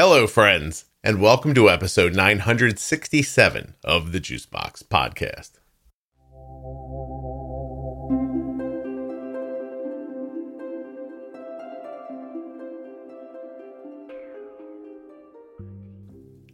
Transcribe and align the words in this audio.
Hello, 0.00 0.28
friends, 0.28 0.84
and 1.02 1.20
welcome 1.20 1.54
to 1.54 1.68
episode 1.68 2.14
967 2.14 3.74
of 3.82 4.12
the 4.12 4.20
Juicebox 4.20 4.84
Podcast. 4.84 5.58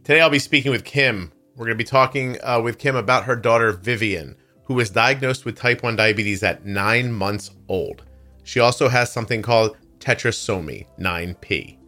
Today, 0.03 0.21
I'll 0.21 0.31
be 0.31 0.39
speaking 0.39 0.71
with 0.71 0.83
Kim. 0.83 1.31
We're 1.55 1.67
going 1.67 1.77
to 1.77 1.83
be 1.83 1.83
talking 1.83 2.39
uh, 2.41 2.61
with 2.61 2.79
Kim 2.79 2.95
about 2.95 3.25
her 3.25 3.35
daughter, 3.35 3.73
Vivian, 3.73 4.35
who 4.63 4.73
was 4.73 4.89
diagnosed 4.89 5.45
with 5.45 5.55
type 5.55 5.83
1 5.83 5.95
diabetes 5.95 6.41
at 6.41 6.65
nine 6.65 7.11
months 7.11 7.51
old. 7.69 8.05
She 8.43 8.59
also 8.59 8.89
has 8.89 9.13
something 9.13 9.43
called 9.43 9.77
tetrasomy 9.99 10.87
9P. 10.99 11.84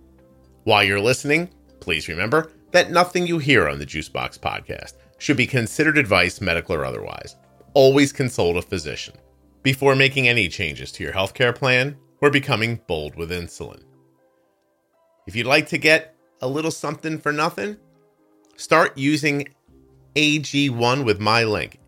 While 0.67 0.83
you're 0.83 0.99
listening, 0.99 1.49
please 1.79 2.09
remember 2.09 2.51
that 2.71 2.91
nothing 2.91 3.25
you 3.25 3.37
hear 3.37 3.69
on 3.69 3.79
the 3.79 3.85
Juicebox 3.85 4.37
podcast 4.37 4.95
should 5.17 5.37
be 5.37 5.47
considered 5.47 5.97
advice, 5.97 6.41
medical 6.41 6.75
or 6.75 6.83
otherwise. 6.83 7.37
Always 7.73 8.11
consult 8.11 8.57
a 8.57 8.61
physician 8.61 9.15
before 9.63 9.95
making 9.95 10.27
any 10.27 10.49
changes 10.49 10.91
to 10.91 11.05
your 11.05 11.13
healthcare 11.13 11.55
plan 11.55 11.95
or 12.19 12.29
becoming 12.29 12.81
bold 12.85 13.15
with 13.15 13.31
insulin. 13.31 13.81
If 15.25 15.37
you'd 15.37 15.45
like 15.45 15.67
to 15.67 15.77
get 15.77 16.13
a 16.41 16.49
little 16.49 16.69
something 16.69 17.17
for 17.17 17.31
nothing, 17.31 17.77
start 18.57 18.97
using 18.97 19.47
AG1 20.17 21.05
with 21.05 21.21
my 21.21 21.45
link 21.45 21.79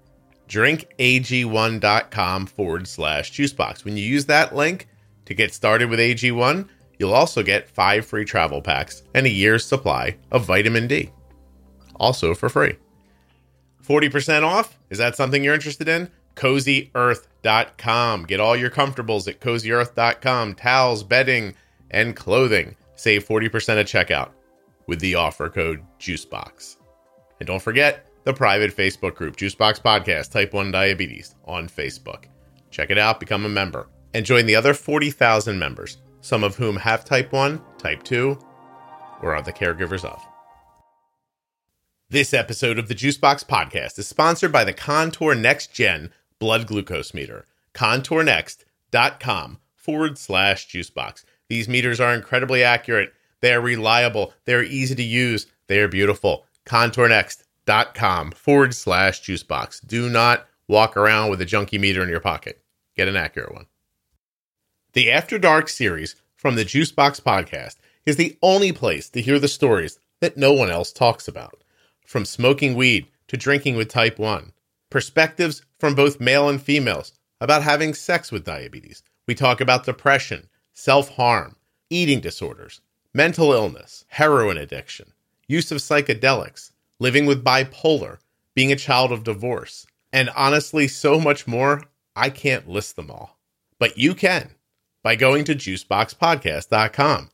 drinkag1.com 0.47 2.45
forward 2.45 2.87
slash 2.87 3.33
juicebox. 3.33 3.83
When 3.83 3.97
you 3.97 4.05
use 4.05 4.27
that 4.27 4.55
link 4.55 4.87
to 5.25 5.33
get 5.33 5.53
started 5.53 5.89
with 5.89 5.99
AG1, 5.99 6.69
you'll 6.99 7.13
also 7.13 7.41
get 7.41 7.69
five 7.69 8.05
free 8.05 8.25
travel 8.25 8.61
packs 8.61 9.01
and 9.15 9.25
a 9.25 9.29
year's 9.29 9.65
supply 9.65 10.17
of 10.31 10.45
vitamin 10.45 10.87
D. 10.87 11.09
Also 11.95 12.35
for 12.35 12.49
free. 12.49 12.75
40% 13.83 14.43
off? 14.43 14.77
Is 14.91 14.99
that 14.99 15.15
something 15.15 15.43
you're 15.43 15.55
interested 15.55 15.89
in? 15.89 16.11
CozyEarth.com. 16.35 18.25
Get 18.25 18.39
all 18.39 18.55
your 18.55 18.69
comfortables 18.69 19.27
at 19.27 19.39
CozyEarth.com. 19.39 20.55
Towels, 20.55 21.03
bedding, 21.03 21.55
and 21.89 22.15
clothing. 22.15 22.75
Save 22.95 23.27
40% 23.27 23.79
at 23.79 23.87
checkout 23.87 24.29
with 24.87 24.99
the 24.99 25.15
offer 25.15 25.49
code 25.49 25.81
JUICEBOX. 25.99 26.77
And 27.39 27.47
don't 27.47 27.61
forget 27.61 28.07
the 28.25 28.33
private 28.33 28.75
Facebook 28.75 29.15
group, 29.15 29.37
Juicebox 29.37 29.81
Podcast 29.81 30.31
Type 30.31 30.53
1 30.53 30.71
Diabetes, 30.71 31.35
on 31.45 31.67
Facebook. 31.69 32.25
Check 32.69 32.89
it 32.91 32.97
out, 32.97 33.19
become 33.19 33.45
a 33.45 33.49
member, 33.49 33.87
and 34.13 34.25
join 34.25 34.45
the 34.45 34.55
other 34.55 34.73
40,000 34.73 35.57
members, 35.57 35.97
some 36.21 36.43
of 36.43 36.55
whom 36.55 36.77
have 36.77 37.05
type 37.05 37.31
1, 37.31 37.61
type 37.77 38.03
2, 38.03 38.37
or 39.21 39.35
are 39.35 39.41
the 39.41 39.53
caregivers 39.53 40.03
of. 40.03 40.21
This 42.09 42.33
episode 42.33 42.79
of 42.79 42.87
the 42.87 42.95
Juicebox 42.95 43.45
Podcast 43.45 43.99
is 43.99 44.07
sponsored 44.07 44.51
by 44.51 44.63
the 44.63 44.73
Contour 44.73 45.35
Next 45.35 45.73
Gen 45.73 46.11
Blood 46.39 46.65
Glucose 46.65 47.13
Meter. 47.13 47.45
ContourNext.com 47.75 49.59
forward 49.75 50.17
slash 50.17 50.67
juicebox. 50.67 51.23
These 51.49 51.69
meters 51.69 51.99
are 51.99 52.13
incredibly 52.13 52.63
accurate. 52.63 53.13
They 53.41 53.53
are 53.53 53.61
reliable. 53.61 54.33
They 54.45 54.55
are 54.55 54.63
easy 54.63 54.95
to 54.95 55.03
use. 55.03 55.47
They 55.67 55.79
are 55.79 55.87
beautiful. 55.87 56.45
ContourNext.com 56.65 58.31
forward 58.31 58.73
slash 58.73 59.21
juicebox. 59.21 59.85
Do 59.85 60.09
not 60.09 60.47
walk 60.67 60.97
around 60.97 61.29
with 61.29 61.41
a 61.41 61.45
junky 61.45 61.79
meter 61.79 62.01
in 62.01 62.09
your 62.09 62.19
pocket. 62.19 62.61
Get 62.95 63.07
an 63.07 63.15
accurate 63.15 63.53
one. 63.53 63.67
The 64.93 65.11
After 65.11 65.37
Dark 65.37 65.69
series 65.69 66.15
from 66.35 66.55
the 66.55 66.65
Juicebox 66.65 67.21
podcast 67.21 67.75
is 68.07 68.15
the 68.15 68.39
only 68.41 68.71
place 68.71 69.07
to 69.11 69.21
hear 69.21 69.37
the 69.37 69.47
stories 69.47 69.99
that 70.19 70.35
no 70.35 70.51
one 70.51 70.71
else 70.71 70.91
talks 70.91 71.27
about. 71.27 71.63
From 72.07 72.25
smoking 72.25 72.73
weed 72.73 73.05
to 73.27 73.37
drinking 73.37 73.75
with 73.75 73.87
type 73.87 74.17
1, 74.17 74.51
perspectives 74.89 75.61
from 75.77 75.93
both 75.93 76.19
male 76.19 76.49
and 76.49 76.59
females 76.59 77.13
about 77.39 77.61
having 77.61 77.93
sex 77.93 78.31
with 78.31 78.45
diabetes. 78.45 79.03
We 79.27 79.35
talk 79.35 79.61
about 79.61 79.85
depression, 79.85 80.49
self 80.73 81.09
harm, 81.09 81.55
eating 81.91 82.19
disorders, 82.19 82.81
mental 83.13 83.53
illness, 83.53 84.05
heroin 84.07 84.57
addiction, 84.57 85.13
use 85.47 85.71
of 85.71 85.77
psychedelics, 85.77 86.71
living 86.97 87.27
with 87.27 87.43
bipolar, 87.43 88.17
being 88.55 88.71
a 88.71 88.75
child 88.75 89.11
of 89.11 89.23
divorce, 89.23 89.85
and 90.11 90.31
honestly, 90.35 90.87
so 90.87 91.19
much 91.19 91.45
more. 91.45 91.83
I 92.15 92.31
can't 92.31 92.67
list 92.67 92.95
them 92.95 93.11
all. 93.11 93.37
But 93.77 93.99
you 93.99 94.15
can 94.15 94.55
by 95.09 95.15
going 95.15 95.43
to 95.43 95.55
juiceboxpodcast.com, 95.55 97.31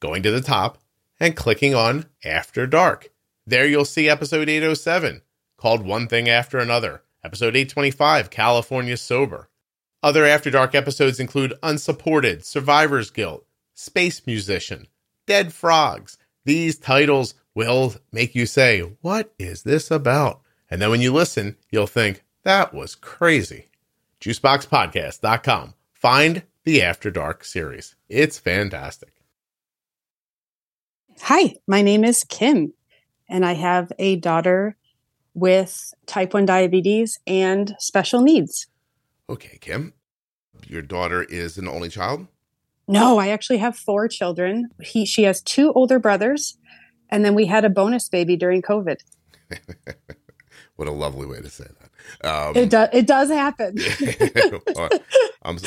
going 0.00 0.24
to 0.24 0.30
the 0.32 0.40
top, 0.40 0.78
and 1.20 1.36
clicking 1.36 1.72
on 1.72 2.04
After 2.24 2.66
Dark. 2.66 3.12
There 3.46 3.64
you'll 3.64 3.84
see 3.84 4.08
episode 4.08 4.48
807, 4.48 5.22
called 5.56 5.86
One 5.86 6.08
Thing 6.08 6.28
After 6.28 6.58
Another, 6.58 7.04
episode 7.22 7.54
825, 7.54 8.28
California 8.28 8.96
Sober. 8.96 9.48
Other 10.02 10.26
After 10.26 10.50
Dark 10.50 10.74
episodes 10.74 11.20
include 11.20 11.54
Unsupported, 11.62 12.44
Survivor's 12.44 13.12
Guilt, 13.12 13.46
Space 13.74 14.26
Musician, 14.26 14.88
Dead 15.26 15.52
Frogs. 15.52 16.18
These 16.44 16.80
titles 16.80 17.34
will 17.54 17.94
make 18.10 18.34
you 18.34 18.46
say, 18.46 18.80
What 19.00 19.32
is 19.38 19.62
this 19.62 19.92
about? 19.92 20.40
And 20.68 20.82
then 20.82 20.90
when 20.90 21.00
you 21.00 21.12
listen, 21.12 21.56
you'll 21.70 21.86
think, 21.86 22.24
That 22.42 22.74
was 22.74 22.96
crazy. 22.96 23.68
JuiceboxPodcast.com. 24.20 25.74
Find 25.92 26.42
the 26.64 26.82
After 26.82 27.10
Dark 27.10 27.44
series. 27.44 27.94
It's 28.08 28.38
fantastic. 28.38 29.12
Hi, 31.20 31.56
my 31.66 31.82
name 31.82 32.04
is 32.04 32.24
Kim, 32.24 32.72
and 33.28 33.44
I 33.44 33.52
have 33.52 33.92
a 33.98 34.16
daughter 34.16 34.76
with 35.34 35.92
type 36.06 36.34
1 36.34 36.46
diabetes 36.46 37.18
and 37.26 37.74
special 37.78 38.20
needs. 38.20 38.66
Okay, 39.28 39.58
Kim. 39.60 39.92
Your 40.66 40.82
daughter 40.82 41.22
is 41.22 41.58
an 41.58 41.68
only 41.68 41.88
child? 41.88 42.26
No, 42.86 43.18
I 43.18 43.28
actually 43.28 43.58
have 43.58 43.76
four 43.76 44.08
children. 44.08 44.68
He, 44.82 45.04
she 45.06 45.22
has 45.24 45.42
two 45.42 45.72
older 45.72 45.98
brothers, 45.98 46.56
and 47.10 47.24
then 47.24 47.34
we 47.34 47.46
had 47.46 47.64
a 47.64 47.70
bonus 47.70 48.08
baby 48.08 48.36
during 48.36 48.62
COVID. 48.62 48.96
what 50.76 50.88
a 50.88 50.92
lovely 50.92 51.26
way 51.26 51.40
to 51.40 51.48
say 51.48 51.66
that. 51.80 52.28
Um, 52.28 52.56
it 52.56 52.70
does. 52.70 52.88
It 52.92 53.06
does 53.06 53.30
happen. 53.30 53.76
I'm 55.42 55.58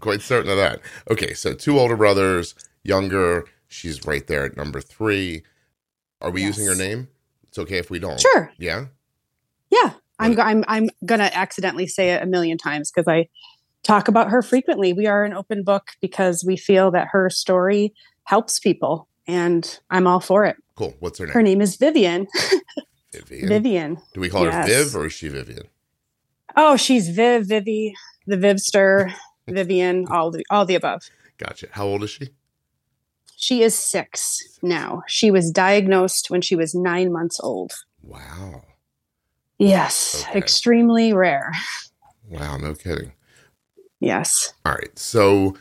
quite 0.00 0.22
certain 0.22 0.50
of 0.50 0.56
that. 0.56 0.80
Okay, 1.10 1.34
so 1.34 1.54
two 1.54 1.78
older 1.78 1.96
brothers, 1.96 2.54
younger. 2.82 3.44
She's 3.68 4.06
right 4.06 4.26
there 4.26 4.44
at 4.44 4.56
number 4.56 4.80
three. 4.80 5.42
Are 6.20 6.30
we 6.30 6.42
yes. 6.42 6.56
using 6.56 6.66
her 6.66 6.74
name? 6.74 7.08
It's 7.48 7.58
okay 7.58 7.78
if 7.78 7.90
we 7.90 7.98
don't. 7.98 8.20
Sure. 8.20 8.52
Yeah. 8.58 8.86
Yeah, 9.70 9.92
I'm. 10.18 10.40
I'm. 10.40 10.64
I'm 10.68 10.90
gonna 11.04 11.30
accidentally 11.32 11.86
say 11.86 12.10
it 12.10 12.22
a 12.22 12.26
million 12.26 12.58
times 12.58 12.90
because 12.90 13.08
I 13.08 13.28
talk 13.82 14.08
about 14.08 14.30
her 14.30 14.42
frequently. 14.42 14.92
We 14.92 15.06
are 15.06 15.24
an 15.24 15.34
open 15.34 15.62
book 15.62 15.90
because 16.00 16.44
we 16.46 16.56
feel 16.56 16.90
that 16.92 17.08
her 17.10 17.28
story 17.28 17.92
helps 18.24 18.58
people, 18.58 19.08
and 19.26 19.78
I'm 19.90 20.06
all 20.06 20.20
for 20.20 20.44
it. 20.44 20.56
Cool. 20.76 20.94
What's 21.00 21.18
her 21.18 21.26
name? 21.26 21.34
Her 21.34 21.42
name 21.42 21.60
is 21.60 21.76
Vivian. 21.76 22.26
Vivian. 23.22 23.48
Vivian. 23.48 23.98
Do 24.12 24.20
we 24.20 24.28
call 24.28 24.44
yes. 24.44 24.54
her 24.54 24.84
Viv 24.84 24.96
or 24.96 25.06
is 25.06 25.12
she 25.12 25.28
Vivian? 25.28 25.68
Oh, 26.56 26.76
she's 26.76 27.08
Viv, 27.08 27.46
Vivi, 27.46 27.94
the 28.26 28.36
Vivster, 28.36 29.12
Vivian, 29.48 30.06
all 30.10 30.30
the 30.30 30.44
all 30.50 30.64
the 30.64 30.74
above. 30.74 31.02
Gotcha. 31.38 31.68
How 31.72 31.86
old 31.86 32.02
is 32.04 32.10
she? 32.10 32.30
She 33.36 33.62
is 33.62 33.74
six 33.74 34.58
now. 34.62 35.02
She 35.06 35.30
was 35.30 35.50
diagnosed 35.50 36.30
when 36.30 36.40
she 36.40 36.56
was 36.56 36.74
nine 36.74 37.12
months 37.12 37.40
old. 37.40 37.72
Wow. 38.02 38.62
Yes, 39.58 40.24
okay. 40.28 40.38
extremely 40.38 41.12
rare. 41.12 41.52
Wow, 42.28 42.56
no 42.56 42.74
kidding. 42.74 43.12
Yes. 44.00 44.54
All 44.64 44.72
right. 44.72 44.98
So, 44.98 45.56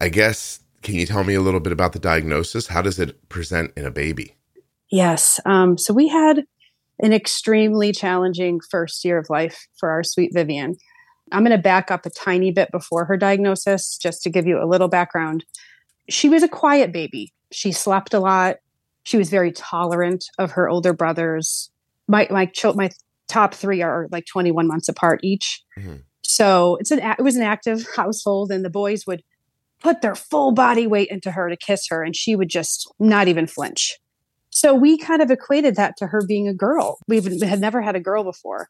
I 0.00 0.08
guess 0.08 0.60
can 0.82 0.94
you 0.94 1.06
tell 1.06 1.24
me 1.24 1.34
a 1.34 1.40
little 1.40 1.60
bit 1.60 1.72
about 1.72 1.92
the 1.92 1.98
diagnosis? 1.98 2.68
How 2.68 2.82
does 2.82 2.98
it 2.98 3.28
present 3.28 3.72
in 3.76 3.84
a 3.84 3.90
baby? 3.90 4.36
Yes. 4.90 5.40
Um, 5.46 5.78
so 5.78 5.94
we 5.94 6.08
had 6.08 6.44
an 7.02 7.12
extremely 7.12 7.92
challenging 7.92 8.60
first 8.70 9.04
year 9.04 9.18
of 9.18 9.30
life 9.30 9.66
for 9.78 9.90
our 9.90 10.02
sweet 10.02 10.32
Vivian. 10.34 10.76
I'm 11.32 11.44
going 11.44 11.56
to 11.56 11.62
back 11.62 11.90
up 11.90 12.06
a 12.06 12.10
tiny 12.10 12.50
bit 12.50 12.70
before 12.72 13.04
her 13.04 13.16
diagnosis 13.16 13.96
just 13.96 14.22
to 14.22 14.30
give 14.30 14.46
you 14.46 14.62
a 14.62 14.66
little 14.66 14.88
background. 14.88 15.44
She 16.08 16.28
was 16.28 16.42
a 16.42 16.48
quiet 16.48 16.92
baby. 16.92 17.32
She 17.52 17.72
slept 17.72 18.14
a 18.14 18.20
lot. 18.20 18.56
She 19.04 19.16
was 19.16 19.30
very 19.30 19.52
tolerant 19.52 20.24
of 20.38 20.52
her 20.52 20.68
older 20.68 20.92
brothers. 20.92 21.70
My 22.08 22.26
my 22.30 22.50
my 22.74 22.90
top 23.28 23.54
three 23.54 23.80
are 23.80 24.08
like 24.10 24.26
21 24.26 24.66
months 24.66 24.88
apart 24.88 25.20
each. 25.22 25.62
Mm-hmm. 25.78 25.96
So 26.22 26.76
it's 26.80 26.90
an 26.90 26.98
it 26.98 27.22
was 27.22 27.36
an 27.36 27.42
active 27.42 27.86
household, 27.96 28.50
and 28.50 28.64
the 28.64 28.70
boys 28.70 29.06
would 29.06 29.22
put 29.80 30.02
their 30.02 30.14
full 30.14 30.52
body 30.52 30.86
weight 30.86 31.08
into 31.10 31.30
her 31.30 31.48
to 31.48 31.56
kiss 31.56 31.86
her, 31.88 32.02
and 32.02 32.14
she 32.14 32.36
would 32.36 32.48
just 32.48 32.92
not 32.98 33.28
even 33.28 33.46
flinch. 33.46 33.98
So 34.50 34.74
we 34.74 34.98
kind 34.98 35.22
of 35.22 35.30
equated 35.30 35.76
that 35.76 35.96
to 35.98 36.08
her 36.08 36.22
being 36.26 36.48
a 36.48 36.54
girl. 36.54 36.98
We 37.06 37.20
had 37.20 37.60
never 37.60 37.80
had 37.80 37.96
a 37.96 38.00
girl 38.00 38.24
before. 38.24 38.68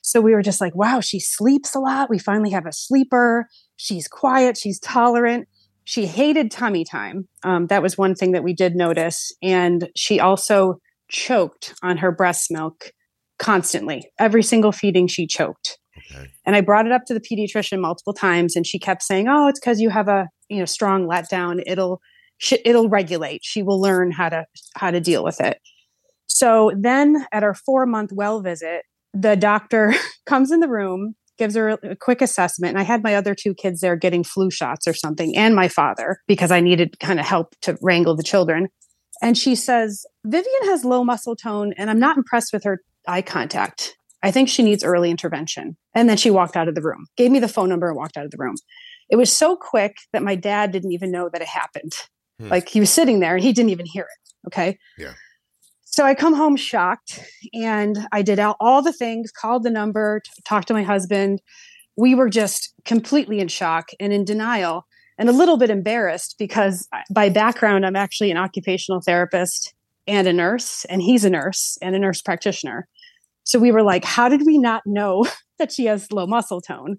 So 0.00 0.20
we 0.20 0.32
were 0.32 0.42
just 0.42 0.60
like, 0.60 0.74
wow, 0.74 1.00
she 1.00 1.20
sleeps 1.20 1.74
a 1.74 1.80
lot. 1.80 2.08
We 2.08 2.18
finally 2.18 2.50
have 2.50 2.66
a 2.66 2.72
sleeper. 2.72 3.46
She's 3.76 4.08
quiet. 4.08 4.56
She's 4.56 4.78
tolerant. 4.78 5.48
She 5.84 6.06
hated 6.06 6.50
tummy 6.50 6.84
time. 6.84 7.28
Um, 7.42 7.66
that 7.66 7.82
was 7.82 7.98
one 7.98 8.14
thing 8.14 8.32
that 8.32 8.44
we 8.44 8.54
did 8.54 8.74
notice. 8.74 9.32
And 9.42 9.90
she 9.96 10.20
also 10.20 10.80
choked 11.08 11.74
on 11.82 11.98
her 11.98 12.12
breast 12.12 12.50
milk 12.50 12.92
constantly. 13.38 14.10
Every 14.18 14.42
single 14.42 14.72
feeding, 14.72 15.06
she 15.08 15.26
choked. 15.26 15.78
Okay. 16.10 16.26
And 16.44 16.54
I 16.54 16.60
brought 16.60 16.86
it 16.86 16.92
up 16.92 17.04
to 17.06 17.14
the 17.14 17.20
pediatrician 17.20 17.80
multiple 17.80 18.12
times, 18.12 18.56
and 18.56 18.66
she 18.66 18.78
kept 18.78 19.02
saying, 19.02 19.28
"Oh, 19.28 19.48
it's 19.48 19.58
because 19.58 19.80
you 19.80 19.90
have 19.90 20.08
a 20.08 20.28
you 20.48 20.58
know 20.58 20.64
strong 20.64 21.06
letdown. 21.06 21.62
It'll 21.66 22.00
sh- 22.38 22.64
it'll 22.64 22.88
regulate. 22.88 23.40
She 23.44 23.62
will 23.62 23.80
learn 23.80 24.10
how 24.10 24.28
to 24.28 24.46
how 24.76 24.90
to 24.90 25.00
deal 25.00 25.22
with 25.22 25.40
it." 25.40 25.58
So 26.26 26.72
then, 26.76 27.26
at 27.32 27.42
our 27.42 27.54
four 27.54 27.86
month 27.86 28.12
well 28.12 28.40
visit, 28.40 28.82
the 29.12 29.36
doctor 29.36 29.94
comes 30.26 30.50
in 30.50 30.60
the 30.60 30.68
room, 30.68 31.14
gives 31.36 31.54
her 31.54 31.78
a 31.82 31.96
quick 31.96 32.22
assessment, 32.22 32.70
and 32.70 32.78
I 32.78 32.84
had 32.84 33.02
my 33.02 33.14
other 33.14 33.34
two 33.34 33.54
kids 33.54 33.80
there 33.80 33.96
getting 33.96 34.24
flu 34.24 34.50
shots 34.50 34.86
or 34.86 34.94
something, 34.94 35.36
and 35.36 35.54
my 35.54 35.68
father 35.68 36.18
because 36.26 36.50
I 36.50 36.60
needed 36.60 36.98
kind 37.00 37.20
of 37.20 37.26
help 37.26 37.54
to 37.62 37.76
wrangle 37.82 38.16
the 38.16 38.22
children. 38.22 38.68
And 39.20 39.36
she 39.36 39.54
says, 39.54 40.06
Vivian 40.24 40.64
has 40.64 40.84
low 40.84 41.04
muscle 41.04 41.34
tone, 41.34 41.72
and 41.76 41.90
I'm 41.90 41.98
not 41.98 42.16
impressed 42.16 42.52
with 42.52 42.64
her 42.64 42.80
eye 43.06 43.22
contact. 43.22 43.96
I 44.22 44.30
think 44.30 44.48
she 44.48 44.62
needs 44.62 44.84
early 44.84 45.10
intervention. 45.10 45.76
And 45.94 46.08
then 46.08 46.16
she 46.16 46.30
walked 46.30 46.56
out 46.56 46.68
of 46.68 46.74
the 46.74 46.82
room, 46.82 47.06
gave 47.16 47.30
me 47.30 47.38
the 47.38 47.48
phone 47.48 47.68
number, 47.68 47.88
and 47.88 47.96
walked 47.96 48.16
out 48.16 48.24
of 48.24 48.30
the 48.30 48.38
room. 48.38 48.56
It 49.10 49.16
was 49.16 49.34
so 49.34 49.56
quick 49.56 49.96
that 50.12 50.22
my 50.22 50.34
dad 50.34 50.70
didn't 50.70 50.92
even 50.92 51.10
know 51.10 51.28
that 51.32 51.40
it 51.40 51.48
happened. 51.48 51.92
Hmm. 52.38 52.48
Like 52.48 52.68
he 52.68 52.80
was 52.80 52.90
sitting 52.90 53.20
there 53.20 53.34
and 53.34 53.42
he 53.42 53.52
didn't 53.52 53.70
even 53.70 53.86
hear 53.86 54.04
it. 54.04 54.46
Okay. 54.46 54.78
Yeah. 54.96 55.14
So 55.84 56.04
I 56.04 56.14
come 56.14 56.34
home 56.34 56.56
shocked 56.56 57.20
and 57.52 57.98
I 58.12 58.22
did 58.22 58.38
all, 58.38 58.56
all 58.60 58.82
the 58.82 58.92
things, 58.92 59.32
called 59.32 59.64
the 59.64 59.70
number, 59.70 60.20
t- 60.24 60.30
talked 60.44 60.68
to 60.68 60.74
my 60.74 60.82
husband. 60.82 61.40
We 61.96 62.14
were 62.14 62.28
just 62.28 62.72
completely 62.84 63.40
in 63.40 63.48
shock 63.48 63.88
and 63.98 64.12
in 64.12 64.24
denial 64.24 64.86
and 65.18 65.28
a 65.28 65.32
little 65.32 65.56
bit 65.56 65.70
embarrassed 65.70 66.36
because 66.38 66.88
by 67.10 67.28
background, 67.28 67.84
I'm 67.84 67.96
actually 67.96 68.30
an 68.30 68.36
occupational 68.36 69.00
therapist 69.00 69.74
and 70.06 70.26
a 70.28 70.32
nurse, 70.32 70.86
and 70.86 71.02
he's 71.02 71.24
a 71.24 71.30
nurse 71.30 71.76
and 71.82 71.94
a 71.94 71.98
nurse 71.98 72.22
practitioner. 72.22 72.88
So 73.44 73.58
we 73.58 73.72
were 73.72 73.82
like, 73.82 74.04
how 74.04 74.28
did 74.28 74.46
we 74.46 74.56
not 74.58 74.82
know 74.86 75.26
that 75.58 75.72
she 75.72 75.86
has 75.86 76.12
low 76.12 76.26
muscle 76.26 76.60
tone? 76.60 76.98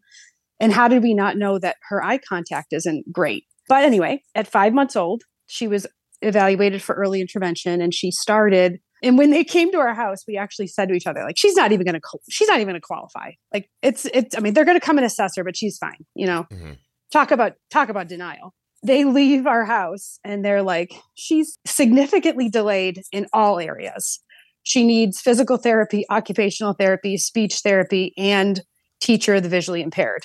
And 0.60 0.74
how 0.74 0.90
did 0.90 1.02
we 1.02 1.14
not 1.14 1.38
know 1.38 1.58
that 1.60 1.78
her 1.90 2.04
eye 2.04 2.18
contact 2.18 2.74
isn't 2.74 3.12
great? 3.12 3.46
But 3.69 3.86
anyway, 3.86 4.24
at 4.36 4.48
five 4.48 4.74
months 4.74 4.98
old, 4.98 5.24
she 5.48 5.68
was 5.69 5.88
evaluated 6.21 6.81
for 6.81 6.95
early 6.95 7.21
intervention 7.21 7.80
and 7.80 7.94
she 7.94 8.12
started. 8.12 8.80
And 9.01 9.18
when 9.18 9.31
they 9.31 9.45
came 9.45 9.71
to 9.71 9.77
our 9.77 9.94
house, 9.94 10.25
we 10.27 10.36
actually 10.36 10.68
said 10.68 10.89
to 10.89 10.94
each 10.94 11.07
other, 11.07 11.24
like, 11.24 11.38
she's 11.38 11.56
not 11.56 11.71
even 11.71 11.86
going 11.86 12.00
to, 12.00 12.01
she's 12.30 12.50
not 12.50 12.57
even 12.57 12.68
going 12.68 12.81
to 12.81 12.86
qualify. 12.86 13.31
Like, 13.54 13.69
it's, 13.81 14.06
it's, 14.13 14.36
I 14.36 14.42
mean, 14.42 14.54
they're 14.54 14.66
going 14.66 14.77
to 14.77 14.86
come 14.86 14.98
and 14.98 15.06
assess 15.06 15.38
her, 15.38 15.45
but 15.45 15.56
she's 15.56 15.77
fine, 15.77 16.06
you 16.16 16.27
know? 16.27 16.45
Mm-hmm. 16.51 16.74
Talk 17.13 17.31
about, 17.31 17.54
talk 17.71 17.88
about 17.88 18.10
denial 18.10 18.54
they 18.83 19.04
leave 19.04 19.45
our 19.45 19.66
house 19.66 20.19
and 20.24 20.44
they're 20.44 20.63
like, 20.63 20.94
she's 21.16 21.57
significantly 21.66 22.50
delayed 22.50 23.04
in 23.12 23.27
all 23.33 23.60
areas. 23.60 24.19
She 24.63 24.86
needs 24.86 25.19
physical 25.19 25.57
therapy, 25.57 26.06
occupational 26.10 26.74
therapy, 26.74 27.18
speech 27.18 27.60
therapy, 27.63 28.13
and 28.18 28.62
teacher 29.01 29.36
of 29.36 29.44
the 29.44 29.50
visually 29.50 29.81
impaired. 29.81 30.24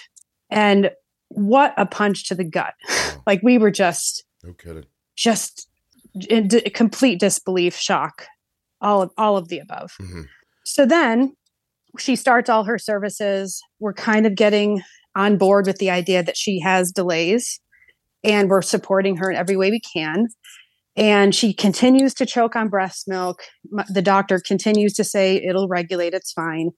And 0.50 0.90
what 1.28 1.74
a 1.76 1.86
punch 1.86 2.28
to 2.28 2.34
the 2.34 2.44
gut. 2.44 2.74
like 3.26 3.40
we 3.42 3.58
were 3.58 3.70
just, 3.70 4.24
no 4.42 4.52
kidding. 4.52 4.86
just 5.16 5.68
in 6.28 6.48
d- 6.48 6.60
complete 6.70 7.20
disbelief, 7.20 7.76
shock, 7.76 8.26
all 8.80 9.02
of, 9.02 9.10
all 9.16 9.36
of 9.36 9.48
the 9.48 9.58
above. 9.58 9.94
Mm-hmm. 10.00 10.22
So 10.64 10.86
then 10.86 11.34
she 11.98 12.16
starts 12.16 12.48
all 12.48 12.64
her 12.64 12.78
services. 12.78 13.62
We're 13.80 13.94
kind 13.94 14.26
of 14.26 14.34
getting 14.34 14.82
on 15.16 15.36
board 15.38 15.66
with 15.66 15.78
the 15.78 15.90
idea 15.90 16.22
that 16.22 16.36
she 16.36 16.60
has 16.60 16.90
delays 16.90 17.60
and 18.24 18.48
we're 18.48 18.62
supporting 18.62 19.16
her 19.16 19.30
in 19.30 19.36
every 19.36 19.56
way 19.56 19.70
we 19.70 19.80
can. 19.80 20.28
And 20.96 21.34
she 21.34 21.52
continues 21.52 22.14
to 22.14 22.26
choke 22.26 22.56
on 22.56 22.68
breast 22.68 23.08
milk. 23.08 23.42
The 23.88 24.02
doctor 24.02 24.40
continues 24.40 24.92
to 24.94 25.04
say 25.04 25.36
it'll 25.36 25.68
regulate, 25.68 26.14
it's 26.14 26.32
fine. 26.32 26.70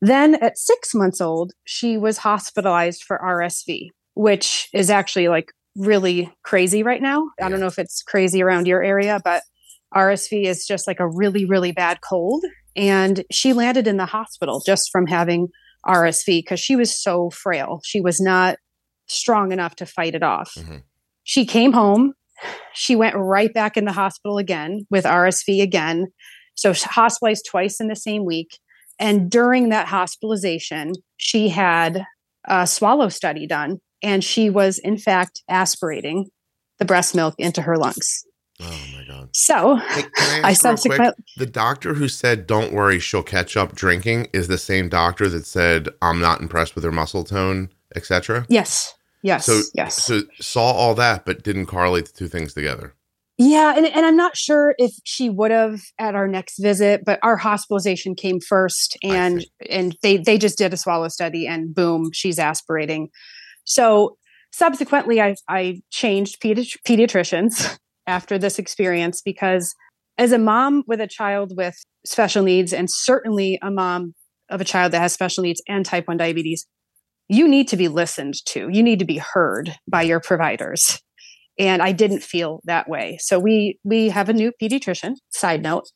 Then 0.00 0.36
at 0.36 0.58
six 0.58 0.94
months 0.94 1.20
old, 1.20 1.52
she 1.64 1.96
was 1.96 2.18
hospitalized 2.18 3.02
for 3.02 3.18
RSV, 3.18 3.88
which 4.14 4.68
is 4.72 4.90
actually 4.90 5.28
like 5.28 5.50
really 5.76 6.32
crazy 6.44 6.82
right 6.82 7.02
now. 7.02 7.30
I 7.40 7.48
don't 7.48 7.60
know 7.60 7.66
if 7.66 7.78
it's 7.78 8.02
crazy 8.02 8.42
around 8.42 8.66
your 8.66 8.82
area, 8.82 9.20
but 9.24 9.42
RSV 9.94 10.44
is 10.44 10.66
just 10.66 10.86
like 10.86 11.00
a 11.00 11.08
really, 11.08 11.44
really 11.44 11.72
bad 11.72 12.00
cold. 12.00 12.44
And 12.76 13.24
she 13.32 13.52
landed 13.52 13.86
in 13.86 13.96
the 13.96 14.06
hospital 14.06 14.62
just 14.64 14.90
from 14.92 15.06
having 15.06 15.48
RSV 15.86 16.26
because 16.26 16.60
she 16.60 16.76
was 16.76 16.96
so 16.96 17.30
frail. 17.30 17.80
She 17.84 18.00
was 18.00 18.20
not 18.20 18.56
strong 19.06 19.52
enough 19.52 19.76
to 19.76 19.86
fight 19.86 20.14
it 20.14 20.22
off. 20.22 20.52
Mm-hmm. 20.56 20.78
She 21.24 21.44
came 21.44 21.72
home. 21.72 22.12
She 22.72 22.94
went 22.94 23.16
right 23.16 23.52
back 23.52 23.76
in 23.76 23.84
the 23.84 23.92
hospital 23.92 24.38
again 24.38 24.86
with 24.90 25.04
RSV 25.04 25.60
again. 25.62 26.06
So 26.54 26.72
hospitalized 26.72 27.46
twice 27.50 27.80
in 27.80 27.88
the 27.88 27.96
same 27.96 28.24
week. 28.24 28.58
And 28.98 29.30
during 29.30 29.68
that 29.68 29.86
hospitalization, 29.86 30.94
she 31.16 31.48
had 31.48 32.04
a 32.44 32.66
swallow 32.66 33.08
study 33.08 33.46
done, 33.46 33.78
and 34.02 34.24
she 34.24 34.50
was 34.50 34.78
in 34.78 34.98
fact 34.98 35.42
aspirating 35.48 36.30
the 36.78 36.84
breast 36.84 37.14
milk 37.14 37.34
into 37.38 37.62
her 37.62 37.76
lungs. 37.76 38.24
Oh 38.60 38.80
my 38.92 39.04
god! 39.06 39.28
So 39.32 39.76
hey, 39.76 40.02
I, 40.16 40.40
I 40.44 40.52
subsequently 40.52 41.24
the 41.36 41.46
doctor 41.46 41.94
who 41.94 42.08
said, 42.08 42.46
"Don't 42.46 42.72
worry, 42.72 42.98
she'll 42.98 43.22
catch 43.22 43.56
up 43.56 43.74
drinking," 43.74 44.28
is 44.32 44.48
the 44.48 44.58
same 44.58 44.88
doctor 44.88 45.28
that 45.28 45.46
said, 45.46 45.88
"I'm 46.02 46.20
not 46.20 46.40
impressed 46.40 46.74
with 46.74 46.82
her 46.82 46.92
muscle 46.92 47.22
tone, 47.22 47.70
etc." 47.94 48.46
Yes. 48.48 48.94
Yes. 49.22 49.46
So 49.46 49.62
yes. 49.74 50.02
So 50.04 50.22
saw 50.40 50.72
all 50.72 50.94
that, 50.96 51.24
but 51.24 51.42
didn't 51.42 51.66
correlate 51.66 52.06
the 52.06 52.12
two 52.12 52.28
things 52.28 52.54
together. 52.54 52.94
Yeah, 53.40 53.74
and, 53.76 53.86
and 53.86 54.04
I'm 54.04 54.16
not 54.16 54.36
sure 54.36 54.74
if 54.78 54.90
she 55.04 55.30
would 55.30 55.52
have 55.52 55.80
at 55.96 56.16
our 56.16 56.26
next 56.26 56.58
visit, 56.58 57.04
but 57.04 57.20
our 57.22 57.36
hospitalization 57.36 58.16
came 58.16 58.40
first, 58.40 58.96
and 59.04 59.46
and 59.70 59.96
they 60.02 60.16
they 60.16 60.38
just 60.38 60.58
did 60.58 60.72
a 60.72 60.76
swallow 60.76 61.06
study, 61.06 61.46
and 61.46 61.72
boom, 61.72 62.10
she's 62.12 62.40
aspirating. 62.40 63.10
So 63.62 64.16
subsequently, 64.52 65.22
I 65.22 65.36
I 65.48 65.82
changed 65.90 66.42
pedi- 66.42 66.76
pediatricians 66.84 67.78
after 68.08 68.38
this 68.38 68.58
experience 68.58 69.22
because 69.22 69.72
as 70.18 70.32
a 70.32 70.38
mom 70.38 70.82
with 70.88 71.00
a 71.00 71.06
child 71.06 71.52
with 71.56 71.76
special 72.04 72.42
needs, 72.42 72.72
and 72.72 72.90
certainly 72.90 73.56
a 73.62 73.70
mom 73.70 74.14
of 74.50 74.60
a 74.60 74.64
child 74.64 74.92
that 74.92 75.00
has 75.00 75.12
special 75.12 75.44
needs 75.44 75.62
and 75.68 75.86
type 75.86 76.08
one 76.08 76.16
diabetes, 76.16 76.66
you 77.28 77.46
need 77.46 77.68
to 77.68 77.76
be 77.76 77.86
listened 77.86 78.34
to. 78.46 78.68
You 78.68 78.82
need 78.82 78.98
to 78.98 79.04
be 79.04 79.18
heard 79.18 79.76
by 79.86 80.02
your 80.02 80.18
providers. 80.18 81.00
And 81.58 81.82
I 81.82 81.92
didn't 81.92 82.22
feel 82.22 82.60
that 82.64 82.88
way. 82.88 83.18
So 83.20 83.38
we 83.38 83.78
we 83.84 84.08
have 84.10 84.28
a 84.28 84.32
new 84.32 84.52
pediatrician, 84.62 85.14
side 85.30 85.62
note. 85.62 85.88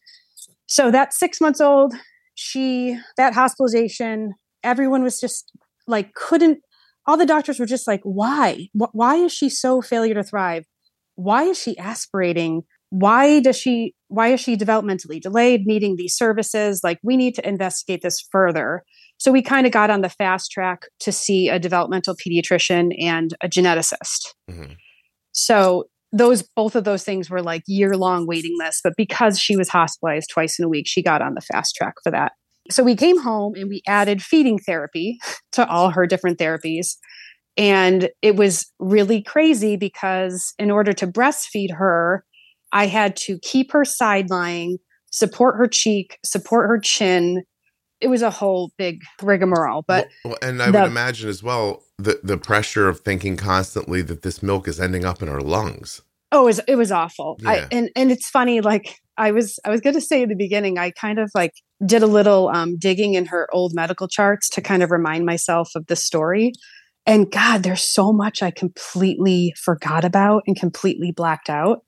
So 0.66 0.90
that 0.90 1.12
6 1.12 1.40
months 1.40 1.60
old, 1.60 1.94
she 2.34 2.98
that 3.16 3.34
hospitalization, 3.34 4.32
everyone 4.64 5.02
was 5.02 5.20
just 5.20 5.52
like 5.86 6.14
couldn't 6.14 6.58
all 7.06 7.16
the 7.16 7.26
doctors 7.26 7.58
were 7.58 7.66
just 7.66 7.86
like 7.86 8.00
why? 8.02 8.68
Why 8.72 9.16
is 9.16 9.32
she 9.32 9.48
so 9.48 9.82
failure 9.82 10.14
to 10.14 10.22
thrive? 10.22 10.64
Why 11.14 11.44
is 11.44 11.58
she 11.60 11.76
aspirating? 11.78 12.62
Why 12.90 13.40
does 13.40 13.56
she 13.56 13.94
why 14.08 14.28
is 14.28 14.40
she 14.40 14.56
developmentally 14.56 15.20
delayed 15.20 15.62
needing 15.64 15.96
these 15.96 16.14
services? 16.14 16.80
Like 16.84 16.98
we 17.02 17.16
need 17.16 17.34
to 17.36 17.48
investigate 17.48 18.02
this 18.02 18.20
further. 18.30 18.82
So 19.18 19.30
we 19.30 19.42
kind 19.42 19.66
of 19.66 19.72
got 19.72 19.90
on 19.90 20.00
the 20.00 20.08
fast 20.08 20.50
track 20.50 20.86
to 21.00 21.12
see 21.12 21.48
a 21.48 21.58
developmental 21.58 22.14
pediatrician 22.16 22.92
and 23.00 23.34
a 23.42 23.48
geneticist. 23.48 24.34
Mm-hmm. 24.50 24.72
So 25.32 25.84
those 26.12 26.42
both 26.42 26.76
of 26.76 26.84
those 26.84 27.04
things 27.04 27.30
were 27.30 27.42
like 27.42 27.62
year 27.66 27.96
long 27.96 28.26
waiting 28.26 28.54
lists, 28.58 28.80
but 28.84 28.92
because 28.96 29.38
she 29.38 29.56
was 29.56 29.68
hospitalized 29.68 30.30
twice 30.30 30.58
in 30.58 30.64
a 30.64 30.68
week, 30.68 30.86
she 30.86 31.02
got 31.02 31.22
on 31.22 31.34
the 31.34 31.40
fast 31.40 31.74
track 31.74 31.94
for 32.02 32.10
that. 32.10 32.32
So 32.70 32.84
we 32.84 32.94
came 32.94 33.18
home 33.18 33.54
and 33.54 33.68
we 33.68 33.82
added 33.86 34.22
feeding 34.22 34.58
therapy 34.58 35.18
to 35.52 35.66
all 35.68 35.90
her 35.90 36.06
different 36.06 36.38
therapies. 36.38 36.96
And 37.56 38.08
it 38.22 38.36
was 38.36 38.70
really 38.78 39.22
crazy 39.22 39.76
because 39.76 40.54
in 40.58 40.70
order 40.70 40.92
to 40.94 41.06
breastfeed 41.06 41.74
her, 41.74 42.24
I 42.72 42.86
had 42.86 43.16
to 43.16 43.38
keep 43.40 43.72
her 43.72 43.84
side 43.84 44.30
lying, 44.30 44.78
support 45.10 45.56
her 45.56 45.66
cheek, 45.66 46.18
support 46.24 46.68
her 46.68 46.78
chin, 46.78 47.44
it 48.02 48.08
was 48.08 48.20
a 48.20 48.30
whole 48.30 48.72
big 48.76 49.02
rigmarole. 49.22 49.84
But 49.86 50.08
well, 50.24 50.36
and 50.42 50.60
I 50.60 50.70
the, 50.70 50.80
would 50.80 50.88
imagine 50.88 51.30
as 51.30 51.42
well 51.42 51.84
the 51.98 52.20
the 52.22 52.36
pressure 52.36 52.88
of 52.88 53.00
thinking 53.00 53.36
constantly 53.36 54.02
that 54.02 54.22
this 54.22 54.42
milk 54.42 54.68
is 54.68 54.80
ending 54.80 55.04
up 55.04 55.22
in 55.22 55.28
her 55.28 55.40
lungs. 55.40 56.02
Oh, 56.32 56.42
it 56.42 56.46
was 56.46 56.60
it 56.68 56.76
was 56.76 56.92
awful. 56.92 57.38
Yeah. 57.40 57.50
I, 57.50 57.66
and 57.70 57.90
and 57.94 58.10
it's 58.10 58.28
funny. 58.28 58.60
Like 58.60 58.96
I 59.16 59.30
was 59.30 59.58
I 59.64 59.70
was 59.70 59.80
going 59.80 59.94
to 59.94 60.00
say 60.00 60.22
in 60.22 60.28
the 60.28 60.34
beginning, 60.34 60.78
I 60.78 60.90
kind 60.90 61.18
of 61.18 61.30
like 61.34 61.52
did 61.86 62.02
a 62.02 62.06
little 62.06 62.48
um, 62.48 62.76
digging 62.76 63.14
in 63.14 63.26
her 63.26 63.48
old 63.52 63.72
medical 63.74 64.08
charts 64.08 64.48
to 64.50 64.60
kind 64.60 64.82
of 64.82 64.90
remind 64.90 65.24
myself 65.24 65.70
of 65.76 65.86
the 65.86 65.96
story. 65.96 66.52
And 67.04 67.30
God, 67.32 67.64
there's 67.64 67.82
so 67.82 68.12
much 68.12 68.42
I 68.42 68.52
completely 68.52 69.52
forgot 69.56 70.04
about 70.04 70.44
and 70.46 70.56
completely 70.56 71.10
blacked 71.10 71.50
out 71.50 71.84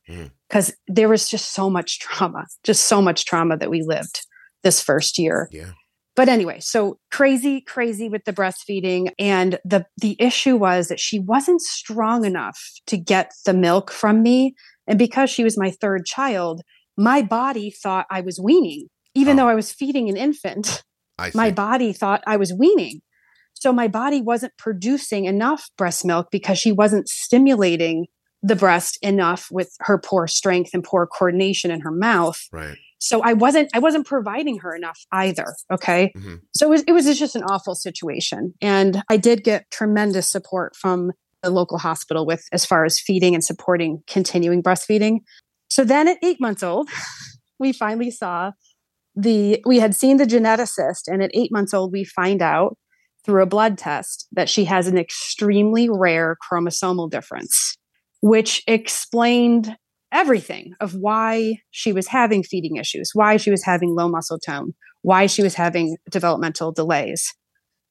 because 0.49 0.71
mm. 0.71 0.75
there 0.89 1.09
was 1.09 1.29
just 1.29 1.55
so 1.55 1.71
much 1.71 2.01
trauma, 2.01 2.47
just 2.65 2.87
so 2.87 3.01
much 3.01 3.25
trauma 3.25 3.57
that 3.57 3.71
we 3.71 3.83
lived 3.83 4.27
this 4.65 4.83
first 4.83 5.19
year. 5.19 5.49
Yeah 5.53 5.71
but 6.17 6.29
anyway, 6.29 6.61
so 6.61 6.99
crazy, 7.11 7.61
crazy 7.61 8.09
with 8.09 8.25
the 8.25 8.33
breastfeeding. 8.33 9.11
And 9.19 9.59
the 9.65 9.87
the 10.01 10.17
issue 10.19 10.57
was 10.57 10.89
that 10.89 11.01
she 11.01 11.19
wasn't 11.19 11.61
strong 11.61 12.25
enough 12.25 12.61
to 12.87 12.97
get 12.97 13.33
the 13.45 13.55
milk 13.55 13.91
from 13.91 14.23
me. 14.23 14.55
And 14.87 14.99
because 14.99 15.31
she 15.31 15.45
was 15.45 15.59
my 15.59 15.71
third 15.71 16.05
child, 16.07 16.63
my 16.97 17.23
body 17.23 17.71
thought 17.71 18.07
I 18.11 18.21
was 18.21 18.41
weaning, 18.41 18.89
even 19.15 19.39
oh. 19.39 19.43
though 19.43 19.49
I 19.49 19.55
was 19.55 19.73
feeding 19.73 20.09
an 20.09 20.17
infant. 20.17 20.83
My 21.33 21.53
body 21.53 21.93
thought 21.93 22.25
I 22.27 22.37
was 22.37 22.53
weaning. 22.53 23.01
So 23.55 23.73
my 23.73 23.89
body 23.89 24.21
wasn't 24.21 24.53
producing 24.59 25.25
enough 25.25 25.71
breast 25.79 26.05
milk 26.05 26.29
because 26.31 26.59
she 26.59 26.73
wasn't 26.73 27.09
stimulating 27.09 28.07
the 28.43 28.57
breast 28.57 28.99
enough 29.01 29.49
with 29.51 29.75
her 29.81 29.99
poor 29.99 30.27
strength 30.27 30.71
and 30.75 30.85
poor 30.85 31.07
coordination 31.07 31.71
in 31.71 31.81
her 31.81 31.91
mouth. 31.91 32.47
Right. 32.53 32.77
So 33.05 33.21
I 33.21 33.35
wasn't 33.35 33.69
I 33.75 33.81
wasn't 33.81 34.07
providing 34.07 34.61
her 34.61 34.75
enough 34.75 34.99
either. 35.13 35.55
Okay. 35.71 36.11
Mm-hmm. 36.17 36.37
So 36.55 36.67
it 36.67 36.71
was, 36.71 36.85
it 36.89 36.93
was 36.93 37.19
just 37.19 37.37
an 37.37 37.43
awful 37.43 37.75
situation. 37.75 38.55
And 38.63 39.03
I 39.11 39.19
did 39.19 39.45
get 39.45 39.71
tremendous 39.71 40.27
support 40.27 40.75
from 40.75 41.13
the 41.43 41.51
local 41.51 41.77
hospital 41.77 42.25
with 42.25 42.43
as 42.51 42.65
far 42.65 42.87
as 42.87 42.99
feeding 42.99 43.35
and 43.35 43.45
supporting 43.45 44.03
continuing 44.07 44.63
breastfeeding. 44.63 45.19
So 45.69 45.85
then 45.85 46.09
at 46.09 46.17
eight 46.23 46.41
months 46.41 46.63
old, 46.63 46.89
we 47.59 47.75
finally 47.75 48.11
saw 48.11 48.53
the 49.15 49.61
we 49.67 49.81
had 49.81 49.95
seen 49.95 50.17
the 50.17 50.25
geneticist, 50.25 51.03
and 51.07 51.23
at 51.23 51.31
eight 51.35 51.53
months 51.53 51.75
old, 51.75 51.93
we 51.93 52.05
find 52.05 52.41
out 52.41 52.79
through 53.23 53.43
a 53.43 53.47
blood 53.47 53.77
test 53.77 54.27
that 54.33 54.49
she 54.49 54.65
has 54.65 54.89
an 54.89 54.97
extremely 54.97 55.91
rare 55.91 56.39
chromosomal 56.51 57.11
difference, 57.11 57.77
which 58.23 58.63
explained 58.67 59.77
everything 60.15 60.73
of 60.81 60.95
why 60.95 61.57
she 61.71 61.93
was 61.93 62.07
having 62.07 62.43
feeding 62.43 62.77
issues, 62.77 63.11
why 63.13 63.37
she 63.37 63.51
was 63.51 63.65
having 63.65 63.95
low 63.95 64.09
muscle 64.09 64.39
tone, 64.39 64.73
why 65.03 65.27
she 65.27 65.43
was 65.43 65.55
having 65.55 65.97
developmental 66.11 66.73
delays. 66.73 67.35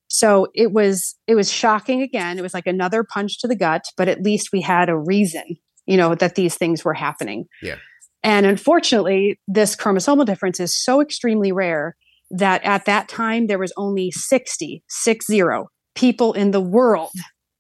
So 0.08 0.48
it 0.56 0.72
was 0.72 1.16
it 1.28 1.36
was 1.36 1.52
shocking 1.52 2.02
again. 2.02 2.40
It 2.40 2.42
was 2.42 2.54
like 2.54 2.68
another 2.68 3.04
punch 3.04 3.40
to 3.40 3.48
the 3.48 3.56
gut, 3.56 3.84
but 3.98 4.08
at 4.08 4.24
least 4.24 4.50
we 4.54 4.62
had 4.62 4.90
a 4.90 4.98
reason, 4.98 5.58
you 5.86 5.98
know, 5.98 6.16
that 6.16 6.36
these 6.36 6.56
things 6.56 6.86
were 6.86 6.94
happening. 6.94 7.46
Yeah. 7.62 7.78
And 8.24 8.46
unfortunately, 8.46 9.40
this 9.48 9.76
chromosomal 9.76 10.26
difference 10.26 10.60
is 10.60 10.76
so 10.76 11.02
extremely 11.02 11.52
rare 11.52 11.98
that 12.32 12.64
at 12.64 12.86
that 12.86 13.10
time 13.10 13.48
there 13.48 13.60
was 13.60 13.74
only 13.76 14.12
60, 14.12 14.84
six 14.88 15.28
zero 15.28 15.68
people 15.94 16.34
in 16.34 16.52
the 16.52 16.62
world 16.62 17.12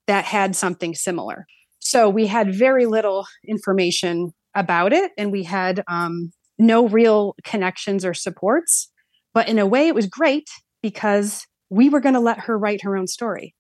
that 0.08 0.25
had 0.25 0.55
something 0.55 0.96
similar. 0.96 1.46
So 1.79 2.10
we 2.10 2.27
had 2.27 2.55
very 2.55 2.86
little 2.86 3.25
information 3.48 4.32
about 4.55 4.93
it 4.93 5.12
and 5.17 5.31
we 5.31 5.43
had 5.43 5.83
um, 5.88 6.31
no 6.57 6.88
real 6.88 7.36
connections 7.43 8.05
or 8.05 8.13
supports. 8.13 8.89
But 9.33 9.48
in 9.48 9.60
a 9.60 9.65
way, 9.65 9.88
it 9.88 9.95
was 9.95 10.07
great 10.07 10.50
because 10.81 11.45
we 11.69 11.89
were 11.89 12.00
going 12.00 12.13
to 12.13 12.19
let 12.19 12.41
her 12.41 12.57
write 12.57 12.83
her 12.83 12.95
own 12.95 13.07
story. 13.07 13.55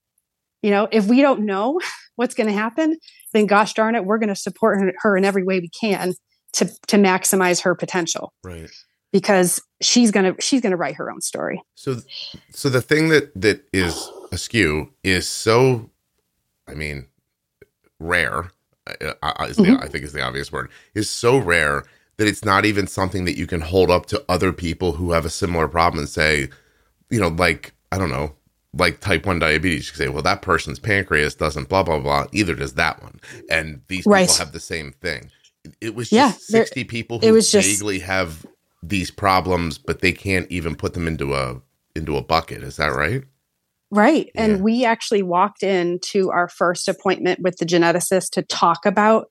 You 0.61 0.71
know, 0.71 0.87
if 0.91 1.07
we 1.07 1.21
don't 1.21 1.45
know 1.45 1.79
what's 2.15 2.35
going 2.35 2.47
to 2.47 2.53
happen, 2.53 2.97
then 3.33 3.47
gosh 3.47 3.73
darn 3.73 3.95
it, 3.95 4.05
we're 4.05 4.19
going 4.19 4.29
to 4.29 4.35
support 4.35 4.79
her 4.99 5.17
in 5.17 5.25
every 5.25 5.43
way 5.43 5.59
we 5.59 5.69
can 5.69 6.13
to 6.53 6.65
to 6.87 6.97
maximize 6.97 7.61
her 7.63 7.75
potential. 7.75 8.33
Right. 8.43 8.69
Because 9.11 9.61
she's 9.81 10.09
gonna 10.09 10.35
she's 10.39 10.61
gonna 10.61 10.77
write 10.77 10.95
her 10.95 11.11
own 11.11 11.21
story. 11.21 11.61
So, 11.75 11.97
so 12.51 12.69
the 12.69 12.81
thing 12.81 13.09
that 13.09 13.31
that 13.39 13.63
is 13.71 14.09
askew 14.31 14.91
is 15.03 15.27
so, 15.27 15.91
I 16.67 16.73
mean, 16.73 17.07
rare 17.99 18.51
is 18.87 18.97
the, 18.99 19.63
mm-hmm. 19.63 19.83
I 19.83 19.87
think 19.87 20.03
is 20.03 20.13
the 20.13 20.21
obvious 20.21 20.51
word, 20.51 20.69
is 20.93 21.09
so 21.09 21.37
rare 21.37 21.83
that 22.17 22.27
it's 22.27 22.45
not 22.45 22.65
even 22.65 22.87
something 22.87 23.25
that 23.25 23.37
you 23.37 23.47
can 23.47 23.61
hold 23.61 23.89
up 23.89 24.05
to 24.07 24.23
other 24.29 24.53
people 24.53 24.93
who 24.93 25.11
have 25.11 25.25
a 25.25 25.29
similar 25.29 25.67
problem 25.67 25.99
and 25.99 26.09
say, 26.09 26.49
you 27.09 27.19
know, 27.19 27.29
like, 27.29 27.73
I 27.91 27.97
don't 27.97 28.11
know, 28.11 28.35
like 28.73 28.99
type 28.99 29.25
1 29.25 29.39
diabetes. 29.39 29.89
You 29.89 29.95
say, 29.95 30.09
well, 30.09 30.23
that 30.23 30.41
person's 30.41 30.79
pancreas 30.79 31.35
doesn't 31.35 31.69
blah, 31.69 31.83
blah, 31.83 31.99
blah. 31.99 32.27
Either 32.31 32.55
does 32.55 32.73
that 32.73 33.01
one. 33.01 33.19
And 33.49 33.81
these 33.87 34.05
right. 34.05 34.27
people 34.27 34.45
have 34.45 34.53
the 34.53 34.59
same 34.59 34.91
thing. 34.93 35.29
It 35.79 35.95
was 35.95 36.11
yeah, 36.11 36.31
60 36.31 36.83
people 36.83 37.19
who 37.19 37.27
it 37.27 37.31
was 37.31 37.51
vaguely 37.51 37.97
just... 37.97 38.07
have 38.07 38.45
these 38.81 39.09
problems, 39.09 39.77
but 39.77 40.01
they 40.01 40.11
can't 40.11 40.49
even 40.51 40.75
put 40.75 40.93
them 40.93 41.07
into 41.07 41.33
a 41.33 41.61
into 41.95 42.17
a 42.17 42.21
bucket. 42.21 42.63
Is 42.63 42.75
that 42.77 42.87
right? 42.87 43.23
Right. 43.93 44.29
Yeah. 44.33 44.43
And 44.43 44.63
we 44.63 44.85
actually 44.85 45.21
walked 45.21 45.61
into 45.61 46.31
our 46.31 46.47
first 46.47 46.87
appointment 46.87 47.41
with 47.41 47.57
the 47.57 47.65
geneticist 47.65 48.31
to 48.33 48.41
talk 48.41 48.85
about 48.85 49.27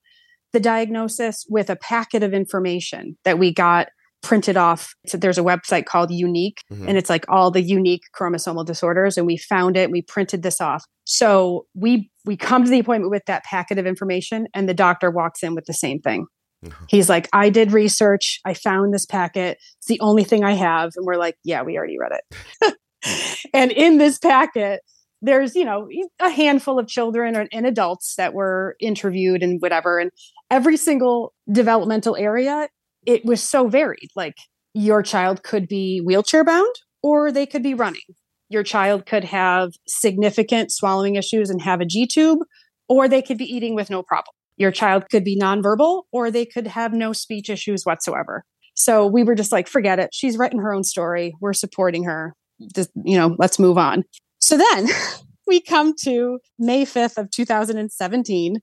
the 0.53 0.61
diagnosis 0.61 1.45
with 1.49 1.69
a 1.69 1.77
packet 1.77 2.23
of 2.23 2.33
information 2.33 3.17
that 3.25 3.39
we 3.39 3.53
got 3.53 3.89
printed 4.23 4.57
off. 4.57 4.95
So 5.07 5.19
there's 5.19 5.39
a 5.39 5.43
website 5.43 5.87
called 5.87 6.13
Unique, 6.13 6.63
mm-hmm. 6.73 6.89
and 6.89 6.97
it's 6.97 7.11
like 7.11 7.25
all 7.29 7.51
the 7.51 7.63
unique 7.63 8.03
chromosomal 8.17 8.65
disorders. 8.65 9.19
And 9.19 9.27
we 9.27 9.37
found 9.37 9.77
it. 9.77 9.91
We 9.91 10.03
printed 10.03 10.43
this 10.43 10.61
off. 10.61 10.85
So 11.05 11.67
we 11.75 12.11
we 12.25 12.37
come 12.37 12.65
to 12.65 12.71
the 12.71 12.79
appointment 12.79 13.11
with 13.11 13.25
that 13.27 13.45
packet 13.45 13.79
of 13.79 13.87
information, 13.87 14.47
and 14.55 14.69
the 14.69 14.75
doctor 14.75 15.11
walks 15.11 15.43
in 15.43 15.55
with 15.55 15.65
the 15.65 15.75
same 15.75 15.99
thing. 16.01 16.27
Mm-hmm. 16.65 16.85
He's 16.89 17.09
like, 17.09 17.29
I 17.33 17.51
did 17.51 17.73
research. 17.73 18.39
I 18.45 18.55
found 18.55 18.95
this 18.95 19.07
packet. 19.07 19.59
It's 19.79 19.89
the 19.89 19.99
only 20.01 20.23
thing 20.23 20.45
I 20.45 20.53
have. 20.53 20.93
And 20.95 21.05
we're 21.05 21.17
like, 21.17 21.37
yeah, 21.43 21.63
we 21.63 21.77
already 21.77 21.99
read 21.99 22.13
it. 22.13 22.75
and 23.55 23.71
in 23.73 23.99
this 23.99 24.19
packet, 24.19 24.81
there's, 25.21 25.55
you 25.55 25.65
know, 25.65 25.89
a 26.21 26.31
handful 26.31 26.79
of 26.79 26.89
children 26.89 27.49
and 27.53 27.67
adults 27.67 28.17
that 28.17 28.35
were 28.35 28.77
interviewed 28.81 29.43
and 29.43 29.61
whatever. 29.63 29.99
And 29.99 30.11
every 30.51 30.77
single 30.77 31.33
developmental 31.51 32.17
area, 32.17 32.69
it 33.07 33.25
was 33.25 33.43
so 33.43 33.69
varied. 33.69 34.11
Like 34.17 34.35
your 34.75 35.03
child 35.03 35.43
could 35.45 35.69
be 35.69 36.01
wheelchair 36.01 36.45
bound 36.45 36.75
or 37.03 37.31
they 37.31 37.47
could 37.47 37.63
be 37.63 37.75
running. 37.75 38.03
Your 38.49 38.63
child 38.63 39.07
could 39.07 39.25
have 39.25 39.73
significant 39.87 40.73
swallowing 40.73 41.15
issues 41.17 41.51
and 41.51 41.63
have 41.63 41.81
a 41.81 41.87
G 41.87 42.07
tube, 42.07 42.41
or 42.89 43.09
they 43.09 43.23
could 43.23 43.39
be 43.39 43.47
eating 43.47 43.75
with 43.75 43.89
no 43.89 44.03
problem. 44.03 44.35
Your 44.57 44.71
child 44.71 45.09
could 45.11 45.25
be 45.25 45.39
nonverbal, 45.39 46.03
or 46.13 46.31
they 46.31 46.45
could 46.45 46.67
have 46.67 46.93
no 46.93 47.15
speech 47.15 47.49
issues 47.49 47.85
whatsoever. 47.85 48.45
So 48.75 49.07
we 49.07 49.23
were 49.23 49.35
just 49.35 49.53
like, 49.53 49.69
forget 49.69 49.99
it. 49.99 50.11
She's 50.13 50.37
writing 50.37 50.59
her 50.59 50.75
own 50.75 50.85
story. 50.85 51.35
We're 51.41 51.55
supporting 51.55 52.05
her 52.05 52.35
just, 52.75 52.91
you 53.05 53.17
know, 53.17 53.37
let's 53.39 53.59
move 53.59 53.79
on. 53.79 54.05
So 54.41 54.57
then 54.57 54.89
we 55.47 55.61
come 55.61 55.95
to 56.05 56.39
May 56.59 56.85
5th 56.85 57.19
of 57.19 57.31
2017. 57.31 58.59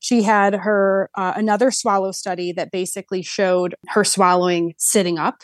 She 0.00 0.22
had 0.22 0.54
her 0.54 1.10
uh, 1.16 1.32
another 1.36 1.70
swallow 1.70 2.12
study 2.12 2.52
that 2.52 2.70
basically 2.70 3.22
showed 3.22 3.74
her 3.88 4.04
swallowing 4.04 4.74
sitting 4.78 5.18
up 5.18 5.42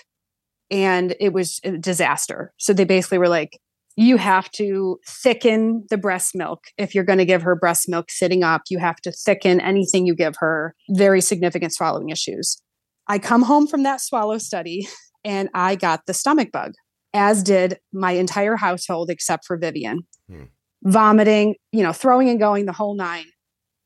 and 0.71 1.15
it 1.21 1.33
was 1.33 1.61
a 1.65 1.73
disaster. 1.79 2.53
So 2.59 2.73
they 2.73 2.85
basically 2.85 3.19
were 3.19 3.29
like, 3.29 3.59
you 3.97 4.17
have 4.17 4.51
to 4.53 4.99
thicken 5.07 5.85
the 5.89 5.97
breast 5.97 6.35
milk. 6.35 6.65
If 6.79 6.95
you're 6.95 7.05
going 7.05 7.19
to 7.19 7.25
give 7.25 7.43
her 7.43 7.55
breast 7.55 7.89
milk 7.89 8.11
sitting 8.11 8.43
up, 8.43 8.63
you 8.69 8.79
have 8.79 8.97
to 9.03 9.13
thicken 9.13 9.61
anything 9.61 10.07
you 10.07 10.17
give 10.17 10.35
her. 10.39 10.75
Very 10.91 11.21
significant 11.21 11.73
swallowing 11.73 12.09
issues. 12.09 12.61
I 13.07 13.19
come 13.19 13.43
home 13.43 13.67
from 13.67 13.83
that 13.85 14.01
swallow 14.01 14.39
study 14.39 14.89
and 15.25 15.49
I 15.55 15.77
got 15.77 16.07
the 16.07 16.15
stomach 16.15 16.51
bug 16.51 16.73
as 17.15 17.43
did 17.43 17.79
my 17.93 18.13
entire 18.13 18.57
household 18.57 19.09
except 19.09 19.47
for 19.47 19.57
Vivian. 19.57 20.01
Hmm. 20.29 20.45
Vomiting, 20.83 21.55
you 21.73 21.83
know, 21.83 21.93
throwing 21.93 22.29
and 22.29 22.39
going 22.39 22.67
the 22.67 22.73
whole 22.73 22.95
nine. 22.95 23.25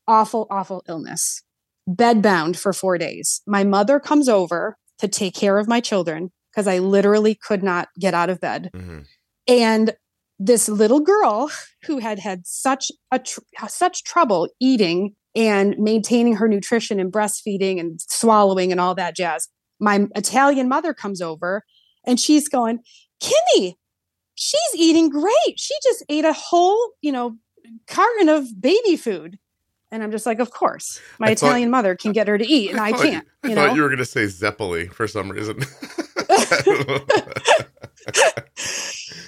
Awful, 0.07 0.47
awful 0.49 0.83
illness. 0.89 1.43
Bedbound 1.87 2.57
for 2.57 2.73
four 2.73 2.97
days. 2.97 3.41
My 3.47 3.63
mother 3.63 3.99
comes 3.99 4.27
over 4.27 4.77
to 4.97 5.07
take 5.07 5.35
care 5.35 5.57
of 5.57 5.67
my 5.67 5.79
children 5.79 6.31
because 6.51 6.67
I 6.67 6.79
literally 6.79 7.35
could 7.35 7.63
not 7.63 7.87
get 7.97 8.13
out 8.13 8.29
of 8.29 8.41
bed. 8.41 8.71
Mm-hmm. 8.75 8.99
And 9.47 9.93
this 10.39 10.67
little 10.67 10.99
girl 10.99 11.51
who 11.85 11.99
had 11.99 12.19
had 12.19 12.47
such 12.47 12.91
a 13.11 13.19
tr- 13.19 13.39
such 13.67 14.03
trouble 14.03 14.49
eating 14.59 15.15
and 15.35 15.75
maintaining 15.77 16.35
her 16.35 16.47
nutrition 16.47 16.99
and 16.99 17.11
breastfeeding 17.11 17.79
and 17.79 18.01
swallowing 18.01 18.71
and 18.71 18.81
all 18.81 18.95
that 18.95 19.15
jazz. 19.15 19.47
My 19.79 20.07
Italian 20.15 20.67
mother 20.67 20.93
comes 20.93 21.21
over 21.21 21.63
and 22.05 22.19
she's 22.19 22.47
going, 22.47 22.79
Kimmy, 23.21 23.75
she's 24.35 24.75
eating 24.75 25.09
great. 25.09 25.57
She 25.57 25.75
just 25.83 26.03
ate 26.09 26.25
a 26.25 26.33
whole, 26.33 26.91
you 27.01 27.11
know, 27.11 27.37
carton 27.87 28.29
of 28.29 28.47
baby 28.59 28.95
food. 28.95 29.37
And 29.91 30.03
I'm 30.03 30.11
just 30.11 30.25
like, 30.25 30.39
of 30.39 30.51
course, 30.51 31.01
my 31.17 31.29
I 31.29 31.31
Italian 31.31 31.69
thought, 31.69 31.77
mother 31.77 31.95
can 31.95 32.11
get 32.11 32.27
her 32.27 32.37
to 32.37 32.45
eat, 32.45 32.69
and 32.71 32.79
I, 32.79 32.87
I 32.87 32.91
can't. 32.91 33.27
I 33.43 33.47
you 33.47 33.55
thought 33.55 33.69
know? 33.69 33.75
you 33.75 33.81
were 33.81 33.89
going 33.89 33.97
to 33.99 34.05
say 34.05 34.25
Zeppeli 34.25 34.91
for 34.91 35.07
some 35.07 35.29
reason. 35.29 35.59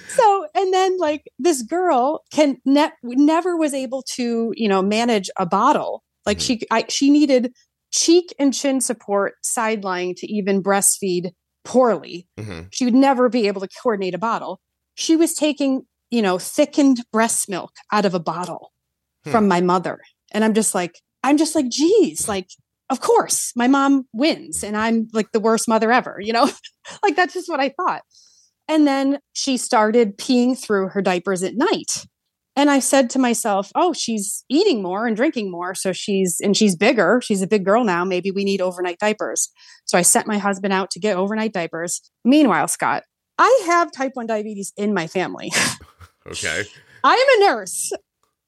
so, 0.08 0.46
and 0.54 0.72
then 0.72 0.98
like 0.98 1.24
this 1.38 1.62
girl 1.62 2.22
can 2.30 2.58
ne- 2.64 2.92
never 3.02 3.56
was 3.56 3.74
able 3.74 4.02
to, 4.14 4.52
you 4.56 4.68
know, 4.68 4.82
manage 4.82 5.30
a 5.36 5.46
bottle. 5.46 6.04
Like 6.24 6.38
mm-hmm. 6.38 6.44
she, 6.44 6.60
I, 6.70 6.84
she 6.88 7.10
needed 7.10 7.52
cheek 7.90 8.32
and 8.38 8.54
chin 8.54 8.80
support 8.80 9.34
sideline 9.42 10.14
to 10.18 10.32
even 10.32 10.62
breastfeed 10.62 11.32
poorly. 11.64 12.26
Mm-hmm. 12.38 12.62
She 12.70 12.84
would 12.84 12.94
never 12.94 13.28
be 13.28 13.46
able 13.46 13.60
to 13.60 13.68
coordinate 13.82 14.14
a 14.14 14.18
bottle. 14.18 14.60
She 14.94 15.16
was 15.16 15.34
taking, 15.34 15.82
you 16.10 16.22
know, 16.22 16.38
thickened 16.38 16.98
breast 17.12 17.48
milk 17.48 17.72
out 17.92 18.04
of 18.04 18.14
a 18.14 18.20
bottle 18.20 18.72
hmm. 19.24 19.30
from 19.30 19.48
my 19.48 19.60
mother. 19.60 20.00
And 20.32 20.44
I'm 20.44 20.54
just 20.54 20.74
like, 20.74 21.00
I'm 21.22 21.36
just 21.36 21.54
like, 21.54 21.68
geez, 21.68 22.28
like, 22.28 22.48
of 22.90 23.00
course, 23.00 23.52
my 23.56 23.68
mom 23.68 24.06
wins 24.12 24.62
and 24.62 24.76
I'm 24.76 25.08
like 25.12 25.32
the 25.32 25.40
worst 25.40 25.68
mother 25.68 25.90
ever, 25.90 26.18
you 26.20 26.32
know? 26.32 26.50
like 27.02 27.16
that's 27.16 27.34
just 27.34 27.48
what 27.48 27.60
I 27.60 27.70
thought. 27.70 28.02
And 28.68 28.86
then 28.86 29.18
she 29.32 29.56
started 29.56 30.18
peeing 30.18 30.58
through 30.58 30.88
her 30.88 31.02
diapers 31.02 31.42
at 31.42 31.54
night. 31.54 32.06
And 32.54 32.70
I 32.70 32.80
said 32.80 33.08
to 33.10 33.18
myself, 33.18 33.70
oh, 33.74 33.92
she's 33.92 34.44
eating 34.48 34.82
more 34.82 35.06
and 35.06 35.16
drinking 35.16 35.50
more. 35.50 35.74
So 35.74 35.92
she's, 35.92 36.38
and 36.42 36.56
she's 36.56 36.76
bigger. 36.76 37.20
She's 37.22 37.40
a 37.40 37.46
big 37.46 37.64
girl 37.64 37.82
now. 37.82 38.04
Maybe 38.04 38.30
we 38.30 38.44
need 38.44 38.60
overnight 38.60 38.98
diapers. 38.98 39.50
So 39.86 39.96
I 39.96 40.02
sent 40.02 40.26
my 40.26 40.38
husband 40.38 40.72
out 40.72 40.90
to 40.90 41.00
get 41.00 41.16
overnight 41.16 41.52
diapers. 41.54 42.02
Meanwhile, 42.24 42.68
Scott, 42.68 43.04
I 43.38 43.62
have 43.66 43.90
type 43.90 44.12
1 44.14 44.26
diabetes 44.26 44.72
in 44.76 44.92
my 44.92 45.06
family. 45.06 45.50
okay. 46.26 46.64
I 47.02 47.14
am 47.14 47.42
a 47.42 47.46
nurse. 47.46 47.92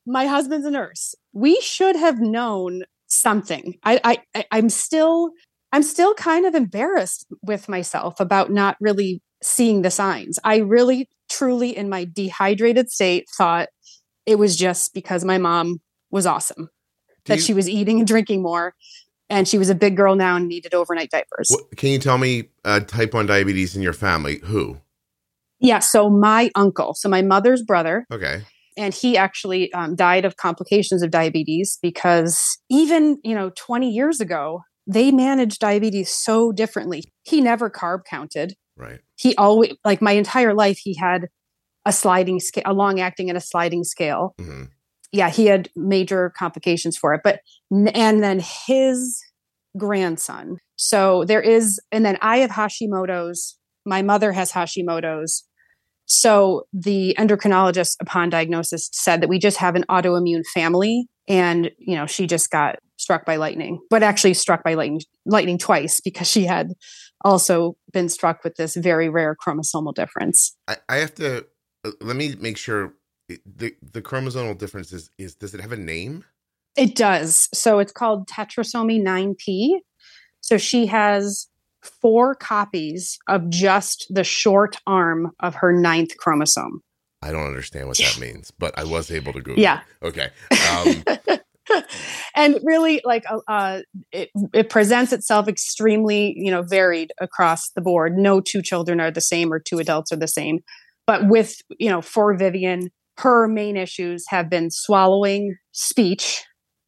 My 0.07 0.27
husband's 0.27 0.67
a 0.67 0.71
nurse. 0.71 1.15
We 1.33 1.59
should 1.63 1.97
have 1.97 2.21
known 2.21 2.83
something. 3.07 3.79
I, 3.85 4.19
I, 4.35 4.45
I'm 4.53 4.69
still, 4.69 5.31
I'm 5.73 5.83
still 5.83 6.13
kind 6.15 6.45
of 6.45 6.55
embarrassed 6.55 7.27
with 7.43 7.71
myself 7.71 8.21
about 8.21 8.51
not 8.51 8.77
really 8.81 9.23
seeing 9.43 9.83
the 9.83 9.91
signs. 9.91 10.39
I 10.45 10.59
really, 10.59 11.09
truly, 11.31 11.77
in 11.77 11.89
my 11.89 12.07
dehydrated 12.13 12.91
state, 12.91 13.27
thought 13.37 13.69
it 14.27 14.39
was 14.39 14.57
just 14.57 14.95
because 14.95 15.25
my 15.25 15.39
mom 15.39 15.81
was 16.11 16.27
awesome, 16.27 16.71
Do 17.25 17.33
that 17.33 17.37
you, 17.37 17.43
she 17.43 17.55
was 17.55 17.69
eating 17.69 17.99
and 17.99 18.07
drinking 18.07 18.43
more. 18.43 18.75
And 19.31 19.49
she 19.49 19.57
was 19.57 19.71
a 19.71 19.75
big 19.75 19.97
girl 19.97 20.17
now 20.17 20.37
and 20.37 20.49
needed 20.49 20.75
overnight 20.75 21.11
diapers. 21.11 21.49
What, 21.49 21.77
can 21.77 21.91
you 21.91 21.99
tell 21.99 22.19
me 22.19 22.51
uh, 22.65 22.81
type 22.81 23.15
1 23.15 23.27
diabetes 23.27 23.75
in 23.75 23.83
your 23.83 23.95
family? 23.95 24.41
Who? 24.45 24.79
Yeah. 25.61 25.79
So 25.79 26.11
my 26.11 26.51
uncle, 26.55 26.95
so 26.95 27.09
my 27.09 27.23
mother's 27.23 27.63
brother. 27.63 28.07
Okay. 28.13 28.43
And 28.77 28.93
he 28.93 29.17
actually 29.17 29.73
um, 29.73 29.97
died 29.97 30.25
of 30.25 30.37
complications 30.37 31.03
of 31.03 31.11
diabetes 31.11 31.79
because 31.81 32.59
even, 32.69 33.19
you 33.25 33.35
know, 33.35 33.51
20 33.57 33.91
years 33.91 34.21
ago, 34.21 34.63
they 34.87 35.11
managed 35.11 35.61
diabetes 35.61 36.13
so 36.13 36.53
differently. 36.53 37.05
He 37.23 37.41
never 37.41 37.71
carb 37.71 38.05
counted. 38.05 38.55
Right. 38.77 39.01
He 39.17 39.35
always, 39.37 39.73
like 39.85 40.03
my 40.03 40.13
entire 40.13 40.53
life, 40.53 40.79
he 40.83 40.95
had 40.95 41.29
a 41.87 41.93
sliding 41.93 42.41
scale, 42.41 42.63
a 42.67 42.73
long 42.73 43.01
acting 43.01 43.29
and 43.29 43.37
a 43.37 43.41
sliding 43.41 43.85
scale. 43.85 44.35
Mm-hmm. 44.41 44.65
Yeah, 45.13 45.31
he 45.31 45.47
had 45.47 45.69
major 45.77 46.33
complications 46.37 46.97
for 46.97 47.15
it. 47.15 47.21
But, 47.23 47.41
and 47.71 48.23
then 48.23 48.41
his 48.67 49.23
grandson. 49.79 50.59
So 50.77 51.25
there 51.25 51.41
is, 51.41 51.81
and 51.93 52.05
then 52.05 52.19
I 52.21 52.39
have 52.39 52.51
Hashimoto's. 52.51 53.59
My 53.87 54.03
mother 54.03 54.33
has 54.33 54.53
Hashimoto's. 54.53 55.45
So 56.07 56.65
the 56.73 57.15
endocrinologist, 57.19 57.97
upon 58.01 58.31
diagnosis, 58.31 58.91
said 58.93 59.21
that 59.21 59.29
we 59.29 59.39
just 59.39 59.59
have 59.59 59.77
an 59.77 59.85
autoimmune 59.89 60.43
family. 60.53 61.07
And, 61.29 61.71
you 61.79 61.97
know, 61.97 62.07
she 62.07 62.27
just 62.27 62.51
got 62.51 62.77
struck 62.97 63.25
by 63.25 63.37
lightning, 63.37 63.81
but 63.91 64.03
actually 64.03 64.35
struck 64.35 64.63
by 64.63 64.75
lightning, 64.75 65.01
lightning 65.27 65.59
twice 65.59 66.01
because 66.01 66.29
she 66.29 66.45
had 66.45 66.73
also 67.25 67.77
been 67.93 68.09
struck 68.09 68.45
with 68.45 68.57
this 68.57 68.77
very 68.77 69.09
rare 69.09 69.35
chromosomal 69.35 69.95
difference. 69.95 70.57
I, 70.69 70.77
I 70.89 70.97
have 70.97 71.15
to 71.15 71.47
let 72.01 72.17
me 72.17 72.35
make 72.39 72.57
sure 72.57 72.95
the 73.29 73.75
the 73.83 74.03
chromosomal 74.03 74.57
difference 74.57 74.93
is 74.93 75.11
is 75.19 75.35
does 75.35 75.55
it 75.55 75.61
have 75.61 75.73
a 75.73 75.77
name? 75.77 76.25
It 76.77 76.97
does. 76.97 77.49
So 77.55 77.79
it's 77.79 77.93
called 77.93 78.29
tetrasomy 78.29 79.01
9p. 79.01 79.79
So 80.41 80.59
she 80.59 80.87
has 80.87 81.47
four 81.83 82.35
copies 82.35 83.19
of 83.29 83.49
just 83.49 84.07
the 84.11 84.25
short 84.25 84.77
arm 84.87 85.31
of 85.41 85.55
her 85.57 85.73
ninth 85.73 86.17
chromosome. 86.17 86.83
I 87.23 87.31
don't 87.33 87.47
understand 87.47 87.89
what 87.89 87.97
that 87.99 88.19
means, 88.21 88.51
but 88.51 88.77
I 88.77 88.85
was 88.85 89.11
able 89.11 89.33
to 89.33 89.41
Google. 89.41 89.63
Yeah. 89.63 89.81
It. 90.03 90.07
Okay. 90.07 90.29
Um, 90.71 91.39
and 92.35 92.59
really 92.63 93.01
like 93.05 93.25
uh, 93.31 93.39
uh, 93.49 93.81
it, 94.13 94.31
it 94.53 94.69
presents 94.69 95.13
itself 95.13 95.49
extremely 95.49 96.35
you 96.37 96.51
know 96.51 96.63
varied 96.63 97.13
across 97.21 97.71
the 97.71 97.81
board 97.81 98.19
no 98.19 98.41
two 98.41 98.61
children 98.61 99.01
are 99.01 99.11
the 99.11 99.21
same 99.21 99.51
or 99.53 99.59
two 99.59 99.79
adults 99.79 100.13
are 100.13 100.17
the 100.17 100.29
same 100.29 100.61
but 101.07 101.29
with 101.29 101.57
you 101.79 101.89
know 101.89 102.03
for 102.03 102.37
vivian 102.37 102.91
her 103.19 103.47
main 103.47 103.77
issues 103.77 104.25
have 104.29 104.51
been 104.51 104.71
swallowing 104.71 105.57
speech 105.73 106.45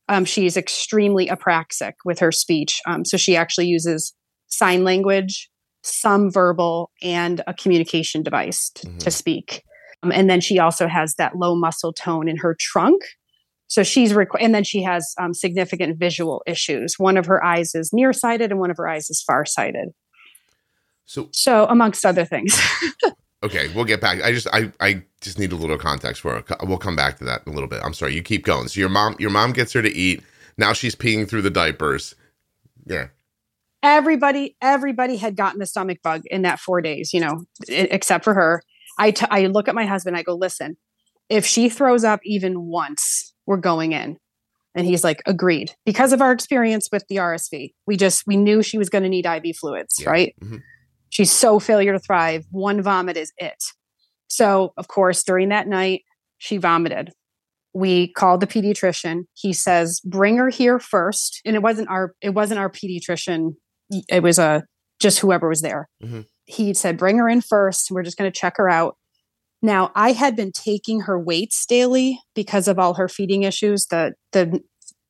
um, 0.08 0.24
she's 0.24 0.56
extremely 0.56 1.26
apraxic 1.26 1.92
with 2.04 2.18
her 2.18 2.32
speech 2.32 2.80
um, 2.86 3.04
so 3.04 3.16
she 3.16 3.36
actually 3.36 3.66
uses 3.66 4.14
sign 4.46 4.84
language 4.84 5.50
some 5.82 6.30
verbal 6.30 6.90
and 7.02 7.42
a 7.46 7.54
communication 7.54 8.22
device 8.22 8.70
to, 8.70 8.86
mm-hmm. 8.86 8.98
to 8.98 9.10
speak 9.10 9.62
um, 10.02 10.12
and 10.12 10.28
then 10.28 10.40
she 10.40 10.58
also 10.58 10.86
has 10.86 11.14
that 11.14 11.36
low 11.36 11.54
muscle 11.54 11.92
tone 11.92 12.28
in 12.28 12.36
her 12.36 12.56
trunk 12.58 13.02
so 13.68 13.82
she's 13.82 14.12
requ- 14.12 14.40
and 14.40 14.54
then 14.54 14.64
she 14.64 14.82
has 14.82 15.14
um, 15.20 15.34
significant 15.34 15.98
visual 15.98 16.42
issues. 16.46 16.98
One 16.98 17.16
of 17.16 17.26
her 17.26 17.44
eyes 17.44 17.74
is 17.74 17.90
nearsighted, 17.92 18.50
and 18.50 18.60
one 18.60 18.70
of 18.70 18.76
her 18.76 18.88
eyes 18.88 19.10
is 19.10 19.22
farsighted. 19.22 19.88
So, 21.04 21.28
so 21.32 21.66
amongst 21.66 22.04
other 22.04 22.24
things. 22.24 22.60
okay, 23.46 23.68
we'll 23.74 23.84
get 23.84 24.00
back. 24.00 24.22
I 24.22 24.32
just, 24.32 24.46
I, 24.52 24.72
I 24.80 25.02
just 25.20 25.38
need 25.38 25.52
a 25.52 25.56
little 25.56 25.78
context 25.78 26.20
for 26.22 26.36
it. 26.36 26.44
We'll 26.62 26.78
come 26.78 26.96
back 26.96 27.18
to 27.18 27.24
that 27.24 27.42
in 27.46 27.52
a 27.52 27.54
little 27.54 27.68
bit. 27.68 27.80
I'm 27.82 27.94
sorry. 27.94 28.14
You 28.14 28.22
keep 28.22 28.44
going. 28.44 28.68
So 28.68 28.80
your 28.80 28.88
mom, 28.88 29.16
your 29.18 29.30
mom 29.30 29.52
gets 29.52 29.72
her 29.72 29.82
to 29.82 29.94
eat. 29.94 30.22
Now 30.58 30.72
she's 30.72 30.94
peeing 30.94 31.28
through 31.28 31.42
the 31.42 31.50
diapers. 31.50 32.14
Yeah. 32.86 33.08
Everybody, 33.82 34.56
everybody 34.60 35.16
had 35.16 35.36
gotten 35.36 35.58
the 35.60 35.66
stomach 35.66 35.98
bug 36.02 36.22
in 36.26 36.42
that 36.42 36.60
four 36.60 36.80
days. 36.80 37.12
You 37.12 37.20
know, 37.20 37.44
except 37.68 38.24
for 38.24 38.34
her. 38.34 38.62
I, 38.98 39.10
t- 39.10 39.26
I 39.30 39.46
look 39.46 39.68
at 39.68 39.74
my 39.74 39.84
husband. 39.84 40.16
I 40.16 40.22
go, 40.22 40.34
listen. 40.34 40.76
If 41.28 41.44
she 41.44 41.68
throws 41.68 42.04
up 42.04 42.20
even 42.24 42.62
once, 42.62 43.34
we're 43.46 43.56
going 43.56 43.92
in. 43.92 44.18
And 44.74 44.86
he's 44.86 45.02
like, 45.02 45.22
agreed. 45.26 45.74
Because 45.84 46.12
of 46.12 46.20
our 46.20 46.32
experience 46.32 46.88
with 46.92 47.04
the 47.08 47.16
RSV, 47.16 47.72
we 47.86 47.96
just, 47.96 48.26
we 48.26 48.36
knew 48.36 48.62
she 48.62 48.76
was 48.78 48.90
going 48.90 49.04
to 49.04 49.08
need 49.08 49.24
IV 49.24 49.56
fluids, 49.56 49.98
yeah. 50.00 50.10
right? 50.10 50.34
Mm-hmm. 50.42 50.56
She's 51.10 51.30
so 51.30 51.58
failure 51.58 51.92
to 51.92 51.98
thrive. 51.98 52.44
One 52.50 52.82
vomit 52.82 53.16
is 53.16 53.32
it. 53.38 53.62
So, 54.28 54.72
of 54.76 54.88
course, 54.88 55.22
during 55.22 55.48
that 55.50 55.68
night, 55.68 56.02
she 56.38 56.56
vomited. 56.56 57.12
We 57.72 58.12
called 58.12 58.40
the 58.40 58.46
pediatrician. 58.46 59.24
He 59.34 59.52
says, 59.52 60.00
bring 60.00 60.36
her 60.36 60.48
here 60.48 60.78
first. 60.78 61.40
And 61.44 61.54
it 61.54 61.62
wasn't 61.62 61.88
our, 61.88 62.14
it 62.20 62.30
wasn't 62.30 62.58
our 62.58 62.70
pediatrician. 62.70 63.54
It 64.08 64.22
was 64.22 64.38
a, 64.38 64.64
just 64.98 65.20
whoever 65.20 65.48
was 65.48 65.60
there. 65.60 65.88
Mm-hmm. 66.02 66.22
He 66.46 66.74
said, 66.74 66.96
bring 66.96 67.18
her 67.18 67.28
in 67.28 67.40
first. 67.40 67.90
We're 67.90 68.02
just 68.02 68.16
going 68.16 68.30
to 68.30 68.38
check 68.38 68.54
her 68.56 68.68
out. 68.68 68.96
Now, 69.62 69.90
I 69.94 70.12
had 70.12 70.36
been 70.36 70.52
taking 70.52 71.00
her 71.02 71.18
weights 71.18 71.66
daily 71.66 72.20
because 72.34 72.68
of 72.68 72.78
all 72.78 72.94
her 72.94 73.08
feeding 73.08 73.42
issues. 73.42 73.86
The 73.86 74.12
the 74.32 74.60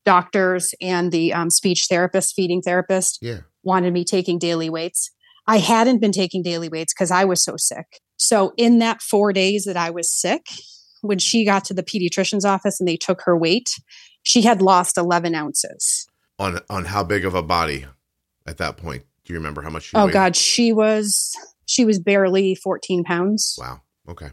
doctors 0.04 0.72
and 0.80 1.10
the 1.10 1.32
um, 1.32 1.50
speech 1.50 1.86
therapist, 1.88 2.34
feeding 2.34 2.62
therapist, 2.62 3.18
yeah. 3.20 3.40
wanted 3.64 3.92
me 3.92 4.04
taking 4.04 4.38
daily 4.38 4.70
weights. 4.70 5.10
I 5.46 5.58
hadn't 5.58 6.00
been 6.00 6.12
taking 6.12 6.42
daily 6.42 6.68
weights 6.68 6.92
because 6.92 7.10
I 7.10 7.24
was 7.24 7.42
so 7.42 7.54
sick. 7.56 8.00
So, 8.16 8.52
in 8.56 8.78
that 8.78 9.02
four 9.02 9.32
days 9.32 9.64
that 9.64 9.76
I 9.76 9.90
was 9.90 10.10
sick, 10.10 10.46
when 11.02 11.18
she 11.18 11.44
got 11.44 11.64
to 11.66 11.74
the 11.74 11.82
pediatrician's 11.82 12.44
office 12.44 12.80
and 12.80 12.88
they 12.88 12.96
took 12.96 13.22
her 13.22 13.36
weight, 13.36 13.68
she 14.22 14.42
had 14.42 14.62
lost 14.62 14.98
11 14.98 15.34
ounces. 15.34 16.06
On 16.38 16.58
on 16.68 16.84
how 16.86 17.02
big 17.02 17.24
of 17.24 17.34
a 17.34 17.42
body 17.42 17.86
at 18.46 18.58
that 18.58 18.76
point? 18.76 19.04
Do 19.24 19.32
you 19.32 19.38
remember 19.38 19.62
how 19.62 19.70
much 19.70 19.84
she 19.84 19.96
Oh 19.96 20.06
weighed? 20.06 20.12
God, 20.12 20.36
she 20.36 20.72
was 20.72 21.34
she 21.66 21.84
was 21.84 21.98
barely 21.98 22.54
14 22.54 23.04
pounds. 23.04 23.56
Wow. 23.58 23.80
Okay. 24.08 24.30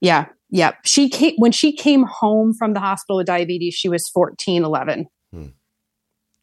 Yeah. 0.00 0.26
Yeah. 0.50 0.72
She 0.84 1.08
came 1.08 1.34
when 1.36 1.52
she 1.52 1.72
came 1.72 2.04
home 2.04 2.52
from 2.54 2.74
the 2.74 2.80
hospital 2.80 3.18
with 3.18 3.26
diabetes, 3.26 3.74
she 3.74 3.88
was 3.88 4.08
14, 4.08 4.64
11. 4.64 5.06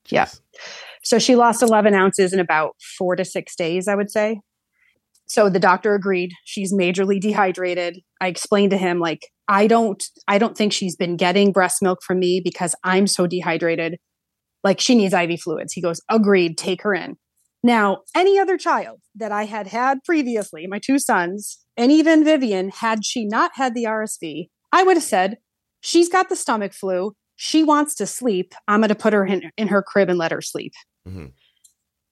Hmm. 0.09 0.15
Yeah. 0.15 0.29
So 1.03 1.19
she 1.19 1.35
lost 1.35 1.63
11 1.63 1.93
ounces 1.93 2.33
in 2.33 2.39
about 2.39 2.75
four 2.97 3.15
to 3.15 3.25
six 3.25 3.55
days, 3.55 3.87
I 3.87 3.95
would 3.95 4.11
say. 4.11 4.39
So 5.25 5.49
the 5.49 5.59
doctor 5.59 5.95
agreed. 5.95 6.31
She's 6.43 6.73
majorly 6.73 7.19
dehydrated. 7.19 7.99
I 8.19 8.27
explained 8.27 8.71
to 8.71 8.77
him, 8.77 8.99
like, 8.99 9.27
I 9.47 9.65
don't, 9.65 10.03
I 10.27 10.37
don't 10.37 10.57
think 10.57 10.73
she's 10.73 10.95
been 10.95 11.15
getting 11.15 11.51
breast 11.51 11.81
milk 11.81 11.99
from 12.05 12.19
me 12.19 12.41
because 12.43 12.75
I'm 12.83 13.07
so 13.07 13.27
dehydrated. 13.27 13.97
Like 14.63 14.79
she 14.79 14.93
needs 14.93 15.13
IV 15.13 15.39
fluids. 15.39 15.73
He 15.73 15.81
goes, 15.81 16.01
agreed, 16.09 16.57
take 16.57 16.83
her 16.83 16.93
in. 16.93 17.15
Now, 17.63 17.99
any 18.15 18.39
other 18.39 18.57
child 18.57 18.99
that 19.15 19.31
I 19.31 19.45
had 19.45 19.67
had 19.67 19.99
previously, 20.03 20.65
my 20.67 20.79
two 20.79 20.99
sons, 20.99 21.59
and 21.77 21.91
even 21.91 22.25
Vivian, 22.25 22.69
had 22.69 23.05
she 23.05 23.25
not 23.25 23.51
had 23.55 23.75
the 23.75 23.85
RSV, 23.85 24.49
I 24.71 24.83
would 24.83 24.97
have 24.97 25.03
said, 25.03 25.37
She's 25.83 26.09
got 26.09 26.29
the 26.29 26.35
stomach 26.35 26.73
flu. 26.73 27.13
She 27.43 27.63
wants 27.63 27.95
to 27.95 28.05
sleep. 28.05 28.53
I'm 28.67 28.81
going 28.81 28.89
to 28.89 28.95
put 28.95 29.13
her 29.13 29.25
in, 29.25 29.49
in, 29.57 29.69
her 29.69 29.81
crib 29.81 30.09
and 30.09 30.19
let 30.19 30.31
her 30.31 30.43
sleep. 30.43 30.73
Mm-hmm. 31.07 31.25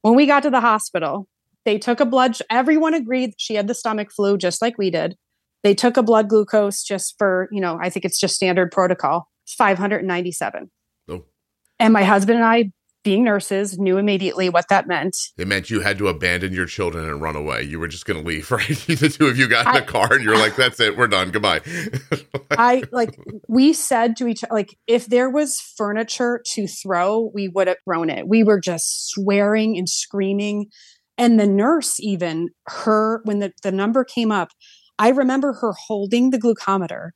When 0.02 0.16
we 0.16 0.26
got 0.26 0.42
to 0.42 0.50
the 0.50 0.60
hospital, 0.60 1.28
they 1.66 1.78
took 1.78 2.00
a 2.00 2.06
blood, 2.06 2.36
everyone 2.50 2.96
agreed 2.96 3.36
she 3.38 3.54
had 3.54 3.68
the 3.68 3.76
stomach 3.76 4.12
flu, 4.12 4.40
just 4.40 4.60
like 4.60 4.80
we 4.80 4.90
did. 4.90 5.16
They 5.62 5.76
took 5.76 5.98
a 5.98 6.02
blood 6.02 6.30
glucose 6.30 6.82
just 6.82 7.14
for, 7.20 7.48
you 7.52 7.62
know, 7.62 7.78
I 7.80 7.92
think 7.92 8.06
it's 8.06 8.20
just 8.20 8.34
standard 8.34 8.72
protocol. 8.72 9.28
It's 9.46 9.54
597. 9.54 10.72
Oh. 11.10 11.26
And 11.78 11.94
my 11.94 12.04
husband 12.04 12.38
and 12.38 12.48
I 12.48 12.72
being 13.10 13.24
nurses, 13.24 13.80
knew 13.80 13.98
immediately 13.98 14.50
what 14.50 14.68
that 14.70 14.86
meant. 14.86 15.18
It 15.36 15.48
meant 15.48 15.72
you 15.72 15.80
had 15.80 15.98
to 15.98 16.10
abandon 16.10 16.54
your 16.54 16.68
children 16.68 17.10
and 17.10 17.20
run 17.20 17.36
away. 17.36 17.64
You 17.64 17.80
were 17.80 17.88
just 17.88 18.06
going 18.06 18.22
to 18.22 18.28
leave, 18.28 18.52
right? 18.52 18.68
the 18.68 19.10
two 19.10 19.26
of 19.26 19.36
you 19.36 19.48
got 19.48 19.66
in 19.66 19.78
I, 19.78 19.80
a 19.80 19.82
car 19.82 20.14
and 20.14 20.24
you're 20.24 20.38
like, 20.38 20.56
that's 20.56 20.80
it, 20.80 20.96
we're 20.96 21.08
done, 21.08 21.32
goodbye. 21.32 21.62
I 22.52 22.84
like, 22.92 23.20
we 23.48 23.74
said 23.74 24.16
to 24.18 24.28
each 24.28 24.44
other, 24.44 24.54
like, 24.54 24.78
if 24.86 25.08
there 25.08 25.28
was 25.28 25.60
furniture 25.76 26.44
to 26.54 26.68
throw, 26.68 27.32
we 27.34 27.48
would 27.48 27.66
have 27.66 27.78
thrown 27.84 28.12
it. 28.12 28.28
We 28.28 28.44
were 28.44 28.60
just 28.60 29.10
swearing 29.10 29.76
and 29.76 29.90
screaming. 29.90 30.68
And 31.18 31.40
the 31.40 31.48
nurse, 31.48 32.00
even 32.00 32.50
her, 32.68 33.22
when 33.24 33.40
the, 33.40 33.54
the 33.64 33.72
number 33.72 34.04
came 34.04 34.32
up, 34.32 34.50
I 35.00 35.10
remember 35.10 35.54
her 35.54 35.74
holding 35.88 36.30
the 36.30 36.38
glucometer 36.38 37.10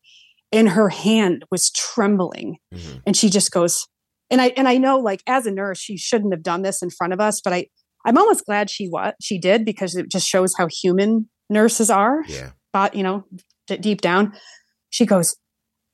and 0.52 0.70
her 0.70 0.90
hand 0.90 1.46
was 1.52 1.70
trembling. 1.70 2.58
Mm-hmm. 2.74 2.98
And 3.06 3.16
she 3.16 3.30
just 3.30 3.52
goes, 3.52 3.88
and 4.34 4.42
I 4.42 4.48
and 4.58 4.68
I 4.68 4.78
know 4.78 4.98
like 4.98 5.22
as 5.28 5.46
a 5.46 5.52
nurse, 5.52 5.80
she 5.80 5.96
shouldn't 5.96 6.34
have 6.34 6.42
done 6.42 6.64
this 6.64 6.82
in 6.82 6.90
front 6.90 7.14
of 7.14 7.22
us, 7.22 7.40
but 7.40 7.54
I 7.54 7.68
I'm 8.04 8.18
almost 8.18 8.46
glad 8.46 8.70
she 8.70 8.88
what 8.88 9.16
she 9.22 9.38
did 9.38 9.64
because 9.64 9.96
it 9.96 10.10
just 10.12 10.28
shows 10.28 10.54
how 10.58 10.68
human 10.68 11.30
nurses 11.50 11.90
are. 11.92 12.24
Yeah. 12.28 12.52
But 12.74 12.96
you 12.96 13.04
know, 13.04 13.26
d- 13.68 13.78
deep 13.78 14.02
down, 14.02 14.34
she 14.90 15.06
goes, 15.06 15.36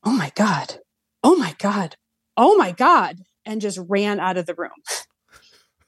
"Oh 0.05 0.13
my 0.13 0.31
god, 0.35 0.79
oh 1.21 1.35
my 1.35 1.53
god, 1.59 1.97
oh 2.37 2.55
my 2.55 2.71
god," 2.71 3.17
and 3.45 3.59
just 3.59 3.77
ran 3.89 4.21
out 4.21 4.37
of 4.37 4.45
the 4.45 4.55
room. 4.55 4.71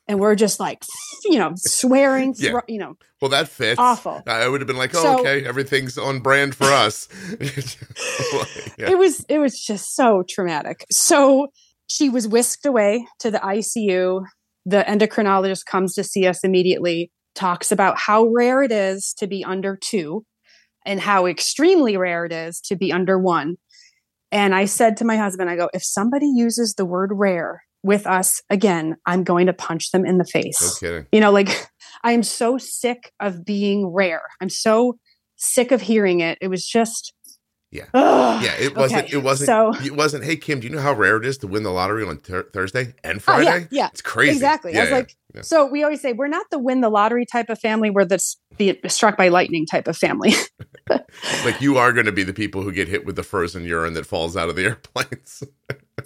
and 0.10 0.20
we're 0.20 0.36
just 0.36 0.60
like, 0.60 0.84
you 1.26 1.40
know, 1.40 1.54
swearing, 1.56 2.36
yeah. 2.38 2.60
you 2.68 2.80
know. 2.80 2.96
Well, 3.22 3.30
that 3.30 3.48
fits. 3.48 3.80
Awful. 3.80 4.22
I 4.28 4.48
would 4.48 4.60
have 4.60 4.68
been 4.68 4.78
like, 4.78 4.94
oh, 4.94 5.02
so, 5.02 5.20
okay, 5.20 5.46
everything's 5.46 5.98
on 5.98 6.20
brand 6.20 6.54
for 6.54 6.66
us. 6.66 7.08
yeah. 8.78 8.90
It 8.90 8.98
was, 8.98 9.24
it 9.30 9.38
was 9.38 9.64
just 9.64 9.96
so 9.96 10.24
traumatic. 10.28 10.86
So 10.92 11.50
she 11.91 12.10
was 12.10 12.27
whisked 12.27 12.65
away 12.65 13.06
to 13.19 13.30
the 13.30 13.39
ICU. 13.39 14.23
The 14.65 14.86
endocrinologist 14.88 15.65
comes 15.65 15.93
to 15.95 16.04
see 16.04 16.25
us 16.25 16.43
immediately, 16.43 17.12
talks 17.36 17.71
about 17.71 17.97
how 17.97 18.27
rare 18.27 18.63
it 18.63 18.71
is 18.71 19.13
to 19.17 19.27
be 19.27 19.43
under 19.43 19.75
two 19.75 20.25
and 20.86 20.99
how 20.99 21.25
extremely 21.25 21.97
rare 21.97 22.25
it 22.25 22.32
is 22.32 22.62
to 22.62 22.75
be 22.75 22.93
under 22.93 23.19
one. 23.19 23.58
And 24.32 24.56
I 24.56 24.65
said 24.65 24.97
to 24.97 25.06
my 25.06 25.17
husband, 25.17 25.49
I 25.49 25.58
go, 25.58 25.69
if 25.73 25.84
somebody 25.84 26.27
uses 26.27 26.75
the 26.75 26.86
word 26.86 27.12
rare 27.13 27.63
with 27.84 28.08
us 28.08 28.41
again, 28.49 28.95
I'm 29.06 29.23
going 29.23 29.47
to 29.47 29.54
punch 29.54 29.91
them 29.91 30.06
in 30.06 30.17
the 30.17 30.25
face. 30.25 30.62
No 30.62 30.88
kidding. 30.88 31.08
You 31.12 31.19
know, 31.19 31.32
like 31.32 31.69
I 32.04 32.13
am 32.13 32.23
so 32.23 32.58
sick 32.58 33.12
of 33.19 33.43
being 33.43 33.88
rare. 33.88 34.23
I'm 34.39 34.49
so 34.49 34.97
sick 35.36 35.71
of 35.71 35.82
hearing 35.82 36.21
it. 36.21 36.38
It 36.39 36.47
was 36.47 36.65
just 36.65 37.13
yeah. 37.72 37.86
Ugh. 37.94 38.44
Yeah, 38.44 38.54
it 38.60 38.76
wasn't 38.76 39.06
okay. 39.06 39.18
it 39.18 39.24
wasn't 39.24 39.48
so, 39.48 39.74
it 39.84 39.96
wasn't, 39.96 40.26
hey 40.26 40.36
Kim, 40.36 40.60
do 40.60 40.68
you 40.68 40.76
know 40.76 40.82
how 40.82 40.94
rare 40.94 41.16
it 41.16 41.26
is 41.26 41.38
to 41.40 41.48
win 41.48 41.64
the 41.64 41.72
lottery 41.72 42.06
on 42.06 42.18
ter- 42.18 42.44
Thursday 42.44 42.94
and 43.02 43.24
Friday? 43.24 43.50
Oh, 43.50 43.56
yeah, 43.56 43.66
yeah. 43.72 43.88
It's 43.88 44.02
crazy. 44.02 44.34
Exactly. 44.34 44.74
Yeah, 44.74 44.80
I 44.80 44.82
was 44.82 44.90
yeah, 44.90 44.96
like 44.98 45.16
yeah. 45.36 45.42
so 45.42 45.66
we 45.66 45.84
always 45.84 46.02
say 46.02 46.12
we're 46.12 46.28
not 46.28 46.48
the 46.52 46.60
win 46.60 46.82
the 46.82 46.90
lottery 46.90 47.26
type 47.26 47.50
of 47.50 47.60
family, 47.60 47.90
we're 47.90 48.04
the, 48.04 48.22
the 48.58 48.78
struck 48.88 49.16
by 49.16 49.30
lightning 49.30 49.66
type 49.66 49.88
of 49.88 49.96
family. 49.96 50.34
like 51.46 51.62
you 51.62 51.78
are 51.78 51.94
going 51.94 52.08
to 52.08 52.12
be 52.12 52.24
the 52.24 52.34
people 52.34 52.62
who 52.62 52.74
get 52.74 52.90
hit 52.90 53.06
with 53.06 53.16
the 53.16 53.24
frozen 53.24 53.64
urine 53.64 53.94
that 53.94 54.06
falls 54.06 54.36
out 54.36 54.50
of 54.50 54.58
the 54.58 54.64
airplanes. 54.66 55.42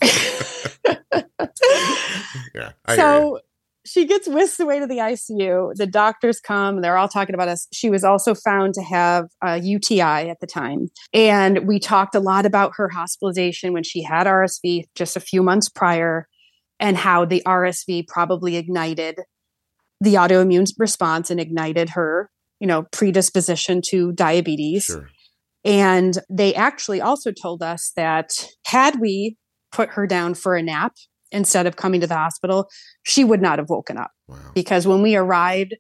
yeah. 2.54 2.74
I 2.86 2.96
so 2.96 3.40
she 3.86 4.06
gets 4.06 4.28
whisked 4.28 4.60
away 4.60 4.80
to 4.80 4.88
the 4.88 4.98
ICU. 4.98 5.76
The 5.76 5.88
doctors 5.88 6.40
come, 6.40 6.82
they're 6.82 6.98
all 6.98 7.08
talking 7.08 7.36
about 7.36 7.48
us. 7.48 7.68
She 7.72 7.90
was 7.90 8.04
also 8.04 8.34
found 8.34 8.74
to 8.74 8.82
have 8.82 9.26
a 9.44 9.60
UTI 9.60 10.30
at 10.30 10.40
the 10.42 10.48
time. 10.48 10.88
And 11.14 11.68
we 11.68 11.80
talked 11.80 12.16
a 12.16 12.20
lot 12.20 12.46
about 12.46 12.74
her 12.78 12.90
hospitalization 12.90 13.74
when 13.74 13.84
she 13.84 14.02
had 14.02 14.28
RSV 14.28 14.86
just 14.96 15.16
a 15.16 15.20
few 15.20 15.44
months 15.44 15.70
prior 15.70 16.28
and 16.80 16.98
how 16.98 17.26
the 17.26 17.44
RSV 17.46 18.08
probably 18.08 18.58
ignited 18.58 19.20
the 20.02 20.16
autoimmune 20.16 20.68
response 20.78 21.30
and 21.30 21.40
ignited 21.40 21.90
her, 21.92 22.30
you 22.60 22.68
know, 22.68 22.84
predisposition 22.92 23.82
to 23.90 24.12
diabetes. 24.12 24.86
Sure. 24.86 25.10
And 25.64 26.18
they 26.30 26.54
actually 26.54 27.02
also 27.02 27.32
told 27.32 27.64
us 27.64 27.92
that 27.96 28.32
had 28.66 29.00
we 29.00 29.38
put 29.72 29.90
her 29.92 30.06
down 30.06 30.34
for 30.34 30.56
a 30.56 30.62
nap 30.62 30.94
instead 31.36 31.68
of 31.68 31.76
coming 31.76 32.02
to 32.02 32.08
the 32.08 32.16
hospital, 32.16 32.70
she 33.04 33.24
would 33.24 33.42
not 33.42 33.60
have 33.60 33.70
woken 33.70 33.98
up. 33.98 34.12
Wow. 34.28 34.38
Because 34.56 34.88
when 34.88 35.02
we 35.02 35.16
arrived, 35.16 35.76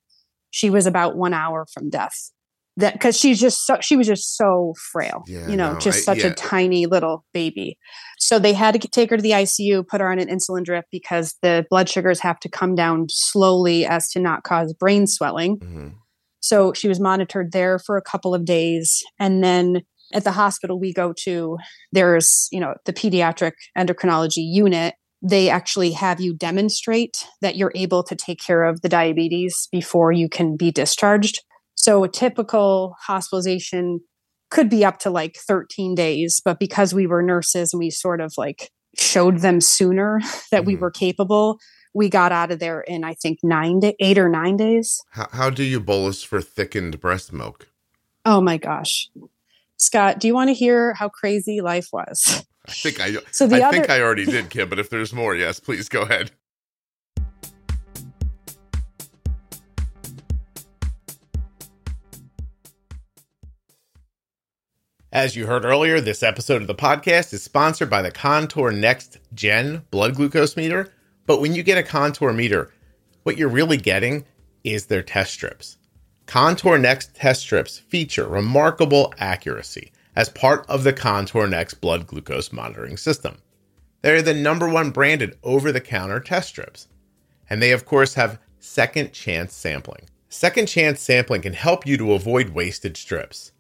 she 0.52 0.70
was 0.70 0.86
about 0.86 1.18
one 1.18 1.34
hour 1.34 1.66
from 1.74 1.90
death. 1.90 2.32
That 2.78 2.94
because 2.94 3.18
she's 3.18 3.40
just 3.40 3.66
so 3.66 3.78
she 3.80 3.96
was 3.96 4.06
just 4.06 4.36
so 4.36 4.74
frail, 4.92 5.24
yeah, 5.28 5.48
you 5.48 5.56
know, 5.56 5.74
no, 5.74 5.80
just 5.80 6.00
I, 6.00 6.14
such 6.14 6.26
yeah. 6.26 6.32
a 6.32 6.34
tiny 6.34 6.88
little 6.88 7.24
baby. 7.34 7.78
So 8.20 8.38
they 8.38 8.52
had 8.52 8.80
to 8.80 8.88
take 8.90 9.10
her 9.12 9.16
to 9.16 9.24
the 9.24 9.32
ICU, 9.32 9.88
put 9.88 10.02
her 10.02 10.12
on 10.12 10.20
an 10.20 10.28
insulin 10.28 10.66
drip 10.66 10.84
because 10.92 11.36
the 11.42 11.66
blood 11.70 11.88
sugars 11.88 12.20
have 12.20 12.38
to 12.42 12.50
come 12.50 12.76
down 12.76 13.06
slowly 13.08 13.86
as 13.86 14.10
to 14.10 14.20
not 14.20 14.44
cause 14.44 14.74
brain 14.74 15.08
swelling. 15.08 15.58
Mm-hmm. 15.60 15.88
So 16.42 16.74
she 16.74 16.90
was 16.90 17.00
monitored 17.00 17.54
there 17.54 17.80
for 17.80 17.96
a 17.96 18.02
couple 18.02 18.36
of 18.36 18.44
days, 18.44 19.02
and 19.20 19.42
then 19.42 19.84
at 20.14 20.26
the 20.26 20.32
hospital 20.32 20.78
we 20.78 20.94
go 20.94 21.14
to, 21.24 21.58
there's 21.94 22.50
you 22.52 22.60
know 22.60 22.76
the 22.86 22.94
pediatric 22.94 23.54
endocrinology 23.78 24.44
unit, 24.44 24.96
they 25.28 25.50
actually 25.50 25.92
have 25.92 26.22
you 26.22 26.36
demonstrate 26.36 27.26
that 27.42 27.56
you're 27.56 27.72
able 27.74 28.04
to 28.04 28.16
take 28.16 28.40
care 28.40 28.64
of 28.64 28.82
the 28.82 28.90
diabetes 28.90 29.68
before 29.72 30.12
you 30.12 30.30
can 30.30 30.56
be 30.56 30.72
discharged. 30.72 31.44
So 31.74 32.04
a 32.04 32.10
typical 32.10 32.96
hospitalization 33.02 34.02
could 34.52 34.70
be 34.70 34.86
up 34.86 35.00
to 35.00 35.10
like 35.10 35.38
13 35.48 35.96
days, 35.96 36.42
but 36.46 36.60
because 36.60 36.94
we 36.94 37.08
were 37.08 37.24
nurses 37.24 37.74
and 37.74 37.80
we 37.80 37.90
sort 37.90 38.22
of 38.22 38.34
like 38.38 38.70
showed 38.96 39.40
them 39.40 39.62
sooner 39.62 40.20
that 40.52 40.62
mm-hmm. 40.62 40.68
we 40.68 40.76
were 40.76 40.92
capable, 40.92 41.58
we 41.96 42.08
got 42.08 42.32
out 42.32 42.52
of 42.52 42.60
there 42.60 42.82
in 42.82 43.04
I 43.04 43.16
think 43.16 43.40
nine 43.42 43.82
to 43.82 43.96
eight 44.00 44.20
or 44.20 44.30
nine 44.30 44.58
days. 44.58 45.02
How, 45.10 45.28
how 45.32 45.50
do 45.50 45.64
you 45.64 45.80
bolus 45.80 46.22
for 46.22 46.40
thickened 46.40 47.00
breast 47.00 47.34
milk? 47.34 47.68
Oh 48.26 48.42
my 48.42 48.58
gosh. 48.58 49.10
Scott, 49.78 50.20
do 50.20 50.28
you 50.28 50.36
want 50.36 50.50
to 50.50 50.54
hear 50.54 50.94
how 50.94 51.10
crazy 51.10 51.62
life 51.62 51.88
was? 51.92 52.46
I 52.68 52.72
think 52.72 53.00
I 53.00 53.16
so 53.32 53.48
the 53.48 53.58
I 53.64 53.68
other- 53.68 53.78
think 53.78 53.90
I 53.90 54.02
already 54.02 54.26
did, 54.26 54.50
Kim, 54.50 54.70
but 54.70 54.80
if 54.80 54.90
there's 54.90 55.14
more, 55.14 55.36
yes, 55.36 55.60
please 55.60 55.88
go 55.90 56.02
ahead. 56.02 56.32
As 65.12 65.36
you 65.36 65.46
heard 65.48 65.64
earlier, 65.64 66.02
this 66.02 66.24
episode 66.24 66.62
of 66.62 66.68
the 66.68 66.76
podcast 66.76 67.34
is 67.34 67.42
sponsored 67.44 67.90
by 67.90 68.02
the 68.02 68.12
Contour 68.12 68.72
Next 68.72 69.18
Gen 69.34 69.84
blood 69.90 70.16
glucose 70.16 70.58
meter. 70.58 70.92
But 71.26 71.40
when 71.42 71.56
you 71.56 71.64
get 71.64 71.78
a 71.78 71.84
Contour 71.84 72.34
meter, 72.34 72.74
what 73.24 73.38
you're 73.38 73.48
really 73.50 73.78
getting 73.78 74.26
is 74.64 74.88
their 74.88 75.04
test 75.04 75.32
strips. 75.34 75.78
Contour 76.26 76.78
Next 76.78 77.16
test 77.16 77.42
strips 77.42 77.80
feature 77.80 78.28
remarkable 78.28 79.14
accuracy 79.18 79.92
as 80.16 80.30
part 80.30 80.66
of 80.70 80.84
the 80.84 80.94
Contour 80.94 81.48
Next 81.48 81.76
blood 81.76 82.08
glucose 82.08 82.52
monitoring 82.52 82.98
system. 82.98 83.38
They're 84.02 84.22
the 84.22 84.34
number 84.34 84.70
one 84.70 84.92
branded 84.92 85.38
over 85.44 85.72
the 85.72 85.82
counter 85.82 86.20
test 86.20 86.50
strips. 86.50 86.88
And 87.50 87.62
they, 87.62 87.72
of 87.72 87.86
course, 87.86 88.14
have 88.14 88.40
second 88.60 89.14
chance 89.14 89.54
sampling. 89.54 90.10
Second 90.30 90.68
chance 90.68 91.02
sampling 91.02 91.42
can 91.42 91.54
help 91.54 91.86
you 91.86 91.98
to 91.98 92.14
avoid 92.14 92.50
wasted 92.50 92.98
strips. 92.98 93.52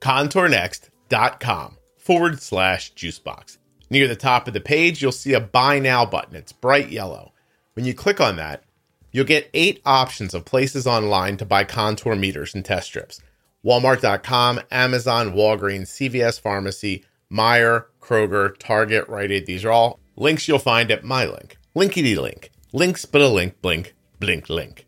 ContourNext.com 0.00 1.78
forward 1.96 2.40
slash 2.40 2.94
juicebox. 2.94 3.58
Near 3.90 4.06
the 4.06 4.16
top 4.16 4.46
of 4.46 4.54
the 4.54 4.60
page, 4.60 5.00
you'll 5.00 5.12
see 5.12 5.32
a 5.32 5.40
Buy 5.40 5.78
Now 5.78 6.04
button. 6.04 6.36
It's 6.36 6.52
bright 6.52 6.90
yellow. 6.90 7.32
When 7.74 7.84
you 7.84 7.94
click 7.94 8.20
on 8.20 8.36
that, 8.36 8.64
you'll 9.10 9.24
get 9.24 9.50
eight 9.54 9.80
options 9.86 10.34
of 10.34 10.44
places 10.44 10.86
online 10.86 11.36
to 11.38 11.46
buy 11.46 11.64
contour 11.64 12.14
meters 12.14 12.54
and 12.54 12.64
test 12.64 12.88
strips. 12.88 13.20
Walmart.com, 13.68 14.60
Amazon, 14.70 15.32
Walgreens, 15.34 15.88
CVS 15.88 16.40
Pharmacy, 16.40 17.04
Meijer, 17.30 17.84
Kroger, 18.00 18.56
Target, 18.56 19.06
Rite 19.10 19.30
Aid. 19.30 19.44
These 19.44 19.62
are 19.66 19.70
all 19.70 20.00
links 20.16 20.48
you'll 20.48 20.58
find 20.58 20.90
at 20.90 21.04
my 21.04 21.26
link. 21.26 21.58
Linkity 21.76 22.16
link. 22.16 22.50
Links 22.72 23.04
but 23.04 23.20
a 23.20 23.28
link, 23.28 23.60
blink, 23.60 23.94
blink, 24.20 24.48
link. 24.48 24.86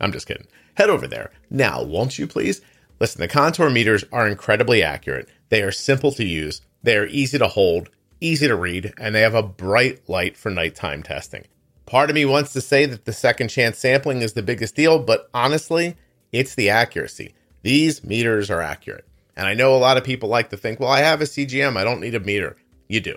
I'm 0.00 0.10
just 0.10 0.26
kidding. 0.26 0.48
Head 0.74 0.90
over 0.90 1.06
there. 1.06 1.30
Now, 1.50 1.84
won't 1.84 2.18
you 2.18 2.26
please? 2.26 2.62
Listen, 2.98 3.20
the 3.20 3.28
contour 3.28 3.70
meters 3.70 4.04
are 4.10 4.26
incredibly 4.26 4.82
accurate. 4.82 5.28
They 5.50 5.62
are 5.62 5.70
simple 5.70 6.10
to 6.10 6.24
use. 6.24 6.62
They 6.82 6.96
are 6.96 7.06
easy 7.06 7.38
to 7.38 7.46
hold, 7.46 7.90
easy 8.20 8.48
to 8.48 8.56
read, 8.56 8.92
and 8.98 9.14
they 9.14 9.20
have 9.20 9.36
a 9.36 9.42
bright 9.44 10.00
light 10.08 10.36
for 10.36 10.50
nighttime 10.50 11.04
testing. 11.04 11.44
Part 11.86 12.10
of 12.10 12.16
me 12.16 12.24
wants 12.24 12.52
to 12.54 12.60
say 12.60 12.86
that 12.86 13.04
the 13.04 13.12
second 13.12 13.50
chance 13.50 13.78
sampling 13.78 14.22
is 14.22 14.32
the 14.32 14.42
biggest 14.42 14.74
deal, 14.74 14.98
but 14.98 15.30
honestly, 15.32 15.94
it's 16.32 16.56
the 16.56 16.70
accuracy. 16.70 17.32
These 17.66 18.04
meters 18.04 18.48
are 18.48 18.60
accurate. 18.60 19.08
And 19.36 19.48
I 19.48 19.54
know 19.54 19.74
a 19.74 19.76
lot 19.76 19.96
of 19.96 20.04
people 20.04 20.28
like 20.28 20.50
to 20.50 20.56
think, 20.56 20.78
well, 20.78 20.88
I 20.88 21.00
have 21.00 21.20
a 21.20 21.24
CGM, 21.24 21.76
I 21.76 21.82
don't 21.82 22.00
need 22.00 22.14
a 22.14 22.20
meter. 22.20 22.56
You 22.86 23.00
do. 23.00 23.16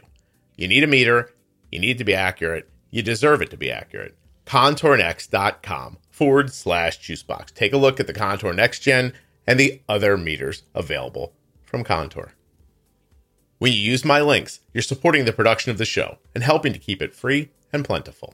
You 0.57 0.67
need 0.67 0.83
a 0.83 0.87
meter, 0.87 1.31
you 1.71 1.77
need 1.77 1.99
to 1.99 2.03
be 2.03 2.15
accurate, 2.15 2.67
you 2.89 3.03
deserve 3.03 3.43
it 3.43 3.51
to 3.51 3.57
be 3.57 3.69
accurate. 3.69 4.17
ContourNext.com 4.47 5.99
forward 6.09 6.51
slash 6.51 6.99
juicebox. 6.99 7.53
Take 7.53 7.73
a 7.73 7.77
look 7.77 7.99
at 7.99 8.07
the 8.07 8.13
Contour 8.13 8.51
Next 8.53 8.79
Gen 8.79 9.13
and 9.45 9.59
the 9.59 9.83
other 9.87 10.17
meters 10.17 10.63
available 10.73 11.33
from 11.61 11.83
Contour. 11.83 12.33
When 13.59 13.71
you 13.71 13.77
use 13.77 14.03
my 14.03 14.19
links, 14.19 14.61
you're 14.73 14.81
supporting 14.81 15.25
the 15.25 15.31
production 15.31 15.69
of 15.69 15.77
the 15.77 15.85
show 15.85 16.17
and 16.33 16.43
helping 16.43 16.73
to 16.73 16.79
keep 16.79 17.03
it 17.03 17.13
free 17.13 17.51
and 17.71 17.85
plentiful. 17.85 18.33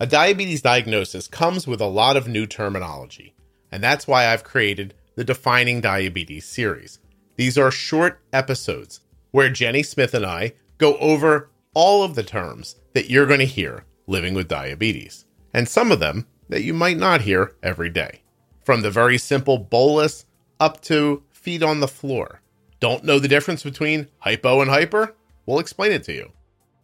A 0.00 0.06
diabetes 0.06 0.62
diagnosis 0.62 1.28
comes 1.28 1.66
with 1.66 1.82
a 1.82 1.86
lot 1.86 2.16
of 2.16 2.28
new 2.28 2.46
terminology 2.46 3.34
and 3.72 3.82
that's 3.82 4.06
why 4.06 4.26
I've 4.26 4.44
created 4.44 4.94
the 5.16 5.24
Defining 5.24 5.80
Diabetes 5.80 6.44
series. 6.44 6.98
These 7.36 7.58
are 7.58 7.70
short 7.70 8.20
episodes 8.32 9.00
where 9.30 9.48
Jenny 9.48 9.82
Smith 9.82 10.14
and 10.14 10.24
I 10.24 10.52
go 10.78 10.96
over 10.98 11.50
all 11.74 12.04
of 12.04 12.14
the 12.14 12.22
terms 12.22 12.76
that 12.92 13.10
you're 13.10 13.26
going 13.26 13.40
to 13.40 13.46
hear 13.46 13.84
living 14.06 14.34
with 14.34 14.46
diabetes. 14.46 15.24
And 15.54 15.68
some 15.68 15.90
of 15.90 16.00
them 16.00 16.26
that 16.50 16.62
you 16.62 16.74
might 16.74 16.98
not 16.98 17.22
hear 17.22 17.54
every 17.62 17.88
day. 17.88 18.20
From 18.64 18.82
the 18.82 18.90
very 18.90 19.18
simple 19.18 19.58
bolus 19.58 20.26
up 20.60 20.80
to 20.82 21.22
feet 21.30 21.62
on 21.62 21.80
the 21.80 21.88
floor. 21.88 22.42
Don't 22.78 23.04
know 23.04 23.18
the 23.18 23.28
difference 23.28 23.62
between 23.62 24.08
hypo 24.18 24.60
and 24.60 24.70
hyper? 24.70 25.14
We'll 25.46 25.58
explain 25.58 25.92
it 25.92 26.04
to 26.04 26.12
you. 26.12 26.32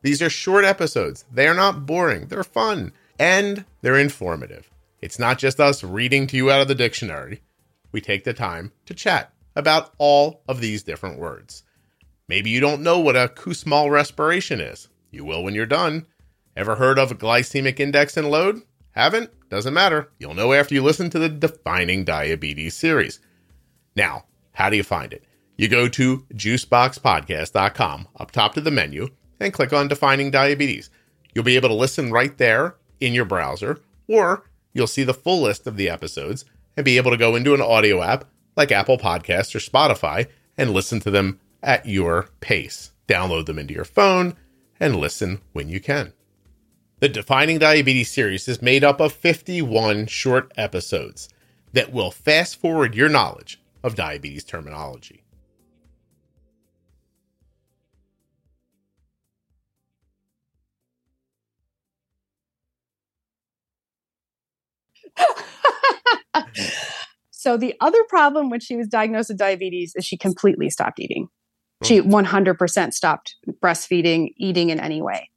These 0.02 0.22
are 0.22 0.30
short 0.30 0.64
episodes. 0.64 1.24
They 1.32 1.46
are 1.46 1.54
not 1.54 1.86
boring, 1.86 2.28
they're 2.28 2.44
fun, 2.44 2.92
and 3.18 3.64
they're 3.82 3.98
informative. 3.98 4.70
It's 5.00 5.18
not 5.18 5.38
just 5.38 5.60
us 5.60 5.84
reading 5.84 6.26
to 6.28 6.36
you 6.36 6.50
out 6.50 6.60
of 6.60 6.68
the 6.68 6.74
dictionary. 6.74 7.42
We 7.92 8.00
take 8.00 8.24
the 8.24 8.34
time 8.34 8.72
to 8.86 8.94
chat 8.94 9.32
about 9.54 9.92
all 9.98 10.42
of 10.48 10.60
these 10.60 10.82
different 10.82 11.18
words. 11.18 11.62
Maybe 12.28 12.50
you 12.50 12.60
don't 12.60 12.82
know 12.82 12.98
what 12.98 13.16
a 13.16 13.28
Kussmaul 13.28 13.90
respiration 13.90 14.60
is. 14.60 14.88
You 15.10 15.24
will 15.24 15.42
when 15.42 15.54
you're 15.54 15.66
done. 15.66 16.06
Ever 16.56 16.76
heard 16.76 16.98
of 16.98 17.10
a 17.10 17.14
glycemic 17.14 17.80
index 17.80 18.16
and 18.16 18.30
load? 18.30 18.62
Haven't? 18.90 19.30
Doesn't 19.48 19.72
matter. 19.72 20.10
You'll 20.18 20.34
know 20.34 20.52
after 20.52 20.74
you 20.74 20.82
listen 20.82 21.08
to 21.10 21.18
the 21.18 21.28
Defining 21.28 22.04
Diabetes 22.04 22.74
series. 22.74 23.20
Now, 23.96 24.24
how 24.52 24.68
do 24.68 24.76
you 24.76 24.82
find 24.82 25.12
it? 25.12 25.24
You 25.56 25.68
go 25.68 25.88
to 25.88 26.26
juiceboxpodcast.com 26.34 28.08
up 28.16 28.30
top 28.30 28.54
to 28.54 28.60
the 28.60 28.70
menu 28.70 29.08
and 29.40 29.52
click 29.52 29.72
on 29.72 29.88
Defining 29.88 30.30
Diabetes. 30.30 30.90
You'll 31.34 31.44
be 31.44 31.56
able 31.56 31.68
to 31.68 31.74
listen 31.74 32.12
right 32.12 32.36
there 32.38 32.76
in 33.00 33.14
your 33.14 33.24
browser, 33.24 33.80
or 34.08 34.44
you'll 34.78 34.86
see 34.86 35.04
the 35.04 35.12
full 35.12 35.42
list 35.42 35.66
of 35.66 35.76
the 35.76 35.90
episodes 35.90 36.46
and 36.76 36.84
be 36.84 36.96
able 36.96 37.10
to 37.10 37.16
go 37.16 37.34
into 37.34 37.52
an 37.52 37.60
audio 37.60 38.00
app 38.02 38.24
like 38.56 38.72
Apple 38.72 38.96
Podcasts 38.96 39.54
or 39.54 39.58
Spotify 39.58 40.28
and 40.56 40.70
listen 40.70 41.00
to 41.00 41.10
them 41.10 41.40
at 41.62 41.84
your 41.84 42.28
pace. 42.40 42.92
Download 43.06 43.44
them 43.46 43.58
into 43.58 43.74
your 43.74 43.84
phone 43.84 44.36
and 44.80 44.96
listen 44.96 45.40
when 45.52 45.68
you 45.68 45.80
can. 45.80 46.12
The 47.00 47.08
Defining 47.08 47.58
Diabetes 47.58 48.10
series 48.10 48.48
is 48.48 48.62
made 48.62 48.82
up 48.82 49.00
of 49.00 49.12
51 49.12 50.06
short 50.06 50.52
episodes 50.56 51.28
that 51.72 51.92
will 51.92 52.10
fast 52.10 52.60
forward 52.60 52.94
your 52.94 53.08
knowledge 53.08 53.60
of 53.82 53.94
diabetes 53.94 54.44
terminology. 54.44 55.22
so 67.30 67.56
the 67.56 67.74
other 67.80 68.02
problem 68.08 68.50
when 68.50 68.60
she 68.60 68.76
was 68.76 68.88
diagnosed 68.88 69.30
with 69.30 69.38
diabetes 69.38 69.94
is 69.96 70.04
she 70.04 70.16
completely 70.16 70.70
stopped 70.70 71.00
eating. 71.00 71.28
She 71.84 72.00
100% 72.00 72.92
stopped 72.92 73.36
breastfeeding, 73.62 74.32
eating 74.36 74.70
in 74.70 74.80
any 74.80 75.00
way. 75.00 75.30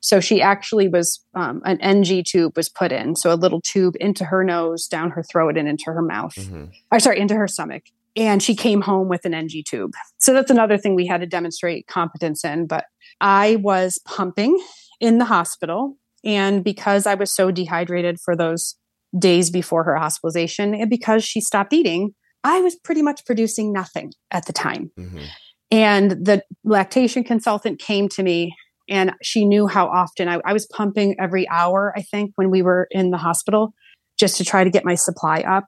So 0.00 0.20
she 0.20 0.42
actually 0.42 0.88
was 0.88 1.24
um, 1.34 1.62
an 1.64 1.80
NG 1.80 2.24
tube 2.24 2.56
was 2.56 2.68
put 2.68 2.92
in, 2.92 3.16
so 3.16 3.32
a 3.32 3.36
little 3.36 3.62
tube 3.62 3.94
into 4.00 4.24
her 4.26 4.44
nose, 4.44 4.86
down 4.86 5.10
her 5.12 5.22
throat, 5.22 5.56
and 5.56 5.66
into 5.66 5.86
her 5.86 6.02
mouth. 6.02 6.34
Mm-hmm. 6.34 6.64
Or 6.92 7.00
sorry, 7.00 7.20
into 7.20 7.34
her 7.36 7.48
stomach. 7.48 7.84
And 8.14 8.42
she 8.42 8.54
came 8.54 8.82
home 8.82 9.08
with 9.08 9.24
an 9.24 9.32
NG 9.32 9.62
tube. 9.66 9.92
So 10.18 10.34
that's 10.34 10.50
another 10.50 10.76
thing 10.76 10.94
we 10.94 11.06
had 11.06 11.22
to 11.22 11.26
demonstrate 11.26 11.86
competence 11.86 12.44
in. 12.44 12.66
But 12.66 12.84
I 13.20 13.56
was 13.56 13.98
pumping 14.04 14.62
in 15.00 15.16
the 15.16 15.24
hospital, 15.24 15.96
and 16.22 16.62
because 16.62 17.06
I 17.06 17.14
was 17.14 17.32
so 17.32 17.50
dehydrated 17.50 18.20
for 18.20 18.36
those 18.36 18.76
days 19.18 19.50
before 19.50 19.84
her 19.84 19.96
hospitalization, 19.96 20.74
and 20.74 20.90
because 20.90 21.24
she 21.24 21.40
stopped 21.40 21.72
eating, 21.72 22.14
I 22.42 22.60
was 22.60 22.76
pretty 22.76 23.02
much 23.02 23.24
producing 23.24 23.72
nothing 23.72 24.12
at 24.30 24.46
the 24.46 24.52
time. 24.52 24.90
Mm-hmm. 24.98 25.24
And 25.70 26.10
the 26.12 26.42
lactation 26.62 27.24
consultant 27.24 27.80
came 27.80 28.08
to 28.10 28.22
me 28.22 28.54
and 28.88 29.12
she 29.22 29.46
knew 29.46 29.66
how 29.66 29.86
often 29.86 30.28
I, 30.28 30.40
I, 30.44 30.52
was 30.52 30.66
pumping 30.66 31.16
every 31.18 31.48
hour, 31.48 31.94
I 31.96 32.02
think, 32.02 32.32
when 32.36 32.50
we 32.50 32.60
were 32.60 32.86
in 32.90 33.10
the 33.10 33.16
hospital 33.16 33.72
just 34.18 34.36
to 34.36 34.44
try 34.44 34.62
to 34.62 34.70
get 34.70 34.84
my 34.84 34.94
supply 34.94 35.40
up. 35.40 35.64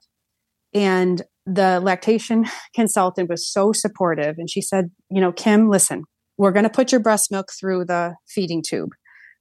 And 0.74 1.22
the 1.46 1.80
lactation 1.80 2.44
consultant 2.74 3.30
was 3.30 3.50
so 3.50 3.72
supportive. 3.72 4.36
And 4.38 4.50
she 4.50 4.60
said, 4.60 4.90
You 5.10 5.22
know, 5.22 5.32
Kim, 5.32 5.70
listen, 5.70 6.04
we're 6.36 6.52
going 6.52 6.64
to 6.64 6.70
put 6.70 6.92
your 6.92 7.00
breast 7.00 7.30
milk 7.30 7.50
through 7.58 7.86
the 7.86 8.14
feeding 8.28 8.62
tube, 8.62 8.90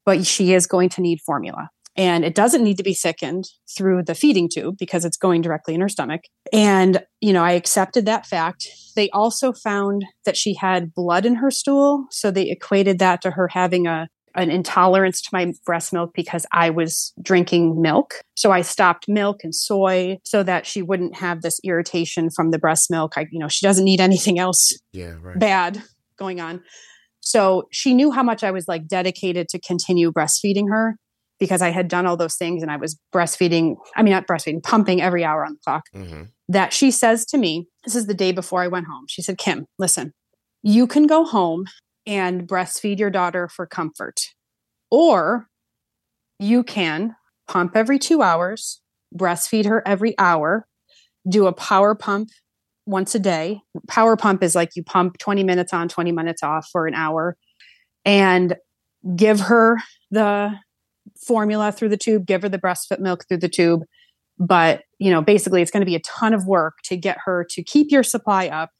but 0.06 0.26
she 0.26 0.54
is 0.54 0.68
going 0.68 0.90
to 0.90 1.02
need 1.02 1.20
formula 1.26 1.70
and 1.98 2.26
it 2.26 2.36
doesn't 2.36 2.64
need 2.64 2.78
to 2.78 2.84
be 2.84 2.94
thickened 2.94 3.46
through 3.76 4.04
the 4.04 4.16
feeding 4.16 4.50
tube 4.52 4.76
because 4.78 5.06
it's 5.06 5.18
going 5.18 5.42
directly 5.42 5.74
in 5.74 5.82
her 5.82 5.90
stomach 5.90 6.22
and 6.52 7.04
you 7.22 7.34
know 7.34 7.44
i 7.44 7.52
accepted 7.52 8.06
that 8.06 8.26
fact 8.26 8.68
they 8.96 9.10
also 9.10 9.52
found 9.52 10.06
that 10.26 10.38
she 10.38 10.54
had 10.56 10.94
blood 10.94 11.26
in 11.26 11.36
her 11.36 11.52
stool 11.52 12.06
so 12.12 12.32
they 12.32 12.50
equated 12.50 13.00
that 13.00 13.22
to 13.22 13.32
her 13.32 13.48
having 13.48 13.88
a 13.88 14.08
an 14.36 14.52
intolerance 14.52 15.22
to 15.22 15.30
my 15.32 15.54
breast 15.66 15.94
milk 15.94 16.12
because 16.14 16.46
I 16.52 16.70
was 16.70 17.14
drinking 17.22 17.82
milk. 17.82 18.16
So 18.36 18.52
I 18.52 18.62
stopped 18.62 19.06
milk 19.08 19.38
and 19.44 19.56
soy 19.56 20.18
so 20.24 20.44
that 20.44 20.66
she 20.66 20.82
wouldn't 20.82 21.16
have 21.16 21.42
this 21.42 21.60
irritation 21.64 22.30
from 22.30 22.52
the 22.52 22.60
breast 22.60 22.92
milk. 22.92 23.14
I, 23.16 23.28
you 23.32 23.40
know, 23.40 23.48
she 23.48 23.66
doesn't 23.66 23.86
need 23.86 24.02
anything 24.02 24.38
else 24.38 24.78
yeah, 24.92 25.16
right. 25.22 25.40
bad 25.40 25.82
going 26.18 26.42
on. 26.42 26.62
So 27.22 27.64
she 27.72 27.94
knew 27.94 28.12
how 28.12 28.24
much 28.24 28.44
I 28.44 28.52
was 28.52 28.68
like 28.68 28.88
dedicated 28.88 29.50
to 29.50 29.60
continue 29.60 30.12
breastfeeding 30.12 30.70
her 30.70 30.98
because 31.40 31.62
I 31.62 31.70
had 31.70 31.88
done 31.88 32.06
all 32.06 32.18
those 32.18 32.36
things 32.36 32.62
and 32.62 32.72
I 32.72 32.78
was 32.78 33.00
breastfeeding, 33.14 33.76
I 33.96 34.04
mean, 34.04 34.12
not 34.12 34.28
breastfeeding, 34.28 34.64
pumping 34.64 35.02
every 35.02 35.24
hour 35.24 35.46
on 35.46 35.54
the 35.54 35.60
clock. 35.64 35.86
Mm-hmm. 35.94 36.24
That 36.48 36.74
she 36.74 36.92
says 36.92 37.26
to 37.28 37.38
me, 37.38 37.68
this 37.84 37.96
is 37.96 38.06
the 38.06 38.14
day 38.14 38.32
before 38.32 38.62
I 38.62 38.68
went 38.68 38.86
home. 38.86 39.06
She 39.08 39.22
said, 39.22 39.38
Kim, 39.38 39.66
listen, 39.80 40.14
you 40.62 40.86
can 40.86 41.08
go 41.08 41.26
home 41.26 41.66
and 42.06 42.48
breastfeed 42.48 43.00
your 43.00 43.10
daughter 43.10 43.48
for 43.48 43.66
comfort, 43.66 44.28
or 44.92 45.48
you 46.40 46.64
can 46.64 47.16
pump 47.48 47.76
every 47.76 47.98
two 47.98 48.22
hours, 48.22 48.82
breastfeed 49.16 49.66
her 49.66 49.82
every 49.88 50.18
hour, 50.20 50.68
do 51.28 51.48
a 51.48 51.54
power 51.54 51.96
pump 51.96 52.30
once 52.86 53.16
a 53.16 53.20
day. 53.20 53.62
Power 53.88 54.16
pump 54.16 54.44
is 54.44 54.54
like 54.54 54.76
you 54.76 54.84
pump 54.84 55.18
20 55.18 55.44
minutes 55.44 55.74
on, 55.74 55.90
20 55.90 56.12
minutes 56.12 56.44
off 56.44 56.70
for 56.72 56.86
an 56.86 56.94
hour 56.94 57.36
and 58.04 58.56
give 59.16 59.40
her 59.40 59.78
the 60.12 60.54
formula 61.26 61.72
through 61.72 61.90
the 61.90 61.98
tube, 61.98 62.26
give 62.26 62.42
her 62.42 62.50
the 62.50 62.58
breast 62.58 62.92
milk 63.00 63.26
through 63.28 63.38
the 63.38 63.50
tube. 63.50 63.82
But, 64.38 64.84
you 65.00 65.12
know, 65.12 65.22
basically 65.22 65.62
it's 65.62 65.72
going 65.72 65.82
to 65.82 65.86
be 65.86 65.96
a 65.96 66.02
ton 66.02 66.34
of 66.34 66.46
work 66.46 66.80
to 66.86 66.98
get 66.98 67.18
her 67.26 67.46
to 67.52 67.64
keep 67.64 67.92
your 67.92 68.04
supply 68.04 68.48
up 68.48 68.72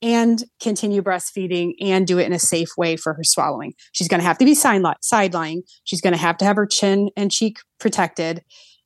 and 0.00 0.42
continue 0.60 1.02
breastfeeding 1.02 1.74
and 1.80 2.06
do 2.06 2.18
it 2.18 2.26
in 2.26 2.32
a 2.32 2.38
safe 2.38 2.70
way 2.76 2.96
for 2.96 3.14
her 3.14 3.22
swallowing. 3.22 3.72
She's 3.92 4.08
going 4.08 4.20
to 4.20 4.26
have 4.26 4.38
to 4.38 4.44
be 4.44 4.54
sideline. 4.54 5.62
She's 5.84 6.00
going 6.00 6.14
to 6.14 6.18
have 6.18 6.36
to 6.38 6.44
have 6.44 6.56
her 6.56 6.66
chin 6.66 7.10
and 7.16 7.30
cheek 7.30 7.58
protected. 7.78 8.42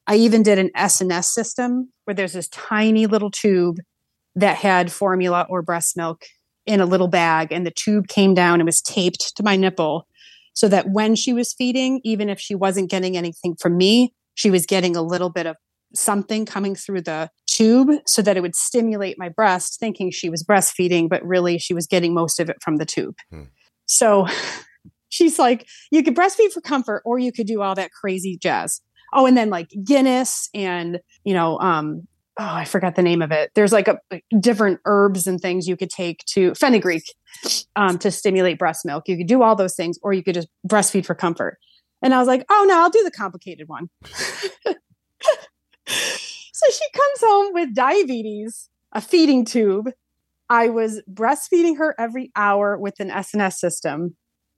I 0.07 0.17
even 0.17 0.43
did 0.43 0.59
an 0.59 0.71
SNS 0.77 1.25
system 1.27 1.91
where 2.05 2.15
there's 2.15 2.35
this 2.35 2.49
tiny 2.49 3.07
little 3.07 3.31
tube 3.31 3.79
that 4.35 4.57
had 4.57 4.93
formula 4.93 5.47
or 5.49 5.63
breast 5.63 5.97
milk 5.97 6.25
in 6.67 6.81
a 6.81 6.87
little 6.87 7.09
bag, 7.09 7.53
and 7.53 7.65
the 7.65 7.71
tube 7.71 8.09
came 8.09 8.35
down 8.35 8.61
and 8.61 8.67
was 8.67 8.83
taped 8.83 9.37
to 9.37 9.43
my 9.43 9.57
nipple 9.57 10.07
so 10.57 10.69
that 10.69 10.88
when 10.88 11.14
she 11.14 11.35
was 11.35 11.53
feeding, 11.53 12.01
even 12.03 12.31
if 12.31 12.40
she 12.40 12.55
wasn't 12.55 12.90
getting 12.90 13.14
anything 13.14 13.55
from 13.61 13.77
me, 13.77 14.14
she 14.35 14.51
was 14.51 14.64
getting 14.64 14.97
a 14.97 15.03
little 15.03 15.29
bit 15.29 15.47
of 15.47 15.57
something 15.95 16.47
coming 16.47 16.75
through 16.75 17.03
the 17.03 17.31
tube 17.47 17.90
so 18.07 18.23
that 18.23 18.38
it 18.38 18.40
would 18.40 18.57
stimulate 18.57 19.19
my 19.19 19.29
breast, 19.29 19.79
thinking 19.79 20.11
she 20.11 20.31
was 20.31 20.42
breastfeeding, 20.42 21.11
but 21.11 21.23
really 21.25 21.59
she 21.59 21.75
was 21.75 21.87
getting 21.87 22.14
most 22.14 22.40
of 22.40 22.49
it 22.49 22.57
from 22.62 22.77
the 22.77 22.87
tube. 22.87 23.16
Hmm. 23.31 23.42
So 23.85 24.27
she's 25.11 25.38
like, 25.38 25.69
you 25.90 26.03
could 26.03 26.16
breastfeed 26.16 26.53
for 26.53 26.62
comfort 26.62 27.03
or 27.05 27.19
you 27.19 27.33
could 27.33 27.47
do 27.47 27.61
all 27.61 27.75
that 27.75 27.92
crazy 27.92 28.38
jazz. 28.42 28.81
Oh, 29.12 29.27
and 29.27 29.37
then 29.37 29.51
like 29.51 29.69
Guinness 29.85 30.49
and, 30.55 31.01
you 31.23 31.35
know, 31.35 31.59
um, 31.61 32.09
oh, 32.38 32.44
I 32.44 32.64
forgot 32.64 32.96
the 32.96 33.03
name 33.03 33.22
of 33.22 33.33
it. 33.33 33.51
There's 33.55 33.72
like 33.72 33.88
a 33.88 33.99
different 34.38 34.81
herbs 34.85 35.27
and 35.27 35.40
things 35.40 35.66
you 35.66 35.77
could 35.77 35.90
take 35.90 36.25
to 36.27 36.55
fenugreek 36.55 37.05
um, 37.77 37.99
to 37.99 38.11
stimulate 38.11 38.59
breast 38.59 38.85
milk. 38.85 39.09
You 39.09 39.16
could 39.16 39.27
do 39.27 39.42
all 39.42 39.57
those 39.57 39.75
things, 39.75 39.99
or 40.03 40.12
you 40.12 40.22
could 40.22 40.35
just 40.35 40.49
breastfeed 40.66 41.07
for 41.07 41.14
comfort. 41.14 41.59
And 42.03 42.12
I 42.14 42.18
was 42.18 42.29
like, 42.29 42.44
oh 42.51 42.66
no, 42.68 42.79
I'll 42.79 42.90
do 42.90 43.03
the 43.03 43.11
complicated 43.11 43.68
one. 43.68 43.88
so 44.05 44.75
she 45.87 46.85
comes 46.92 47.20
home 47.20 47.55
with 47.55 47.75
diabetes, 47.75 48.68
a 48.92 49.01
feeding 49.01 49.44
tube. 49.44 49.90
I 50.49 50.68
was 50.68 51.03
breastfeeding 51.11 51.79
her 51.79 51.94
every 51.99 52.31
hour 52.37 52.79
with 52.79 53.01
an 53.01 53.11
SNS 53.11 53.55
system. 53.55 54.16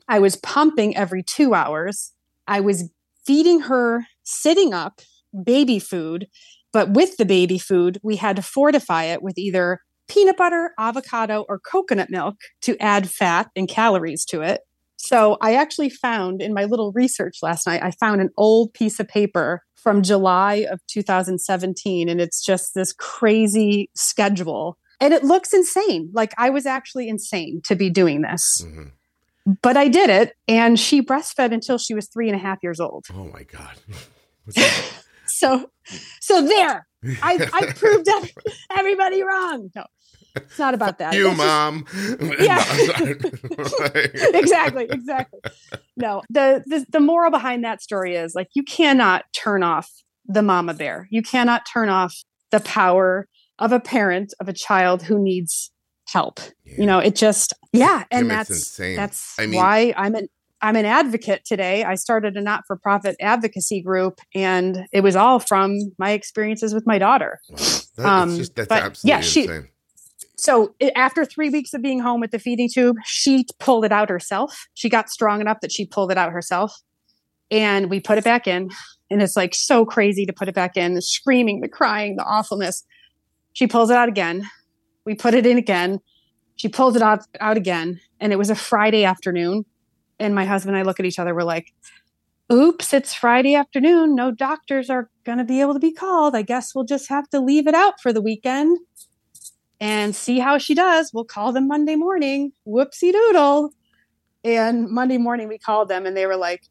I 0.08 0.18
was 0.18 0.36
pumping 0.36 0.96
every 0.96 1.22
two 1.22 1.54
hours. 1.54 2.12
I 2.46 2.60
was 2.60 2.90
feeding 3.24 3.60
her 3.60 4.06
sitting 4.24 4.74
up 4.74 5.00
baby 5.44 5.78
food 5.78 6.26
but 6.72 6.90
with 6.90 7.16
the 7.16 7.24
baby 7.24 7.58
food, 7.58 7.98
we 8.02 8.16
had 8.16 8.36
to 8.36 8.42
fortify 8.42 9.04
it 9.04 9.22
with 9.22 9.38
either 9.38 9.80
peanut 10.08 10.36
butter, 10.36 10.72
avocado, 10.78 11.44
or 11.48 11.58
coconut 11.58 12.10
milk 12.10 12.36
to 12.62 12.76
add 12.78 13.10
fat 13.10 13.50
and 13.54 13.68
calories 13.68 14.24
to 14.26 14.40
it. 14.42 14.62
So 14.96 15.38
I 15.40 15.54
actually 15.54 15.90
found 15.90 16.42
in 16.42 16.52
my 16.52 16.64
little 16.64 16.92
research 16.92 17.38
last 17.42 17.66
night, 17.66 17.82
I 17.82 17.92
found 17.92 18.20
an 18.20 18.30
old 18.36 18.74
piece 18.74 18.98
of 18.98 19.06
paper 19.06 19.62
from 19.76 20.02
July 20.02 20.66
of 20.70 20.80
2017, 20.88 22.08
and 22.08 22.20
it's 22.20 22.44
just 22.44 22.74
this 22.74 22.92
crazy 22.92 23.90
schedule. 23.94 24.76
And 25.00 25.14
it 25.14 25.22
looks 25.22 25.52
insane. 25.52 26.10
Like 26.12 26.34
I 26.36 26.50
was 26.50 26.66
actually 26.66 27.08
insane 27.08 27.60
to 27.66 27.76
be 27.76 27.88
doing 27.90 28.22
this. 28.22 28.64
Mm-hmm. 28.66 29.54
But 29.62 29.76
I 29.76 29.88
did 29.88 30.10
it, 30.10 30.34
and 30.46 30.78
she 30.78 31.00
breastfed 31.00 31.52
until 31.52 31.78
she 31.78 31.94
was 31.94 32.08
three 32.08 32.28
and 32.28 32.36
a 32.36 32.42
half 32.42 32.58
years 32.62 32.80
old. 32.80 33.06
Oh 33.14 33.30
my 33.32 33.44
God. 33.44 33.76
so 35.38 35.70
so 36.20 36.46
there. 36.46 36.86
I 37.22 37.48
I 37.52 37.72
proved 37.76 38.08
everybody 38.76 39.22
wrong. 39.22 39.70
No. 39.76 39.84
It's 40.36 40.58
not 40.58 40.74
about 40.74 40.98
that. 40.98 41.14
You, 41.14 41.28
It's 41.28 41.36
just- 41.36 41.46
mom. 41.46 41.84
Yeah. 42.40 42.62
exactly, 44.38 44.86
exactly. 44.90 45.40
No, 45.96 46.22
the, 46.30 46.62
the 46.66 46.86
the 46.90 47.00
moral 47.00 47.30
behind 47.30 47.64
that 47.64 47.82
story 47.82 48.14
is 48.14 48.34
like 48.34 48.48
you 48.54 48.62
cannot 48.62 49.24
turn 49.32 49.62
off 49.62 49.90
the 50.26 50.42
mama 50.42 50.74
bear. 50.74 51.08
You 51.10 51.22
cannot 51.22 51.66
turn 51.72 51.88
off 51.88 52.14
the 52.50 52.60
power 52.60 53.26
of 53.58 53.72
a 53.72 53.80
parent 53.80 54.34
of 54.40 54.48
a 54.48 54.52
child 54.52 55.02
who 55.02 55.18
needs 55.18 55.70
help. 56.08 56.40
You 56.64 56.86
know, 56.86 56.98
it 56.98 57.16
just 57.16 57.52
yeah, 57.72 58.04
and 58.10 58.30
that's 58.30 58.50
insane. 58.50 58.96
that's 58.96 59.34
I 59.38 59.46
mean- 59.46 59.56
why 59.56 59.94
I'm 59.96 60.14
an 60.14 60.28
I'm 60.60 60.76
an 60.76 60.84
advocate 60.84 61.44
today. 61.44 61.84
I 61.84 61.94
started 61.94 62.36
a 62.36 62.40
not-for-profit 62.40 63.16
advocacy 63.20 63.80
group 63.80 64.20
and 64.34 64.86
it 64.92 65.02
was 65.02 65.14
all 65.14 65.38
from 65.38 65.78
my 65.98 66.10
experiences 66.10 66.74
with 66.74 66.86
my 66.86 66.98
daughter. 66.98 67.40
That- 67.48 68.06
Um, 68.06 68.36
just, 68.36 68.54
that's 68.56 68.68
but, 68.68 68.82
absolutely 68.82 69.08
yeah, 69.08 69.20
she- 69.20 69.42
insane. 69.42 69.68
so 70.36 70.74
after 70.96 71.24
three 71.24 71.48
weeks 71.50 71.74
of 71.74 71.82
being 71.82 72.00
home 72.00 72.20
with 72.20 72.32
the 72.32 72.38
feeding 72.38 72.68
tube, 72.72 72.96
she 73.04 73.46
pulled 73.60 73.84
it 73.84 73.92
out 73.92 74.08
herself. 74.10 74.66
She 74.74 74.88
got 74.88 75.10
strong 75.10 75.40
enough 75.40 75.60
that 75.62 75.70
she 75.72 75.86
pulled 75.86 76.10
it 76.10 76.18
out 76.18 76.32
herself. 76.32 76.80
And 77.50 77.88
we 77.88 77.98
put 78.00 78.18
it 78.18 78.24
back 78.24 78.46
in. 78.46 78.70
And 79.10 79.22
it's 79.22 79.34
like 79.36 79.54
so 79.54 79.86
crazy 79.86 80.26
to 80.26 80.32
put 80.34 80.48
it 80.48 80.54
back 80.54 80.76
in, 80.76 80.94
the 80.94 81.00
screaming, 81.00 81.60
the 81.60 81.68
crying, 81.68 82.16
the 82.16 82.24
awfulness. 82.24 82.84
She 83.54 83.66
pulls 83.66 83.90
it 83.90 83.96
out 83.96 84.08
again. 84.08 84.44
We 85.06 85.14
put 85.14 85.32
it 85.32 85.46
in 85.46 85.56
again. 85.56 86.00
She 86.56 86.68
pulls 86.68 86.94
it 86.94 87.00
out, 87.00 87.20
out 87.40 87.56
again. 87.56 88.00
And 88.20 88.32
it 88.34 88.36
was 88.36 88.50
a 88.50 88.54
Friday 88.54 89.04
afternoon. 89.04 89.64
And 90.20 90.34
my 90.34 90.44
husband 90.44 90.76
and 90.76 90.82
I 90.82 90.86
look 90.86 91.00
at 91.00 91.06
each 91.06 91.18
other. 91.18 91.34
We're 91.34 91.42
like, 91.42 91.72
oops, 92.52 92.92
it's 92.92 93.14
Friday 93.14 93.54
afternoon. 93.54 94.14
No 94.14 94.30
doctors 94.30 94.90
are 94.90 95.10
going 95.24 95.38
to 95.38 95.44
be 95.44 95.60
able 95.60 95.74
to 95.74 95.80
be 95.80 95.92
called. 95.92 96.34
I 96.34 96.42
guess 96.42 96.74
we'll 96.74 96.84
just 96.84 97.08
have 97.08 97.28
to 97.30 97.40
leave 97.40 97.66
it 97.66 97.74
out 97.74 98.00
for 98.00 98.12
the 98.12 98.22
weekend 98.22 98.78
and 99.80 100.14
see 100.14 100.38
how 100.38 100.58
she 100.58 100.74
does. 100.74 101.12
We'll 101.12 101.24
call 101.24 101.52
them 101.52 101.68
Monday 101.68 101.94
morning. 101.94 102.52
Whoopsie 102.66 103.12
doodle. 103.12 103.70
And 104.44 104.88
Monday 104.88 105.18
morning 105.18 105.48
we 105.48 105.58
called 105.58 105.88
them 105.88 106.06
and 106.06 106.16
they 106.16 106.26
were 106.26 106.36
like, 106.36 106.62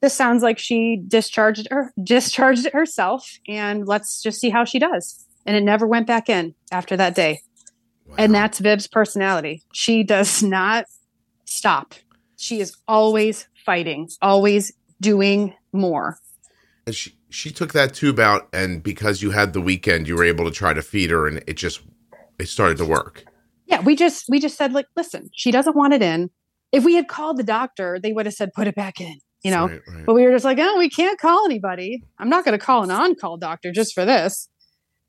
this 0.00 0.14
sounds 0.14 0.42
like 0.42 0.58
she 0.58 1.00
discharged 1.08 1.66
her 1.70 1.90
discharged 2.02 2.68
herself 2.72 3.38
and 3.48 3.86
let's 3.86 4.22
just 4.22 4.38
see 4.38 4.50
how 4.50 4.64
she 4.64 4.78
does. 4.78 5.24
And 5.46 5.56
it 5.56 5.62
never 5.62 5.86
went 5.86 6.06
back 6.06 6.28
in 6.28 6.54
after 6.70 6.96
that 6.96 7.14
day. 7.14 7.40
And 8.18 8.34
that's 8.34 8.58
Viv's 8.58 8.86
personality. 8.86 9.62
She 9.72 10.04
does 10.04 10.42
not 10.42 10.84
stop. 11.46 11.94
She 12.44 12.60
is 12.60 12.76
always 12.86 13.48
fighting, 13.64 14.10
always 14.20 14.70
doing 15.00 15.54
more. 15.72 16.18
And 16.86 16.94
she 16.94 17.14
she 17.30 17.50
took 17.50 17.72
that 17.72 17.94
tube 17.94 18.20
out, 18.20 18.48
and 18.52 18.82
because 18.82 19.22
you 19.22 19.30
had 19.30 19.54
the 19.54 19.62
weekend, 19.62 20.06
you 20.06 20.14
were 20.14 20.24
able 20.24 20.44
to 20.44 20.50
try 20.50 20.74
to 20.74 20.82
feed 20.82 21.08
her, 21.08 21.26
and 21.26 21.42
it 21.46 21.54
just 21.54 21.80
it 22.38 22.48
started 22.48 22.76
to 22.76 22.84
work. 22.84 23.24
Yeah, 23.64 23.80
we 23.80 23.96
just 23.96 24.26
we 24.28 24.40
just 24.40 24.58
said 24.58 24.74
like, 24.74 24.84
listen, 24.94 25.30
she 25.32 25.52
doesn't 25.52 25.74
want 25.74 25.94
it 25.94 26.02
in. 26.02 26.28
If 26.70 26.84
we 26.84 26.96
had 26.96 27.08
called 27.08 27.38
the 27.38 27.44
doctor, 27.44 27.98
they 27.98 28.12
would 28.12 28.26
have 28.26 28.34
said 28.34 28.52
put 28.52 28.66
it 28.66 28.74
back 28.74 29.00
in, 29.00 29.18
you 29.42 29.50
know. 29.50 29.68
Right, 29.68 29.80
right. 29.88 30.04
But 30.04 30.12
we 30.12 30.26
were 30.26 30.32
just 30.32 30.44
like, 30.44 30.58
oh, 30.60 30.78
we 30.78 30.90
can't 30.90 31.18
call 31.18 31.46
anybody. 31.46 32.04
I'm 32.18 32.28
not 32.28 32.44
going 32.44 32.58
to 32.58 32.62
call 32.62 32.82
an 32.82 32.90
on-call 32.90 33.38
doctor 33.38 33.72
just 33.72 33.94
for 33.94 34.04
this. 34.04 34.50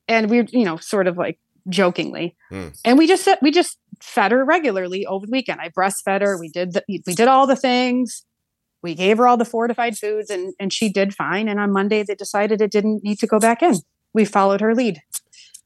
And 0.08 0.30
we, 0.30 0.46
you 0.52 0.64
know, 0.64 0.78
sort 0.78 1.08
of 1.08 1.18
like 1.18 1.38
jokingly, 1.68 2.36
Hmm. 2.50 2.70
and 2.86 2.98
we 2.98 3.08
just 3.08 3.26
said 3.26 3.40
we 3.42 3.52
just 3.52 3.78
fed 4.02 4.32
her 4.32 4.46
regularly 4.46 5.06
over 5.06 5.26
the 5.26 5.32
weekend. 5.32 5.62
I 5.62 5.70
breastfed 5.70 6.22
her. 6.22 6.38
We 6.40 6.50
did 6.50 6.74
the, 6.74 6.84
we 6.88 7.00
did 7.00 7.28
all 7.28 7.48
the 7.48 7.56
things. 7.56 8.26
We 8.82 8.96
gave 8.96 9.18
her 9.18 9.28
all 9.28 9.38
the 9.38 9.46
fortified 9.46 9.98
foods, 9.98 10.30
and 10.30 10.54
and 10.60 10.72
she 10.72 10.90
did 10.90 11.16
fine. 11.16 11.48
And 11.48 11.60
on 11.60 11.72
Monday, 11.72 12.04
they 12.04 12.16
decided 12.16 12.62
it 12.62 12.72
didn't 12.72 13.04
need 13.04 13.20
to 13.20 13.28
go 13.28 13.40
back 13.40 13.64
in. 13.64 13.76
We 14.14 14.26
followed 14.26 14.62
her 14.62 14.76
lead, 14.76 15.02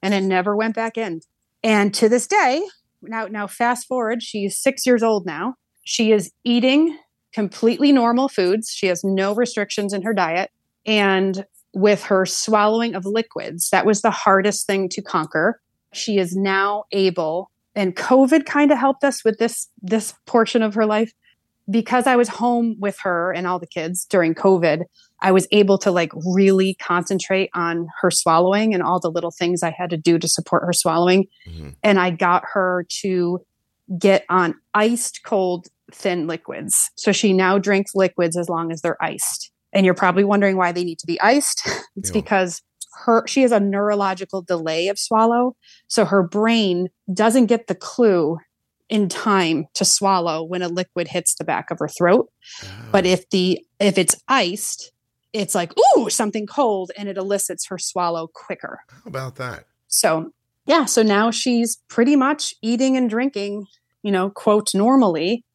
and 0.01 0.13
it 0.13 0.21
never 0.21 0.55
went 0.55 0.75
back 0.75 0.97
in. 0.97 1.21
And 1.63 1.93
to 1.95 2.07
this 2.07 2.27
day, 2.27 2.65
now 3.01 3.27
now 3.27 3.47
fast 3.47 3.87
forward, 3.87 4.23
she's 4.23 4.57
six 4.57 4.85
years 4.85 5.03
old 5.03 5.25
now. 5.25 5.55
She 5.83 6.11
is 6.11 6.31
eating 6.43 6.97
completely 7.33 7.91
normal 7.91 8.29
foods. 8.29 8.71
She 8.71 8.87
has 8.87 9.03
no 9.03 9.33
restrictions 9.33 9.93
in 9.93 10.01
her 10.03 10.13
diet. 10.13 10.51
And 10.85 11.45
with 11.73 12.03
her 12.03 12.25
swallowing 12.25 12.95
of 12.95 13.05
liquids, 13.05 13.69
that 13.69 13.85
was 13.85 14.01
the 14.01 14.11
hardest 14.11 14.65
thing 14.65 14.89
to 14.89 15.01
conquer. 15.01 15.61
She 15.93 16.17
is 16.17 16.35
now 16.35 16.85
able, 16.91 17.51
and 17.79 17.95
COVID 17.95 18.45
kind 18.45 18.71
of 18.71 18.77
helped 18.77 19.03
us 19.03 19.23
with 19.25 19.37
this 19.39 19.67
this 19.81 20.13
portion 20.25 20.61
of 20.61 20.73
her 20.75 20.85
life. 20.85 21.11
Because 21.69 22.07
I 22.07 22.15
was 22.15 22.29
home 22.29 22.75
with 22.79 22.97
her 23.03 23.31
and 23.31 23.45
all 23.45 23.59
the 23.59 23.67
kids 23.67 24.05
during 24.09 24.33
COVID, 24.33 24.77
I 25.21 25.31
was 25.31 25.47
able 25.51 25.77
to 25.79 25.91
like 25.91 26.11
really 26.35 26.73
concentrate 26.81 27.51
on 27.53 27.87
her 28.01 28.09
swallowing 28.09 28.73
and 28.73 28.81
all 28.81 28.99
the 28.99 29.11
little 29.11 29.29
things 29.39 29.61
I 29.61 29.69
had 29.69 29.91
to 29.91 29.97
do 29.97 30.17
to 30.17 30.27
support 30.27 30.63
her 30.65 30.73
swallowing. 30.73 31.27
Mhm. 31.47 31.75
And 31.83 31.99
I 31.99 32.09
got 32.09 32.43
her 32.53 32.85
to 33.01 33.39
get 33.99 34.25
on 34.29 34.55
iced 34.73 35.21
cold 35.23 35.67
thin 35.93 36.25
liquids. 36.25 36.89
So 36.95 37.11
she 37.11 37.33
now 37.33 37.59
drinks 37.59 37.91
liquids 37.93 38.35
as 38.35 38.49
long 38.49 38.71
as 38.71 38.81
they're 38.81 39.01
iced. 39.03 39.51
And 39.71 39.85
you're 39.85 39.93
probably 40.03 40.23
wondering 40.23 40.57
why 40.57 40.71
they 40.71 40.83
need 40.83 40.97
to 40.99 41.07
be 41.07 41.21
iced. 41.21 41.61
It's 41.97 42.09
Yeah. 42.09 42.13
because 42.21 42.61
her 43.05 43.25
she 43.27 43.41
has 43.41 43.51
a 43.51 43.59
neurological 43.59 44.41
delay 44.41 44.87
of 44.87 44.99
swallow. 44.99 45.55
So 45.87 46.05
her 46.05 46.23
brain 46.23 46.89
doesn't 47.13 47.47
get 47.47 47.67
the 47.67 47.75
clue 47.75 48.37
in 48.89 49.07
time 49.07 49.67
to 49.75 49.85
swallow 49.85 50.43
when 50.43 50.61
a 50.61 50.67
liquid 50.67 51.07
hits 51.09 51.35
the 51.35 51.43
back 51.43 51.69
of 51.71 51.79
her 51.79 51.87
throat. 51.87 52.29
But 52.91 53.05
Oh, 53.05 53.09
if 53.09 53.29
the 53.29 53.63
if 53.79 53.97
it's 53.97 54.15
iced, 54.27 54.91
it's 55.31 55.53
like, 55.53 55.73
ooh, 55.95 56.09
something 56.09 56.47
cold 56.47 56.91
and 56.97 57.07
it 57.07 57.17
elicits 57.17 57.67
her 57.67 57.77
swallow 57.77 58.27
quicker. 58.27 58.79
how 58.89 59.01
about 59.05 59.35
that? 59.35 59.65
So, 59.87 60.31
yeah, 60.65 60.85
so 60.85 61.03
now 61.03 61.31
she's 61.31 61.77
pretty 61.87 62.15
much 62.15 62.53
eating 62.61 62.97
and 62.97 63.09
drinking, 63.09 63.67
you 64.03 64.11
know, 64.11 64.29
quote, 64.29 64.73
normally. 64.73 65.45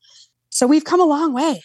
So 0.50 0.66
we've 0.66 0.84
come 0.84 1.00
a 1.00 1.04
long 1.04 1.32
way. 1.34 1.62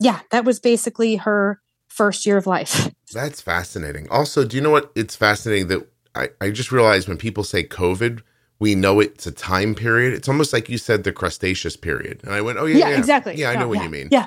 Yeah, 0.00 0.20
that 0.30 0.44
was 0.44 0.60
basically 0.60 1.16
her 1.16 1.60
first 1.88 2.24
year 2.26 2.38
of 2.38 2.46
life. 2.46 2.88
That's 3.12 3.40
fascinating. 3.40 4.08
Also, 4.10 4.44
do 4.44 4.56
you 4.56 4.62
know 4.62 4.70
what? 4.70 4.90
It's 4.94 5.16
fascinating 5.16 5.68
that 5.68 5.86
I, 6.14 6.28
I 6.40 6.50
just 6.50 6.72
realized 6.72 7.08
when 7.08 7.16
people 7.16 7.44
say 7.44 7.64
COVID, 7.64 8.20
we 8.58 8.74
know 8.74 9.00
it's 9.00 9.26
a 9.26 9.32
time 9.32 9.74
period. 9.74 10.14
It's 10.14 10.28
almost 10.28 10.52
like 10.52 10.68
you 10.68 10.78
said 10.78 11.04
the 11.04 11.12
crustaceous 11.12 11.76
period. 11.76 12.20
And 12.24 12.32
I 12.32 12.40
went, 12.40 12.58
oh, 12.58 12.66
yeah, 12.66 12.78
Yeah, 12.78 12.88
yeah. 12.90 12.98
exactly. 12.98 13.34
Yeah, 13.36 13.50
I 13.50 13.52
Yeah, 13.54 13.58
know 13.60 13.68
what 13.68 13.78
yeah, 13.78 13.84
you 13.84 13.90
mean. 13.90 14.08
yeah, 14.10 14.26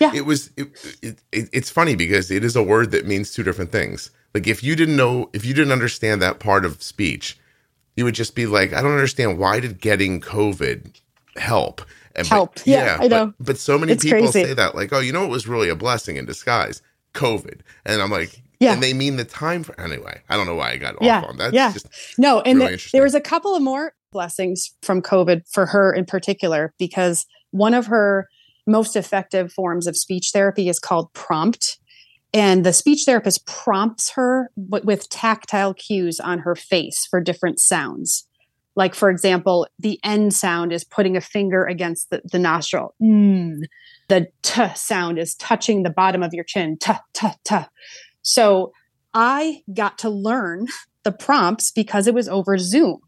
yeah. 0.00 0.12
It 0.14 0.24
was, 0.26 0.50
it, 0.56 0.68
it, 1.02 1.18
it, 1.32 1.48
it's 1.52 1.70
funny 1.70 1.94
because 1.94 2.30
it 2.30 2.44
is 2.44 2.56
a 2.56 2.62
word 2.62 2.90
that 2.92 3.06
means 3.06 3.32
two 3.32 3.42
different 3.42 3.72
things. 3.72 4.10
Like 4.32 4.46
if 4.46 4.62
you 4.64 4.74
didn't 4.74 4.96
know, 4.96 5.30
if 5.32 5.44
you 5.44 5.54
didn't 5.54 5.72
understand 5.72 6.22
that 6.22 6.40
part 6.40 6.64
of 6.64 6.82
speech, 6.82 7.38
you 7.96 8.04
would 8.04 8.14
just 8.14 8.34
be 8.34 8.46
like, 8.46 8.72
I 8.72 8.80
don't 8.82 8.92
understand. 8.92 9.38
Why 9.38 9.60
did 9.60 9.80
getting 9.80 10.20
COVID 10.20 11.00
help? 11.36 11.82
And, 12.16 12.28
but- 12.28 12.34
Help. 12.34 12.58
Yeah, 12.64 12.96
I 12.98 13.08
but- 13.08 13.10
know. 13.10 13.34
But, 13.40 13.58
so 13.58 13.76
many 13.78 13.92
It's 13.92 14.04
people 14.04 14.18
crazy. 14.20 14.44
say 14.44 14.54
that, 14.54 14.74
like, 14.74 14.92
oh, 14.92 15.00
you 15.00 15.12
know, 15.12 15.24
it 15.24 15.30
was 15.30 15.46
really 15.48 15.68
a 15.68 15.74
blessing 15.76 16.16
in 16.16 16.24
disguise, 16.26 16.80
COVID. 17.14 17.60
And 17.86 18.02
I'm 18.02 18.10
like, 18.10 18.42
Yeah. 18.60 18.74
and 18.74 18.82
they 18.82 18.92
mean 18.92 19.16
the 19.16 19.24
time 19.24 19.62
for 19.62 19.78
anyway. 19.80 20.20
I 20.28 20.36
don't 20.36 20.46
know 20.46 20.54
why 20.54 20.72
I 20.72 20.76
got 20.76 21.00
Yeah, 21.00 21.20
off 21.20 21.30
on 21.30 21.36
that. 21.38 21.54
yeah. 21.54 21.72
No, 22.18 22.40
and 22.40 22.58
Really 22.58 22.76
the- 22.76 22.90
there 22.92 23.02
was 23.02 23.14
a 23.14 23.20
couple 23.20 23.54
of 23.54 23.62
more 23.62 23.94
blessings 24.12 24.72
from 24.82 25.02
COVID 25.02 25.42
for 25.50 25.66
her 25.66 25.92
in 25.92 26.04
particular, 26.04 26.72
because 26.78 27.26
one 27.50 27.74
of 27.74 27.86
her 27.86 28.28
most 28.66 28.96
effective 28.96 29.52
forms 29.52 29.86
of 29.86 29.96
speech 29.96 30.30
therapy 30.32 30.68
is 30.68 30.78
called 30.78 31.12
prompt. 31.12 31.78
And 32.32 32.64
the 32.64 32.72
speech 32.72 33.04
therapist 33.04 33.46
prompts 33.46 34.10
her 34.10 34.50
with 34.56 35.08
tactile 35.08 35.74
cues 35.74 36.18
on 36.18 36.40
her 36.40 36.54
face 36.56 37.06
for 37.08 37.20
different 37.20 37.60
sounds. 37.60 38.26
Like, 38.76 38.94
for 38.96 39.08
example, 39.08 39.68
the 39.78 40.00
N 40.02 40.32
sound 40.32 40.72
is 40.72 40.82
putting 40.82 41.16
a 41.16 41.20
finger 41.20 41.64
against 41.64 42.10
the, 42.10 42.22
the 42.24 42.40
nostril. 42.40 42.94
Mm. 43.00 43.62
The 44.08 44.28
T 44.42 44.62
sound 44.74 45.18
is 45.18 45.34
touching 45.34 45.82
the 45.82 45.90
bottom 45.90 46.22
of 46.22 46.34
your 46.34 46.44
chin. 46.44 46.76
T, 46.78 46.92
T, 47.14 47.28
T. 47.44 47.56
So 48.22 48.72
I 49.12 49.62
got 49.72 49.98
to 49.98 50.10
learn 50.10 50.66
the 51.04 51.12
prompts 51.12 51.70
because 51.70 52.06
it 52.06 52.14
was 52.14 52.28
over 52.28 52.58
Zoom. 52.58 53.00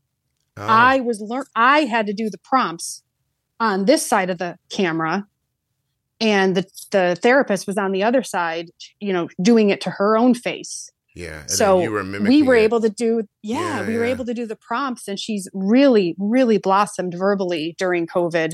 oh, 0.56 0.62
I 0.66 1.00
was 1.00 1.20
learn 1.20 1.44
I 1.54 1.80
had 1.80 2.06
to 2.06 2.12
do 2.12 2.30
the 2.30 2.38
prompts 2.38 3.02
on 3.59 3.87
this 3.87 4.04
side 4.06 4.30
of 4.30 4.38
the 4.38 4.59
camera 4.70 5.26
and 6.20 6.54
the 6.54 6.64
the 6.92 7.16
therapist 7.21 7.66
was 7.66 7.77
on 7.77 7.92
the 7.92 8.02
other 8.02 8.23
side, 8.23 8.71
you 9.00 9.12
know, 9.12 9.29
doing 9.42 9.71
it 9.71 9.81
to 9.83 9.90
her 9.90 10.16
own 10.16 10.35
face. 10.35 10.90
yeah. 11.14 11.40
And 11.42 11.50
so 11.50 11.81
you 11.81 11.90
were 11.90 12.04
we 12.04 12.42
were 12.42 12.54
it. 12.54 12.62
able 12.64 12.81
to 12.81 12.90
do 12.90 13.23
yeah, 13.42 13.81
Yeah, 13.81 13.87
we 13.87 13.96
were 13.96 14.04
able 14.04 14.25
to 14.27 14.35
do 14.35 14.46
the 14.46 14.56
prompts 14.56 15.08
and 15.08 15.18
she's 15.18 15.48
really 15.52 16.14
really 16.18 16.58
blossomed 16.58 17.14
verbally 17.16 17.75
during 17.79 18.06
covid 18.06 18.52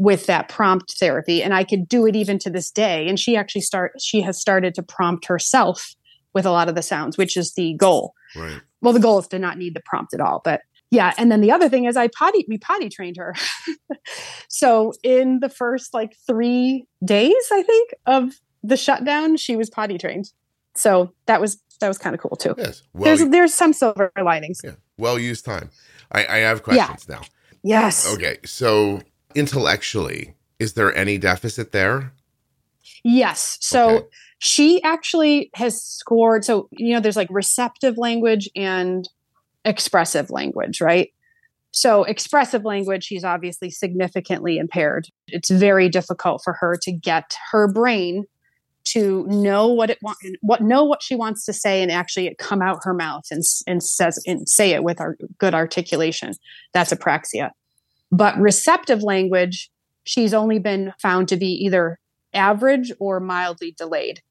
with 0.00 0.24
that 0.26 0.48
prompt 0.48 0.94
therapy 0.98 1.42
and 1.42 1.52
i 1.52 1.62
could 1.62 1.86
do 1.86 2.06
it 2.06 2.16
even 2.16 2.38
to 2.38 2.48
this 2.48 2.70
day 2.70 3.06
and 3.06 3.20
she 3.20 3.36
actually 3.36 3.60
start 3.60 3.92
she 4.00 4.22
has 4.22 4.40
started 4.40 4.74
to 4.74 4.82
prompt 4.82 5.26
herself 5.26 5.94
with 6.32 6.46
a 6.46 6.50
lot 6.50 6.68
of 6.70 6.74
the 6.74 6.82
sounds 6.82 7.18
which 7.18 7.36
is 7.36 7.52
the 7.54 7.74
goal 7.74 8.14
Right. 8.34 8.60
well 8.80 8.92
the 8.94 9.00
goal 9.00 9.18
is 9.18 9.26
to 9.28 9.38
not 9.38 9.58
need 9.58 9.74
the 9.74 9.82
prompt 9.84 10.14
at 10.14 10.20
all 10.20 10.40
but 10.42 10.62
yeah 10.90 11.12
and 11.18 11.30
then 11.30 11.40
the 11.42 11.52
other 11.52 11.68
thing 11.68 11.84
is 11.84 11.96
i 11.98 12.08
potty 12.08 12.46
we 12.48 12.56
potty 12.56 12.88
trained 12.88 13.16
her 13.18 13.34
so 14.48 14.92
in 15.02 15.40
the 15.40 15.48
first 15.48 15.92
like 15.94 16.16
three 16.26 16.86
days 17.04 17.44
i 17.52 17.62
think 17.62 17.94
of 18.06 18.32
the 18.62 18.76
shutdown 18.76 19.36
she 19.36 19.56
was 19.56 19.68
potty 19.70 19.98
trained 19.98 20.30
So 20.76 21.12
that 21.26 21.40
was 21.40 21.60
that 21.80 21.88
was 21.88 21.98
kind 21.98 22.14
of 22.14 22.20
cool 22.20 22.36
too. 22.36 22.54
Yes. 22.58 22.82
Well, 22.92 23.04
there's 23.04 23.28
there's 23.30 23.54
some 23.54 23.72
silver 23.72 24.12
linings. 24.22 24.60
yeah. 24.62 24.74
Well 24.98 25.18
used 25.18 25.44
time. 25.46 25.70
I, 26.12 26.20
I 26.26 26.36
have 26.48 26.62
questions 26.62 27.08
now. 27.08 27.22
Yes. 27.62 28.06
Okay. 28.14 28.36
So 28.44 29.00
intellectually, 29.34 30.34
is 30.58 30.74
there 30.74 30.94
any 30.94 31.18
deficit 31.18 31.72
there? 31.72 32.12
Yes. 33.04 33.58
So 33.60 33.88
Okay. 33.96 34.06
she 34.38 34.82
actually 34.82 35.50
has 35.54 35.82
scored. 35.82 36.44
So, 36.44 36.68
you 36.72 36.94
know, 36.94 37.00
there's 37.00 37.16
like 37.16 37.28
receptive 37.30 37.96
language 37.98 38.48
and 38.56 39.08
expressive 39.64 40.30
language, 40.30 40.80
right? 40.80 41.10
So, 41.72 42.02
expressive 42.02 42.64
language, 42.64 43.04
she's 43.04 43.22
obviously 43.22 43.70
significantly 43.70 44.58
impaired. 44.58 45.06
It's 45.28 45.50
very 45.50 45.88
difficult 45.88 46.42
for 46.42 46.54
her 46.54 46.76
to 46.82 46.90
get 46.92 47.36
her 47.52 47.72
brain 47.72 48.24
to 48.86 49.24
know 49.28 49.68
what 49.68 49.90
it 49.90 49.98
want, 50.02 50.18
what 50.40 50.62
know 50.62 50.84
what 50.84 51.00
she 51.02 51.14
wants 51.14 51.44
to 51.44 51.52
say, 51.52 51.80
and 51.80 51.92
actually 51.92 52.26
it 52.26 52.38
come 52.38 52.60
out 52.60 52.80
her 52.82 52.94
mouth 52.94 53.24
and 53.30 53.44
and 53.68 53.82
says 53.82 54.20
and 54.26 54.48
say 54.48 54.70
it 54.72 54.82
with 54.82 55.00
our 55.00 55.16
good 55.38 55.54
articulation. 55.54 56.32
That's 56.74 56.92
apraxia. 56.92 57.50
But 58.10 58.38
receptive 58.38 59.02
language, 59.02 59.70
she's 60.04 60.34
only 60.34 60.58
been 60.58 60.92
found 61.00 61.28
to 61.28 61.36
be 61.36 61.52
either 61.64 61.98
average 62.34 62.92
or 62.98 63.20
mildly 63.20 63.74
delayed. 63.76 64.22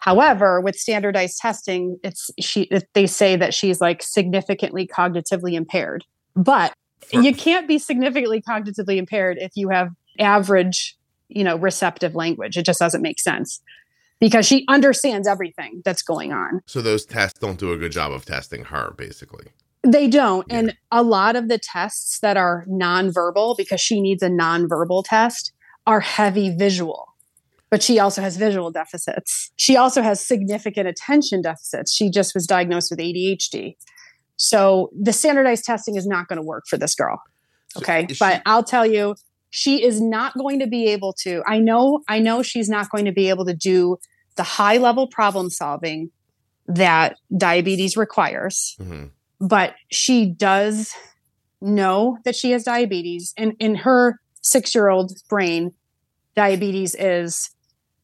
However, 0.00 0.60
with 0.60 0.76
standardized 0.76 1.38
testing, 1.38 1.98
it's 2.04 2.30
she 2.38 2.70
they 2.94 3.06
say 3.06 3.36
that 3.36 3.52
she's 3.52 3.80
like 3.80 4.02
significantly 4.02 4.86
cognitively 4.86 5.54
impaired. 5.54 6.04
But 6.36 6.72
you 7.12 7.34
can't 7.34 7.66
be 7.66 7.78
significantly 7.78 8.40
cognitively 8.40 8.96
impaired 8.96 9.38
if 9.40 9.52
you 9.56 9.70
have 9.70 9.90
average, 10.18 10.96
you 11.28 11.42
know, 11.42 11.56
receptive 11.56 12.14
language. 12.14 12.56
It 12.56 12.64
just 12.64 12.78
doesn't 12.78 13.02
make 13.02 13.18
sense. 13.18 13.60
Because 14.20 14.46
she 14.46 14.64
understands 14.68 15.28
everything 15.28 15.80
that's 15.84 16.02
going 16.02 16.32
on. 16.32 16.60
So 16.66 16.82
those 16.82 17.04
tests 17.04 17.38
don't 17.38 17.58
do 17.58 17.72
a 17.72 17.76
good 17.76 17.92
job 17.92 18.10
of 18.10 18.24
testing 18.24 18.64
her, 18.64 18.92
basically. 18.96 19.46
They 19.90 20.08
don't. 20.08 20.46
Yeah. 20.50 20.58
And 20.58 20.76
a 20.92 21.02
lot 21.02 21.34
of 21.36 21.48
the 21.48 21.58
tests 21.58 22.18
that 22.20 22.36
are 22.36 22.64
nonverbal, 22.68 23.56
because 23.56 23.80
she 23.80 24.00
needs 24.00 24.22
a 24.22 24.28
nonverbal 24.28 25.04
test, 25.06 25.52
are 25.86 26.00
heavy 26.00 26.54
visual. 26.54 27.14
But 27.70 27.82
she 27.82 27.98
also 27.98 28.22
has 28.22 28.36
visual 28.36 28.70
deficits. 28.70 29.50
She 29.56 29.76
also 29.76 30.02
has 30.02 30.24
significant 30.24 30.88
attention 30.88 31.42
deficits. 31.42 31.92
She 31.92 32.10
just 32.10 32.34
was 32.34 32.46
diagnosed 32.46 32.90
with 32.90 32.98
ADHD. 32.98 33.76
So 34.36 34.90
the 34.98 35.12
standardized 35.12 35.64
testing 35.64 35.96
is 35.96 36.06
not 36.06 36.28
going 36.28 36.36
to 36.38 36.42
work 36.42 36.64
for 36.68 36.76
this 36.76 36.94
girl. 36.94 37.20
Okay. 37.76 38.06
is 38.08 38.18
But 38.18 38.36
she- 38.36 38.42
I'll 38.46 38.64
tell 38.64 38.86
you, 38.86 39.16
she 39.50 39.82
is 39.82 40.00
not 40.00 40.34
going 40.36 40.60
to 40.60 40.66
be 40.66 40.88
able 40.88 41.12
to. 41.24 41.42
I 41.46 41.58
know, 41.58 42.00
I 42.08 42.18
know 42.18 42.42
she's 42.42 42.68
not 42.68 42.90
going 42.90 43.04
to 43.06 43.12
be 43.12 43.28
able 43.30 43.44
to 43.46 43.54
do 43.54 43.98
the 44.36 44.42
high 44.42 44.76
level 44.76 45.06
problem 45.06 45.50
solving 45.50 46.10
that 46.66 47.16
diabetes 47.36 47.96
requires 47.96 48.76
Mhm. 48.80 49.10
But 49.40 49.74
she 49.90 50.26
does 50.26 50.92
know 51.60 52.18
that 52.24 52.36
she 52.36 52.50
has 52.52 52.64
diabetes 52.64 53.34
and 53.36 53.54
in 53.58 53.74
her 53.76 54.20
six 54.42 54.74
year 54.74 54.88
old 54.88 55.12
brain 55.28 55.72
diabetes 56.36 56.94
is 56.94 57.50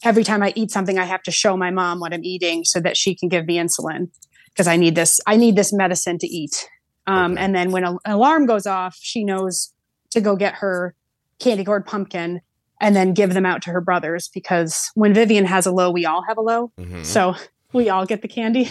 every 0.03 0.24
time 0.24 0.43
i 0.43 0.53
eat 0.57 0.70
something 0.70 0.99
i 0.99 1.05
have 1.05 1.22
to 1.22 1.30
show 1.30 1.57
my 1.57 1.70
mom 1.70 2.01
what 2.01 2.12
i'm 2.12 2.24
eating 2.24 2.64
so 2.64 2.80
that 2.80 2.97
she 2.97 3.14
can 3.14 3.28
give 3.28 3.47
me 3.47 3.57
insulin 3.57 4.09
because 4.49 4.66
i 4.66 4.76
need 4.76 4.95
this 4.97 5.20
i 5.26 5.37
need 5.37 5.55
this 5.57 5.72
medicine 5.72 6.18
to 6.18 6.26
eat 6.26 6.68
um, 7.07 7.32
Okay. 7.32 7.43
and 7.45 7.55
then 7.55 7.70
when 7.70 7.85
a- 7.85 7.93
an 7.93 7.99
alarm 8.07 8.47
goes 8.47 8.66
off 8.66 8.97
she 9.01 9.22
knows 9.24 9.72
to 10.11 10.20
go 10.20 10.35
get 10.37 10.55
her 10.55 10.95
candy 11.39 11.64
corn 11.64 11.85
pumpkin 11.85 12.41
and 12.80 12.97
then 12.97 13.14
give 13.14 13.35
them 13.35 13.47
out 13.47 13.62
to 13.62 13.70
her 13.70 13.80
brothers 13.80 14.28
because 14.35 14.91
when 14.95 15.14
vivian 15.14 15.45
has 15.45 15.64
a 15.64 15.70
low 15.72 15.91
we 15.93 16.05
all 16.05 16.24
have 16.26 16.39
a 16.39 16.43
low 16.43 16.72
Mhm. 16.78 17.05
so 17.07 17.35
we 17.72 17.89
all 17.89 18.07
get 18.07 18.22
the 18.22 18.28
candy. 18.28 18.70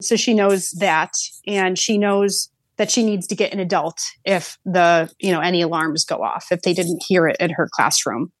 So 0.00 0.16
she 0.16 0.34
knows 0.34 0.70
that 0.72 1.12
and 1.46 1.78
she 1.78 1.98
knows 1.98 2.50
that 2.76 2.90
she 2.90 3.04
needs 3.04 3.26
to 3.26 3.34
get 3.34 3.52
an 3.52 3.60
adult 3.60 4.00
if 4.24 4.56
the, 4.64 5.10
you 5.18 5.30
know, 5.30 5.40
any 5.40 5.60
alarms 5.60 6.04
go 6.04 6.22
off 6.22 6.46
if 6.50 6.62
they 6.62 6.72
didn't 6.72 7.02
hear 7.06 7.26
it 7.26 7.36
in 7.38 7.50
her 7.50 7.68
classroom. 7.72 8.32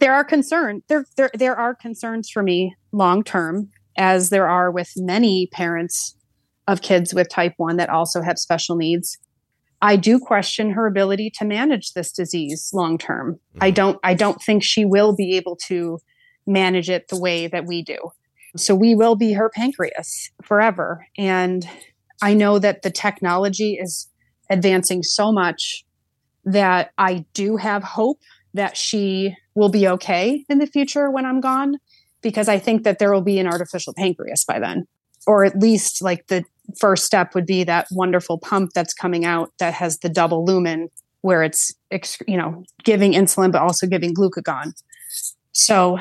There 0.00 0.12
are 0.12 0.24
concern 0.24 0.82
there 0.88 1.06
there 1.16 1.30
there 1.34 1.56
are 1.56 1.74
concerns 1.74 2.28
for 2.30 2.42
me 2.42 2.74
long 2.92 3.22
term 3.24 3.70
as 3.96 4.30
there 4.30 4.48
are 4.48 4.70
with 4.70 4.90
many 4.96 5.48
parents 5.52 6.14
of 6.66 6.82
kids 6.82 7.14
with 7.14 7.28
type 7.28 7.54
1 7.56 7.76
that 7.78 7.88
also 7.88 8.20
have 8.20 8.38
special 8.38 8.76
needs. 8.76 9.16
I 9.80 9.96
do 9.96 10.18
question 10.18 10.70
her 10.72 10.86
ability 10.86 11.30
to 11.38 11.44
manage 11.44 11.92
this 11.92 12.12
disease 12.12 12.70
long 12.72 12.98
term. 12.98 13.38
I 13.60 13.70
Mhm. 13.70 13.74
don't 13.74 13.98
I 14.02 14.14
don't 14.14 14.42
think 14.42 14.62
she 14.62 14.84
will 14.84 15.14
be 15.14 15.36
able 15.36 15.56
to 15.68 15.98
manage 16.46 16.90
it 16.90 17.08
the 17.08 17.18
way 17.18 17.46
that 17.46 17.64
we 17.66 17.82
do. 17.82 17.96
So 18.56 18.74
we 18.74 18.94
will 18.94 19.14
be 19.14 19.32
her 19.32 19.50
pancreas 19.50 20.30
forever. 20.42 21.06
And 21.16 21.68
I 22.22 22.34
know 22.34 22.58
that 22.58 22.82
the 22.82 22.90
technology 22.90 23.74
is 23.74 24.08
advancing 24.50 25.02
so 25.02 25.30
much 25.30 25.84
that 26.44 26.92
I 26.98 27.24
do 27.34 27.56
have 27.56 27.82
hope 27.82 28.20
that 28.54 28.76
she 28.76 29.36
will 29.54 29.68
be 29.68 29.86
okay 29.86 30.44
in 30.48 30.58
the 30.58 30.66
future 30.66 31.10
when 31.10 31.26
I'm 31.26 31.40
gone, 31.40 31.76
because 32.22 32.48
I 32.48 32.58
think 32.58 32.84
that 32.84 32.98
there 32.98 33.12
will 33.12 33.22
be 33.22 33.38
an 33.38 33.46
artificial 33.46 33.92
pancreas 33.94 34.44
by 34.44 34.58
then. 34.58 34.86
Or 35.26 35.44
at 35.44 35.58
least 35.58 36.00
like 36.00 36.26
the 36.28 36.44
first 36.80 37.04
step 37.04 37.34
would 37.34 37.46
be 37.46 37.64
that 37.64 37.86
wonderful 37.90 38.38
pump 38.38 38.70
that's 38.74 38.94
coming 38.94 39.24
out 39.24 39.52
that 39.58 39.74
has 39.74 39.98
the 39.98 40.08
double 40.08 40.44
lumen 40.44 40.88
where 41.20 41.42
it's 41.42 41.72
you 42.26 42.36
know 42.36 42.62
giving 42.84 43.12
insulin 43.12 43.52
but 43.52 43.60
also 43.60 43.86
giving 43.86 44.14
glucagon. 44.14 44.72
So 45.52 45.98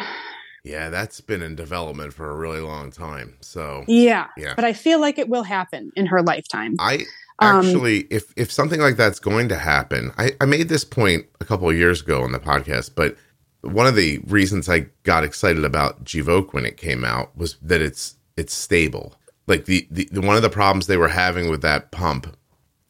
Yeah, 0.67 0.89
that's 0.89 1.21
been 1.21 1.41
in 1.41 1.55
development 1.55 2.13
for 2.13 2.29
a 2.29 2.35
really 2.35 2.59
long 2.59 2.91
time. 2.91 3.37
So 3.41 3.85
Yeah. 3.87 4.27
Yeah. 4.37 4.53
But 4.55 4.65
I 4.65 4.73
feel 4.73 4.99
like 4.99 5.17
it 5.17 5.29
will 5.29 5.43
happen 5.43 5.91
in 5.95 6.05
her 6.07 6.21
lifetime. 6.21 6.75
I 6.79 7.05
Um, 7.39 7.65
actually, 7.65 8.07
if 8.09 8.33
if 8.35 8.51
something 8.51 8.81
like 8.81 8.97
that's 8.97 9.19
going 9.19 9.47
to 9.49 9.57
happen, 9.57 10.11
I, 10.17 10.31
I 10.41 10.45
made 10.45 10.69
this 10.69 10.83
point 10.83 11.25
a 11.39 11.45
couple 11.45 11.69
of 11.69 11.77
years 11.77 12.01
ago 12.01 12.23
on 12.23 12.31
the 12.31 12.39
podcast, 12.39 12.91
but 12.95 13.15
one 13.61 13.87
of 13.87 13.95
the 13.95 14.19
reasons 14.27 14.69
I 14.69 14.87
got 15.03 15.23
excited 15.23 15.63
about 15.63 16.03
Gvoke 16.03 16.53
when 16.53 16.65
it 16.65 16.77
came 16.77 17.03
out 17.03 17.35
was 17.37 17.57
that 17.61 17.81
it's 17.81 18.15
it's 18.35 18.53
stable. 18.53 19.15
Like 19.47 19.65
the, 19.65 19.87
the, 19.89 20.09
the 20.11 20.21
one 20.21 20.35
of 20.35 20.41
the 20.41 20.49
problems 20.49 20.87
they 20.87 20.97
were 20.97 21.07
having 21.07 21.49
with 21.49 21.61
that 21.61 21.91
pump, 21.91 22.35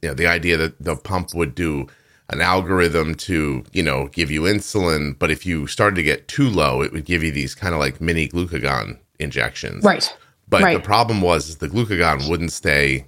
you 0.02 0.10
know, 0.10 0.16
the 0.16 0.28
idea 0.28 0.58
that 0.58 0.82
the 0.82 0.96
pump 0.96 1.34
would 1.36 1.54
do 1.54 1.88
an 2.30 2.42
algorithm 2.42 3.16
to, 3.16 3.64
you 3.72 3.84
know, 3.84 4.08
give 4.10 4.30
you 4.30 4.42
insulin, 4.42 5.18
but 5.18 5.32
if 5.32 5.46
you 5.46 5.66
started 5.68 5.96
to 5.96 6.04
get 6.04 6.28
too 6.28 6.50
low, 6.50 6.82
it 6.82 6.92
would 6.92 7.06
give 7.06 7.24
you 7.24 7.32
these 7.32 7.56
kind 7.56 7.74
of 7.74 7.80
like 7.80 8.02
mini 8.02 8.28
glucagon 8.28 8.98
injections. 9.20 9.84
Right. 9.84 10.16
But 10.50 10.74
the 10.74 10.80
problem 10.80 11.22
was 11.22 11.58
the 11.58 11.68
glucagon 11.68 12.30
wouldn't 12.30 12.52
stay 12.52 13.06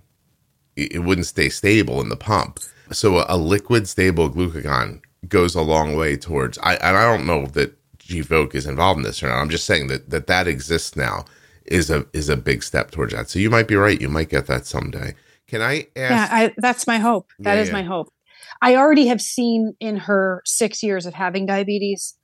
it 0.75 1.03
wouldn't 1.03 1.27
stay 1.27 1.49
stable 1.49 1.99
in 1.99 2.07
the 2.07 2.15
pump. 2.15 2.59
So 2.91 3.17
a, 3.17 3.25
a 3.27 3.37
liquid 3.37 3.87
stable 3.87 4.29
glucagon 4.29 5.01
goes 5.27 5.53
a 5.53 5.61
long 5.61 5.95
way 5.95 6.15
towards 6.15 6.57
I 6.59 6.75
and 6.75 6.95
I 6.95 7.03
don't 7.03 7.27
know 7.27 7.45
that 7.47 7.75
Gvoke 7.99 8.55
is 8.55 8.65
involved 8.65 8.97
in 8.97 9.03
this 9.03 9.21
or 9.21 9.27
not. 9.27 9.39
I'm 9.39 9.49
just 9.49 9.65
saying 9.65 9.87
that 9.87 10.09
that, 10.09 10.27
that 10.27 10.47
exists 10.47 10.95
now 10.95 11.25
is 11.65 11.89
a 11.89 12.05
is 12.13 12.29
a 12.29 12.37
big 12.37 12.63
step 12.63 12.91
towards 12.91 13.13
that. 13.13 13.29
So 13.29 13.39
you 13.39 13.49
might 13.49 13.67
be 13.67 13.75
right. 13.75 13.99
You 13.99 14.09
might 14.09 14.29
get 14.29 14.47
that 14.47 14.65
someday. 14.65 15.13
Can 15.47 15.61
I 15.61 15.87
Yeah, 15.95 16.27
I, 16.31 16.53
that's 16.57 16.87
my 16.87 16.97
hope. 16.97 17.29
That 17.39 17.55
Yeah, 17.55 17.61
is 17.61 17.67
yeah. 17.67 17.73
my 17.73 17.83
hope. 17.83 18.11
I 18.61 18.75
already 18.75 19.07
have 19.07 19.21
seen 19.21 19.75
in 19.79 19.97
her 19.97 20.41
six 20.45 20.83
years 20.83 21.05
of 21.05 21.13
having 21.13 21.45
diabetes 21.45 22.15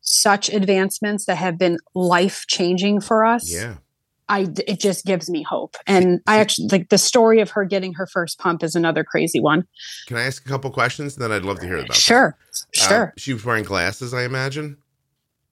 such 0.00 0.48
advancements 0.50 1.24
that 1.26 1.36
have 1.36 1.58
been 1.58 1.78
life 1.94 2.44
changing 2.48 3.00
for 3.00 3.24
us. 3.24 3.52
Yeah. 3.52 3.76
I 4.28 4.48
it 4.66 4.80
just 4.80 5.04
gives 5.04 5.28
me 5.28 5.42
hope. 5.42 5.76
And 5.86 6.20
I 6.26 6.38
actually 6.38 6.68
like 6.72 6.88
the 6.88 6.96
story 6.98 7.40
of 7.40 7.50
her 7.50 7.64
getting 7.64 7.92
her 7.94 8.06
first 8.06 8.38
pump 8.38 8.62
is 8.62 8.74
another 8.74 9.04
crazy 9.04 9.38
one. 9.40 9.66
Can 10.06 10.16
I 10.16 10.22
ask 10.22 10.44
a 10.46 10.48
couple 10.48 10.70
questions? 10.70 11.16
Then 11.16 11.30
I'd 11.30 11.42
love 11.42 11.60
to 11.60 11.66
hear 11.66 11.76
about 11.76 11.88
that. 11.88 11.96
Sure. 11.96 12.36
Uh, 12.38 12.56
Sure. 12.72 13.14
she 13.18 13.34
was 13.34 13.44
wearing 13.44 13.64
glasses, 13.64 14.14
I 14.14 14.22
imagine. 14.24 14.78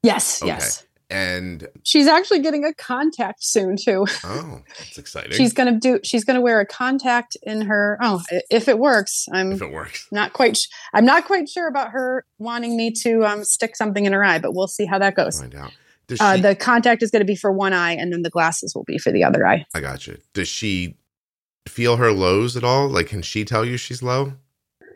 yes, 0.02 0.42
okay. 0.42 0.52
yes. 0.52 0.86
And 1.12 1.68
She's 1.84 2.06
actually 2.06 2.40
getting 2.40 2.64
a 2.64 2.72
contact 2.74 3.44
soon 3.44 3.76
too. 3.76 4.06
oh, 4.24 4.60
that's 4.78 4.98
exciting. 4.98 5.32
She's 5.32 5.52
gonna 5.52 5.78
do. 5.78 6.00
She's 6.02 6.24
gonna 6.24 6.40
wear 6.40 6.60
a 6.60 6.66
contact 6.66 7.36
in 7.42 7.62
her. 7.62 7.98
Oh, 8.00 8.22
if 8.50 8.66
it 8.68 8.78
works, 8.78 9.26
I'm 9.32 9.52
if 9.52 9.62
it 9.62 9.70
works. 9.72 10.06
not 10.10 10.32
quite. 10.32 10.56
Sh- 10.56 10.66
I'm 10.94 11.04
not 11.04 11.26
quite 11.26 11.48
sure 11.48 11.68
about 11.68 11.90
her 11.90 12.24
wanting 12.38 12.76
me 12.76 12.92
to 13.02 13.24
um, 13.24 13.44
stick 13.44 13.76
something 13.76 14.04
in 14.06 14.12
her 14.12 14.24
eye, 14.24 14.38
but 14.38 14.54
we'll 14.54 14.68
see 14.68 14.86
how 14.86 14.98
that 14.98 15.14
goes. 15.14 15.38
Find 15.40 15.54
out. 15.54 15.72
Does 16.08 16.20
Uh, 16.20 16.36
the 16.36 16.54
contact 16.56 17.02
is 17.02 17.10
going 17.10 17.20
to 17.20 17.26
be 17.26 17.36
for 17.36 17.52
one 17.52 17.72
eye, 17.72 17.92
and 17.92 18.12
then 18.12 18.22
the 18.22 18.30
glasses 18.30 18.74
will 18.74 18.84
be 18.84 18.98
for 18.98 19.12
the 19.12 19.22
other 19.22 19.46
eye. 19.46 19.64
I 19.74 19.80
got 19.80 20.06
you. 20.06 20.18
Does 20.34 20.48
she 20.48 20.96
feel 21.68 21.96
her 21.96 22.10
lows 22.10 22.56
at 22.56 22.64
all? 22.64 22.88
Like, 22.88 23.06
can 23.06 23.22
she 23.22 23.44
tell 23.44 23.64
you 23.64 23.76
she's 23.76 24.02
low? 24.02 24.32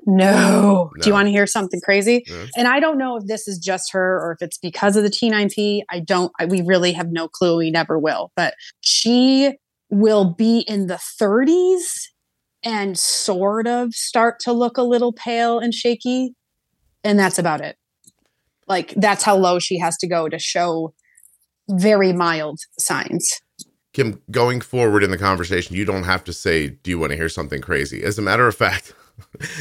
No. 0.06 0.92
Do 1.00 1.08
you 1.08 1.12
want 1.12 1.26
to 1.26 1.32
hear 1.32 1.48
something 1.48 1.80
crazy? 1.80 2.24
Yeah. 2.28 2.46
And 2.56 2.68
I 2.68 2.78
don't 2.78 2.96
know 2.96 3.16
if 3.16 3.26
this 3.26 3.48
is 3.48 3.58
just 3.58 3.92
her 3.92 4.20
or 4.20 4.32
if 4.32 4.40
it's 4.40 4.56
because 4.56 4.96
of 4.96 5.02
the 5.02 5.10
T9P. 5.10 5.82
I 5.90 5.98
don't. 5.98 6.32
I, 6.38 6.46
we 6.46 6.62
really 6.62 6.92
have 6.92 7.10
no 7.10 7.26
clue. 7.26 7.56
We 7.58 7.72
never 7.72 7.98
will. 7.98 8.30
But 8.36 8.54
she 8.80 9.56
will 9.90 10.32
be 10.32 10.60
in 10.60 10.86
the 10.86 10.94
30s 11.20 12.08
and 12.62 12.98
sort 12.98 13.66
of 13.66 13.94
start 13.94 14.38
to 14.40 14.52
look 14.52 14.76
a 14.76 14.82
little 14.82 15.12
pale 15.12 15.58
and 15.58 15.74
shaky, 15.74 16.34
and 17.04 17.18
that's 17.18 17.38
about 17.38 17.60
it. 17.60 17.76
Like 18.68 18.94
that's 18.96 19.22
how 19.22 19.36
low 19.36 19.58
she 19.58 19.78
has 19.78 19.96
to 19.98 20.08
go 20.08 20.28
to 20.28 20.38
show 20.38 20.94
very 21.68 22.12
mild 22.12 22.60
signs. 22.78 23.40
Kim, 23.92 24.20
going 24.30 24.60
forward 24.60 25.02
in 25.02 25.10
the 25.10 25.18
conversation, 25.18 25.74
you 25.74 25.84
don't 25.84 26.04
have 26.04 26.22
to 26.24 26.32
say, 26.32 26.68
Do 26.68 26.90
you 26.90 26.98
want 26.98 27.10
to 27.10 27.16
hear 27.16 27.28
something 27.28 27.60
crazy? 27.60 28.02
As 28.02 28.18
a 28.18 28.22
matter 28.22 28.46
of 28.46 28.54
fact, 28.54 28.94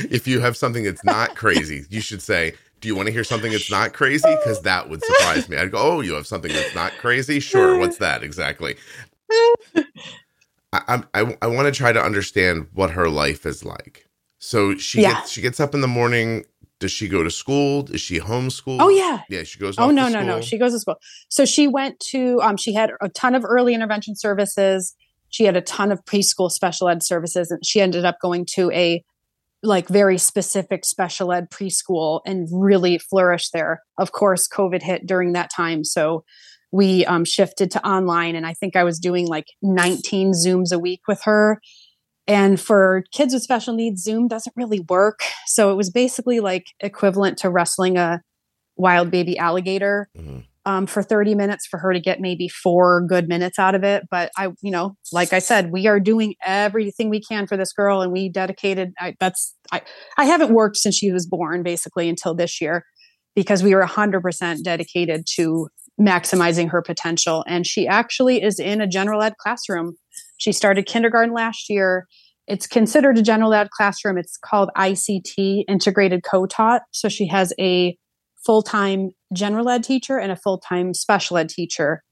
if 0.09 0.27
you 0.27 0.39
have 0.39 0.57
something 0.57 0.83
that's 0.83 1.03
not 1.03 1.35
crazy, 1.35 1.85
you 1.89 2.01
should 2.01 2.21
say, 2.21 2.53
Do 2.81 2.87
you 2.87 2.95
want 2.95 3.07
to 3.07 3.13
hear 3.13 3.23
something 3.23 3.51
that's 3.51 3.71
not 3.71 3.93
crazy? 3.93 4.29
Because 4.39 4.61
that 4.61 4.89
would 4.89 5.03
surprise 5.03 5.47
me. 5.49 5.57
I'd 5.57 5.71
go, 5.71 5.77
Oh, 5.79 6.01
you 6.01 6.13
have 6.13 6.27
something 6.27 6.51
that's 6.51 6.75
not 6.75 6.97
crazy? 6.97 7.39
Sure. 7.39 7.77
What's 7.79 7.97
that 7.97 8.23
exactly? 8.23 8.75
I, 10.73 11.03
I, 11.13 11.37
I 11.41 11.47
want 11.47 11.67
to 11.67 11.71
try 11.71 11.93
to 11.93 12.01
understand 12.01 12.67
what 12.73 12.91
her 12.91 13.09
life 13.09 13.45
is 13.45 13.63
like. 13.63 14.07
So 14.39 14.75
she 14.77 15.01
Yeah. 15.01 15.15
gets, 15.15 15.31
she 15.31 15.41
gets 15.41 15.59
up 15.59 15.73
in 15.73 15.81
the 15.81 15.87
morning. 15.87 16.45
Does 16.79 16.91
she 16.91 17.07
go 17.07 17.23
to 17.23 17.31
school? 17.31 17.89
Is 17.91 18.01
she 18.01 18.19
homeschooled? 18.19 18.81
Oh 18.81 18.89
yeah. 18.89 19.21
Yeah, 19.29 19.43
she 19.43 19.59
goes. 19.59 19.79
Oh 19.79 19.89
no 19.91 20.09
no 20.09 20.21
no. 20.21 20.41
She 20.41 20.57
goes 20.57 20.73
to 20.73 20.79
school. 20.79 20.97
So 21.29 21.45
she 21.45 21.67
went 21.67 21.99
to 22.11 22.41
um 22.41 22.57
she 22.57 22.73
had 22.73 22.91
a 23.01 23.07
ton 23.07 23.33
of 23.33 23.45
early 23.45 23.73
intervention 23.73 24.15
services. 24.15 24.93
She 25.29 25.45
had 25.45 25.55
a 25.55 25.61
ton 25.61 25.91
of 25.93 26.03
preschool 26.03 26.51
special 26.51 26.89
ed 26.89 27.01
services 27.01 27.49
and 27.49 27.65
she 27.65 27.79
ended 27.79 28.03
up 28.03 28.17
going 28.21 28.45
to 28.55 28.71
a 28.71 29.01
like 29.63 29.87
very 29.87 30.17
specific 30.17 30.85
special 30.85 31.31
ed 31.31 31.49
preschool 31.49 32.21
and 32.25 32.47
really 32.51 32.97
flourished 32.97 33.51
there. 33.53 33.81
Of 33.97 34.11
course, 34.11 34.47
COVID 34.47 34.81
hit 34.81 35.05
during 35.07 35.33
that 35.33 35.49
time, 35.55 35.83
so 35.83 36.23
we 36.71 37.05
um, 37.05 37.23
shifted 37.25 37.71
to 37.71 37.87
online 37.87 38.35
and 38.35 38.45
I 38.45 38.53
think 38.53 38.75
I 38.75 38.83
was 38.83 38.99
doing 38.99 39.27
like 39.27 39.45
19 39.61 40.33
zooms 40.33 40.73
a 40.73 40.79
week 40.79 41.01
with 41.07 41.21
her. 41.23 41.61
And 42.27 42.59
for 42.59 43.03
kids 43.13 43.33
with 43.33 43.43
special 43.43 43.73
needs, 43.73 44.03
Zoom 44.03 44.27
doesn't 44.27 44.55
really 44.57 44.81
work. 44.89 45.19
So 45.45 45.71
it 45.71 45.75
was 45.75 45.89
basically 45.89 46.39
like 46.39 46.65
equivalent 46.79 47.37
to 47.39 47.49
wrestling 47.49 47.97
a 47.97 48.21
wild 48.75 49.09
baby 49.09 49.37
alligator 49.37 50.09
Mhm. 50.17 50.45
Um, 50.65 50.87
for 50.87 51.03
30 51.03 51.35
minutes 51.35 51.67
for 51.67 51.77
her 51.79 51.93
to 51.93 51.99
get 51.99 52.19
maybe 52.19 52.47
four 52.47 53.05
good 53.07 53.27
minutes 53.27 53.59
out 53.59 53.75
of 53.75 53.83
it. 53.83 54.03
But 54.09 54.31
I, 54.37 54.47
you 54.61 54.71
know, 54.71 54.95
like 55.11 55.31
I 55.31 55.39
said, 55.39 55.71
we 55.71 55.87
are 55.87 55.99
doing 55.99 56.35
everything 56.43 57.09
we 57.09 57.21
can 57.21 57.45
for 57.47 57.55
this 57.55 57.71
girl, 57.71 58.01
and 58.01 58.11
we 58.11 58.29
dedicated. 58.29 58.93
I, 58.99 59.15
that's 59.19 59.55
I. 59.71 59.81
I 60.17 60.25
haven't 60.25 60.53
worked 60.53 60.77
since 60.77 60.95
she 60.97 61.11
was 61.11 61.27
born, 61.27 61.63
basically 61.63 62.09
until 62.09 62.33
this 62.33 62.59
year, 62.59 62.83
because 63.35 63.61
we 63.61 63.75
were 63.75 63.83
100% 63.83 64.63
dedicated 64.63 65.25
to 65.35 65.67
maximizing 65.99 66.69
her 66.69 66.81
potential. 66.81 67.43
And 67.47 67.65
she 67.65 67.87
actually 67.87 68.43
is 68.43 68.59
in 68.59 68.81
a 68.81 68.87
general 68.87 69.21
ed 69.21 69.35
classroom. 69.37 69.95
She 70.37 70.51
started 70.51 70.85
kindergarten 70.85 71.33
last 71.33 71.69
year. 71.69 72.07
It's 72.47 72.67
considered 72.67 73.17
a 73.17 73.21
general 73.21 73.53
ed 73.53 73.69
classroom. 73.75 74.17
It's 74.17 74.37
called 74.37 74.69
ICT, 74.77 75.63
Integrated 75.67 76.23
Co-Taught. 76.23 76.81
So 76.91 77.07
she 77.07 77.27
has 77.27 77.53
a 77.59 77.97
full-time 78.45 79.11
general 79.33 79.69
ed 79.69 79.83
teacher 79.83 80.17
and 80.17 80.31
a 80.31 80.35
full-time 80.35 80.93
special 80.93 81.37
ed 81.37 81.49
teacher 81.49 82.03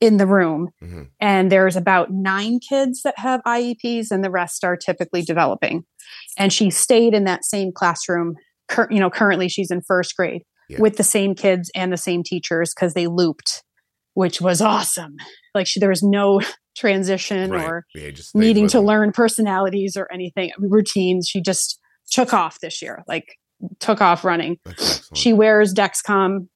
in 0.00 0.16
the 0.16 0.26
room. 0.26 0.68
Mhm. 0.82 1.08
And 1.20 1.52
there's 1.52 1.76
about 1.76 2.10
nine 2.10 2.58
kids 2.58 3.02
that 3.02 3.18
have 3.18 3.40
IEPs, 3.46 4.10
and 4.10 4.24
the 4.24 4.30
rest 4.30 4.64
are 4.64 4.76
typically 4.76 5.22
developing. 5.22 5.84
And 6.36 6.52
she 6.52 6.70
stayed 6.70 7.14
in 7.14 7.24
that 7.24 7.44
same 7.44 7.70
classroom. 7.72 8.34
Cur- 8.68 8.88
you 8.90 8.98
know, 8.98 9.10
currently 9.10 9.48
she's 9.48 9.70
in 9.70 9.80
first 9.86 10.16
grade 10.16 10.42
Yeah. 10.68 10.80
with 10.80 10.96
the 10.96 11.04
same 11.04 11.34
kids 11.34 11.70
and 11.74 11.92
the 11.92 11.96
same 11.96 12.22
teachers 12.24 12.72
because 12.74 12.94
they 12.94 13.06
looped, 13.06 13.62
which 14.14 14.40
was 14.40 14.60
awesome. 14.60 15.16
Like 15.54 15.66
she, 15.66 15.78
there 15.78 15.88
was 15.90 16.02
no 16.02 16.40
transition 16.76 17.50
Right. 17.50 17.64
or 17.64 17.86
Yeah, 17.94 18.10
needing 18.34 18.66
to 18.68 18.78
them. 18.78 18.86
learn 18.86 19.12
personalities 19.12 19.96
or 19.96 20.10
anything 20.12 20.50
routines. 20.58 21.28
She 21.28 21.40
just 21.42 21.78
took 22.10 22.32
off 22.34 22.58
this 22.60 22.82
year, 22.82 23.02
like 23.06 23.36
took 23.78 24.00
off 24.00 24.24
running. 24.24 24.56
She 25.14 25.32
wears 25.32 25.72
Dexcom. 25.74 26.48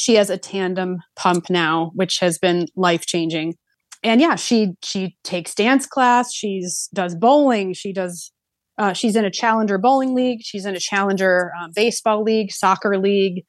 She 0.00 0.14
has 0.14 0.30
a 0.30 0.38
tandem 0.38 1.02
pump 1.14 1.50
now, 1.50 1.90
which 1.94 2.20
has 2.20 2.38
been 2.38 2.68
life 2.74 3.04
changing. 3.04 3.56
And 4.02 4.18
yeah, 4.18 4.36
she 4.36 4.72
she 4.82 5.18
takes 5.24 5.54
dance 5.54 5.86
class. 5.86 6.32
She's 6.32 6.88
does 6.94 7.14
bowling. 7.14 7.74
She 7.74 7.92
does. 7.92 8.32
Uh, 8.78 8.94
she's 8.94 9.14
in 9.14 9.26
a 9.26 9.30
challenger 9.30 9.76
bowling 9.76 10.14
league. 10.14 10.38
She's 10.42 10.64
in 10.64 10.74
a 10.74 10.80
challenger 10.80 11.52
um, 11.60 11.72
baseball 11.76 12.22
league, 12.22 12.50
soccer 12.50 12.96
league. 12.96 13.44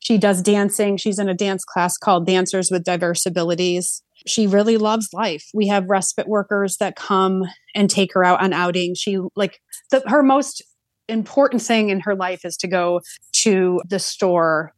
She 0.00 0.18
does 0.18 0.42
dancing. 0.42 0.98
She's 0.98 1.18
in 1.18 1.30
a 1.30 1.34
dance 1.34 1.64
class 1.64 1.96
called 1.96 2.26
Dancers 2.26 2.70
with 2.70 2.84
Diverse 2.84 3.24
Abilities. 3.24 4.02
She 4.26 4.46
really 4.46 4.76
loves 4.76 5.08
life. 5.14 5.46
We 5.54 5.66
have 5.68 5.88
respite 5.88 6.28
workers 6.28 6.76
that 6.76 6.96
come 6.96 7.44
and 7.74 7.88
take 7.88 8.12
her 8.12 8.22
out 8.22 8.42
on 8.42 8.52
outings. 8.52 8.98
She 8.98 9.18
like 9.34 9.60
the, 9.90 10.02
her 10.08 10.22
most 10.22 10.62
important 11.08 11.62
thing 11.62 11.88
in 11.88 12.00
her 12.00 12.14
life 12.14 12.44
is 12.44 12.58
to 12.58 12.68
go 12.68 13.00
to 13.32 13.80
the 13.88 13.98
store, 13.98 14.74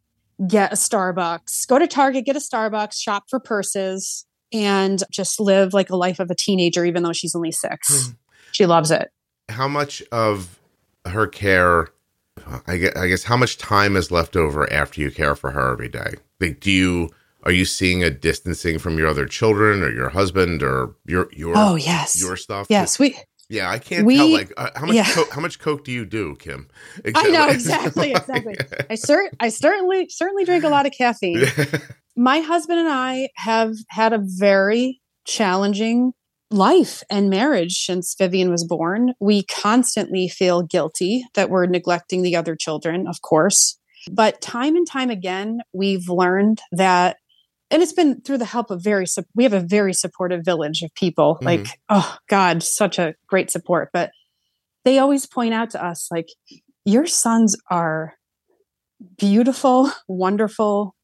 get 0.47 0.73
a 0.73 0.77
Starbucks, 0.77 1.67
go 1.67 1.79
to 1.79 1.87
Target, 1.87 2.25
get 2.25 2.37
a 2.37 2.41
Starbucks, 2.41 2.95
shop 3.01 3.25
for 3.29 3.41
purses, 3.41 4.25
and 4.53 5.03
just 5.11 5.41
live 5.41 5.75
like 5.75 5.91
a 5.91 5.97
life 5.97 6.21
of 6.21 6.31
a 6.31 6.35
teenager, 6.35 6.85
even 6.85 7.03
though 7.03 7.13
she's 7.13 7.35
only 7.35 7.53
six. 7.53 8.07
Hmm. 8.07 8.13
She 8.53 8.67
loves 8.67 8.91
it. 8.91 9.11
how 9.49 9.69
much 9.69 10.03
of 10.13 10.59
her 11.07 11.27
care 11.27 11.89
I 12.67 12.77
guess, 12.77 12.97
I 12.97 13.09
guess 13.09 13.25
how 13.25 13.37
much 13.37 13.59
time 13.59 13.97
is 13.97 14.11
left 14.11 14.37
over 14.37 14.71
after 14.73 15.01
you 15.01 15.11
care 15.11 15.35
for 15.35 15.51
her 15.51 15.73
every 15.73 15.89
day 15.89 16.15
like 16.41 16.61
do 16.61 16.71
you 16.71 17.11
are 17.45 17.53
you 17.53 17.65
seeing 17.65 18.03
a 18.03 18.11
distancing 18.11 18.79
from 18.79 18.99
your 18.99 19.07
other 19.09 19.27
children 19.27 19.83
or 19.83 19.91
your 19.91 20.11
husband 20.11 20.63
or 20.63 20.95
your 21.07 21.29
your 21.33 21.55
Oh 21.57 21.77
yes, 21.77 22.21
your 22.21 22.37
stuff 22.37 22.67
yes. 22.69 22.99
We 22.99 23.17
yeah 23.49 23.71
i 23.71 23.79
can't 23.79 24.05
We- 24.07 24.17
tell 24.17 24.31
like 24.33 24.53
uh, 24.57 24.71
how 24.77 24.87
much 24.87 24.95
yeah. 24.97 25.05
coke, 25.13 25.31
how 25.33 25.41
much 25.41 25.59
coke 25.59 25.85
do 25.85 25.93
you 25.93 26.05
do 26.05 26.37
kim 26.37 26.69
I 27.15 27.29
know, 27.31 27.49
exactly, 27.49 28.13
exactly. 28.13 28.57
I 28.91 28.95
cer- 28.95 29.31
I 29.41 29.49
certainly 29.49 30.09
certainly 30.11 30.45
drink 30.45 30.65
a 30.65 30.69
lot 30.69 30.87
of 30.87 30.93
caffeine. 30.93 31.45
my 32.17 32.41
husband 32.41 32.81
and 32.81 32.89
I 32.89 33.29
have 33.37 33.75
had 33.89 34.13
a 34.13 34.21
very 34.23 35.01
challenging 35.27 36.13
life 36.51 37.03
and 37.11 37.29
marriage 37.31 37.85
since 37.85 38.15
Vivian 38.19 38.51
was 38.51 38.65
born. 38.65 39.13
We 39.21 39.45
constantly 39.45 40.29
feel 40.29 40.63
guilty 40.63 41.25
that 41.35 41.51
we're 41.51 41.67
neglecting 41.67 42.23
the 42.23 42.37
other 42.37 42.57
children, 42.57 43.07
of 43.07 43.21
course. 43.23 43.79
But 44.11 44.41
time 44.41 44.75
and 44.75 44.87
time 44.87 45.11
again, 45.11 45.61
we've 45.75 46.09
learned 46.09 46.61
that, 46.73 47.19
and 47.71 47.83
it's 47.83 47.93
been 47.93 48.21
through 48.23 48.39
the 48.39 48.45
help 48.45 48.71
of 48.71 48.83
very, 48.83 49.07
we 49.35 49.45
have 49.45 49.53
a 49.53 49.61
very 49.61 49.93
supportive 49.93 50.45
village 50.45 50.83
of 50.83 50.95
people. 50.95 51.39
Mhm. 51.41 51.45
Like, 51.45 51.67
oh 51.89 52.17
God, 52.29 52.63
such 52.63 52.99
a 52.99 53.15
great 53.27 53.51
support. 53.51 53.91
But 53.93 54.11
they 54.85 54.99
always 54.99 55.27
point 55.27 55.55
out 55.55 55.71
to 55.71 55.85
us, 55.85 56.09
like, 56.11 56.29
your 56.85 57.07
sons 57.07 57.57
are 57.71 58.15
beautiful, 59.19 59.91
wonderful, 60.09 60.95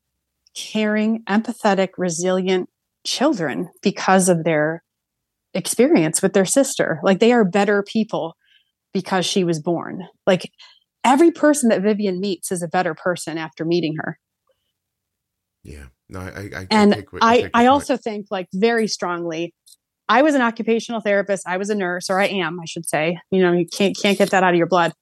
caring, 0.56 1.22
empathetic, 1.24 1.90
resilient 1.98 2.68
children 3.04 3.68
because 3.82 4.28
of 4.28 4.44
their 4.44 4.82
experience 5.52 6.22
with 6.22 6.32
their 6.32 6.46
sister. 6.46 7.00
Like 7.02 7.20
they 7.20 7.32
are 7.32 7.44
better 7.44 7.82
people 7.82 8.34
because 8.92 9.26
she 9.26 9.44
was 9.44 9.60
born. 9.60 10.02
Like 10.26 10.50
every 11.04 11.30
person 11.30 11.68
that 11.68 11.82
Vivian 11.82 12.20
meets 12.20 12.50
is 12.50 12.62
a 12.62 12.68
better 12.68 12.94
person 12.94 13.36
after 13.38 13.64
meeting 13.64 13.96
her. 13.98 14.18
yeah 15.62 15.86
no 16.08 16.20
i 16.20 16.24
i, 16.24 16.60
I 16.60 16.66
And 16.70 16.92
take 16.92 17.06
I, 17.20 17.34
take 17.36 17.42
your 17.42 17.50
I 17.54 17.66
also 17.66 17.96
think 17.96 18.26
like 18.30 18.48
very 18.54 18.86
strongly. 18.88 19.54
I 20.08 20.20
was 20.22 20.34
an 20.34 20.42
occupational 20.42 21.00
therapist. 21.00 21.46
I 21.46 21.56
was 21.56 21.70
a 21.70 21.74
nurse, 21.74 22.10
or 22.10 22.20
I 22.20 22.26
am, 22.26 22.60
I 22.60 22.66
should 22.66 22.86
say. 22.86 23.18
You 23.30 23.42
know, 23.42 23.52
you 23.52 23.66
can't 23.66 23.96
can't 24.00 24.18
get 24.18 24.30
that 24.30 24.42
out 24.42 24.52
of 24.52 24.58
your 24.58 24.66
blood. 24.66 24.92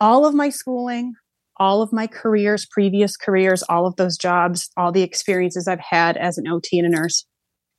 All 0.00 0.24
of 0.24 0.34
my 0.34 0.48
schooling, 0.48 1.12
all 1.58 1.82
of 1.82 1.92
my 1.92 2.06
careers, 2.06 2.66
previous 2.70 3.16
careers, 3.16 3.62
all 3.64 3.86
of 3.86 3.96
those 3.96 4.16
jobs, 4.16 4.70
all 4.78 4.92
the 4.92 5.02
experiences 5.02 5.68
I've 5.68 5.80
had 5.80 6.16
as 6.16 6.38
an 6.38 6.48
OT 6.48 6.78
and 6.78 6.86
a 6.86 6.90
nurse, 6.90 7.26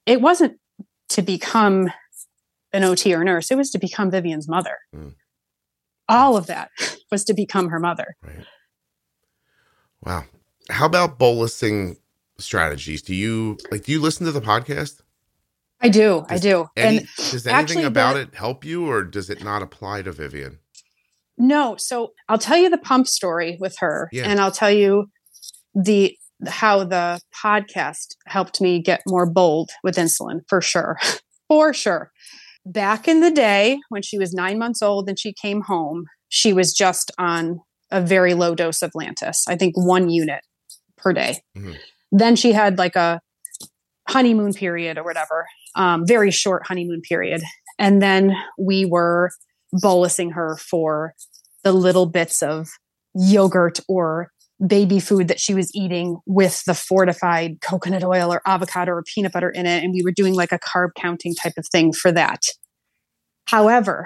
it 0.06 0.22
wasn't 0.22 0.58
to 1.10 1.24
become 1.24 1.90
an 2.74 2.84
OT 2.84 3.14
or 3.14 3.22
a 3.22 3.26
nurse. 3.26 3.52
It 3.52 3.58
was 3.58 3.72
to 3.72 3.80
become 3.80 4.12
Vivian's 4.12 4.48
mother. 4.48 4.78
Mm. 4.96 5.16
All 6.08 6.38
of 6.38 6.48
that 6.48 6.70
was 7.12 7.24
to 7.26 7.34
become 7.34 7.70
her 7.70 7.80
mother. 7.80 8.16
Right. 8.24 8.46
Wow. 10.04 10.26
How 10.70 10.86
about 10.86 11.20
bolusing 11.20 11.98
strategies? 12.42 13.02
Do 13.02 13.16
you 13.16 13.58
like 13.72 13.84
do 13.86 13.92
you 13.92 14.02
listen 14.02 14.26
to 14.26 14.32
the 14.32 14.42
podcast? 14.42 15.02
I 15.84 15.90
do. 15.90 16.26
I 16.30 16.38
do. 16.38 16.68
Any, 16.78 16.98
and 17.00 17.08
does 17.18 17.48
anything 17.48 17.54
actually 17.54 17.84
about 17.86 18.16
it 18.16 18.36
help 18.36 18.64
you 18.64 18.88
or 18.88 19.04
does 19.04 19.30
it 19.32 19.44
not 19.44 19.64
apply 19.64 20.04
to 20.04 20.12
Vivian? 20.12 20.60
No, 21.38 21.76
so 21.78 22.14
I'll 22.30 22.38
tell 22.38 22.58
you 22.58 22.70
the 22.70 22.78
pump 22.78 23.08
story 23.08 23.58
with 23.60 23.76
her, 23.80 24.08
Yeah. 24.12 24.26
and 24.30 24.40
I'll 24.40 24.52
tell 24.52 24.70
you 24.72 25.08
the 25.74 26.16
how 26.48 26.84
the 26.84 27.20
podcast 27.44 28.16
helped 28.28 28.62
me 28.62 28.80
get 28.82 29.02
more 29.08 29.30
bold 29.30 29.72
with 29.84 29.96
insulin 29.96 30.42
for 30.48 30.62
sure, 30.62 30.98
for 31.48 31.74
sure. 31.74 32.12
Back 32.64 33.08
in 33.08 33.22
the 33.22 33.32
day 33.32 33.80
when 33.90 34.04
she 34.04 34.20
was 34.20 34.34
nine 34.34 34.60
months 34.60 34.84
old 34.84 35.10
and 35.10 35.18
she 35.18 35.34
came 35.34 35.62
home, 35.62 36.06
she 36.30 36.54
was 36.54 36.74
just 36.74 37.10
on 37.18 37.60
a 37.90 38.02
very 38.02 38.36
low 38.36 38.54
dose 38.54 38.84
of 38.84 38.92
Lantus. 38.92 39.38
I 39.48 39.56
think 39.56 39.74
one 39.76 40.10
unit 40.12 40.42
per 40.96 41.12
day. 41.12 41.38
Mhm. 41.58 41.76
Then 42.12 42.36
she 42.36 42.52
had 42.52 42.78
like 42.78 42.96
a 42.96 43.22
honeymoon 44.10 44.54
period 44.54 44.98
or 44.98 45.04
whatever, 45.04 45.48
um, 45.76 46.06
very 46.06 46.32
short 46.32 46.66
honeymoon 46.66 47.02
period, 47.02 47.42
and 47.80 48.02
then 48.02 48.36
we 48.58 48.86
were 48.86 49.32
bolusing 49.74 50.34
her 50.34 50.58
for 50.58 51.14
the 51.64 51.72
little 51.72 52.06
bits 52.06 52.42
of 52.42 52.70
yogurt 53.14 53.80
or 53.88 54.32
baby 54.66 55.00
food 55.00 55.28
that 55.28 55.40
she 55.40 55.54
was 55.54 55.74
eating 55.76 56.18
with 56.26 56.64
the 56.66 56.74
fortified 56.76 57.62
coconut 57.62 58.04
oil 58.04 58.32
or 58.32 58.42
avocado 58.46 58.92
or 58.92 59.04
peanut 59.04 59.32
butter 59.32 59.50
in 59.50 59.66
it. 59.66 59.84
And 59.84 59.94
we 59.94 60.04
were 60.04 60.12
doing 60.12 60.36
like 60.36 60.52
a 60.52 60.60
carb 60.60 60.90
counting 60.96 61.34
type 61.34 61.54
of 61.58 61.66
thing 61.72 61.94
for 61.94 62.12
that. 62.12 62.42
However, 63.46 64.06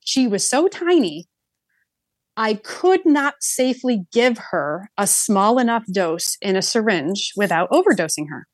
she 0.00 0.28
was 0.28 0.48
so 0.48 0.68
tiny, 0.68 1.26
I 2.36 2.54
could 2.54 3.04
not 3.04 3.34
safely 3.40 4.06
give 4.12 4.38
her 4.50 4.90
a 4.96 5.06
small 5.06 5.58
enough 5.58 5.84
dose 5.92 6.36
in 6.40 6.56
a 6.56 6.62
syringe 6.62 7.32
without 7.36 7.70
overdosing 7.70 8.26
her. 8.30 8.46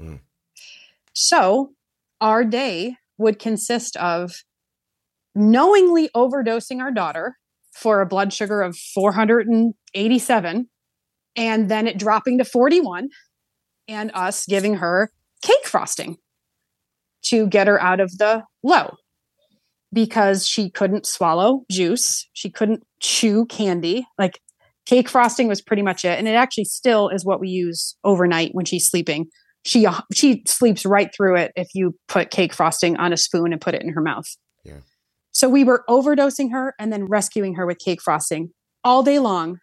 Mm. 0.00 0.20
So 1.12 1.72
our 2.20 2.44
day 2.44 2.96
would 3.18 3.38
consist 3.38 3.96
of 3.96 4.32
knowingly 5.34 6.08
overdosing 6.14 6.80
our 6.80 6.92
daughter 6.92 7.36
for 7.72 8.00
a 8.00 8.06
blood 8.06 8.32
sugar 8.32 8.62
of 8.62 8.76
487 8.76 10.68
and 11.36 11.68
then 11.68 11.86
it 11.86 11.98
dropping 11.98 12.38
to 12.38 12.44
41 12.44 13.08
and 13.88 14.10
us 14.14 14.46
giving 14.46 14.76
her 14.76 15.10
cake 15.42 15.66
frosting 15.66 16.16
to 17.22 17.46
get 17.46 17.66
her 17.66 17.80
out 17.80 18.00
of 18.00 18.18
the 18.18 18.42
low 18.62 18.96
because 19.92 20.46
she 20.46 20.70
couldn't 20.70 21.06
swallow 21.06 21.64
juice. 21.70 22.28
She 22.32 22.50
couldn't 22.50 22.84
chew 23.00 23.46
candy. 23.46 24.06
Like 24.18 24.40
cake 24.86 25.08
frosting 25.08 25.48
was 25.48 25.62
pretty 25.62 25.82
much 25.82 26.04
it. 26.04 26.18
And 26.18 26.28
it 26.28 26.34
actually 26.34 26.64
still 26.64 27.08
is 27.08 27.24
what 27.24 27.40
we 27.40 27.48
use 27.48 27.96
overnight 28.04 28.50
when 28.52 28.64
she's 28.64 28.86
sleeping. 28.86 29.26
She 29.64 29.86
she 30.14 30.42
sleeps 30.46 30.86
right 30.86 31.10
through 31.14 31.36
it 31.36 31.52
if 31.54 31.68
you 31.74 31.94
put 32.08 32.30
cake 32.30 32.54
frosting 32.54 32.96
on 32.96 33.12
a 33.12 33.16
spoon 33.16 33.52
and 33.52 33.60
put 33.60 33.74
it 33.74 33.82
in 33.82 33.92
her 33.92 34.00
mouth. 34.00 34.24
Yeah. 34.64 34.80
So 35.32 35.48
we 35.48 35.64
were 35.64 35.84
overdosing 35.88 36.50
her 36.52 36.74
and 36.78 36.92
then 36.92 37.04
rescuing 37.04 37.54
her 37.54 37.66
with 37.66 37.78
cake 37.78 38.02
frosting 38.02 38.50
all 38.82 39.02
day 39.02 39.18
long 39.18 39.58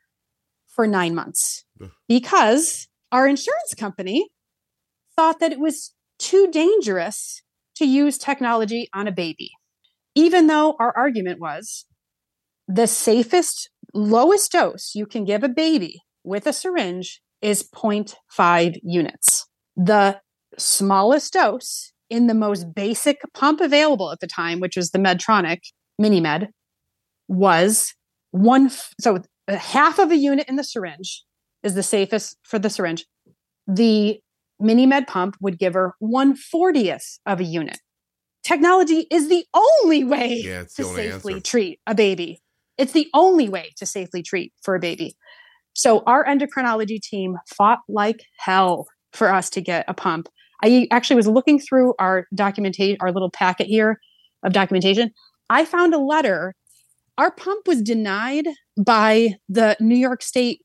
for 0.67 0.87
nine 0.87 1.15
months. 1.15 1.65
Because 2.07 2.87
our 3.11 3.27
insurance 3.27 3.73
company 3.75 4.29
thought 5.15 5.39
that 5.39 5.51
it 5.51 5.59
was 5.59 5.93
too 6.19 6.49
dangerous 6.51 7.41
to 7.75 7.85
use 7.85 8.17
technology 8.17 8.87
on 8.93 9.07
a 9.07 9.11
baby. 9.11 9.51
Even 10.17 10.47
though 10.47 10.75
our 10.79 10.97
argument 10.97 11.39
was 11.39 11.85
the 12.67 12.87
safest, 12.87 13.69
lowest 13.93 14.51
dose 14.51 14.93
you 14.95 15.05
can 15.05 15.25
give 15.25 15.43
a 15.43 15.47
baby 15.49 16.01
with 16.23 16.47
a 16.47 16.53
syringe 16.53 17.21
is 17.39 17.61
0.5 17.61 18.79
units. 18.81 19.45
The 19.75 20.19
smallest 20.57 21.33
dose 21.33 21.93
in 22.09 22.25
the 22.25 22.33
most 22.33 22.73
basic 22.73 23.21
pump 23.35 23.61
available 23.61 24.11
at 24.11 24.19
the 24.19 24.25
time, 24.25 24.59
which 24.59 24.75
was 24.75 24.89
the 24.89 24.97
Medtronic 24.97 25.59
Mini 25.99 26.19
Med, 26.19 26.49
was 27.27 27.93
one. 28.31 28.71
So 28.99 29.19
half 29.47 29.99
of 29.99 30.09
a 30.09 30.17
unit 30.17 30.49
in 30.49 30.55
the 30.55 30.63
syringe 30.63 31.23
is 31.61 31.75
the 31.75 31.83
safest 31.83 32.37
for 32.41 32.57
the 32.57 32.71
syringe. 32.71 33.05
The 33.67 34.19
Mini 34.59 34.87
Med 34.87 35.05
pump 35.05 35.35
would 35.41 35.59
give 35.59 35.75
her 35.75 35.93
140th 36.01 37.19
of 37.27 37.39
a 37.39 37.43
unit. 37.43 37.77
Technology 38.47 39.05
is 39.11 39.27
the 39.27 39.45
only 39.53 40.05
way 40.05 40.41
yeah, 40.41 40.63
to 40.63 40.83
safely 40.85 41.33
answer. 41.33 41.43
treat 41.43 41.79
a 41.85 41.93
baby. 41.93 42.39
It's 42.77 42.93
the 42.93 43.09
only 43.13 43.49
way 43.49 43.73
to 43.75 43.85
safely 43.85 44.23
treat 44.23 44.53
for 44.63 44.73
a 44.73 44.79
baby. 44.79 45.17
So 45.73 46.01
our 46.07 46.23
endocrinology 46.23 47.01
team 47.01 47.35
fought 47.45 47.79
like 47.89 48.23
hell 48.39 48.87
for 49.11 49.33
us 49.33 49.49
to 49.49 49.59
get 49.59 49.83
a 49.89 49.93
pump. 49.93 50.29
I 50.63 50.87
actually 50.91 51.17
was 51.17 51.27
looking 51.27 51.59
through 51.59 51.93
our 51.99 52.25
documentation, 52.33 52.95
our 53.01 53.11
little 53.11 53.29
packet 53.29 53.67
here 53.67 53.99
of 54.43 54.53
documentation. 54.53 55.11
I 55.49 55.65
found 55.65 55.93
a 55.93 55.99
letter. 55.99 56.55
Our 57.17 57.31
pump 57.31 57.67
was 57.67 57.81
denied 57.81 58.47
by 58.81 59.35
the 59.49 59.75
New 59.81 59.97
York 59.97 60.23
State 60.23 60.61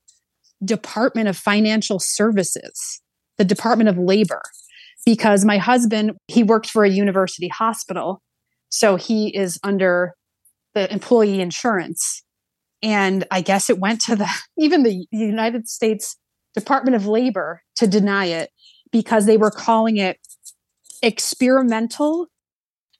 Department 0.63 1.27
of 1.27 1.35
Financial 1.35 1.99
Services, 1.99 3.01
the 3.37 3.43
Department 3.43 3.89
of 3.89 3.97
Labor, 3.97 4.41
because 5.05 5.45
my 5.45 5.57
husband, 5.57 6.13
he 6.27 6.43
worked 6.43 6.69
for 6.69 6.83
a 6.83 6.89
university 6.89 7.47
hospital. 7.47 8.21
So 8.69 8.95
he 8.95 9.35
is 9.35 9.59
under 9.63 10.13
the 10.73 10.91
employee 10.91 11.41
insurance. 11.41 12.23
And 12.81 13.25
I 13.31 13.41
guess 13.41 13.69
it 13.69 13.79
went 13.79 14.01
to 14.01 14.15
the 14.15 14.29
even 14.57 14.83
the 14.83 15.05
United 15.11 15.67
States 15.67 16.17
Department 16.55 16.95
of 16.95 17.07
Labor 17.07 17.61
to 17.77 17.87
deny 17.87 18.25
it 18.25 18.49
because 18.91 19.25
they 19.25 19.37
were 19.37 19.51
calling 19.51 19.97
it 19.97 20.17
experimental. 21.01 22.27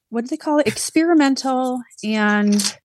What 0.10 0.26
do 0.26 0.28
they 0.28 0.38
call 0.38 0.60
it? 0.60 0.68
Experimental 0.68 1.82
and 2.04 2.78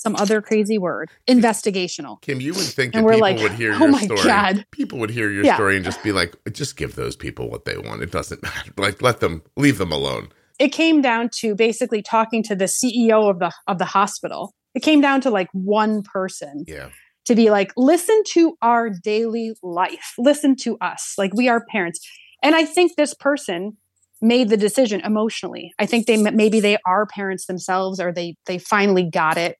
some 0.00 0.16
other 0.16 0.40
crazy 0.40 0.78
word. 0.78 1.10
Investigational. 1.28 2.20
Kim, 2.22 2.40
you 2.40 2.54
would 2.54 2.64
think 2.64 2.94
that 2.94 3.04
people 3.04 3.20
like, 3.20 3.38
would 3.38 3.52
hear 3.52 3.74
oh 3.74 3.86
your 3.86 3.98
story. 3.98 4.22
God. 4.22 4.66
People 4.70 4.98
would 4.98 5.10
hear 5.10 5.30
your 5.30 5.44
yeah. 5.44 5.54
story 5.54 5.76
and 5.76 5.84
just 5.84 6.02
be 6.02 6.10
like, 6.10 6.34
just 6.52 6.76
give 6.76 6.96
those 6.96 7.16
people 7.16 7.50
what 7.50 7.66
they 7.66 7.76
want. 7.76 8.02
It 8.02 8.10
doesn't 8.10 8.42
matter. 8.42 8.72
Like 8.76 9.02
let 9.02 9.20
them 9.20 9.42
leave 9.56 9.78
them 9.78 9.92
alone. 9.92 10.30
It 10.58 10.70
came 10.70 11.02
down 11.02 11.28
to 11.36 11.54
basically 11.54 12.02
talking 12.02 12.42
to 12.44 12.56
the 12.56 12.64
CEO 12.64 13.30
of 13.30 13.38
the 13.38 13.52
of 13.66 13.78
the 13.78 13.84
hospital. 13.84 14.54
It 14.74 14.80
came 14.80 15.00
down 15.00 15.20
to 15.22 15.30
like 15.30 15.48
one 15.52 16.02
person. 16.02 16.64
Yeah 16.66 16.88
to 17.26 17.34
be 17.34 17.50
like, 17.50 17.70
listen 17.76 18.22
to 18.28 18.56
our 18.62 18.90
daily 18.90 19.52
life, 19.62 20.14
listen 20.18 20.56
to 20.56 20.76
us. 20.80 21.14
Like 21.16 21.32
we 21.34 21.48
are 21.48 21.64
parents. 21.66 22.00
And 22.42 22.54
I 22.54 22.64
think 22.64 22.96
this 22.96 23.14
person 23.14 23.76
made 24.22 24.48
the 24.48 24.56
decision 24.56 25.00
emotionally. 25.00 25.72
I 25.78 25.86
think 25.86 26.06
they 26.06 26.16
maybe 26.16 26.60
they 26.60 26.76
are 26.86 27.06
parents 27.06 27.46
themselves 27.46 28.00
or 28.00 28.12
they 28.12 28.36
they 28.46 28.58
finally 28.58 29.08
got 29.08 29.38
it. 29.38 29.56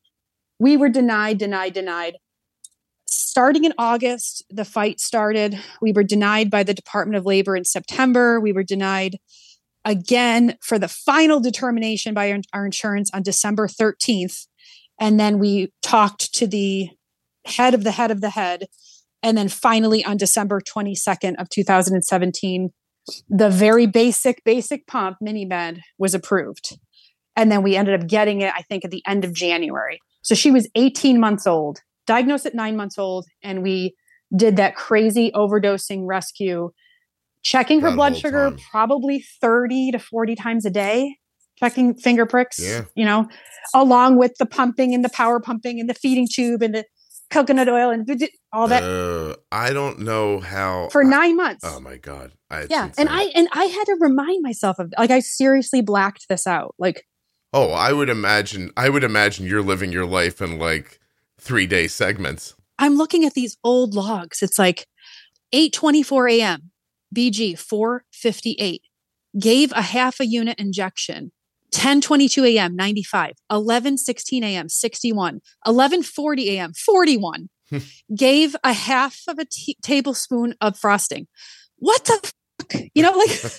We 0.61 0.77
were 0.77 0.91
denied, 0.91 1.39
denied, 1.39 1.73
denied. 1.73 2.19
Starting 3.07 3.65
in 3.65 3.73
August, 3.79 4.45
the 4.51 4.67
fight 4.67 5.01
started. 5.01 5.59
We 5.81 5.93
were 5.93 6.05
denied 6.05 6.51
by 6.51 6.65
the 6.65 6.75
Department 6.75 7.17
of 7.17 7.25
Labor 7.25 7.57
in 7.57 7.65
September. 7.65 8.39
We 8.39 8.53
were 8.53 8.63
denied 8.63 9.17
again 9.87 10.59
for 10.61 10.79
the 10.79 10.87
final 10.87 11.41
determination 11.41 12.13
by 12.13 12.31
our, 12.31 12.39
our 12.53 12.67
insurance 12.67 13.11
on 13.15 13.23
December 13.23 13.69
13th. 13.69 14.47
And 15.01 15.19
then 15.19 15.39
we 15.39 15.73
talked 15.83 16.35
to 16.35 16.47
the 16.47 16.91
head 17.47 17.73
of 17.73 17.83
the 17.83 17.93
head 17.93 18.11
of 18.11 18.21
the 18.21 18.31
head. 18.31 18.67
And 19.23 19.39
then 19.39 19.49
finally 19.49 20.05
on 20.05 20.19
December 20.19 20.61
22nd 20.61 21.41
of 21.41 21.49
2017, 21.49 22.69
the 23.31 23.49
very 23.49 23.87
basic, 23.87 24.45
basic 24.45 24.87
pump 24.87 25.17
mini 25.23 25.47
med 25.47 25.81
was 25.99 26.15
approved. 26.15 26.79
And 27.35 27.51
then 27.51 27.63
we 27.63 27.77
ended 27.77 27.99
up 27.99 28.07
getting 28.07 28.43
it, 28.43 28.53
I 28.55 28.61
think, 28.61 28.85
at 28.85 28.91
the 28.91 29.03
end 29.07 29.25
of 29.25 29.33
January. 29.33 30.01
So 30.23 30.35
she 30.35 30.51
was 30.51 30.69
18 30.75 31.19
months 31.19 31.47
old, 31.47 31.81
diagnosed 32.07 32.47
at 32.47 32.55
nine 32.55 32.77
months 32.77 32.99
old, 32.99 33.27
and 33.43 33.63
we 33.63 33.95
did 34.35 34.57
that 34.57 34.77
crazy 34.77 35.31
overdosing 35.35 36.07
rescue, 36.07 36.71
checking 37.43 37.81
her 37.81 37.91
blood 37.91 38.17
sugar 38.17 38.51
time. 38.51 38.59
probably 38.71 39.25
30 39.41 39.93
to 39.93 39.99
40 39.99 40.35
times 40.37 40.65
a 40.65 40.71
day, 40.71 41.17
checking 41.59 41.95
finger 41.95 42.27
pricks, 42.27 42.59
yeah. 42.59 42.85
you 42.95 43.05
know, 43.05 43.29
along 43.75 44.19
with 44.19 44.33
the 44.39 44.47
pumping 44.47 44.95
and 44.95 45.05
the 45.05 45.11
power 45.11 45.41
pumping 45.41 45.81
and 45.81 45.89
the 45.89 45.95
feeding 45.95 46.29
tube 46.31 46.63
and 46.63 46.75
the 46.75 46.85
coconut 47.31 47.69
oil 47.69 47.91
and 47.91 48.09
all 48.53 48.69
that. 48.69 48.83
Uh, 48.83 49.37
I 49.51 49.73
don't 49.73 50.01
know 50.01 50.41
how 50.41 50.89
for 50.91 51.05
nine 51.05 51.37
months. 51.37 51.65
Oh 51.65 51.81
my 51.81 51.97
god! 51.97 52.33
I, 52.51 52.67
yeah, 52.69 52.91
and 52.99 53.09
I 53.09 53.25
and 53.35 53.49
I 53.53 53.65
had 53.65 53.85
to 53.85 53.97
remind 54.01 54.43
myself 54.43 54.79
of 54.79 54.93
like 54.99 55.11
I 55.11 55.21
seriously 55.21 55.81
blacked 55.81 56.27
this 56.29 56.47
out. 56.47 56.75
Like, 56.79 57.05
oh, 57.53 57.71
I 57.71 57.93
would 57.93 58.09
imagine. 58.09 58.71
I 58.77 58.89
would 58.89 59.05
imagine 59.05 59.47
you're 59.47 59.63
living 59.63 59.93
your 59.93 60.07
life 60.07 60.41
in 60.41 60.59
like 60.59 61.01
three 61.39 61.67
day 61.67 61.87
segments. 61.87 62.55
I'm 62.79 62.97
looking 62.97 63.25
at 63.25 63.35
these 63.35 63.57
old 63.63 63.95
logs. 63.95 64.43
It's 64.43 64.59
like 64.59 64.87
8:24 65.55 66.39
a.m. 66.39 66.71
BG 67.15 67.59
458 67.59 68.83
gave 69.39 69.73
a 69.73 69.83
half 69.83 70.21
a 70.21 70.27
unit 70.27 70.59
injection 70.59 71.33
10:22 71.73 72.55
a.m 72.55 72.75
95 72.75 73.35
11 73.51 73.99
16 73.99 74.45
a.m 74.45 74.69
61 74.69 75.41
11 75.67 76.03
40 76.03 76.57
a.m 76.57 76.73
41 76.73 77.49
gave 78.17 78.57
a 78.65 78.73
half 78.73 79.21
of 79.29 79.39
a 79.39 79.45
t- 79.45 79.77
tablespoon 79.83 80.55
of 80.61 80.77
frosting 80.77 81.27
what 81.77 82.05
the? 82.05 82.33
You 82.95 83.03
know 83.03 83.13
like 83.13 83.45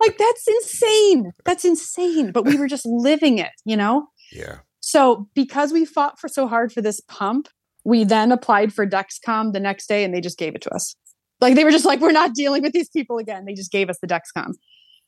like 0.00 0.18
that's 0.18 0.46
insane. 0.48 1.32
That's 1.44 1.64
insane 1.64 2.32
but 2.32 2.44
we 2.44 2.56
were 2.56 2.68
just 2.68 2.86
living 2.86 3.38
it 3.38 3.52
you 3.64 3.76
know? 3.76 4.08
Yeah. 4.32 4.58
So 4.80 5.28
because 5.34 5.72
we 5.72 5.84
fought 5.84 6.18
for 6.18 6.28
so 6.28 6.48
hard 6.48 6.72
for 6.72 6.80
this 6.80 7.00
pump 7.00 7.48
we 7.84 8.04
then 8.04 8.32
applied 8.32 8.72
for 8.72 8.86
dexcom 8.86 9.52
the 9.52 9.60
next 9.60 9.88
day 9.88 10.04
and 10.04 10.14
they 10.14 10.20
just 10.20 10.38
gave 10.38 10.54
it 10.54 10.62
to 10.62 10.70
us. 10.74 10.94
Like 11.40 11.54
they 11.54 11.64
were 11.64 11.70
just 11.70 11.84
like 11.86 12.00
we're 12.00 12.12
not 12.12 12.34
dealing 12.34 12.62
with 12.62 12.72
these 12.72 12.88
people 12.88 13.18
again. 13.18 13.44
They 13.46 13.54
just 13.54 13.72
gave 13.72 13.88
us 13.88 13.98
the 14.00 14.06
dexcom. 14.06 14.52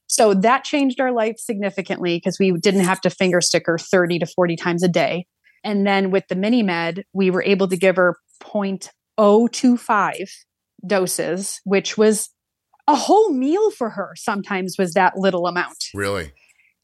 So 0.06 0.34
that 0.34 0.64
changed 0.64 1.00
our 1.00 1.12
life 1.12 1.36
significantly 1.38 2.16
because 2.16 2.38
we 2.38 2.52
didn't 2.52 2.84
have 2.84 3.00
to 3.02 3.10
finger 3.10 3.40
stick 3.40 3.64
her 3.66 3.78
30 3.78 4.18
to 4.20 4.26
40 4.26 4.56
times 4.56 4.82
a 4.82 4.88
day. 4.88 5.26
And 5.64 5.86
then 5.86 6.10
with 6.10 6.26
the 6.28 6.34
mini 6.34 6.62
med, 6.62 7.04
we 7.12 7.30
were 7.30 7.42
able 7.42 7.68
to 7.68 7.76
give 7.76 7.96
her 7.96 8.16
0.025 8.42 10.30
doses, 10.86 11.60
which 11.64 11.96
was 11.96 12.28
a 12.88 12.94
whole 12.94 13.32
meal 13.32 13.70
for 13.70 13.90
her 13.90 14.12
sometimes 14.16 14.76
was 14.78 14.94
that 14.94 15.16
little 15.16 15.46
amount. 15.46 15.84
Really? 15.94 16.32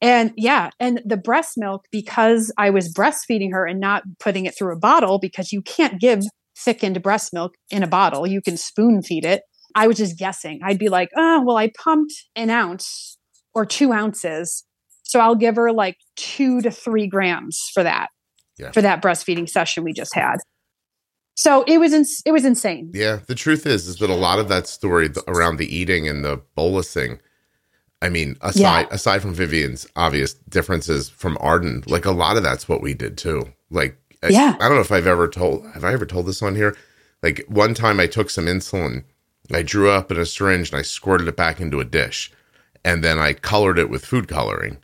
And 0.01 0.33
yeah, 0.37 0.71
and 0.79 1.03
the 1.05 1.17
breast 1.17 1.55
milk, 1.57 1.87
because 1.91 2.53
I 2.57 2.71
was 2.71 2.93
breastfeeding 2.93 3.51
her 3.53 3.67
and 3.67 3.81
not 3.81 4.05
putting 4.21 4.47
it 4.47 4.57
through 4.57 4.73
a 4.73 4.79
bottle, 4.79 5.19
because 5.19 5.53
you 5.53 5.61
can't 5.61 6.01
give 6.01 6.23
thickened 6.57 7.03
breast 7.03 7.33
milk 7.33 7.55
in 7.71 7.83
a 7.83 7.89
bottle. 7.89 8.27
You 8.27 8.41
can 8.41 8.57
spoon 8.57 9.03
feed 9.03 9.25
it. 9.25 9.43
I 9.75 9.87
was 9.87 9.97
just 9.97 10.17
guessing. 10.17 10.61
I'd 10.65 10.79
be 10.79 10.89
like, 10.89 11.09
oh, 11.17 11.43
well, 11.45 11.57
I 11.57 11.71
pumped 11.83 12.13
an 12.37 12.49
ounce 12.51 13.19
or 13.55 13.67
two 13.67 13.93
ounces. 13.93 14.65
So 15.03 15.21
I'll 15.21 15.35
give 15.35 15.57
her 15.57 15.73
like 15.73 15.97
two 16.17 16.61
to 16.63 16.71
three 16.71 17.09
grams 17.09 17.61
for 17.75 17.83
that, 17.83 18.09
Yeah. 18.59 18.71
for 18.71 18.83
that 18.83 19.03
breastfeeding 19.03 19.49
session 19.49 19.83
we 19.83 19.93
just 19.93 20.15
had. 20.15 20.37
So 21.39 21.63
it 21.69 21.79
was 21.79 21.93
ins- 21.93 22.21
it 22.27 22.33
was 22.33 22.45
insane. 22.45 22.91
Yeah, 22.93 23.21
the 23.29 23.35
truth 23.37 23.65
is, 23.65 23.87
is 23.87 23.99
that 23.99 24.11
a 24.11 24.15
lot 24.15 24.41
of 24.41 24.49
that 24.49 24.67
story 24.67 25.09
th- 25.09 25.23
around 25.29 25.59
the 25.59 25.73
eating 25.73 26.09
and 26.09 26.25
the 26.25 26.41
bolusing. 26.57 27.21
I 28.03 28.09
mean, 28.09 28.37
aside 28.41 28.61
Yeah. 28.61 28.87
aside 28.91 29.23
from 29.23 29.35
Vivian's 29.35 29.87
obvious 29.95 30.35
differences 30.35 31.09
from 31.09 31.39
Arden, 31.41 31.85
like 31.87 32.05
a 32.05 32.11
lot 32.11 32.37
of 32.37 32.43
that's 32.43 32.69
what 32.69 32.83
we 32.83 32.93
did 32.93 33.17
too. 33.17 33.53
Like, 33.71 33.97
I- 34.21 34.31
Yeah. 34.31 34.57
I, 34.59 34.67
don't 34.67 34.75
know 34.75 34.81
if 34.81 34.91
I've 34.91 35.07
ever 35.07 35.29
told. 35.29 35.65
Have 35.75 35.85
I 35.85 35.93
ever 35.93 36.07
told 36.07 36.27
this 36.27 36.43
on 36.43 36.57
here? 36.57 36.77
Like 37.23 37.45
one 37.47 37.73
time, 37.73 38.01
I 38.01 38.09
took 38.09 38.31
some 38.31 38.47
insulin, 38.47 39.05
I 39.53 39.63
drew 39.63 39.91
up 39.91 40.11
in 40.11 40.19
a 40.19 40.27
syringe, 40.27 40.71
and 40.73 40.79
I 40.81 40.83
squirted 40.83 41.29
it 41.29 41.37
back 41.37 41.61
into 41.61 41.79
a 41.79 41.85
dish, 41.85 42.33
and 42.85 43.05
then 43.05 43.21
I 43.21 43.33
colored 43.33 43.79
it 43.79 43.89
with 43.91 44.05
food 44.05 44.27
coloring 44.27 44.79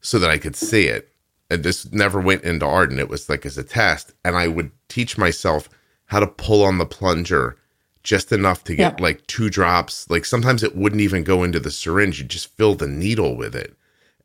so 0.00 0.18
that 0.18 0.30
I 0.30 0.38
could 0.38 0.56
see 0.56 0.86
it. 0.86 1.08
And 1.48 1.62
this 1.62 1.92
never 1.92 2.20
went 2.20 2.42
into 2.42 2.66
Arden. 2.66 2.98
It 2.98 3.08
was 3.08 3.28
like 3.28 3.46
as 3.46 3.56
a 3.58 3.62
test, 3.62 4.12
and 4.24 4.34
I 4.36 4.48
would 4.48 4.72
teach 4.88 5.16
myself 5.16 5.68
how 6.10 6.20
to 6.20 6.26
pull 6.26 6.62
on 6.64 6.78
the 6.78 6.86
plunger 6.86 7.56
just 8.02 8.32
enough 8.32 8.64
to 8.64 8.74
get 8.74 8.98
Yeah. 8.98 9.02
like 9.02 9.26
two 9.26 9.48
drops. 9.50 10.08
Like 10.10 10.24
sometimes 10.24 10.62
it 10.62 10.74
wouldn't 10.76 11.00
even 11.02 11.22
go 11.24 11.42
into 11.44 11.60
the 11.60 11.70
syringe. 11.70 12.18
You 12.20 12.24
just 12.26 12.56
fill 12.56 12.74
the 12.74 12.86
needle 12.88 13.36
with 13.36 13.54
it, 13.54 13.74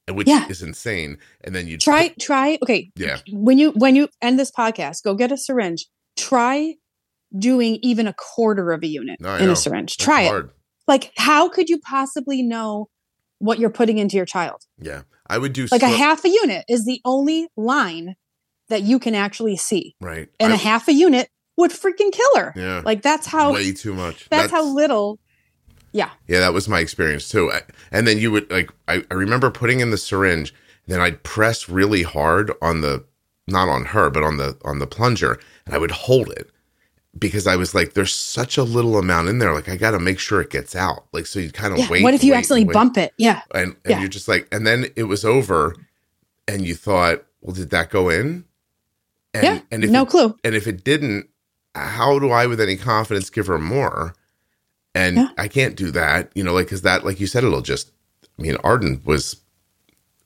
uh, 0.09 0.13
which 0.13 0.27
Yeah. 0.27 0.47
is 0.49 0.61
insane. 0.61 1.17
And 1.43 1.53
then 1.55 1.67
you 1.67 1.77
Try 1.77 2.09
try 2.19 2.57
okay. 2.63 2.91
Yeah. 2.95 3.17
When 3.31 3.57
you 3.57 3.71
when 3.71 3.95
you 3.95 4.07
end 4.21 4.39
this 4.39 4.51
podcast, 4.51 5.03
go 5.03 5.13
get 5.15 5.31
a 5.31 5.37
syringe. 5.37 5.85
Try 6.17 6.75
doing 7.37 7.79
even 7.81 8.07
a 8.07 8.13
quarter 8.13 8.71
of 8.71 8.81
a 8.83 8.87
unit 8.87 9.19
No, 9.19 9.35
in 9.35 9.45
know. 9.47 9.51
a 9.51 9.55
syringe. 9.55 9.97
That's 9.97 10.05
Try 10.05 10.21
it. 10.23 10.45
Like 10.87 11.11
how 11.17 11.49
could 11.49 11.67
you 11.69 11.79
possibly 11.79 12.41
know 12.41 12.87
what 13.39 13.59
you're 13.59 13.69
putting 13.69 13.97
into 13.97 14.15
your 14.15 14.25
child? 14.25 14.61
Yeah, 14.79 15.01
I 15.27 15.37
would 15.37 15.51
do 15.53 15.67
Like 15.69 15.81
a 15.83 15.89
half 15.89 16.23
a 16.23 16.29
unit 16.29 16.63
is 16.69 16.85
the 16.85 17.01
only 17.03 17.49
line 17.57 18.15
that 18.69 18.83
you 18.83 18.97
can 18.99 19.13
actually 19.13 19.57
see. 19.57 19.95
right, 19.99 20.29
And 20.39 20.53
I- 20.53 20.55
a 20.55 20.59
half 20.59 20.87
a 20.87 20.93
unit 20.93 21.27
would 21.57 21.71
freaking 21.71 22.11
kill 22.11 22.35
her. 22.37 22.53
yeah, 22.55 22.81
Like 22.83 23.01
that's 23.01 23.27
how 23.27 23.53
way 23.53 23.71
too 23.71 23.93
much. 23.93 24.27
that's, 24.29 24.51
how 24.51 24.63
little 24.65 25.19
Yeah. 25.93 26.09
Yeah, 26.27 26.39
that 26.41 26.53
was 26.53 26.67
my 26.67 26.79
experience 26.79 27.29
too. 27.29 27.51
I- 27.51 27.61
And 27.91 28.05
then 28.07 28.17
you 28.19 28.31
would 28.31 28.49
like, 28.51 28.69
I, 28.87 29.03
I 29.09 29.13
remember 29.13 29.49
putting 29.49 29.79
in 29.79 29.91
the 29.91 29.97
syringe, 29.97 30.53
then 30.87 30.99
I'd 30.99 31.23
press 31.23 31.69
really 31.69 32.03
hard 32.03 32.51
on 32.61 32.81
the, 32.81 33.05
not 33.47 33.69
on 33.69 33.85
her, 33.85 34.09
but 34.09 34.23
on 34.23 34.37
the 34.37 34.57
on 34.65 34.79
the 34.79 34.87
plunger, 34.87 35.39
and 35.65 35.73
I 35.75 35.77
would 35.77 35.91
hold 35.91 36.29
it 36.31 36.49
because 37.17 37.45
I 37.47 37.55
was 37.55 37.73
like, 37.75 37.93
there's 37.93 38.13
such 38.13 38.57
a 38.57 38.63
little 38.63 38.97
amount 38.97 39.29
in 39.29 39.37
there. 39.39 39.53
Like 39.53 39.69
I 39.69 39.77
got 39.77 39.91
to 39.91 39.99
make 39.99 40.19
sure 40.19 40.41
it 40.41 40.49
gets 40.49 40.75
out. 40.75 41.05
Like 41.13 41.25
so, 41.27 41.39
you 41.39 41.51
kind 41.51 41.71
of 41.71 41.79
yeah. 41.79 41.87
wait. 41.89 42.03
what 42.03 42.13
if 42.15 42.23
you 42.23 42.31
wait, 42.33 42.39
accidentally 42.39 42.65
wait. 42.65 42.73
bump 42.73 42.97
it? 42.97 43.13
Yeah. 43.17 43.41
And 43.53 43.75
and 43.85 43.91
Yeah. 43.91 43.99
you're 43.99 44.09
just 44.09 44.27
like, 44.27 44.47
and 44.51 44.65
then 44.67 44.87
it 44.95 45.03
was 45.03 45.23
over, 45.23 45.75
and 46.47 46.65
you 46.65 46.73
thought, 46.75 47.23
well, 47.41 47.53
did 47.55 47.69
that 47.69 47.89
go 47.91 48.09
in? 48.09 48.45
And, 49.33 49.43
yeah. 49.43 49.59
And 49.71 49.83
if 49.83 49.89
no 49.91 50.03
it, 50.03 50.09
clue. 50.09 50.35
and 50.43 50.55
if 50.55 50.65
it 50.67 50.83
didn't, 50.83 51.29
how 51.75 52.19
do 52.19 52.31
I, 52.31 52.47
with 52.47 52.59
any 52.61 52.75
confidence, 52.77 53.29
give 53.29 53.47
her 53.47 53.59
more? 53.59 54.15
And 54.93 55.17
Yeah. 55.17 55.29
I 55.37 55.47
can't 55.47 55.75
do 55.75 55.91
that, 55.91 56.31
you 56.35 56.43
know, 56.43 56.53
like, 56.53 56.69
cause 56.69 56.81
that, 56.83 57.05
like 57.05 57.19
you 57.19 57.27
said, 57.27 57.43
it'll 57.43 57.61
just, 57.61 57.91
I 58.39 58.41
mean, 58.41 58.55
Arden 58.63 59.01
was, 59.05 59.37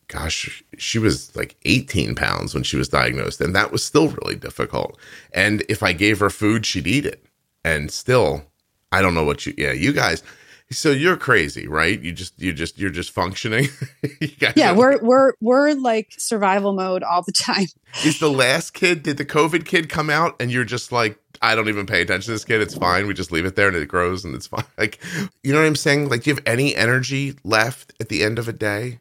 gosh, 0.08 0.64
she 0.78 1.00
was 1.00 1.36
like 1.36 1.56
18 1.66 2.16
pounds 2.16 2.54
when 2.54 2.64
she 2.64 2.78
was 2.78 2.88
diagnosed, 2.89 3.41
and 3.41 3.56
that 3.56 3.72
was 3.72 3.84
still 3.84 4.10
really 4.10 4.36
difficult. 4.36 4.97
And 5.34 5.64
if 5.70 5.84
I 5.84 5.93
gave 5.93 6.20
her 6.20 6.30
food, 6.30 6.66
she'd 6.66 6.88
eat 6.88 7.06
it. 7.06 7.26
And 7.66 7.91
still, 7.91 8.45
I 8.91 9.02
don't 9.02 9.14
know 9.14 9.24
what 9.26 9.45
you, 9.45 9.54
yeah, 9.58 9.72
you 9.72 9.91
guys, 9.93 10.24
so 10.72 10.91
you're 10.91 11.18
crazy, 11.18 11.68
right? 11.68 12.00
You 12.00 12.12
just, 12.12 12.39
you 12.39 12.54
just, 12.54 12.78
you're 12.78 12.89
just 12.91 13.12
functioning. 13.12 13.68
you 14.22 14.30
Yeah, 14.56 14.72
we're 14.72 15.00
we're 15.02 15.34
we're 15.41 15.74
like 15.74 16.14
survival 16.18 16.74
mode 16.74 17.02
all 17.04 17.24
the 17.24 17.32
time. 17.47 17.66
is 18.06 18.20
the 18.20 18.30
last 18.30 18.74
kid, 18.76 19.04
did 19.04 19.18
the 19.18 19.26
COVID 19.26 19.66
kid 19.66 19.89
come 19.89 20.10
out 20.10 20.36
and 20.39 20.52
you're 20.52 20.64
just 20.66 20.91
like, 20.91 21.19
I 21.42 21.56
don't 21.56 21.70
even 21.70 21.86
pay 21.86 22.02
attention 22.02 22.26
to 22.28 22.32
this 22.32 22.46
kid. 22.46 22.62
It's 22.62 22.76
fine. 22.76 23.08
We 23.08 23.14
just 23.14 23.32
leave 23.32 23.46
it 23.46 23.56
there 23.56 23.68
and 23.68 23.78
it 23.78 23.88
grows 23.88 24.26
and 24.26 24.36
it's 24.36 24.48
fine. 24.48 24.64
Like, 24.78 25.00
you 25.44 25.52
know 25.54 25.60
what 25.60 25.68
I'm 25.68 25.76
saying? 25.76 26.10
Like, 26.10 26.24
do 26.24 26.30
you 26.30 26.36
have 26.36 26.44
any 26.46 26.76
energy 26.76 27.36
left 27.44 27.94
at 28.00 28.10
the 28.10 28.24
end 28.24 28.40
of 28.40 28.48
a 28.48 28.54
day? 28.54 29.00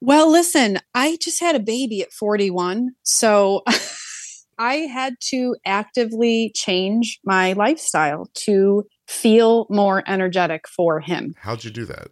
Well, 0.00 0.30
listen, 0.30 0.78
I 0.94 1.18
just 1.20 1.40
had 1.40 1.54
a 1.56 1.60
baby 1.60 2.00
at 2.00 2.12
41. 2.12 2.90
So 3.02 3.62
I 4.58 4.74
had 4.74 5.14
to 5.30 5.56
actively 5.64 6.52
change 6.54 7.18
my 7.24 7.54
lifestyle 7.54 8.30
to 8.44 8.84
feel 9.08 9.66
more 9.68 10.02
energetic 10.06 10.68
for 10.68 11.00
him. 11.00 11.34
How'd 11.38 11.64
you 11.64 11.70
do 11.70 11.84
that? 11.86 12.08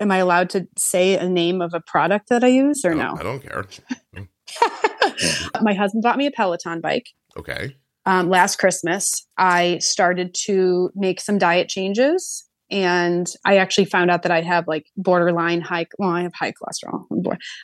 Am 0.00 0.10
I 0.12 0.18
allowed 0.18 0.50
to 0.50 0.68
say 0.76 1.16
a 1.16 1.28
name 1.28 1.60
of 1.60 1.74
a 1.74 1.80
product 1.80 2.28
that 2.28 2.44
I 2.44 2.48
use 2.48 2.84
or 2.84 2.92
I 2.92 2.96
no? 2.96 3.16
I 3.18 3.22
don't 3.22 3.40
care. 3.40 3.64
Mm. 4.16 5.62
my 5.62 5.74
husband 5.74 6.02
bought 6.02 6.16
me 6.16 6.24
a 6.26 6.30
Peloton 6.30 6.80
bike. 6.80 7.08
Okay. 7.36 7.76
Um, 8.08 8.30
last 8.30 8.56
Christmas, 8.56 9.26
I 9.36 9.78
started 9.78 10.34
to 10.46 10.90
make 10.94 11.20
some 11.20 11.36
diet 11.36 11.68
changes. 11.68 12.46
And 12.70 13.30
I 13.44 13.58
actually 13.58 13.84
found 13.84 14.10
out 14.10 14.22
that 14.22 14.32
I 14.32 14.40
have 14.40 14.66
like 14.66 14.86
borderline 14.96 15.60
high, 15.60 15.86
well, 15.98 16.08
I 16.10 16.22
have 16.22 16.32
high 16.34 16.52
cholesterol. 16.52 17.04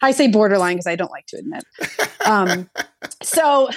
I 0.02 0.10
say 0.10 0.28
borderline 0.28 0.76
because 0.76 0.86
I 0.86 0.96
don't 0.96 1.10
like 1.10 1.26
to 1.28 1.38
admit. 1.38 1.64
Um, 2.26 2.68
so, 3.22 3.70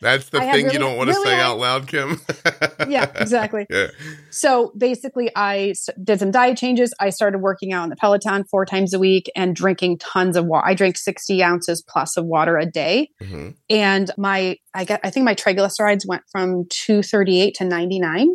That's 0.00 0.28
the 0.28 0.40
I 0.40 0.52
thing 0.52 0.70
you 0.70 0.78
don't 0.78 0.96
want 0.96 1.08
to 1.08 1.14
really 1.14 1.26
say 1.30 1.36
high- 1.36 1.42
out 1.42 1.58
loud, 1.58 1.88
Kim. 1.88 2.20
yeah, 2.88 3.10
exactly. 3.16 3.66
Yeah. 3.70 3.88
So 4.30 4.72
basically, 4.76 5.30
I 5.34 5.74
did 6.02 6.18
some 6.18 6.30
diet 6.30 6.58
changes. 6.58 6.92
I 7.00 7.10
started 7.10 7.38
working 7.38 7.72
out 7.72 7.82
on 7.84 7.88
the 7.88 7.96
Peloton 7.96 8.44
four 8.50 8.64
times 8.66 8.92
a 8.92 8.98
week 8.98 9.30
and 9.34 9.54
drinking 9.56 9.98
tons 9.98 10.36
of 10.36 10.46
water. 10.46 10.66
I 10.66 10.74
drank 10.74 10.96
60 10.96 11.42
ounces 11.42 11.82
plus 11.88 12.16
of 12.16 12.26
water 12.26 12.58
a 12.58 12.66
day. 12.66 13.08
hmm 13.22 13.50
and 13.70 14.10
my 14.18 14.56
I 14.74 14.84
got 14.84 15.00
I 15.02 15.10
think 15.10 15.24
my 15.24 15.34
triglycerides 15.34 16.06
went 16.06 16.22
from 16.30 16.66
238 16.70 17.54
to 17.56 17.64
99 17.64 18.28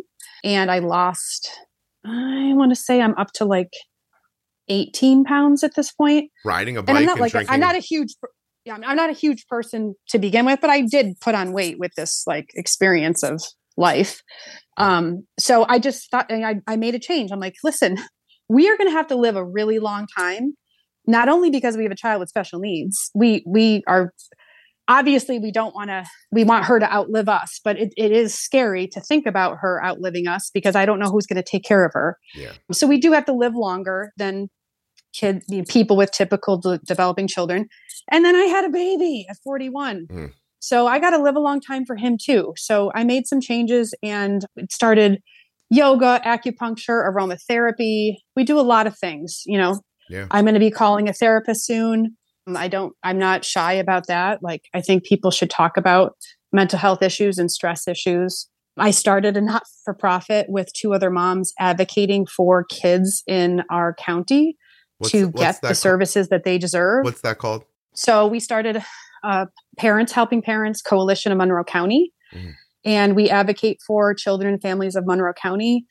and 0.44 0.70
I 0.70 0.80
lost 0.80 1.50
I 2.04 2.52
want 2.54 2.72
to 2.72 2.76
say 2.76 3.00
I'm 3.00 3.14
up 3.16 3.32
to 3.34 3.44
like 3.44 3.72
18 4.68 5.24
pounds 5.24 5.62
at 5.64 5.74
this 5.74 5.92
point. 5.92 6.30
Riding 6.44 6.76
a 6.76 6.82
bike 6.82 6.88
And 6.90 6.98
I'm 6.98 7.02
and, 7.02 7.06
not 7.06 7.20
like 7.20 7.32
drinking. 7.32 7.52
I'm 7.54 7.60
not 7.60 7.74
a 7.76 7.80
huge 7.80 8.14
yeah, 8.64 8.74
I'm 8.74 8.84
I'm 8.84 8.96
not 8.96 9.10
a 9.10 9.14
huge 9.14 9.46
person 9.48 9.94
to 10.08 10.18
begin 10.18 10.46
with, 10.46 10.60
but 10.60 10.70
I 10.70 10.82
did 10.82 11.18
put 11.20 11.34
on 11.34 11.52
weight 11.52 11.78
with 11.78 11.92
this 11.96 12.24
like 12.26 12.50
experience 12.54 13.22
of 13.22 13.42
life. 13.76 14.22
Um 14.76 15.26
so 15.38 15.64
I 15.68 15.78
just 15.78 16.10
thought 16.10 16.30
and 16.30 16.44
I 16.44 16.60
I 16.66 16.76
made 16.76 16.94
a 16.94 16.98
change. 16.98 17.30
I'm 17.32 17.40
like, 17.40 17.56
listen, 17.64 17.98
we 18.48 18.68
are 18.68 18.76
going 18.76 18.88
to 18.88 18.96
have 18.96 19.06
to 19.08 19.16
live 19.16 19.36
a 19.36 19.44
really 19.44 19.78
long 19.78 20.06
time 20.16 20.54
not 21.06 21.28
only 21.28 21.50
because 21.50 21.76
we 21.76 21.82
have 21.84 21.92
a 21.92 21.96
child 21.96 22.20
with 22.20 22.28
special 22.28 22.58
needs. 22.60 23.10
We 23.14 23.42
we 23.46 23.82
are 23.86 24.12
obviously 24.88 25.38
we 25.38 25.52
don't 25.52 25.74
want 25.74 25.88
to 25.88 26.04
we 26.32 26.42
want 26.44 26.64
her 26.64 26.80
to 26.80 26.92
outlive 26.92 27.28
us 27.28 27.60
but 27.62 27.78
it, 27.78 27.94
it 27.96 28.10
is 28.10 28.34
scary 28.34 28.88
to 28.88 29.00
think 29.00 29.24
about 29.24 29.56
her 29.60 29.82
outliving 29.84 30.26
us 30.26 30.50
because 30.52 30.74
i 30.74 30.84
don't 30.84 30.98
know 30.98 31.08
who's 31.08 31.26
going 31.26 31.36
to 31.36 31.48
take 31.48 31.62
care 31.62 31.84
of 31.86 31.92
her 31.94 32.18
Yeah. 32.34 32.52
so 32.72 32.88
we 32.88 32.98
do 32.98 33.12
have 33.12 33.24
to 33.26 33.32
live 33.32 33.54
longer 33.54 34.12
than 34.16 34.50
kid 35.12 35.42
you 35.48 35.58
know, 35.58 35.64
people 35.68 35.96
with 35.96 36.10
typical 36.12 36.56
de- 36.58 36.78
developing 36.86 37.26
children 37.28 37.66
and 38.10 38.24
then 38.24 38.34
i 38.36 38.42
had 38.44 38.64
a 38.64 38.68
baby 38.70 39.26
at 39.28 39.36
41 39.44 40.06
Mm. 40.10 40.32
so 40.58 40.86
i 40.86 40.98
got 40.98 41.10
to 41.10 41.18
live 41.22 41.36
a 41.36 41.40
long 41.40 41.60
time 41.60 41.84
for 41.84 41.96
him 41.96 42.16
too 42.22 42.52
so 42.56 42.90
i 42.94 43.04
made 43.04 43.26
some 43.26 43.40
changes 43.40 43.94
and 44.02 44.44
started 44.70 45.20
yoga 45.70 46.20
acupuncture 46.24 47.04
aromatherapy 47.08 48.16
we 48.36 48.44
do 48.44 48.58
a 48.58 48.62
lot 48.62 48.86
of 48.86 48.96
things 48.98 49.42
you 49.46 49.58
know 49.58 49.80
Yeah. 50.08 50.26
i'm 50.30 50.44
going 50.44 50.54
to 50.54 50.60
be 50.60 50.70
calling 50.70 51.08
a 51.08 51.12
therapist 51.12 51.64
soon 51.66 52.16
I 52.56 52.66
don't, 52.66 52.94
I'm 53.04 53.18
not 53.18 53.44
shy 53.44 53.74
about 53.74 54.08
that. 54.08 54.42
Like, 54.42 54.62
I 54.74 54.80
think 54.80 55.04
people 55.04 55.30
should 55.30 55.50
talk 55.50 55.76
about 55.76 56.16
mental 56.52 56.80
health 56.80 57.00
issues 57.00 57.38
and 57.38 57.48
stress 57.48 57.86
issues. 57.86 58.48
I 58.76 58.90
started 58.90 59.36
a 59.36 59.40
not 59.40 59.62
for 59.84 59.94
profit 59.94 60.46
with 60.48 60.72
two 60.72 60.92
other 60.92 61.10
moms 61.10 61.52
advocating 61.60 62.26
for 62.26 62.64
kids 62.64 63.22
in 63.28 63.62
our 63.70 63.94
county 63.94 64.56
What's- 65.00 65.12
to 65.12 65.26
what's 65.28 65.40
get 65.40 65.60
the 65.62 65.66
called? 65.68 65.76
services 65.78 66.28
that 66.28 66.44
they 66.44 66.58
deserve. 66.58 67.04
What's 67.04 67.22
that 67.22 67.38
called? 67.38 67.64
So 67.94 68.26
we 68.26 68.38
started 68.38 68.82
uh, 69.24 69.46
Parents 69.78 70.12
Helping 70.12 70.40
Parents 70.42 70.80
Coalition 70.80 71.32
of 71.32 71.36
Monroe 71.38 71.64
County, 71.64 72.12
Mhm. 72.32 72.52
and 72.84 73.16
we 73.16 73.28
advocate 73.28 73.78
for 73.86 74.14
children 74.14 74.52
and 74.54 74.62
families 74.62 74.94
of 74.96 75.06
Monroe 75.06 75.32
County 75.34 75.84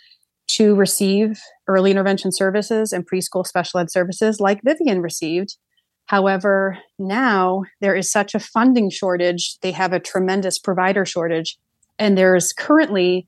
to 0.47 0.74
receive 0.76 1.39
early 1.68 1.91
intervention 1.91 2.32
services 2.32 2.91
and 2.91 3.07
preschool 3.07 3.45
special 3.45 3.80
ed 3.82 3.91
services 3.91 4.39
like 4.39 4.62
Vivian 4.64 5.01
received. 5.01 5.57
However, 6.05 6.80
now 6.97 7.64
there 7.82 7.93
is 7.95 8.12
such 8.12 8.34
a 8.34 8.39
funding 8.39 8.89
shortage, 8.89 9.60
they 9.62 9.72
have 9.74 9.93
a 9.93 9.99
tremendous 9.99 10.57
provider 10.57 11.05
shortage, 11.05 11.57
and 11.99 12.18
there's 12.18 12.51
currently 12.51 13.28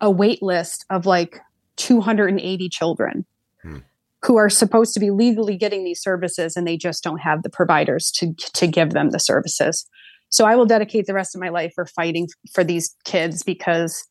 a 0.00 0.10
wait 0.10 0.42
list 0.42 0.84
of 0.90 1.06
like 1.06 1.40
280 1.76 2.68
children 2.68 3.24
Hmm. 3.62 3.78
Who 4.24 4.36
are 4.36 4.50
supposed 4.50 4.94
to 4.94 5.00
be 5.00 5.10
legally 5.10 5.56
getting 5.56 5.84
these 5.84 6.02
services 6.02 6.56
and 6.56 6.66
they 6.66 6.76
just 6.76 7.04
don't 7.04 7.20
have 7.20 7.42
the 7.42 7.50
providers 7.50 8.10
to 8.12 8.34
to 8.54 8.66
give 8.66 8.90
them 8.90 9.10
the 9.10 9.20
services. 9.20 9.86
So 10.30 10.44
I 10.44 10.56
will 10.56 10.66
dedicate 10.66 11.06
the 11.06 11.14
rest 11.14 11.34
of 11.34 11.40
my 11.40 11.48
life 11.48 11.72
for 11.74 11.86
fighting 11.86 12.28
for 12.52 12.62
these 12.62 12.94
kids 13.04 13.42
because 13.42 14.04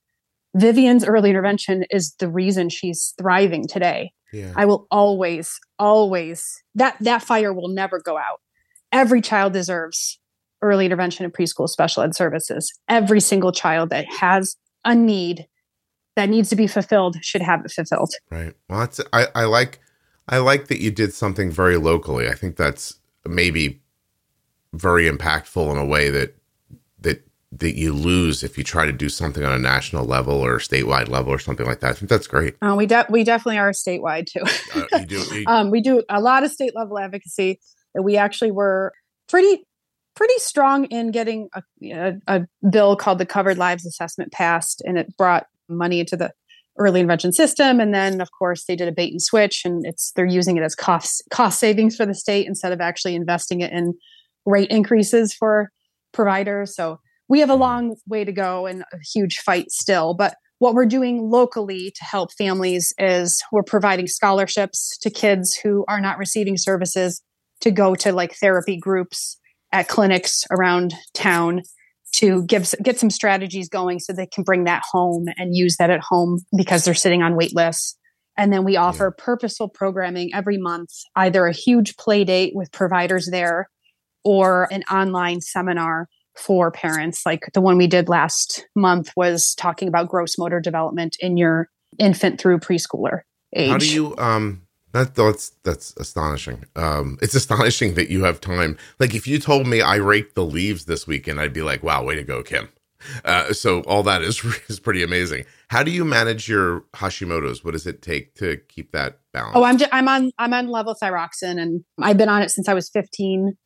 Vivian's 0.55 1.05
early 1.05 1.30
intervention 1.30 1.86
is 1.91 2.16
the 2.20 2.30
reason 2.30 2.70
she's 2.70 3.14
thriving 3.20 3.68
today. 3.68 4.12
Yeah. 4.34 4.53
I 4.55 4.66
will 4.66 4.88
always, 4.91 5.60
always 5.80 6.45
that 6.76 6.97
that 7.01 7.22
fire 7.22 7.53
will 7.53 7.70
never 7.70 7.99
go 7.99 8.18
out. 8.18 8.41
Every 8.91 9.22
child 9.22 9.53
deserves 9.53 10.20
early 10.62 10.86
intervention 10.86 11.24
and 11.24 11.34
preschool 11.34 11.70
special 11.70 12.03
ed 12.03 12.16
services. 12.16 12.74
Every 12.89 13.20
single 13.20 13.51
child 13.51 13.89
that 13.91 14.05
has 14.20 14.55
a 14.84 14.95
need 14.95 15.47
that 16.16 16.30
needs 16.30 16.49
to 16.49 16.55
be 16.55 16.66
fulfilled 16.66 17.18
should 17.22 17.43
have 17.43 17.64
it 17.64 17.72
fulfilled. 17.72 18.12
Right. 18.32 18.53
Well, 18.68 18.80
that's 18.80 18.99
I, 19.14 19.28
I 19.36 19.43
like 19.45 19.80
I 20.28 20.38
like 20.39 20.67
that 20.67 20.82
you 20.82 20.91
did 20.91 21.13
something 21.13 21.51
very 21.51 21.78
locally. 21.78 22.28
I 22.28 22.34
think 22.34 22.55
that's 22.57 22.95
maybe 23.25 23.82
very 24.73 25.09
impactful 25.09 25.71
in 25.71 25.78
a 25.78 25.86
way 25.86 26.09
that 26.09 26.36
that 26.99 27.23
that 27.53 27.75
you 27.78 27.93
lose 27.93 28.43
if 28.43 28.57
you 28.57 28.63
try 28.63 28.86
to 28.86 28.91
do 28.91 29.07
something 29.09 29.43
on 29.45 29.53
a 29.53 29.57
national 29.59 30.05
level 30.05 30.36
or 30.36 30.57
statewide 30.59 31.07
level 31.07 31.32
or 31.32 31.39
something 31.39 31.65
like 31.65 31.80
that. 31.80 31.91
I 31.91 31.93
think 31.93 32.09
that's 32.09 32.28
great. 32.28 32.55
Uh, 32.61 32.75
we 32.78 32.86
de- 32.86 33.05
we 33.09 33.23
definitely 33.23 33.57
are 33.57 33.71
statewide 33.71 34.25
too. 34.28 34.43
uh, 34.75 34.99
you 34.99 35.05
do. 35.05 35.23
You- 35.34 35.45
um, 35.47 35.71
we 35.71 35.82
do 35.82 36.03
a 36.09 36.19
lot 36.19 36.43
of 36.43 36.51
state 36.51 36.75
level 36.75 36.99
advocacy. 36.99 37.59
We 37.99 38.17
actually 38.17 38.51
were 38.51 38.91
pretty 39.30 39.63
pretty 40.15 40.38
strong 40.39 40.86
in 40.86 41.11
getting 41.11 41.47
a, 41.53 41.61
a, 41.93 42.13
a 42.28 42.47
bill 42.69 42.95
called 42.95 43.19
the 43.19 43.25
Covered 43.25 43.57
Lives 43.57 43.86
Assessment 43.86 44.32
passed, 44.32 44.82
and 44.86 44.97
it 44.97 45.15
brought 45.15 45.45
money 45.69 45.99
into 45.99 46.17
the 46.17 46.34
early 46.78 46.99
intervention 46.99 47.34
system. 47.34 47.80
And 47.80 47.93
then, 47.93 48.21
of 48.21 48.30
course, 48.38 48.65
they 48.65 48.75
did 48.75 48.88
a 48.88 48.91
bait 48.91 49.11
and 49.11 49.21
switch, 49.21 49.63
and 49.65 49.86
it's 49.86 50.11
they're 50.15 50.25
using 50.25 50.57
it 50.57 50.63
as 50.63 50.75
cost 50.75 51.23
cost 51.32 51.59
savings 51.59 51.95
for 51.95 52.05
the 52.05 52.13
state 52.13 52.47
instead 52.47 52.71
of 52.71 52.82
actually 52.82 53.15
investing 53.15 53.61
it 53.61 53.71
in 53.71 53.93
rate 54.45 54.69
increases 54.69 55.34
for 55.34 55.71
providers. 56.13 56.75
So 56.75 56.99
we 57.30 57.39
have 57.39 57.49
a 57.49 57.55
long 57.55 57.95
way 58.07 58.23
to 58.23 58.32
go 58.32 58.65
and 58.65 58.84
a 58.93 58.97
huge 59.13 59.38
fight 59.38 59.71
still. 59.71 60.13
But 60.13 60.36
what 60.59 60.73
we're 60.73 60.86
doing 60.86 61.30
locally 61.30 61.91
to 61.95 62.03
help 62.03 62.32
families 62.34 62.93
is 62.97 63.41
we're 63.51 63.63
providing 63.63 64.07
scholarships 64.07 64.97
to 65.01 65.09
kids 65.09 65.55
who 65.55 65.86
are 65.88 66.01
not 66.01 66.17
receiving 66.17 66.57
services 66.57 67.21
to 67.61 67.71
go 67.71 67.95
to 67.95 68.11
like 68.11 68.34
therapy 68.36 68.78
groups 68.78 69.38
at 69.71 69.88
clinics 69.88 70.43
around 70.49 70.93
town 71.13 71.61
to 72.14 72.43
give 72.43 72.74
get 72.82 72.99
some 72.99 73.10
strategies 73.10 73.70
going 73.70 73.99
so 73.99 74.14
they 74.14 74.26
can 74.26 74.43
bring 74.43 74.64
that 74.64 74.84
home 74.91 75.26
and 75.38 75.55
use 75.55 75.78
that 75.78 75.89
at 75.89 75.99
home 75.99 76.39
because 76.55 76.86
they're 76.86 76.93
sitting 76.93 77.22
on 77.22 77.36
wait 77.36 77.55
lists 77.55 77.97
and 78.38 78.53
then 78.53 78.64
we 78.64 78.78
offer 78.78 79.14
yeah. 79.18 79.24
purposeful 79.24 79.68
programming 79.68 80.34
every 80.34 80.58
month 80.58 80.91
either 81.16 81.45
a 81.45 81.51
huge 81.51 81.97
play 81.97 82.24
date 82.24 82.53
with 82.55 82.72
providers 82.72 83.30
there 83.32 83.70
or 84.24 84.68
an 84.72 84.84
online 84.91 85.41
seminar 85.41 86.08
for 86.38 86.72
parents. 86.72 87.26
Like 87.26 87.49
the 87.53 87.62
one 87.62 87.78
we 87.78 87.88
did 87.88 88.10
last 88.10 88.68
month 88.76 89.12
was 89.16 89.55
talking 89.55 89.88
about 89.88 90.08
gross 90.08 90.38
motor 90.38 90.60
development 90.60 91.18
in 91.20 91.38
your 91.38 91.70
infant 91.97 92.39
through 92.39 92.60
preschooler 92.60 93.22
age. 93.55 93.72
How 93.72 93.78
do 93.78 93.91
you 93.91 94.18
um 94.18 94.66
that 94.97 95.15
that's 95.15 95.49
that's 95.63 95.95
astonishing. 95.97 96.65
Um 96.75 97.17
it's 97.21 97.35
astonishing 97.35 97.93
that 97.95 98.09
you 98.09 98.23
have 98.23 98.41
time. 98.41 98.77
Like 98.99 99.15
if 99.15 99.27
you 99.27 99.39
told 99.39 99.67
me 99.67 99.81
I 99.81 99.95
raked 99.95 100.35
the 100.35 100.45
leaves 100.45 100.85
this 100.85 101.07
weekend, 101.07 101.39
I'd 101.39 101.53
be 101.53 101.61
like, 101.61 101.83
wow, 101.83 102.03
way 102.03 102.15
to 102.15 102.23
go, 102.23 102.43
Kim. 102.43 102.69
Uh, 103.23 103.53
so 103.53 103.81
all 103.81 104.03
that 104.03 104.21
is 104.21 104.43
is 104.67 104.79
pretty 104.79 105.03
amazing. 105.03 105.45
How 105.69 105.83
do 105.83 105.91
you 105.91 106.03
manage 106.05 106.47
your 106.47 106.81
Hashimoto's? 106.95 107.63
What 107.63 107.71
does 107.71 107.85
it 107.85 108.01
take 108.01 108.33
to 108.35 108.57
keep 108.69 108.91
that 108.91 109.19
balance? 109.33 109.53
Oh, 109.55 109.63
I'm 109.63 109.77
just, 109.77 109.93
I'm 109.93 110.07
on 110.07 110.31
I'm 110.37 110.53
on 110.53 110.67
levothyroxine, 110.67 111.61
and 111.61 111.83
I've 112.01 112.17
been 112.17 112.29
on 112.29 112.41
it 112.41 112.49
since 112.51 112.67
I 112.67 112.73
was 112.73 112.89
15. 112.89 113.57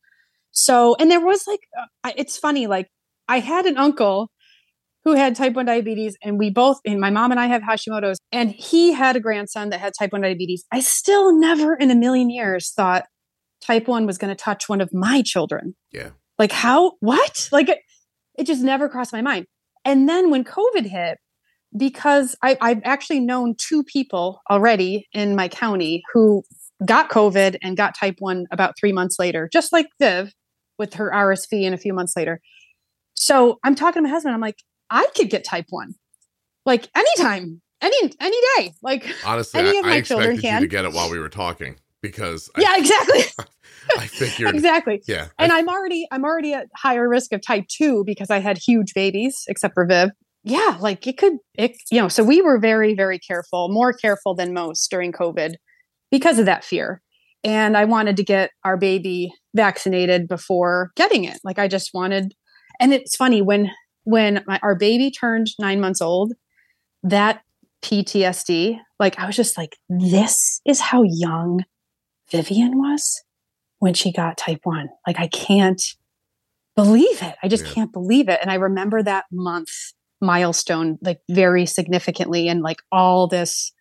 So, 0.52 0.96
and 1.00 1.10
there 1.10 1.22
was 1.22 1.48
like, 1.48 1.62
uh, 2.04 2.12
it's 2.18 2.38
funny, 2.38 2.68
like 2.68 2.90
I 3.28 3.40
had 3.40 3.66
an 3.66 3.78
uncle 3.78 4.30
who 5.04 5.16
had 5.16 5.36
type 5.36 5.54
1 5.54 5.66
diabetes 5.66 6.18
and 6.24 6.38
we 6.38 6.50
both 6.50 6.80
and 6.86 7.00
my 7.00 7.10
mom 7.10 7.32
and 7.32 7.40
I 7.40 7.48
have 7.48 7.62
Hashimoto's 7.62 8.20
and 8.32 8.52
he 8.52 8.94
had 8.94 9.16
a 9.16 9.20
grandson 9.20 9.70
that 9.70 9.80
had 9.80 9.94
type 9.98 10.12
1 10.12 10.22
diabetes. 10.22 10.64
I 10.72 10.80
still 10.80 11.38
never 11.38 11.76
in 11.76 11.92
a 11.92 11.96
million 11.96 12.30
years 12.30 12.72
thought 12.72 13.06
type 13.62 13.88
1 13.88 14.06
was 14.06 14.18
going 14.18 14.36
to 14.36 14.42
touch 14.42 14.70
one 14.70 14.82
of 14.82 14.94
my 14.94 15.22
children. 15.22 15.76
Yeah. 15.92 16.10
Like 16.38 16.52
how 16.52 16.94
what? 17.00 17.50
Like 17.52 17.70
it, 17.70 17.80
it 18.38 18.46
just 18.46 18.62
never 18.62 18.90
crossed 18.90 19.14
my 19.14 19.22
mind. 19.22 19.46
And 19.86 20.08
then 20.08 20.30
when 20.30 20.44
COVID 20.44 20.86
hit, 20.86 21.18
because 21.76 22.36
I, 22.44 22.58
I've 22.60 22.82
actually 22.84 23.22
known 23.22 23.56
two 23.58 23.84
people 23.84 24.42
already 24.50 25.08
in 25.14 25.36
my 25.36 25.48
county 25.48 26.04
who 26.14 26.44
got 26.86 27.10
COVID 27.10 27.58
and 27.62 27.78
got 27.78 27.96
type 27.98 28.16
1 28.20 28.46
about 28.52 28.76
three 28.80 28.92
months 28.92 29.18
later, 29.20 29.50
just 29.52 29.72
like 29.72 29.88
Viv 30.00 30.34
with 30.78 30.96
her 30.96 31.12
RSV 31.14 31.66
and 31.66 31.76
a 31.76 31.78
few 31.78 31.94
months 31.94 32.14
later. 32.16 32.42
So 33.14 33.60
I'm 33.64 33.76
talking 33.76 34.02
to 34.02 34.08
my 34.08 34.10
husband. 34.10 34.34
I'm 34.34 34.42
like, 34.42 34.58
I 34.92 35.08
could 35.16 35.30
get 35.30 35.44
type 35.44 35.66
one, 35.70 35.96
like 36.66 36.88
anytime, 36.96 37.62
any 37.82 38.14
any 38.20 38.38
day. 38.58 38.74
Like 38.84 39.08
honestly, 39.26 39.60
any 39.62 39.78
I, 39.78 39.80
of 39.80 39.86
my 39.86 39.96
I 39.96 40.02
children 40.02 40.38
can. 40.38 40.62
to 40.62 40.68
get 40.68 40.86
it 40.86 40.94
while 40.94 41.10
we 41.10 41.18
were 41.18 41.30
talking 41.30 41.78
because 42.02 42.50
yeah, 42.58 42.70
I, 42.70 42.78
exactly. 42.78 43.46
I 43.98 44.08
figured 44.08 44.54
exactly. 44.54 45.02
Yeah, 45.08 45.30
and 45.40 45.52
I, 45.52 45.60
I'm 45.60 45.70
already 45.70 46.08
I'm 46.12 46.24
already 46.24 46.54
at 46.54 46.68
higher 46.76 47.08
risk 47.10 47.34
of 47.34 47.42
type 47.42 47.66
two 47.68 48.04
because 48.06 48.30
I 48.30 48.40
had 48.40 48.58
huge 48.58 48.94
babies, 48.94 49.44
except 49.48 49.74
for 49.74 49.86
Viv. 49.86 50.10
Yeah, 50.44 50.78
like 50.80 51.08
it 51.08 51.18
could, 51.18 51.34
it 51.56 51.78
you 51.90 52.02
know. 52.02 52.08
So 52.10 52.24
we 52.24 52.42
were 52.42 52.60
very 52.60 52.94
very 52.94 53.18
careful, 53.18 53.70
more 53.70 53.94
careful 53.94 54.36
than 54.36 54.54
most 54.54 54.92
during 54.92 55.12
COVID 55.12 55.54
because 56.12 56.38
of 56.38 56.46
that 56.46 56.64
fear 56.64 57.02
and 57.44 57.76
I 57.76 57.86
wanted 57.86 58.18
to 58.18 58.24
get 58.24 58.52
our 58.64 58.78
baby 58.78 59.32
vaccinated 59.56 60.28
before 60.28 60.92
getting 60.96 61.24
it. 61.24 61.40
Like 61.44 61.60
I 61.60 61.68
just 61.68 61.92
wanted, 61.94 62.34
and 62.80 62.94
it's 62.94 63.16
funny 63.16 63.42
when 63.42 63.72
when 64.04 64.44
my, 64.48 64.60
our 64.64 64.76
baby 64.76 65.12
turned 65.12 65.48
nine 65.60 65.80
months 65.80 66.02
old, 66.02 66.34
that 67.04 67.42
PTSD, 67.82 68.80
like 69.00 69.18
I 69.20 69.26
was 69.26 69.36
just 69.36 69.58
like, 69.58 69.78
this 69.90 70.62
is 70.66 70.80
how 70.80 71.04
young 71.04 71.64
Vivian 72.30 72.78
was 72.78 73.24
when 73.80 73.94
she 73.94 74.12
got 74.12 74.38
type 74.38 74.62
one. 74.64 74.90
Like 75.06 75.20
I 75.20 75.28
can't 75.28 75.82
believe 76.76 77.22
it. 77.22 77.36
I 77.44 77.48
just 77.48 77.66
yeah. 77.66 77.72
can't 77.74 77.94
believe 77.94 78.30
it. 78.30 78.40
And 78.42 78.52
I 78.52 78.56
remember 78.56 79.04
that 79.04 79.26
month 79.32 79.70
milestone 80.22 81.00
like 81.02 81.20
very 81.30 81.66
significantly, 81.66 82.48
and 82.48 82.62
like 82.62 82.82
all 82.92 83.28
this 83.28 83.72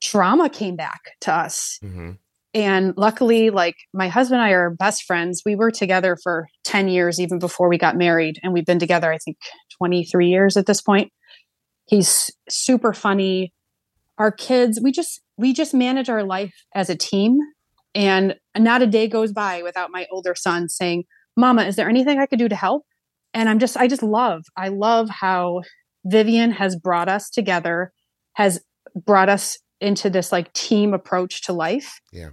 trauma 0.00 0.48
came 0.48 0.76
back 0.76 1.16
to 1.22 1.32
us. 1.32 1.78
Mm-hmm 1.82 2.12
and 2.54 2.94
luckily 2.96 3.50
like 3.50 3.76
my 3.94 4.08
husband 4.08 4.40
and 4.40 4.48
i 4.48 4.52
are 4.52 4.70
best 4.70 5.04
friends. 5.04 5.42
We 5.44 5.56
were 5.56 5.70
together 5.70 6.16
for 6.22 6.48
10 6.64 6.88
years 6.88 7.18
even 7.18 7.38
before 7.38 7.68
we 7.68 7.78
got 7.78 7.96
married 7.96 8.38
and 8.42 8.52
we've 8.52 8.66
been 8.66 8.78
together 8.78 9.12
i 9.12 9.18
think 9.18 9.36
23 9.78 10.28
years 10.28 10.56
at 10.56 10.66
this 10.66 10.80
point. 10.80 11.12
He's 11.86 12.30
super 12.48 12.92
funny. 12.92 13.52
Our 14.18 14.30
kids 14.30 14.80
we 14.82 14.92
just 14.92 15.20
we 15.36 15.52
just 15.52 15.74
manage 15.74 16.08
our 16.08 16.24
life 16.24 16.54
as 16.74 16.90
a 16.90 16.96
team 16.96 17.38
and 17.94 18.36
not 18.56 18.82
a 18.82 18.86
day 18.86 19.08
goes 19.08 19.32
by 19.32 19.62
without 19.62 19.90
my 19.90 20.06
older 20.10 20.34
son 20.34 20.68
saying 20.68 21.04
mama 21.36 21.64
is 21.64 21.76
there 21.76 21.88
anything 21.88 22.18
i 22.18 22.26
could 22.26 22.38
do 22.38 22.48
to 22.48 22.56
help? 22.56 22.84
And 23.34 23.48
i'm 23.48 23.58
just 23.58 23.76
i 23.76 23.88
just 23.88 24.02
love 24.02 24.42
i 24.56 24.68
love 24.68 25.08
how 25.08 25.62
vivian 26.04 26.50
has 26.50 26.76
brought 26.76 27.08
us 27.08 27.30
together 27.30 27.92
has 28.34 28.62
brought 28.94 29.28
us 29.28 29.58
into 29.80 30.10
this 30.10 30.30
like 30.30 30.52
team 30.52 30.94
approach 30.94 31.42
to 31.42 31.52
life. 31.52 31.98
Yeah 32.12 32.30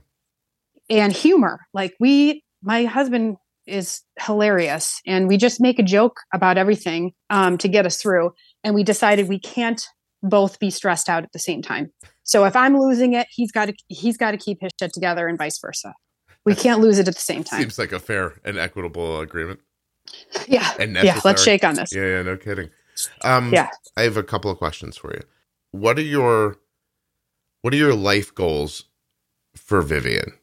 and 0.90 1.14
humor. 1.14 1.60
Like 1.74 1.94
we, 2.00 2.44
my 2.62 2.86
husband 2.86 3.38
is 3.68 4.02
hilarious, 4.20 5.02
and 5.06 5.28
we 5.28 5.38
just 5.38 5.62
make 5.62 5.80
a 5.80 5.84
joke 5.84 6.18
about 6.34 6.58
everything 6.58 7.12
um, 7.30 7.58
to 7.60 7.68
get 7.68 7.86
us 7.86 8.02
through. 8.02 8.32
And 8.64 8.76
we 8.76 8.84
decided 8.84 9.30
we 9.30 9.40
can't 9.40 9.86
both 10.22 10.60
be 10.60 10.70
stressed 10.70 11.08
out 11.08 11.24
at 11.24 11.32
the 11.32 11.40
same 11.40 11.62
time. 11.62 11.92
So 12.24 12.46
if 12.46 12.56
I'm 12.56 12.78
losing 12.78 13.14
it, 13.14 13.28
he's 13.32 13.52
got 13.52 13.68
to 13.68 13.74
he's 13.88 14.18
got 14.18 14.32
to 14.32 14.38
keep 14.38 14.60
his 14.62 14.72
shit 14.80 14.94
together, 14.94 15.28
and 15.28 15.38
vice 15.38 15.60
versa. 15.60 15.94
We 16.46 16.56
can't 16.56 16.82
lose 16.82 17.00
it 17.00 17.08
at 17.08 17.16
the 17.16 17.22
same 17.22 17.44
time. 17.44 17.60
Seems 17.62 17.78
like 17.78 17.92
a 17.92 18.00
fair 18.00 18.36
and 18.44 18.58
equitable 18.58 19.20
agreement. 19.20 19.60
Yeah, 20.48 20.74
and 20.80 20.96
yeah. 20.96 21.20
Let's 21.24 21.44
shake 21.44 21.64
on 21.64 21.76
this. 21.76 21.94
Yeah, 21.94 22.06
yeah, 22.06 22.22
no 22.24 22.36
kidding. 22.36 22.72
Um, 23.24 23.54
yeah, 23.54 23.70
I 23.96 24.02
have 24.02 24.18
a 24.18 24.24
couple 24.24 24.50
of 24.50 24.58
questions 24.58 24.98
for 24.98 25.14
you. 25.14 25.22
What 25.72 26.00
are 26.00 26.04
your 26.04 26.58
what 27.62 27.74
are 27.76 27.78
your 27.78 27.94
life 27.94 28.34
goals 28.34 28.86
for 29.56 29.84
Vivian? 29.84 30.34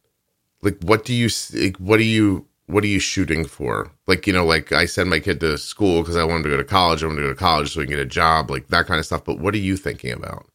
Like 0.67 0.83
what 0.83 1.05
do 1.05 1.15
you 1.15 1.31
like, 1.55 1.77
what 1.77 1.99
do 1.99 2.05
you 2.05 2.45
what 2.67 2.83
are 2.83 2.89
you 2.89 2.99
shooting 2.99 3.45
for? 3.45 3.93
Like, 4.09 4.27
you 4.27 4.33
know, 4.33 4.45
like 4.45 4.73
I 4.73 4.87
send 4.87 5.09
my 5.09 5.21
kid 5.21 5.39
to 5.41 5.57
school 5.57 6.03
because 6.03 6.17
I 6.17 6.25
want 6.25 6.39
him 6.39 6.43
to 6.45 6.49
go 6.51 6.57
to 6.57 6.65
college. 6.65 7.03
I 7.03 7.07
wanted 7.07 7.21
to 7.21 7.29
go 7.29 7.33
to 7.33 7.39
college 7.39 7.73
so 7.73 7.81
we 7.81 7.87
can 7.87 7.95
get 7.95 8.03
a 8.03 8.07
job, 8.07 8.51
like 8.51 8.67
that 8.69 8.87
kind 8.87 8.99
of 8.99 9.07
stuff. 9.07 9.25
But 9.25 9.39
what 9.39 9.55
are 9.55 9.59
you 9.59 9.77
thinking 9.77 10.13
about? 10.13 10.47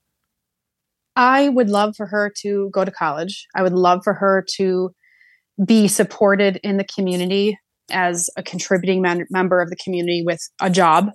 I 1.15 1.47
would 1.47 1.69
love 1.69 1.95
for 1.95 2.07
her 2.07 2.31
to 2.41 2.69
go 2.73 2.83
to 2.83 2.91
college. 2.91 3.45
I 3.55 3.63
would 3.63 3.73
love 3.73 4.01
for 4.03 4.13
her 4.13 4.45
to 4.57 4.91
be 5.65 5.87
supported 5.87 6.59
in 6.63 6.75
the 6.75 6.83
community 6.83 7.57
as 7.89 8.29
a 8.35 8.43
contributing 8.43 9.01
man- 9.01 9.27
member 9.29 9.61
of 9.61 9.69
the 9.69 9.77
community 9.77 10.23
with 10.25 10.41
a 10.61 10.69
job 10.69 11.11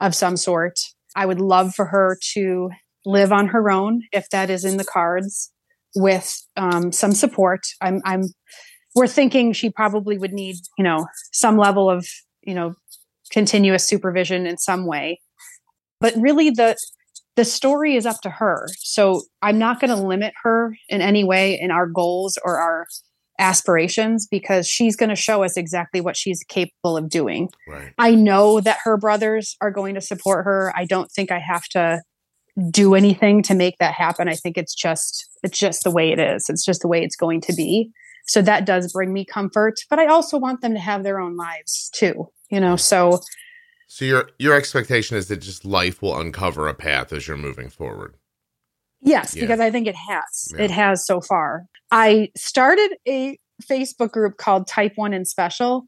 of 0.00 0.14
some 0.14 0.38
sort. 0.38 0.78
I 1.14 1.26
would 1.26 1.40
love 1.40 1.74
for 1.74 1.86
her 1.86 2.18
to 2.34 2.70
live 3.04 3.32
on 3.32 3.48
her 3.48 3.70
own 3.70 4.02
if 4.12 4.30
that 4.30 4.48
is 4.48 4.64
in 4.64 4.78
the 4.78 4.84
cards 4.84 5.50
with 5.94 6.40
um, 6.56 6.92
some 6.92 7.12
support. 7.12 7.60
I'm, 7.80 8.00
I'm, 8.04 8.24
we're 8.94 9.06
thinking 9.06 9.52
she 9.52 9.70
probably 9.70 10.18
would 10.18 10.32
need, 10.32 10.56
you 10.76 10.84
know, 10.84 11.06
some 11.32 11.56
level 11.56 11.90
of 11.90 12.06
you 12.42 12.54
know, 12.54 12.74
continuous 13.30 13.86
supervision 13.86 14.46
in 14.46 14.58
some 14.58 14.86
way. 14.86 15.20
But 16.00 16.14
really 16.16 16.50
the 16.50 16.76
the 17.34 17.44
story 17.46 17.96
is 17.96 18.04
up 18.04 18.20
to 18.20 18.28
her. 18.28 18.68
So 18.78 19.22
I'm 19.40 19.58
not 19.58 19.80
going 19.80 19.90
to 19.90 19.96
limit 19.96 20.34
her 20.42 20.76
in 20.90 21.00
any 21.00 21.24
way 21.24 21.58
in 21.58 21.70
our 21.70 21.86
goals 21.86 22.38
or 22.44 22.58
our 22.58 22.86
aspirations 23.38 24.28
because 24.30 24.68
she's 24.68 24.96
going 24.96 25.08
to 25.08 25.16
show 25.16 25.42
us 25.42 25.56
exactly 25.56 26.02
what 26.02 26.14
she's 26.14 26.44
capable 26.46 26.98
of 26.98 27.08
doing. 27.08 27.48
Right. 27.66 27.94
I 27.96 28.14
know 28.14 28.60
that 28.60 28.80
her 28.84 28.98
brothers 28.98 29.56
are 29.62 29.70
going 29.70 29.94
to 29.94 30.02
support 30.02 30.44
her. 30.44 30.74
I 30.76 30.84
don't 30.84 31.10
think 31.10 31.32
I 31.32 31.38
have 31.38 31.64
to 31.70 32.02
do 32.70 32.94
anything 32.94 33.42
to 33.44 33.54
make 33.54 33.78
that 33.78 33.94
happen. 33.94 34.28
I 34.28 34.34
think 34.34 34.58
it's 34.58 34.74
just 34.74 35.26
it's 35.42 35.58
just 35.58 35.84
the 35.84 35.90
way 35.90 36.12
it 36.12 36.18
is. 36.18 36.46
It's 36.48 36.64
just 36.64 36.82
the 36.82 36.88
way 36.88 37.02
it's 37.02 37.16
going 37.16 37.40
to 37.42 37.54
be. 37.54 37.90
So 38.26 38.40
that 38.42 38.66
does 38.66 38.92
bring 38.92 39.12
me 39.12 39.24
comfort, 39.24 39.74
but 39.90 39.98
I 39.98 40.06
also 40.06 40.38
want 40.38 40.60
them 40.60 40.74
to 40.74 40.80
have 40.80 41.02
their 41.02 41.18
own 41.18 41.36
lives 41.36 41.90
too, 41.94 42.28
you 42.50 42.60
know. 42.60 42.76
So 42.76 43.20
So 43.88 44.04
your 44.04 44.30
your 44.38 44.54
expectation 44.54 45.16
is 45.16 45.28
that 45.28 45.38
just 45.38 45.64
life 45.64 46.02
will 46.02 46.18
uncover 46.18 46.68
a 46.68 46.74
path 46.74 47.12
as 47.12 47.26
you're 47.26 47.36
moving 47.36 47.68
forward. 47.68 48.16
Yes, 49.00 49.34
Yeah. 49.34 49.42
because 49.42 49.60
I 49.60 49.70
think 49.70 49.86
it 49.88 49.96
has. 49.96 50.52
Yeah. 50.54 50.64
It 50.64 50.70
has 50.70 51.04
so 51.04 51.20
far. 51.20 51.64
I 51.90 52.30
started 52.36 52.96
a 53.08 53.38
Facebook 53.64 54.12
group 54.12 54.36
called 54.36 54.66
Type 54.66 54.92
1 54.96 55.12
and 55.12 55.26
Special 55.26 55.84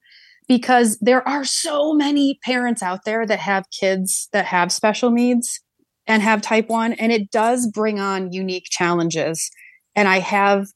because 0.49 0.99
there 1.01 1.27
are 1.27 1.45
so 1.45 1.95
many 1.95 2.39
parents 2.45 2.83
out 2.83 3.05
there 3.05 3.25
that 3.27 3.39
have 3.39 3.65
kids 3.71 4.29
that 4.33 4.45
have 4.47 4.71
special 4.73 5.11
needs 5.11 5.61
and 6.07 6.22
have 6.22 6.42
type 6.42 6.68
1 6.68 6.94
and 6.94 7.12
it 7.12 7.30
does 7.30 7.70
bring 7.72 7.98
on 7.98 8.32
unique 8.32 8.66
challenges 8.70 9.50
and 9.94 10.09
I 10.09 10.18
have 10.18 10.66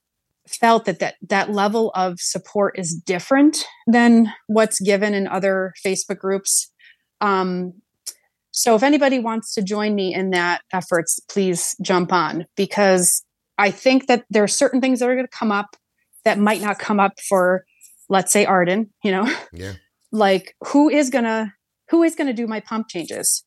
felt 0.48 0.86
that 0.86 0.98
that 0.98 1.16
that 1.28 1.50
level 1.50 1.90
of 1.94 2.18
support 2.18 2.78
is 2.78 2.94
different 2.94 3.64
than 3.86 4.32
what's 4.46 4.80
given 4.80 5.14
in 5.14 5.28
other 5.28 5.74
Facebook 5.84 6.18
groups. 6.18 6.72
Um, 7.20 7.74
so 8.50 8.74
if 8.74 8.82
anybody 8.82 9.18
wants 9.18 9.54
to 9.54 9.62
join 9.62 9.94
me 9.94 10.14
in 10.14 10.30
that 10.30 10.62
efforts, 10.72 11.20
please 11.28 11.76
jump 11.82 12.12
on 12.12 12.46
because 12.56 13.22
I 13.58 13.70
think 13.70 14.06
that 14.06 14.24
there 14.30 14.42
are 14.42 14.48
certain 14.48 14.80
things 14.80 15.00
that 15.00 15.08
are 15.08 15.14
going 15.14 15.26
to 15.26 15.36
come 15.36 15.52
up 15.52 15.76
that 16.24 16.38
might 16.38 16.60
not 16.60 16.78
come 16.78 16.98
up 16.98 17.20
for, 17.28 17.64
let's 18.08 18.32
say, 18.32 18.46
Arden. 18.46 18.90
You 19.04 19.12
know, 19.12 19.34
Yeah. 19.52 19.74
like 20.12 20.54
who 20.68 20.88
is 20.88 21.10
gonna 21.10 21.54
who 21.90 22.02
is 22.02 22.14
gonna 22.14 22.32
do 22.32 22.46
my 22.46 22.60
pump 22.60 22.88
changes? 22.88 23.44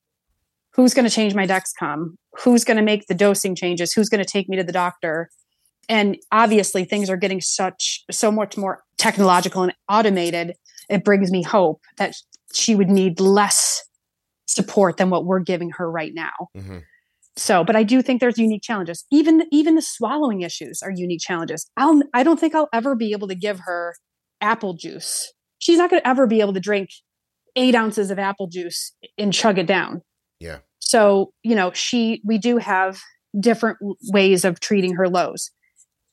Who's 0.74 0.94
gonna 0.94 1.10
change 1.10 1.36
my 1.36 1.46
Dexcom? 1.46 2.16
Who's 2.40 2.64
gonna 2.64 2.82
make 2.82 3.08
the 3.08 3.14
dosing 3.14 3.56
changes? 3.56 3.94
Who's 3.94 4.10
gonna 4.10 4.26
take 4.26 4.48
me 4.50 4.58
to 4.58 4.64
the 4.64 4.72
doctor? 4.72 5.30
And 5.90 6.18
obviously, 6.32 6.86
things 6.86 7.10
are 7.10 7.18
getting 7.18 7.42
such 7.42 8.04
so 8.12 8.32
much 8.32 8.58
more 8.58 8.84
technological 8.98 9.64
and 9.64 9.74
automated. 9.90 10.56
It 10.90 11.04
brings 11.04 11.32
me 11.32 11.44
hope 11.44 11.82
that 11.98 12.16
she 12.54 12.76
would 12.76 12.90
need 12.90 13.20
less 13.20 13.84
support 14.46 14.98
than 14.98 15.10
what 15.10 15.26
we're 15.26 15.40
giving 15.40 15.72
her 15.72 15.90
right 15.90 16.14
now. 16.14 16.32
hmm 16.56 16.80
So, 17.38 17.64
but 17.64 17.76
I 17.76 17.84
do 17.84 18.02
think 18.02 18.20
there's 18.20 18.38
unique 18.38 18.62
challenges. 18.64 19.06
Even 19.12 19.44
even 19.52 19.76
the 19.76 19.82
swallowing 19.82 20.42
issues 20.42 20.82
are 20.82 20.92
unique 20.92 21.22
challenges. 21.22 21.70
I'll 21.78 22.02
I 22.14 22.24
don't 22.24 22.40
think 22.40 22.56
I'll 22.56 22.70
ever 22.74 22.96
be 22.96 23.12
able 23.12 23.28
to 23.30 23.36
give 23.36 23.60
her 23.66 23.96
apple 24.42 24.74
juice. 24.74 25.32
She's 25.60 25.78
not 25.78 25.90
going 25.90 26.02
to 26.02 26.08
ever 26.08 26.26
be 26.26 26.42
able 26.42 26.54
to 26.54 26.60
drink 26.60 26.90
eight 27.56 27.76
ounces 27.76 28.10
of 28.12 28.18
apple 28.18 28.48
juice 28.48 28.94
and 29.18 29.32
chug 29.32 29.60
it 29.60 29.68
down. 29.68 30.02
Yeah. 30.42 30.60
So 30.80 31.34
you 31.44 31.56
know, 31.56 31.72
she 31.74 32.22
we 32.26 32.38
do 32.38 32.58
have 32.58 33.00
different 33.40 33.78
ways 34.10 34.44
of 34.44 34.60
treating 34.60 34.96
her 34.96 35.08
lows. 35.08 35.52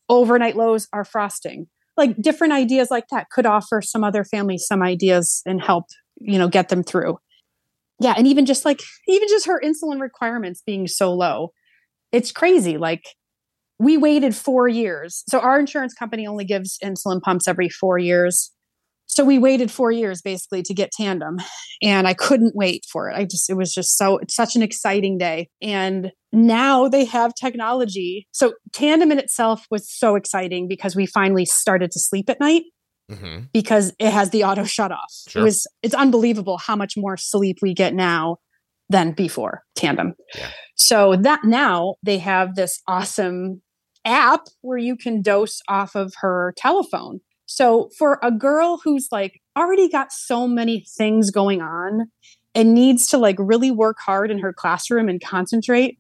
Overnight 0.09 0.57
lows 0.57 0.89
are 0.93 1.05
frosting. 1.05 1.67
Like 1.97 2.17
different 2.23 2.53
ideas 2.53 2.91
like 2.91 3.09
that 3.11 3.31
could 3.31 3.45
offer 3.45 3.83
some 3.83 4.05
other 4.05 4.23
families 4.23 4.67
some 4.67 4.83
ideas 4.83 5.43
and 5.45 5.61
help 5.61 5.87
you 6.21 6.39
know 6.39 6.49
get 6.49 6.69
them 6.69 6.83
through 6.83 7.19
yeah 8.01 8.15
and 8.17 8.27
even 8.27 8.47
just 8.47 8.65
like 8.65 8.81
even 9.07 9.29
just 9.29 9.47
her 9.47 9.61
insulin 9.61 10.01
requirements 10.01 10.63
being 10.65 10.87
so 10.87 11.13
low 11.13 11.53
it's 12.13 12.33
crazy 12.33 12.79
like 12.79 13.03
we 13.79 13.97
waited 13.97 14.35
four 14.35 14.69
years 14.69 15.23
so 15.29 15.41
our 15.41 15.59
insurance 15.59 15.95
company 15.95 16.27
only 16.27 16.45
gives 16.45 16.79
insulin 16.83 17.21
pumps 17.21 17.47
every 17.47 17.69
four 17.69 17.99
years 17.99 18.53
so 19.09 19.25
we 19.25 19.39
waited 19.39 19.71
four 19.71 19.91
years 19.91 20.23
basically 20.23 20.63
to 20.63 20.73
get 20.73 20.93
tandem 20.93 21.39
and 21.83 22.07
i 22.07 22.15
couldn't 22.15 22.55
wait 22.55 22.85
for 22.91 23.11
it 23.11 23.17
i 23.17 23.25
just 23.25 23.51
it 23.51 23.55
was 23.55 23.75
just 23.75 23.99
so 23.99 24.19
it's 24.19 24.35
such 24.37 24.55
an 24.55 24.63
exciting 24.63 25.19
day 25.19 25.49
and 25.61 26.13
now 26.33 26.89
they 26.89 27.05
have 27.05 27.35
technology 27.35 28.29
so 28.33 28.53
tandem 28.73 29.11
in 29.11 29.19
itself 29.19 29.67
was 29.71 29.91
so 29.91 30.15
exciting 30.15 30.69
because 30.69 30.95
we 30.95 31.07
finally 31.07 31.45
started 31.45 31.91
to 31.91 31.99
sleep 31.99 32.31
at 32.31 32.39
night 32.39 32.63
hmm 33.11 33.39
because 33.53 33.93
it 33.99 34.11
has 34.11 34.31
the 34.31 34.45
auto 34.45 34.65
shut 34.65 34.93
off. 34.93 35.13
Sure. 35.29 35.41
It 35.41 35.45
was 35.45 35.67
it's 35.83 35.95
unbelievable 35.95 36.59
how 36.59 36.77
much 36.77 36.95
more 36.97 37.17
sleep 37.17 37.59
we 37.63 37.75
get 37.75 37.95
now 37.95 38.37
than 38.91 39.13
before 39.13 39.63
tandem. 39.75 40.15
Yeah. 40.37 40.51
So 40.77 41.17
that 41.17 41.45
now 41.45 41.97
they 42.03 42.19
have 42.19 42.55
this 42.55 42.81
awesome 42.87 43.63
app 44.05 44.47
where 44.61 44.79
you 44.79 44.97
can 44.97 45.23
dose 45.23 45.61
off 45.69 45.95
of 45.95 46.13
her 46.21 46.55
telephone. 46.57 47.21
So 47.49 47.89
for 47.97 48.19
a 48.23 48.31
girl 48.31 48.79
who's 48.85 49.09
like 49.11 49.41
already 49.57 49.89
got 49.89 50.13
so 50.13 50.47
many 50.47 50.85
things 50.97 51.31
going 51.31 51.63
on 51.63 52.11
and 52.55 52.75
needs 52.75 53.07
to 53.07 53.19
like 53.19 53.37
really 53.39 53.71
work 53.71 53.97
hard 53.99 54.31
in 54.31 54.39
her 54.41 54.53
classroom 54.53 55.09
and 55.09 55.21
concentrate 55.21 55.99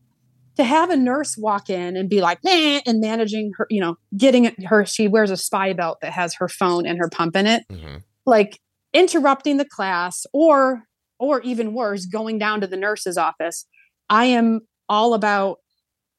to 0.56 0.64
have 0.64 0.90
a 0.90 0.96
nurse 0.96 1.36
walk 1.38 1.70
in 1.70 1.96
and 1.96 2.10
be 2.10 2.20
like, 2.20 2.38
nah, 2.44 2.80
and 2.84 3.00
managing 3.00 3.52
her, 3.56 3.66
you 3.70 3.80
know, 3.80 3.96
getting 4.16 4.52
her, 4.66 4.84
she 4.84 5.08
wears 5.08 5.30
a 5.30 5.34
SPIbelt 5.34 5.96
that 6.02 6.12
has 6.12 6.34
her 6.34 6.48
phone 6.48 6.84
and 6.84 6.98
her 6.98 7.08
pump 7.08 7.34
in 7.34 7.46
it, 7.46 7.64
hmm 7.70 7.96
like 8.26 8.60
interrupting 8.92 9.56
the 9.56 9.64
class 9.64 10.26
or, 10.34 10.82
or 11.18 11.40
even 11.40 11.72
worse, 11.72 12.04
going 12.04 12.38
down 12.38 12.60
to 12.60 12.66
the 12.66 12.76
nurse's 12.76 13.16
office. 13.16 13.64
I 14.10 14.26
am 14.26 14.60
all 14.86 15.14
about 15.14 15.58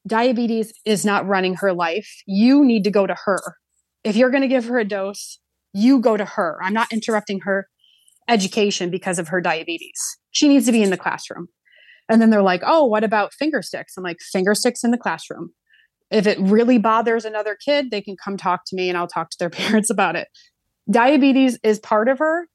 diabetes 0.07 0.73
is 0.85 1.05
not 1.05 1.27
running 1.27 1.53
her 1.55 1.71
life. 1.71 2.09
You 2.25 2.65
need 2.65 2.83
to 2.85 2.89
go 2.89 3.05
to 3.05 3.15
her. 3.25 3.57
If 4.03 4.15
you're 4.15 4.29
going 4.29 4.43
to 4.43 4.47
give 4.47 4.65
her 4.65 4.79
a 4.79 4.85
dose, 4.85 5.39
you 5.73 5.99
go 5.99 6.17
to 6.17 6.25
her. 6.25 6.59
I'm 6.61 6.73
not 6.73 6.91
interrupting 6.91 7.41
her 7.41 7.67
education 8.27 8.89
because 8.89 9.19
of 9.19 9.29
her 9.29 9.41
diabetes. 9.41 9.99
She 10.31 10.47
needs 10.47 10.65
to 10.67 10.71
be 10.71 10.83
in 10.83 10.89
the 10.89 10.97
classroom. 10.97 11.47
And 12.07 12.21
then 12.21 12.29
they're 12.29 12.41
like, 12.41 12.61
oh, 12.65 12.85
what 12.85 13.03
about 13.03 13.33
finger 13.33 13.61
sticks? 13.61 13.93
I'm 13.97 14.03
like, 14.03 14.17
finger 14.19 14.55
sticks 14.55 14.83
in 14.83 14.91
the 14.91 14.97
classroom. 14.97 15.51
If 16.11 16.25
it 16.25 16.39
really 16.39 16.79
bothers 16.79 17.23
another 17.23 17.55
kid, 17.63 17.91
they 17.91 18.01
can 18.01 18.15
come 18.23 18.35
talk 18.35 18.61
to 18.67 18.75
me 18.75 18.89
and 18.89 18.97
I'll 18.97 19.07
talk 19.07 19.29
to 19.29 19.37
their 19.37 19.49
parents 19.49 19.89
about 19.89 20.15
it. 20.15 20.27
Diabetes 20.89 21.59
is 21.63 21.79
part 21.79 22.09
of 22.09 22.17
her 22.17 22.47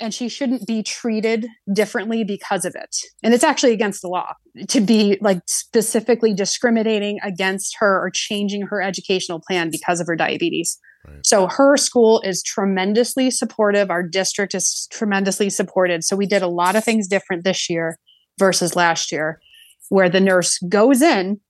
and 0.00 0.14
she 0.14 0.28
shouldn't 0.28 0.66
be 0.66 0.82
treated 0.82 1.46
differently 1.72 2.24
because 2.24 2.64
of 2.64 2.74
it. 2.74 2.96
And 3.22 3.34
it's 3.34 3.44
actually 3.44 3.72
against 3.72 4.00
the 4.02 4.08
law 4.08 4.32
to 4.68 4.80
be 4.80 5.18
like 5.20 5.40
specifically 5.46 6.34
discriminating 6.34 7.18
against 7.22 7.76
her 7.78 8.02
or 8.02 8.10
changing 8.10 8.62
her 8.62 8.80
educational 8.80 9.40
plan 9.46 9.70
because 9.70 10.00
of 10.00 10.06
her 10.06 10.16
diabetes. 10.16 10.78
Right. 11.06 11.26
So 11.26 11.48
her 11.48 11.76
school 11.76 12.20
is 12.20 12.42
tremendously 12.42 13.30
supportive. 13.30 13.90
Our 13.90 14.02
district 14.02 14.54
is 14.54 14.86
tremendously 14.92 15.50
supported. 15.50 16.04
So 16.04 16.14
we 16.14 16.26
did 16.26 16.42
a 16.42 16.48
lot 16.48 16.76
of 16.76 16.84
things 16.84 17.08
different 17.08 17.44
this 17.44 17.68
year 17.68 17.98
versus 18.38 18.76
last 18.76 19.10
year, 19.10 19.40
where 19.88 20.08
the 20.08 20.20
nurse 20.20 20.58
goes 20.68 21.02
in 21.02 21.40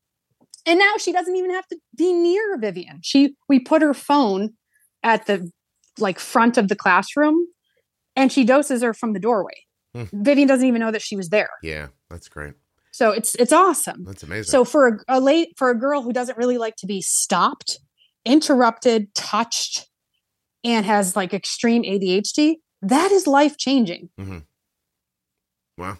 and 0.66 0.78
now 0.78 0.94
she 0.98 1.12
doesn't 1.12 1.36
even 1.36 1.50
have 1.50 1.66
to 1.68 1.78
be 1.96 2.12
near 2.12 2.58
Vivian. 2.58 3.00
She 3.02 3.34
we 3.48 3.58
put 3.58 3.82
her 3.82 3.94
phone 3.94 4.50
at 5.02 5.26
the 5.26 5.50
like 5.98 6.18
front 6.18 6.56
of 6.56 6.68
the 6.68 6.76
classroom 6.76 7.46
and 8.16 8.30
she 8.30 8.44
doses 8.44 8.82
her 8.82 8.94
from 8.94 9.12
the 9.12 9.20
doorway. 9.20 9.64
Hmm. 9.94 10.04
Vivian 10.12 10.48
doesn't 10.48 10.66
even 10.66 10.80
know 10.80 10.90
that 10.90 11.02
she 11.02 11.16
was 11.16 11.30
there. 11.30 11.50
Yeah, 11.62 11.88
that's 12.08 12.28
great. 12.28 12.54
So 12.92 13.10
it's 13.10 13.34
it's 13.36 13.52
awesome. 13.52 14.04
That's 14.04 14.22
amazing. 14.22 14.50
So 14.50 14.64
for 14.64 14.88
a, 15.08 15.18
a 15.18 15.20
late 15.20 15.54
for 15.56 15.70
a 15.70 15.78
girl 15.78 16.02
who 16.02 16.12
doesn't 16.12 16.38
really 16.38 16.58
like 16.58 16.76
to 16.76 16.86
be 16.86 17.00
stopped, 17.00 17.80
interrupted, 18.24 19.14
touched, 19.14 19.88
and 20.64 20.86
has 20.86 21.16
like 21.16 21.34
extreme 21.34 21.82
ADHD, 21.82 22.56
that 22.82 23.12
is 23.12 23.26
life 23.26 23.56
changing. 23.56 24.10
Mm-hmm. 24.18 24.38
wow. 25.78 25.98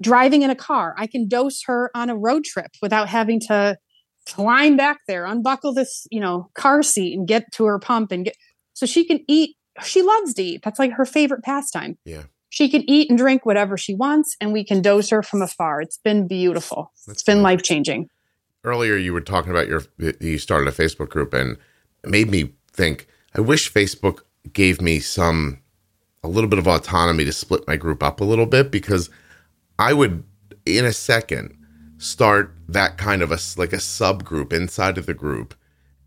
Driving 0.00 0.42
in 0.42 0.50
a 0.50 0.56
car, 0.56 0.94
I 0.98 1.06
can 1.06 1.28
dose 1.28 1.62
her 1.66 1.90
on 1.94 2.10
a 2.10 2.16
road 2.16 2.44
trip 2.44 2.72
without 2.82 3.08
having 3.08 3.38
to 3.40 3.78
climb 4.26 4.76
back 4.76 4.98
there, 5.06 5.24
unbuckle 5.24 5.74
this, 5.74 6.06
you 6.10 6.20
know, 6.20 6.50
car 6.54 6.82
seat 6.82 7.16
and 7.16 7.26
get 7.26 7.50
to 7.52 7.64
her 7.64 7.78
pump 7.78 8.10
and 8.10 8.24
get 8.24 8.36
so 8.72 8.86
she 8.86 9.04
can 9.04 9.20
eat. 9.28 9.56
She 9.82 10.02
loves 10.02 10.34
to 10.34 10.42
eat. 10.42 10.62
That's 10.64 10.78
like 10.78 10.92
her 10.92 11.04
favorite 11.04 11.44
pastime. 11.44 11.98
Yeah. 12.04 12.24
She 12.48 12.68
can 12.68 12.88
eat 12.90 13.08
and 13.08 13.16
drink 13.16 13.46
whatever 13.46 13.78
she 13.78 13.94
wants, 13.94 14.36
and 14.40 14.52
we 14.52 14.64
can 14.64 14.82
dose 14.82 15.08
her 15.10 15.22
from 15.22 15.40
afar. 15.40 15.80
It's 15.80 15.98
been 15.98 16.26
beautiful. 16.26 16.92
That's 17.06 17.18
It's 17.18 17.22
been 17.22 17.42
life 17.42 17.62
changing. 17.62 18.08
Earlier 18.64 18.96
you 18.96 19.12
were 19.12 19.20
talking 19.20 19.50
about 19.50 19.68
your 19.68 19.82
you 20.20 20.38
started 20.38 20.68
a 20.68 20.72
Facebook 20.72 21.08
group 21.08 21.32
and 21.34 21.56
it 22.04 22.10
made 22.10 22.30
me 22.30 22.52
think 22.72 23.06
I 23.34 23.40
wish 23.40 23.72
Facebook 23.72 24.20
gave 24.52 24.80
me 24.80 24.98
some 25.00 25.60
a 26.22 26.28
little 26.28 26.50
bit 26.50 26.58
of 26.58 26.68
autonomy 26.68 27.24
to 27.24 27.32
split 27.32 27.66
my 27.66 27.76
group 27.76 28.02
up 28.02 28.20
a 28.20 28.24
little 28.24 28.46
bit 28.46 28.70
because 28.70 29.08
I 29.78 29.92
would 29.92 30.24
in 30.66 30.84
a 30.84 30.92
second 30.92 31.56
start 31.98 32.54
that 32.68 32.98
kind 32.98 33.22
of 33.22 33.30
a 33.32 33.38
like 33.56 33.72
a 33.72 33.76
subgroup 33.76 34.52
inside 34.52 34.98
of 34.98 35.06
the 35.06 35.14
group 35.14 35.54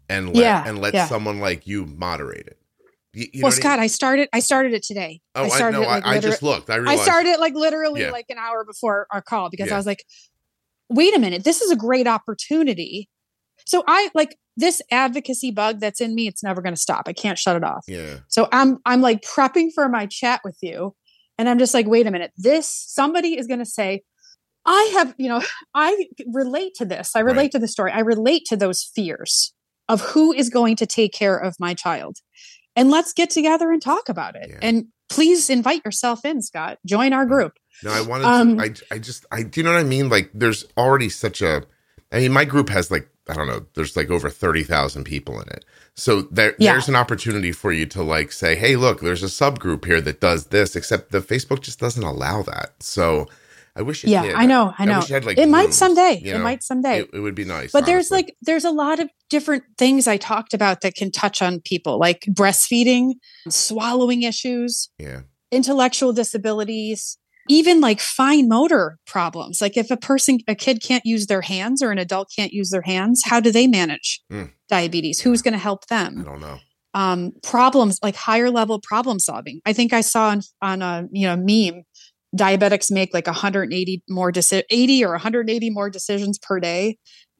and 0.09 0.27
let 0.27 0.35
Yeah, 0.35 0.63
and 0.65 0.79
let 0.79 0.93
yeah. 0.93 1.07
someone 1.07 1.39
like 1.39 1.65
you 1.65 1.85
moderate 1.85 2.47
it. 2.47 2.57
You, 3.13 3.21
you 3.25 3.29
well, 3.35 3.41
know 3.41 3.47
what 3.47 3.53
Scott, 3.61 3.79
I 3.79 3.87
started. 3.87 4.27
I 4.33 4.39
started 4.39 4.73
it 4.73 4.83
today. 4.83 5.21
I, 5.35 5.39
oh, 5.39 5.43
I 5.43 5.45
I 5.45 5.49
started 5.49 5.77
know. 5.77 5.83
it 5.83 5.87
like 5.87 6.05
I, 6.05 6.15
I 6.15 6.19
just 6.19 6.41
looked. 6.43 6.69
I 6.69 6.77
I 6.83 6.95
started 6.97 7.37
like 7.39 7.53
literally 7.53 8.01
Yeah. 8.01 8.09
like 8.11 8.25
an 8.29 8.37
hour 8.39 8.63
before 8.65 9.07
our 9.11 9.21
call 9.21 9.49
because. 9.49 9.71
I 9.71 9.77
was 9.77 9.85
like, 9.85 10.03
wait 10.89 11.15
a 11.15 11.19
minute, 11.19 11.43
this 11.43 11.61
is 11.61 11.71
a 11.71 11.75
great 11.75 12.07
opportunity. 12.07 13.09
So 13.65 13.83
I 13.87 14.09
like 14.13 14.37
this 14.57 14.81
advocacy 14.91 15.51
bug 15.51 15.79
that's 15.79 16.01
in 16.01 16.13
me, 16.15 16.27
it's 16.27 16.43
never 16.43 16.61
going 16.61 16.75
to 16.75 16.79
stop. 16.81 17.03
I 17.07 17.13
can't 17.13 17.37
shut 17.39 17.55
it 17.55 17.63
off. 17.63 17.85
yeah. 17.87 18.17
So 18.27 18.47
I'm 18.51 18.79
I'm 18.85 19.01
like 19.01 19.21
prepping 19.21 19.69
for 19.73 19.87
my 19.89 20.05
chat 20.05 20.41
with 20.43 20.57
you 20.61 20.95
and 21.37 21.47
I'm 21.49 21.57
just 21.59 21.73
like, 21.73 21.87
wait 21.87 22.05
a 22.07 22.11
minute. 22.11 22.31
This 22.37 22.67
somebody 22.87 23.37
is 23.39 23.47
going 23.47 23.59
to 23.59 23.65
say 23.65 24.01
I 24.65 24.91
have, 24.93 25.15
you 25.17 25.29
know, 25.29 25.41
I 25.73 26.07
relate 26.31 26.73
to 26.75 26.85
this. 26.85 27.15
I 27.15 27.19
relate 27.19 27.37
Right. 27.37 27.51
to 27.51 27.59
the 27.59 27.67
story. 27.67 27.91
I 27.91 27.99
relate 27.99 28.43
to 28.47 28.55
those 28.57 28.83
fears 28.95 29.53
of 29.89 30.01
who 30.01 30.31
is 30.31 30.49
going 30.49 30.75
to 30.77 30.85
take 30.85 31.13
care 31.13 31.37
of 31.37 31.55
my 31.59 31.73
child. 31.73 32.17
And 32.75 32.89
let's 32.89 33.13
get 33.13 33.29
together 33.29 33.71
and 33.71 33.81
talk 33.81 34.09
about 34.09 34.35
it. 34.35 34.49
Yeah. 34.49 34.59
And 34.61 34.85
please 35.09 35.49
invite 35.49 35.81
yourself 35.85 36.23
in, 36.25 36.41
Scott. 36.41 36.79
Join 36.85 37.13
our 37.13 37.25
group. 37.25 37.53
No, 37.83 37.91
I 37.91 38.01
wanted. 38.01 38.25
Um, 38.25 38.57
to, 38.57 38.63
I 38.63 38.95
I 38.95 38.99
just 38.99 39.25
I 39.31 39.43
do 39.43 39.59
you 39.59 39.63
know 39.65 39.73
what 39.73 39.79
I 39.79 39.83
mean? 39.83 40.09
Like, 40.09 40.29
there's 40.33 40.65
already 40.77 41.09
such 41.09 41.41
a. 41.41 41.63
I 42.11 42.19
mean, 42.19 42.31
my 42.31 42.45
group 42.45 42.69
has 42.69 42.91
like 42.91 43.09
I 43.29 43.33
don't 43.33 43.47
know. 43.47 43.65
There's 43.75 43.95
like 43.95 44.09
over 44.09 44.29
thirty 44.29 44.63
thousand 44.63 45.05
people 45.05 45.39
in 45.41 45.47
it. 45.49 45.65
So 45.95 46.23
there, 46.23 46.55
Yeah. 46.57 46.71
there's 46.73 46.89
an 46.89 46.95
opportunity 46.95 47.51
for 47.51 47.71
you 47.71 47.85
to 47.87 48.01
like 48.03 48.31
say, 48.31 48.55
hey, 48.55 48.75
look, 48.75 49.01
there's 49.01 49.21
a 49.23 49.27
subgroup 49.27 49.85
here 49.85 50.01
that 50.01 50.19
does 50.19 50.47
this. 50.47 50.75
Except 50.75 51.11
the 51.11 51.19
Facebook 51.19 51.61
just 51.61 51.79
doesn't 51.79 52.03
allow 52.03 52.41
that. 52.43 52.73
So 52.81 53.27
I 53.75 53.81
wish 53.81 54.03
it 54.03 54.09
yeah, 54.09 54.23
did. 54.23 54.35
I 54.35 54.45
know. 54.45 54.73
I 54.77 54.85
know. 54.85 54.99
wish 54.99 55.09
it 55.09 55.13
had, 55.13 55.25
like, 55.25 55.37
it 55.37 55.49
might 55.49 55.73
someday. 55.73 56.19
you 56.23 56.35
It 56.35 56.39
might 56.39 56.61
someday. 56.63 56.99
It, 57.01 57.09
it 57.13 57.19
would 57.19 57.35
be 57.35 57.43
nice. 57.45 57.71
but 57.71 57.85
there's 57.85 58.11
like 58.11 58.35
there's 58.41 58.65
a 58.65 58.71
lot 58.71 58.99
of 58.99 59.09
different 59.29 59.63
things 59.77 60.07
I 60.07 60.17
talked 60.17 60.53
about 60.53 60.81
that 60.81 60.93
can 60.95 61.11
touch 61.11 61.41
on 61.41 61.59
people 61.59 61.97
like 61.99 62.21
breastfeeding, 62.29 63.13
swallowing 63.49 64.23
issues, 64.23 64.89
yeah, 64.99 65.21
intellectual 65.51 66.13
disabilities, 66.13 67.17
even 67.49 67.81
like 67.81 67.99
fine 67.99 68.47
motor 68.47 68.97
problems. 69.05 69.59
Like 69.61 69.75
if 69.77 69.91
a 69.91 69.97
person, 69.97 70.39
a 70.47 70.55
kid 70.55 70.81
can't 70.81 71.05
use 71.05 71.27
their 71.27 71.41
hands 71.41 71.81
or 71.81 71.91
an 71.91 71.97
adult 71.97 72.29
can't 72.35 72.53
use 72.53 72.69
their 72.69 72.81
hands, 72.81 73.21
how 73.25 73.39
do 73.39 73.51
they 73.51 73.67
manage 73.67 74.21
Mm. 74.31 74.51
diabetes? 74.69 75.19
Who's 75.19 75.41
going 75.41 75.53
to 75.53 75.57
help 75.59 75.87
them? 75.87 76.19
I 76.19 76.23
don't 76.23 76.39
know. 76.41 76.59
Um, 76.93 77.31
problems 77.41 77.97
like 78.03 78.15
higher 78.15 78.49
level 78.51 78.79
problem 78.79 79.19
solving. 79.19 79.59
I 79.65 79.73
think 79.73 79.93
I 79.93 80.01
saw 80.01 80.29
on, 80.29 80.41
on 80.61 80.81
a 80.81 81.07
you 81.11 81.27
know 81.27 81.35
meme, 81.35 81.83
diabetics 82.37 82.91
make 82.91 83.13
like 83.13 83.27
180 83.27 84.03
more 84.09 84.31
deci- 84.31 84.63
80 84.69 85.03
or 85.05 85.11
180 85.11 85.69
more 85.71 85.89
decisions 85.89 86.37
per 86.37 86.59
day 86.59 86.97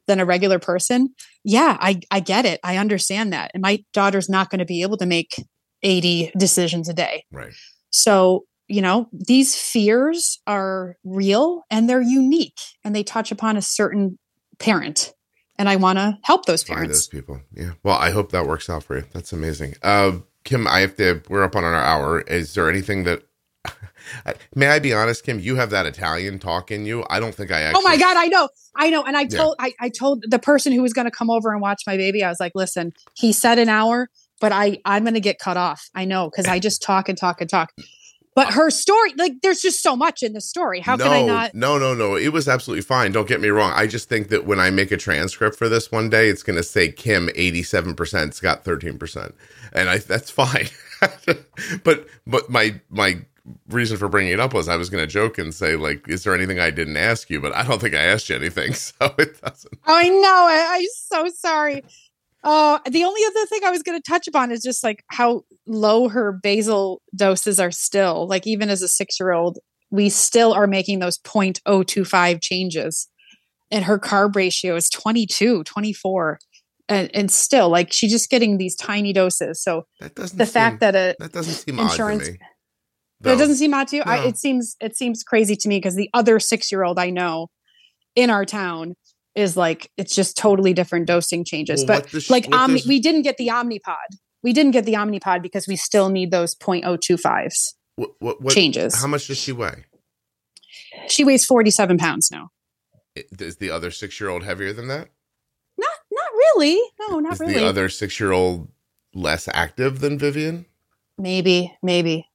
than 0.08 0.20
a 0.20 0.26
regular 0.26 0.60
person. 0.60 1.10
Yeah, 1.44 1.78
I 1.80 2.02
I 2.12 2.20
get 2.20 2.46
it. 2.46 2.60
I 2.64 2.78
understand 2.78 3.32
that. 3.34 3.52
And 3.54 3.62
my 3.62 3.84
daughter's 3.94 4.28
not 4.28 4.50
going 4.50 4.60
to 4.60 4.66
be 4.66 4.82
able 4.82 4.98
to 4.98 5.06
make 5.06 5.36
80 5.84 6.32
decisions 6.38 6.90
a 6.90 6.94
day. 6.94 7.24
Right. 7.32 7.54
So, 7.92 8.46
you 8.74 8.82
know, 8.82 9.08
these 9.14 9.54
fears 9.56 10.40
are 10.48 10.98
real 11.04 11.62
and 11.70 11.88
they're 11.88 12.02
unique 12.02 12.60
and 12.84 12.96
they 12.96 13.04
touch 13.04 13.32
upon 13.32 13.56
a 13.56 13.62
certain 13.62 14.18
parent. 14.58 15.14
And 15.60 15.70
I 15.70 15.76
want 15.76 16.00
to 16.00 16.18
help 16.24 16.46
those 16.46 16.64
parents. 16.64 16.82
Find 16.88 16.90
those 16.90 17.08
people. 17.08 17.42
Yeah. 17.54 17.74
Well, 17.84 17.96
I 17.96 18.10
hope 18.10 18.32
that 18.32 18.48
works 18.48 18.72
out 18.72 18.84
for 18.84 18.98
you. 18.98 19.06
That's 19.14 19.32
amazing. 19.32 19.76
Uh, 19.84 20.14
Kim, 20.44 20.68
I 20.68 20.80
have 20.80 20.96
to. 20.96 21.22
We're 21.30 21.44
up 21.44 21.56
on 21.56 21.64
our 21.64 21.76
hour. 21.76 22.22
Is 22.22 22.56
there 22.56 22.68
anything 22.68 23.04
that? 23.04 23.22
May 24.56 24.70
I 24.70 24.80
be 24.80 24.92
honest, 24.92 25.24
Kim? 25.24 25.40
You 25.40 25.56
have 25.58 25.70
that 25.70 25.86
Italian 25.86 26.40
talk 26.40 26.72
in 26.72 26.88
you. 26.88 27.06
I 27.12 27.20
don't 27.20 27.36
think 27.36 27.52
I 27.52 27.62
actually. 27.62 27.84
Oh 27.86 27.88
my 27.88 27.98
God, 27.98 28.18
I 28.18 28.26
know. 28.26 28.50
I 28.76 28.90
know. 28.90 29.04
And 29.04 29.16
I 29.16 29.22
Yeah. 29.22 29.38
told 29.38 29.56
I, 29.60 29.74
I 29.80 29.90
told 29.90 30.24
the 30.28 30.40
person 30.40 30.74
who 30.74 30.82
was 30.82 30.94
going 30.94 31.06
to 31.06 31.12
come 31.12 31.30
over 31.30 31.52
and 31.52 31.62
watch 31.62 31.84
my 31.86 31.96
baby, 31.96 32.24
I 32.24 32.30
was 32.30 32.40
like, 32.40 32.54
listen, 32.56 32.92
he 33.14 33.34
said 33.34 33.60
an 33.60 33.70
hour, 33.70 34.10
but 34.42 34.52
I 34.52 34.80
I'm 34.84 35.04
going 35.04 35.14
to 35.14 35.20
get 35.20 35.38
cut 35.38 35.58
off. 35.58 35.92
I 35.94 36.06
know 36.06 36.32
because 36.32 36.48
I 36.48 36.58
just 36.58 36.82
talk 36.82 37.08
and 37.08 37.18
talk 37.18 37.40
and 37.40 37.50
talk. 37.50 37.72
But 38.36 38.54
her 38.54 38.70
story, 38.72 39.14
like, 39.18 39.34
there's 39.42 39.62
just 39.62 39.84
so 39.84 39.96
much 39.96 40.24
in 40.24 40.34
the 40.34 40.42
story. 40.42 40.80
How 40.80 40.96
no, 40.96 41.06
can 41.06 41.14
I 41.14 41.24
not? 41.24 41.56
No, 41.56 41.78
no, 41.78 41.94
no. 41.94 42.16
It 42.16 42.30
was 42.30 42.48
absolutely 42.48 42.82
fine. 42.82 43.12
Don't 43.12 43.28
get 43.28 43.42
me 43.42 43.50
wrong. 43.50 43.72
I 43.76 43.86
just 43.86 44.10
think 44.10 44.30
that 44.30 44.46
when 44.46 44.60
I 44.60 44.72
make 44.72 44.92
a 44.92 44.98
transcript 44.98 45.56
for 45.56 45.70
this 45.70 45.92
one 45.92 46.10
day, 46.10 46.30
it's 46.30 46.44
going 46.44 46.58
to 46.58 46.64
say 46.64 46.92
Kim 46.92 47.28
87%, 47.30 48.34
Scott 48.34 48.64
13%. 48.64 49.34
And 49.74 49.90
I 49.90 49.98
that's 49.98 50.30
fine. 50.30 50.68
but 51.84 52.08
but 52.26 52.50
my 52.50 52.80
my 52.90 53.20
reason 53.70 53.98
for 53.98 54.08
bringing 54.08 54.32
it 54.32 54.40
up 54.40 54.54
was 54.54 54.70
I 54.70 54.78
was 54.78 54.90
going 54.90 55.04
to 55.04 55.12
joke 55.12 55.38
and 55.38 55.54
say 55.54 55.76
like 55.76 56.08
is 56.08 56.24
there 56.24 56.34
anything 56.34 56.60
I 56.60 56.70
didn't 56.70 56.98
ask 56.98 57.30
you, 57.30 57.42
but 57.42 57.56
I 57.56 57.64
don't 57.64 57.82
think 57.82 57.96
I 57.96 58.04
asked 58.04 58.30
you 58.30 58.36
anything. 58.36 58.74
So 59.00 59.14
it 59.18 59.42
doesn't. 59.42 59.80
Oh, 59.86 59.96
I 59.96 60.10
know. 60.10 60.48
I, 60.50 60.68
I'm 60.76 60.88
so 60.96 61.28
sorry. 61.36 61.84
Uh, 62.44 62.80
the 62.90 63.04
only 63.04 63.22
other 63.26 63.46
thing 63.46 63.62
I 63.64 63.72
was 63.72 63.84
going 63.84 64.00
to 64.00 64.04
touch 64.12 64.28
upon 64.28 64.52
is 64.52 64.62
just 64.62 64.84
like 64.84 65.04
how 65.08 65.44
low 65.66 66.10
her 66.10 66.32
basal 66.32 67.02
doses 67.16 67.60
are 67.60 67.72
still. 67.72 68.28
Like 68.28 68.46
even 68.46 68.70
as 68.70 68.82
a 68.82 68.88
six 68.88 69.20
year 69.20 69.32
old, 69.32 69.60
we 69.92 70.10
still 70.10 70.54
are 70.54 70.68
making 70.68 71.00
those 71.00 71.18
0.025 71.20 72.42
changes. 72.42 73.08
And 73.72 73.86
her 73.86 73.98
carb 73.98 74.36
ratio 74.36 74.76
is 74.76 74.90
22, 74.90 75.64
24. 75.64 76.40
And, 76.90 77.10
and 77.16 77.32
still, 77.32 77.70
like 77.70 77.94
she's 77.94 78.12
just 78.12 78.30
getting 78.30 78.58
these 78.58 78.76
tiny 78.76 79.14
doses. 79.14 79.64
So 79.64 79.84
That 80.02 80.14
doesn't 80.16 80.38
the 80.38 80.46
seem, 80.46 80.54
fact 80.54 80.80
that 80.82 80.96
a 80.96 81.16
that 81.20 81.32
doesn't 81.32 81.54
seem 81.54 81.80
insurance- 81.80 82.24
odd 82.24 82.26
to 82.26 82.32
me. 82.34 82.40
It 83.26 83.38
doesn't 83.38 83.56
seem 83.56 83.74
odd 83.74 83.88
to 83.88 83.96
you. 83.96 84.02
I, 84.06 84.26
it 84.28 84.38
seems 84.38 84.76
it 84.82 84.98
seems 84.98 85.24
crazy 85.24 85.56
to 85.56 85.70
me 85.70 85.78
because 85.78 85.96
the 85.96 86.10
other 86.14 86.42
six 86.42 86.74
year 86.74 86.84
old 86.84 87.00
I 87.00 87.10
know 87.10 87.48
in 88.18 88.30
our 88.30 88.44
town 88.44 88.96
is 89.36 89.58
like 89.58 89.92
it's 89.98 90.16
just 90.16 90.38
totally 90.38 90.74
different 90.74 91.08
dosing 91.08 91.44
changes. 91.44 91.86
Well, 91.88 92.02
but 92.12 92.30
like 92.30 92.48
Omni, 92.54 92.80
does- 92.80 92.88
we 92.88 93.00
didn't 93.00 93.24
get 93.24 93.38
the 93.38 93.48
Omnipod. 93.48 94.18
We 94.44 94.54
didn't 94.54 94.72
get 94.72 94.86
the 94.86 94.94
Omnipod 94.94 95.42
because 95.42 95.68
we 95.68 95.78
still 95.78 96.10
need 96.10 96.30
those 96.32 96.54
0.025s 96.54 97.76
what, 97.96 98.12
what, 98.20 98.42
what, 98.42 98.54
changes. 98.54 99.00
How 99.00 99.08
much 99.08 99.28
does 99.28 99.38
she 99.38 99.52
weigh? 99.54 99.86
she 101.08 101.24
weighs 101.24 101.46
47 101.46 101.98
pounds 101.98 102.30
now. 102.32 102.50
Is 103.16 103.58
the 103.58 103.70
other 103.70 103.92
six 103.92 104.20
year 104.20 104.30
old 104.30 104.44
heavier 104.44 104.74
than 104.74 104.88
that? 104.88 105.10
Not 105.78 105.94
not 106.12 106.30
really. 106.32 106.82
No, 107.00 107.20
not 107.20 107.34
Is 107.34 107.40
really. 107.40 107.54
the 107.54 107.66
other 107.66 107.90
six 107.90 108.20
year 108.20 108.32
old 108.32 108.70
less 109.14 109.48
active 109.54 110.00
than 110.00 110.18
Vivian? 110.18 110.66
maybe, 111.18 111.72
maybe. 111.84 112.28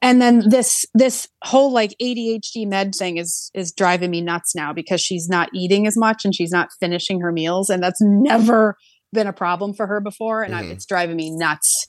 And 0.00 0.20
then 0.20 0.48
this 0.48 0.84
this 0.94 1.26
whole 1.42 1.72
like 1.72 1.94
ADHD 2.00 2.66
med 2.66 2.94
thing 2.94 3.16
is 3.18 3.50
is 3.54 3.72
driving 3.72 4.10
me 4.10 4.20
nuts 4.20 4.54
now 4.54 4.72
because 4.72 5.00
she's 5.00 5.28
not 5.28 5.48
eating 5.54 5.86
as 5.86 5.96
much 5.96 6.24
and 6.24 6.34
she's 6.34 6.50
not 6.50 6.68
finishing 6.80 7.20
her 7.20 7.32
meals 7.32 7.70
and 7.70 7.82
that's 7.82 8.00
never 8.00 8.76
been 9.12 9.26
a 9.26 9.32
problem 9.32 9.74
for 9.74 9.86
her 9.86 10.00
before 10.00 10.42
and 10.42 10.54
I, 10.54 10.62
Mhm. 10.62 10.72
it's 10.72 10.86
driving 10.86 11.16
me 11.16 11.30
nuts. 11.30 11.88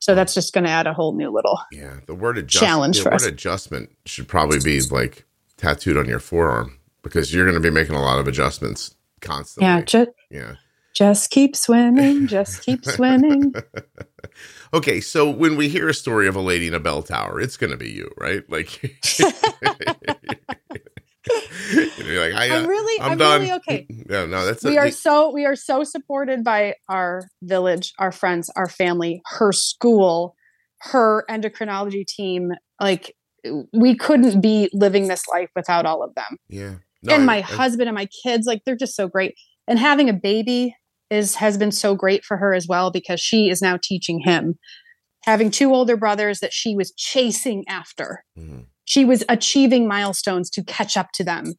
So 0.00 0.14
that's 0.14 0.32
just 0.34 0.52
going 0.54 0.64
to 0.64 0.70
add 0.70 0.86
a 0.86 0.92
whole 0.92 1.12
new 1.16 1.28
little. 1.30 1.58
Yeah, 1.72 1.94
the 2.06 2.14
word 2.14 2.38
adjust, 2.38 2.64
Challenge 2.64 2.96
the 2.98 3.02
for 3.02 3.10
word 3.10 3.14
us. 3.16 3.26
adjustment 3.26 3.90
should 4.06 4.28
probably 4.28 4.60
be 4.60 4.80
like 4.82 5.24
tattooed 5.56 5.96
on 5.96 6.06
your 6.08 6.20
forearm 6.20 6.78
because 7.02 7.34
you're 7.34 7.44
going 7.44 7.60
to 7.60 7.60
be 7.60 7.70
making 7.70 7.96
a 7.96 8.00
lot 8.00 8.18
of 8.20 8.28
adjustments 8.28 8.94
constantly. 9.20 9.66
Yeah, 9.68 9.80
just 9.82 10.10
yeah. 10.30 10.54
Just 10.98 11.30
keep 11.30 11.54
swimming, 11.54 12.26
just 12.26 12.62
keep 12.62 12.84
swimming. 12.84 13.54
Okay, 14.74 15.00
so 15.00 15.30
when 15.30 15.56
we 15.56 15.70
hear 15.70 15.88
a 15.88 15.94
story 15.94 16.28
of 16.28 16.36
a 16.36 16.42
lady 16.42 16.66
in 16.66 16.74
a 16.74 16.78
bell 16.78 17.02
tower, 17.02 17.40
it's 17.40 17.56
going 17.56 17.70
to 17.70 17.76
be 17.78 17.90
you, 17.90 18.10
right? 18.18 18.42
Like, 18.50 18.82
you're 22.02 22.20
like, 22.20 22.34
I, 22.34 22.54
I'm 22.54 22.66
really 22.66 23.00
I'm, 23.00 23.12
I'm, 23.12 23.18
really 23.40 23.52
okay. 23.52 23.86
Yeah, 24.10 24.26
no, 24.26 24.44
that's 24.44 24.62
we 24.62 24.76
a, 24.76 24.80
are 24.80 24.90
so 24.90 25.32
we 25.32 25.46
are 25.46 25.56
so 25.56 25.84
supported 25.84 26.44
by 26.44 26.74
our 26.88 27.22
village 27.42 27.94
our 27.98 28.12
friends 28.12 28.50
our 28.56 28.68
family 28.68 29.22
her 29.26 29.52
school 29.52 30.34
her 30.80 31.24
endocrinology 31.30 32.06
team 32.06 32.52
like 32.80 33.16
we 33.72 33.96
couldn't 33.96 34.40
be 34.42 34.68
living 34.74 35.08
this 35.08 35.26
life 35.28 35.48
without 35.56 35.86
all 35.86 36.02
of 36.02 36.14
them 36.14 36.36
yeah. 36.48 36.74
No, 37.02 37.14
and 37.14 37.22
I- 37.22 37.26
my 37.26 37.36
I- 37.38 37.42
husband 37.42 37.88
and 37.88 37.94
my 37.94 38.08
kids 38.22 38.46
like 38.46 38.62
they're 38.64 38.76
just 38.76 38.96
so 38.96 39.08
great 39.08 39.34
and 39.66 39.78
having 39.78 40.08
a 40.08 40.14
baby 40.14 40.74
is 41.10 41.36
has 41.36 41.56
been 41.56 41.72
so 41.72 41.94
great 41.94 42.24
for 42.24 42.36
her 42.36 42.54
as 42.54 42.66
well 42.68 42.90
because 42.90 43.20
she 43.20 43.48
is 43.48 43.60
now 43.62 43.78
teaching 43.82 44.20
him 44.20 44.58
having 45.24 45.50
two 45.50 45.74
older 45.74 45.96
brothers 45.96 46.40
that 46.40 46.52
she 46.52 46.74
was 46.76 46.92
chasing 46.92 47.64
after 47.68 48.24
Mhm. 48.38 48.66
she 48.84 49.04
was 49.04 49.24
achieving 49.28 49.86
milestones 49.88 50.48
to 50.50 50.62
catch 50.64 50.96
up 50.96 51.08
to 51.14 51.24
them 51.24 51.54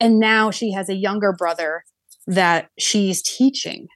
and 0.00 0.18
now 0.18 0.50
she 0.50 0.72
has 0.72 0.88
a 0.88 0.94
younger 0.94 1.32
brother 1.32 1.84
that 2.26 2.68
she's 2.78 3.22
teaching 3.22 3.86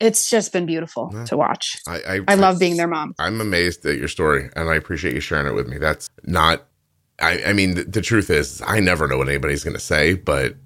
it's 0.00 0.28
just 0.28 0.52
been 0.52 0.66
beautiful 0.66 1.10
Yeah. 1.14 1.24
to 1.26 1.36
watch 1.36 1.76
I, 1.86 1.96
I, 1.96 2.20
i 2.28 2.34
love 2.34 2.58
being 2.58 2.76
their 2.76 2.88
mom 2.88 3.14
I'm 3.18 3.40
amazed 3.40 3.86
at 3.86 3.96
your 3.98 4.08
story, 4.08 4.50
and 4.56 4.68
I 4.68 4.74
appreciate 4.74 5.14
you 5.14 5.20
sharing 5.20 5.46
it 5.46 5.54
with 5.54 5.68
me. 5.68 5.78
That's 5.78 6.08
not. 6.24 6.66
I, 7.20 7.44
I 7.46 7.52
mean, 7.52 7.76
the, 7.76 7.84
the 7.84 8.00
truth 8.02 8.28
is, 8.28 8.60
I 8.66 8.80
never 8.80 9.06
know 9.06 9.18
what 9.18 9.28
anybody's 9.28 9.62
going 9.62 9.76
to 9.76 9.80
say, 9.80 10.14
but 10.14 10.56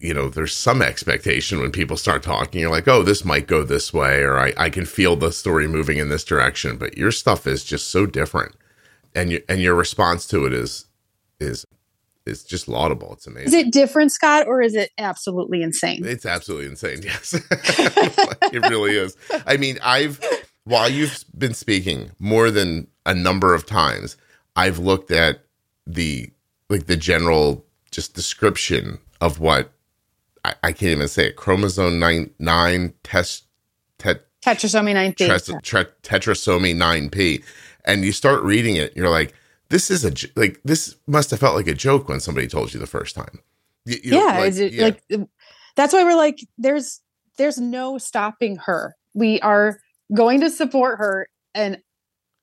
you 0.00 0.14
know, 0.14 0.30
there's 0.30 0.56
some 0.56 0.80
expectation 0.80 1.60
when 1.60 1.70
people 1.70 1.96
start 1.96 2.22
talking. 2.22 2.60
You're 2.60 2.70
like, 2.70 2.88
oh, 2.88 3.02
this 3.02 3.24
might 3.24 3.46
go 3.46 3.62
this 3.62 3.92
way, 3.92 4.22
or 4.22 4.38
I, 4.38 4.54
I 4.56 4.70
can 4.70 4.86
feel 4.86 5.14
the 5.14 5.30
story 5.30 5.68
moving 5.68 5.98
in 5.98 6.08
this 6.08 6.24
direction. 6.24 6.78
But 6.78 6.96
your 6.96 7.12
stuff 7.12 7.46
is 7.46 7.64
just 7.64 7.88
so 7.88 8.06
different, 8.06 8.54
and 9.14 9.30
your 9.30 9.40
and 9.48 9.60
your 9.60 9.74
response 9.74 10.26
to 10.28 10.46
it 10.46 10.54
is 10.54 10.86
is 11.38 11.66
is 12.24 12.44
just 12.44 12.66
laudable. 12.66 13.12
It's 13.12 13.26
amazing. 13.26 13.48
is 13.48 13.54
it 13.54 13.72
different 13.72 14.12
scott 14.12 14.46
or 14.46 14.62
is 14.62 14.74
it 14.74 14.90
absolutely 14.98 15.62
insane 15.62 16.04
It's 16.04 16.26
absolutely 16.26 16.66
insane. 16.66 17.00
Yes, 17.02 17.34
it 18.52 18.68
really 18.70 18.96
is. 18.96 19.16
I 19.46 19.56
mean, 19.58 19.78
I've 19.82 20.20
while 20.64 20.88
you've 20.88 21.24
been 21.36 21.54
speaking 21.54 22.12
more 22.18 22.50
than 22.50 22.86
a 23.04 23.14
number 23.14 23.54
of 23.54 23.66
times, 23.66 24.16
I've 24.56 24.78
looked 24.78 25.10
at 25.10 25.44
the 25.86 26.30
like 26.70 26.86
the 26.86 26.96
general 26.96 27.66
just 27.90 28.14
description 28.14 28.98
of 29.20 29.40
what 29.40 29.72
I, 30.44 30.54
I 30.62 30.72
can't 30.72 30.92
even 30.92 31.08
say 31.08 31.26
it. 31.28 31.36
Chromosome 31.36 31.98
nine 31.98 32.30
nine 32.38 32.94
test 33.02 33.44
tet, 33.98 34.22
Tetrasomy 34.44 34.94
9P. 34.94 35.62
tre- 35.62 35.84
tetrasomy 36.02 36.74
nine 36.74 37.10
p, 37.10 37.42
and 37.84 38.04
you 38.04 38.12
start 38.12 38.42
reading 38.42 38.76
it, 38.76 38.96
you're 38.96 39.10
like, 39.10 39.34
this 39.68 39.90
is 39.90 40.04
a 40.04 40.12
like 40.36 40.60
this 40.64 40.96
must 41.06 41.30
have 41.30 41.40
felt 41.40 41.56
like 41.56 41.66
a 41.68 41.74
joke 41.74 42.08
when 42.08 42.20
somebody 42.20 42.46
told 42.48 42.72
you 42.72 42.80
the 42.80 42.86
first 42.86 43.14
time. 43.14 43.40
You- 43.84 43.98
you 44.04 44.10
know, 44.12 44.26
yeah, 44.26 44.38
like, 44.38 44.48
is 44.48 44.58
it, 44.58 44.72
yeah. 44.72 44.84
like 44.84 45.02
that's 45.76 45.92
why 45.92 46.04
we're 46.04 46.16
like 46.16 46.38
there's 46.58 47.00
there's 47.38 47.58
no 47.58 47.96
stopping 47.98 48.56
her 48.56 48.94
we 49.14 49.40
are 49.40 49.80
going 50.14 50.40
to 50.40 50.50
support 50.50 50.98
her 50.98 51.28
and 51.54 51.78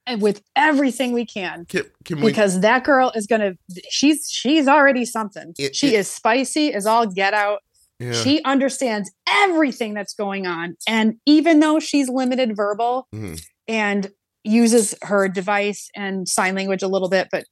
and 0.08 0.22
with 0.22 0.42
everything 0.56 1.12
we 1.12 1.26
can 1.26 1.66
can, 1.66 1.84
can 2.06 2.20
we 2.22 2.28
because 2.28 2.62
that 2.62 2.84
girl 2.84 3.12
is 3.16 3.28
gonna 3.28 3.54
she's 3.90 4.30
she's 4.32 4.68
already 4.68 5.06
something 5.06 5.54
It- 5.60 5.76
she 5.76 5.88
it- 5.90 6.00
is 6.00 6.10
spicy 6.10 6.74
as 6.74 6.86
all 6.86 7.06
get 7.06 7.34
out 7.34 7.60
yeah. 8.00 8.12
she 8.14 8.42
understands 8.44 9.12
everything 9.30 9.94
that's 9.94 10.14
going 10.14 10.46
on 10.46 10.76
and 10.88 11.16
even 11.26 11.60
though 11.60 11.80
she's 11.80 12.10
limited 12.10 12.56
verbal 12.56 13.08
Mhm. 13.14 13.42
and 13.68 14.12
uses 14.44 14.96
her 15.02 15.28
device 15.28 15.90
and 15.96 16.28
sign 16.28 16.56
language 16.56 16.82
a 16.84 16.88
little 16.88 17.10
bit 17.10 17.28
but 17.32 17.44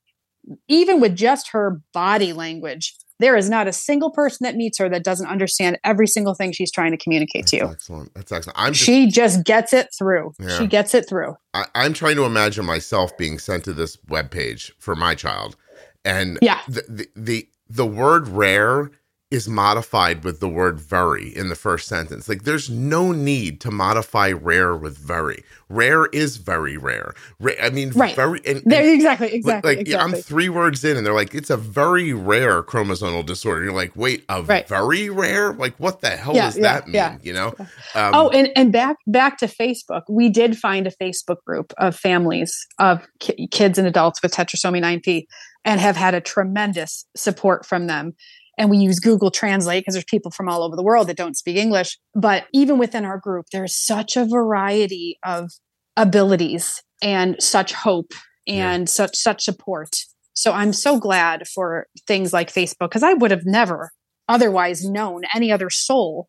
even 0.68 1.00
with 1.00 1.16
just 1.16 1.50
her 1.52 1.82
body 1.94 2.32
language 2.34 2.96
there 3.18 3.38
is 3.38 3.50
not 3.50 3.66
a 3.66 3.72
single 3.72 4.12
person 4.12 4.44
that 4.44 4.56
meets 4.58 4.78
her 4.78 4.90
that 4.90 5.02
doesn't 5.04 5.28
understand 5.28 5.80
every 5.86 6.06
single 6.06 6.34
thing 6.36 6.52
she's 6.52 6.72
trying 6.72 6.92
to 6.92 6.98
communicate 6.98 7.48
to 7.48 7.56
you 7.58 7.64
excellent. 7.70 8.14
That's 8.14 8.32
excellent. 8.32 8.60
I'm 8.60 8.74
just 8.74 8.86
she 8.86 9.08
just 9.10 9.44
gets 9.46 9.74
it 9.74 9.88
through 9.98 10.34
Yeah. 10.40 10.58
she 10.58 10.68
gets 10.68 10.94
it 10.94 11.08
through 11.10 11.36
I, 11.54 11.66
I'm 11.76 11.94
trying 11.94 12.16
to 12.18 12.26
imagine 12.26 12.66
myself 12.66 13.18
being 13.18 13.40
sent 13.40 13.64
to 13.66 13.74
this 13.74 13.98
web 14.10 14.32
page 14.32 14.74
for 14.80 14.96
my 14.96 15.16
child, 15.16 15.56
and 16.04 16.38
Yeah. 16.42 16.60
the, 16.68 16.84
the 16.90 17.08
the 17.16 17.48
the 17.70 17.86
word 17.86 18.28
rare 18.28 18.92
is 19.32 19.50
modified 19.50 20.24
with 20.24 20.40
the 20.40 20.48
word 20.48 20.80
very 20.80 21.36
in 21.36 21.50
the 21.50 21.56
first 21.56 21.88
sentence. 21.88 22.30
Like, 22.30 22.44
there's 22.44 22.70
no 22.70 23.12
need 23.12 23.60
to 23.62 23.72
modify 23.72 24.32
rare 24.32 24.76
with 24.76 24.98
very. 25.00 25.44
Rare 25.68 26.06
is 26.08 26.38
very 26.38 26.78
rare. 26.78 27.16
Ra- 27.40 27.54
I 27.60 27.72
mean, 27.72 27.90
Right. 27.90 28.16
very. 28.16 28.40
And, 28.46 28.62
and, 28.64 28.74
exactly 28.74 29.34
exactly 29.34 29.78
like, 29.78 29.88
yeah, 29.88 30.04
I'm 30.04 30.14
three 30.14 30.48
words 30.48 30.84
in, 30.86 30.96
and 30.96 31.04
they're 31.06 31.14
like, 31.16 31.34
it's 31.34 31.50
a 31.50 31.58
very 31.58 32.14
rare 32.14 32.62
chromosomal 32.62 33.26
disorder. 33.26 33.64
You're 33.64 33.74
like, 33.74 33.96
wait, 33.96 34.24
a 34.30 34.44
Right. 34.44 34.68
very 34.68 35.10
rare? 35.10 35.54
Like, 35.54 35.74
what 35.80 36.02
the 36.02 36.12
hell 36.12 36.36
Yeah, 36.36 36.46
does 36.46 36.58
yeah, 36.58 36.62
that 36.74 36.86
mean? 36.86 36.94
yeah. 36.96 37.18
You 37.24 37.34
know? 37.34 37.56
Um, 37.96 38.12
oh 38.14 38.30
and 38.30 38.50
and 38.56 38.72
back 38.72 38.98
back 39.08 39.38
to 39.40 39.48
facebook 39.48 40.04
we 40.10 40.30
did 40.30 40.58
find 40.58 40.86
a 40.86 40.92
facebook 40.92 41.38
group 41.46 41.74
of 41.78 41.96
families 41.96 42.68
of 42.78 43.08
ki- 43.20 43.48
kids 43.50 43.78
and 43.80 43.88
adults 43.88 44.22
with 44.22 44.34
tetrasomy 44.34 44.82
9p 44.82 45.26
and 45.64 45.80
have 45.80 45.96
had 45.96 46.14
a 46.14 46.22
tremendous 46.22 47.06
support 47.16 47.66
from 47.66 47.88
them 47.88 48.14
and 48.58 48.70
we 48.70 48.78
use 48.78 49.00
google 49.00 49.32
translate 49.32 49.82
because 49.82 49.94
there's 49.96 50.06
people 50.06 50.32
from 50.32 50.48
all 50.50 50.64
over 50.64 50.76
the 50.76 50.84
world 50.84 51.08
that 51.08 51.18
don't 51.18 51.38
speak 51.38 51.58
english 51.58 51.98
but 52.14 52.46
even 52.54 52.78
within 52.78 53.06
our 53.06 53.18
group 53.18 53.46
there's 53.52 53.76
such 53.76 54.16
a 54.18 54.26
variety 54.26 55.18
of 55.26 55.52
abilities 55.98 56.82
and 57.02 57.36
such 57.42 57.74
hope 57.74 58.12
Yeah. 58.46 58.72
and 58.72 58.90
such 58.90 59.16
such 59.16 59.44
support 59.44 59.90
so 60.34 60.52
i'm 60.52 60.74
so 60.74 61.00
glad 61.00 61.48
for 61.48 61.88
things 62.08 62.34
like 62.34 62.52
facebook 62.54 62.90
because 62.90 63.04
i 63.04 63.14
would 63.14 63.32
have 63.32 63.46
never 63.46 63.92
otherwise 64.28 64.84
known 64.84 65.22
any 65.34 65.52
other 65.52 65.70
soul 65.70 66.28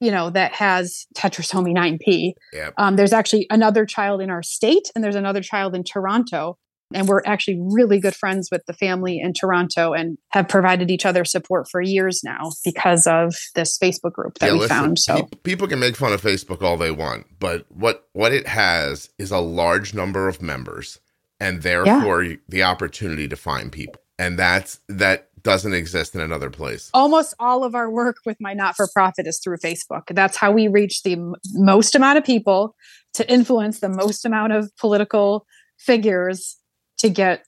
you 0.00 0.10
know 0.10 0.30
that 0.30 0.52
has 0.54 1.06
tetrasomy 1.16 1.74
9p 1.76 2.32
Yep. 2.52 2.74
um, 2.78 2.96
there's 2.96 3.12
actually 3.12 3.46
another 3.50 3.84
child 3.86 4.20
in 4.20 4.30
our 4.30 4.42
state 4.42 4.90
and 4.94 5.02
there's 5.02 5.16
another 5.16 5.42
child 5.42 5.74
in 5.74 5.82
toronto 5.84 6.56
and 6.94 7.06
we're 7.06 7.22
actually 7.26 7.58
really 7.60 8.00
good 8.00 8.14
friends 8.14 8.48
with 8.50 8.64
the 8.66 8.72
family 8.72 9.18
in 9.20 9.32
toronto 9.32 9.92
and 9.92 10.16
have 10.30 10.48
provided 10.48 10.90
each 10.90 11.04
other 11.04 11.24
support 11.24 11.68
for 11.70 11.80
years 11.80 12.22
now 12.24 12.50
because 12.64 13.06
of 13.06 13.34
this 13.54 13.78
facebook 13.78 14.12
group 14.12 14.38
that 14.38 14.46
Yeah, 14.46 14.52
we 14.54 14.58
listen, 14.60 14.76
found 14.76 14.98
so 14.98 15.16
peop- 15.16 15.42
people 15.42 15.68
can 15.68 15.78
make 15.78 15.96
fun 15.96 16.12
of 16.12 16.22
Facebook 16.22 16.62
all 16.62 16.76
they 16.76 16.90
want, 16.90 17.26
but 17.38 17.66
what 17.70 18.06
what 18.12 18.32
it 18.32 18.46
has 18.46 19.10
is 19.18 19.30
a 19.30 19.38
large 19.38 19.94
number 19.94 20.28
of 20.28 20.40
members, 20.42 20.98
and 21.40 21.62
therefore 21.62 22.36
the 22.48 22.62
opportunity 22.62 23.28
to 23.28 23.36
find 23.36 23.70
people, 23.72 24.00
and 24.18 24.38
that's 24.38 24.80
that 24.88 25.28
doesn't 25.42 25.72
exist 25.74 26.14
in 26.14 26.20
another 26.20 26.50
place. 26.50 26.90
almost 26.92 27.32
all 27.38 27.62
of 27.64 27.74
our 27.74 27.88
work 27.90 28.16
with 28.26 28.36
my 28.40 28.52
not 28.54 28.76
for 28.76 28.88
profit 28.92 29.26
is 29.26 29.38
through 29.38 29.56
Facebook. 29.58 30.02
That's 30.10 30.36
how 30.36 30.50
we 30.52 30.66
reach 30.68 31.02
the 31.04 31.12
m- 31.12 31.34
most 31.54 31.94
amount 31.94 32.18
of 32.18 32.24
people 32.24 32.74
to 33.14 33.30
influence 33.32 33.78
the 33.80 33.88
most 33.88 34.24
amount 34.24 34.52
of 34.52 34.70
political 34.76 35.46
figures 35.78 36.56
to 36.98 37.08
get 37.08 37.44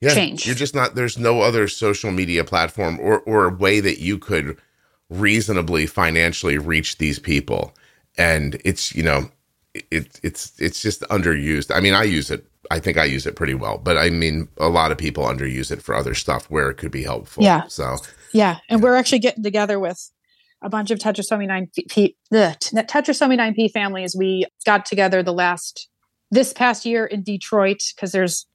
Yeah, 0.00 0.14
change. 0.14 0.46
You're 0.46 0.54
just 0.54 0.74
not. 0.74 0.94
There's 0.94 1.18
no 1.18 1.42
other 1.42 1.68
social 1.68 2.10
media 2.10 2.44
platform 2.44 2.98
or 3.00 3.20
or 3.20 3.46
a 3.46 3.54
way 3.54 3.80
that 3.80 4.00
you 4.00 4.18
could 4.18 4.58
reasonably 5.08 5.86
financially 5.86 6.58
reach 6.58 6.98
these 6.98 7.18
people, 7.18 7.74
and 8.16 8.60
it's 8.64 8.94
you 8.94 9.02
know, 9.02 9.30
it 9.74 10.18
it's 10.22 10.58
it's 10.58 10.82
just 10.82 11.02
underused. 11.02 11.74
I 11.74 11.80
mean, 11.80 11.94
I 11.94 12.04
use 12.04 12.30
it. 12.30 12.46
I 12.70 12.78
think 12.78 12.98
I 12.98 13.04
use 13.04 13.26
it 13.26 13.36
pretty 13.36 13.54
well, 13.54 13.78
but 13.78 13.98
I 13.98 14.10
mean, 14.10 14.48
a 14.58 14.68
lot 14.68 14.92
of 14.92 14.98
people 14.98 15.24
underuse 15.24 15.70
it 15.70 15.82
for 15.82 15.94
other 15.94 16.14
stuff 16.14 16.48
where 16.50 16.70
it 16.70 16.76
could 16.76 16.92
be 16.92 17.02
helpful. 17.02 17.42
Yeah. 17.42 17.66
So 17.66 17.96
Yeah, 18.32 18.58
and 18.68 18.82
we're 18.82 18.94
actually 18.94 19.18
getting 19.18 19.42
together 19.42 19.78
with 19.80 20.10
a 20.62 20.68
bunch 20.68 20.90
of 20.90 20.98
Tetrasomy 20.98 21.48
9P, 21.48 22.14
the 22.30 22.56
Tetrasomy 22.60 23.38
9P 23.38 23.70
families. 23.72 24.14
We 24.16 24.46
got 24.64 24.86
together 24.86 25.22
the 25.22 25.32
last 25.32 25.88
this 26.30 26.52
past 26.52 26.84
year 26.84 27.06
in 27.06 27.22
Detroit 27.22 27.82
because 27.94 28.12
there's 28.12 28.46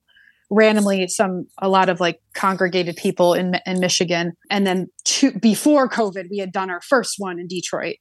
randomly 0.49 1.07
some 1.07 1.45
a 1.61 1.69
lot 1.69 1.89
of 1.89 1.99
like 1.99 2.19
congregated 2.34 2.95
people 2.95 3.34
in 3.34 3.59
in 3.65 3.80
Michigan, 3.80 4.34
and 4.49 4.65
then 4.65 4.88
two, 5.03 5.31
before 5.39 5.89
COVID, 5.89 6.26
we 6.30 6.38
had 6.38 6.51
done 6.51 6.69
our 6.69 6.81
first 6.81 7.15
one 7.17 7.39
in 7.39 7.47
Detroit. 7.47 7.95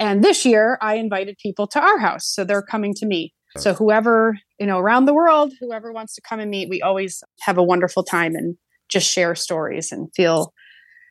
And 0.00 0.22
this 0.22 0.44
year, 0.44 0.78
I 0.80 0.94
invited 0.94 1.36
people 1.42 1.66
to 1.68 1.80
our 1.80 1.98
house, 1.98 2.24
so 2.26 2.44
they're 2.44 2.62
coming 2.62 2.94
to 2.94 3.06
me. 3.06 3.32
So 3.56 3.74
whoever 3.74 4.38
you 4.60 4.66
know 4.66 4.78
around 4.78 5.06
the 5.06 5.14
world, 5.14 5.52
whoever 5.60 5.92
wants 5.92 6.14
to 6.14 6.20
come 6.20 6.38
and 6.38 6.50
meet, 6.50 6.68
we 6.68 6.80
always 6.82 7.22
have 7.40 7.58
a 7.58 7.62
wonderful 7.62 8.04
time 8.04 8.36
and 8.36 8.56
just 8.88 9.10
share 9.10 9.34
stories 9.34 9.90
and 9.90 10.08
feel 10.14 10.52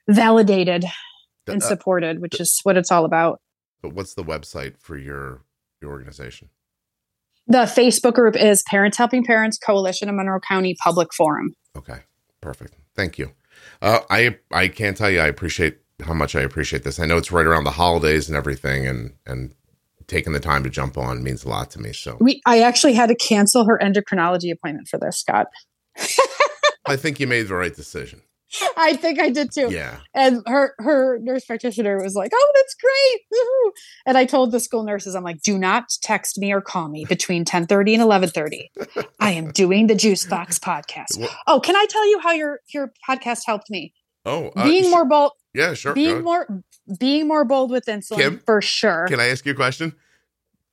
validated 0.08 0.86
and 1.48 1.62
uh, 1.62 1.66
supported, 1.66 2.22
which 2.22 2.40
is 2.40 2.60
what 2.64 2.78
it's 2.78 2.92
all 2.92 3.06
about. 3.06 3.42
but 3.82 3.94
what's 3.94 4.14
the 4.14 4.24
website 4.24 4.78
for 4.80 4.98
your 4.98 5.44
your 5.82 5.92
organization? 5.92 6.50
The 7.48 7.60
Facebook 7.60 8.14
group 8.14 8.36
is 8.36 8.62
Parents 8.64 8.98
Helping 8.98 9.24
Parents 9.24 9.58
Coalition 9.58 10.10
of 10.10 10.16
Monroe 10.16 10.40
County 10.40 10.76
Public 10.84 11.14
Forum. 11.14 11.54
Okay, 11.78 12.00
perfect. 12.42 12.76
Thank 12.96 13.18
you. 13.18 13.32
Uh, 13.82 14.00
I 14.10 14.38
I 14.52 14.68
can't 14.68 14.98
tell 14.98 15.10
you 15.10 15.20
I 15.20 15.28
appreciate 15.28 15.78
how 16.04 16.14
much 16.14 16.36
I 16.36 16.42
appreciate 16.42 16.84
this. 16.84 17.00
I 17.00 17.06
know 17.06 17.18
it's 17.18 17.32
right 17.32 17.46
around 17.46 17.64
the 17.64 17.72
holidays 17.72 18.28
and 18.28 18.36
everything, 18.36 18.86
and 18.86 19.14
and 19.26 19.54
taking 20.08 20.34
the 20.34 20.40
time 20.40 20.64
to 20.64 20.70
jump 20.70 20.98
on 20.98 21.24
means 21.24 21.44
a 21.44 21.50
lot 21.50 21.72
to 21.72 21.80
me. 21.80 21.94
So 21.94 22.18
We 22.20 22.42
I 22.46 22.62
actually 22.62 22.94
had 22.94 23.10
to 23.10 23.16
cancel 23.16 23.66
her 23.66 23.80
endocrinology 23.82 24.52
appointment 24.52 24.88
for 24.88 24.98
this, 24.98 25.20
Scott. 25.20 25.48
I 26.86 26.96
think 26.96 27.20
you 27.20 27.28
made 27.28 27.48
the 27.48 27.56
right 27.56 27.76
decision. 27.76 28.22
I 28.78 28.94
think 28.96 29.20
I 29.20 29.30
did 29.30 29.52
too. 29.52 29.70
Yeah, 29.72 29.98
And 30.14 30.42
her 30.48 30.74
her 30.80 31.20
nurse 31.20 31.46
practitioner 31.46 32.02
was 32.02 32.16
like, 32.16 32.32
"Oh, 32.34 32.52
that's 32.56 32.76
great!" 32.76 33.22
Woohoo. 33.34 33.72
And 34.06 34.18
I 34.18 34.26
told 34.26 34.52
the 34.52 34.60
school 34.60 34.84
nurses, 34.84 35.16
"I'm 35.16 35.24
like, 35.24 35.42
do 35.42 35.58
not 35.58 35.86
text 36.02 36.38
me 36.38 36.54
or 36.54 36.62
call 36.62 36.88
me 36.90 37.06
between 37.06 37.44
10:30 37.46 37.94
and 37.96 38.04
11:30. 38.04 38.70
I 39.20 39.32
am 39.32 39.52
doing 39.52 39.88
the 39.88 39.96
Juicebox 39.96 40.60
podcast." 40.60 41.20
Well- 41.20 41.30
Oh, 41.48 41.60
can 41.60 41.76
I 41.76 41.86
tell 41.90 42.10
you 42.10 42.20
how 42.20 42.32
your 42.32 42.60
your 42.74 42.94
podcast 43.08 43.42
helped 43.46 43.70
me? 43.70 43.94
Oh, 44.26 44.52
uh, 44.56 44.66
being 44.66 44.90
more 44.92 45.06
bold, 45.06 45.32
yeah, 45.54 45.74
sure. 45.74 45.94
being 45.94 46.22
more 46.24 46.48
being 47.00 47.28
more 47.28 47.46
bold 47.46 47.72
with 47.72 47.86
insulin 47.86 48.18
Kim, 48.18 48.40
for 48.40 48.62
sure. 48.62 49.08
Can 49.08 49.20
I 49.20 49.28
ask 49.28 49.46
you 49.46 49.54
a 49.54 49.56
question? 49.56 49.94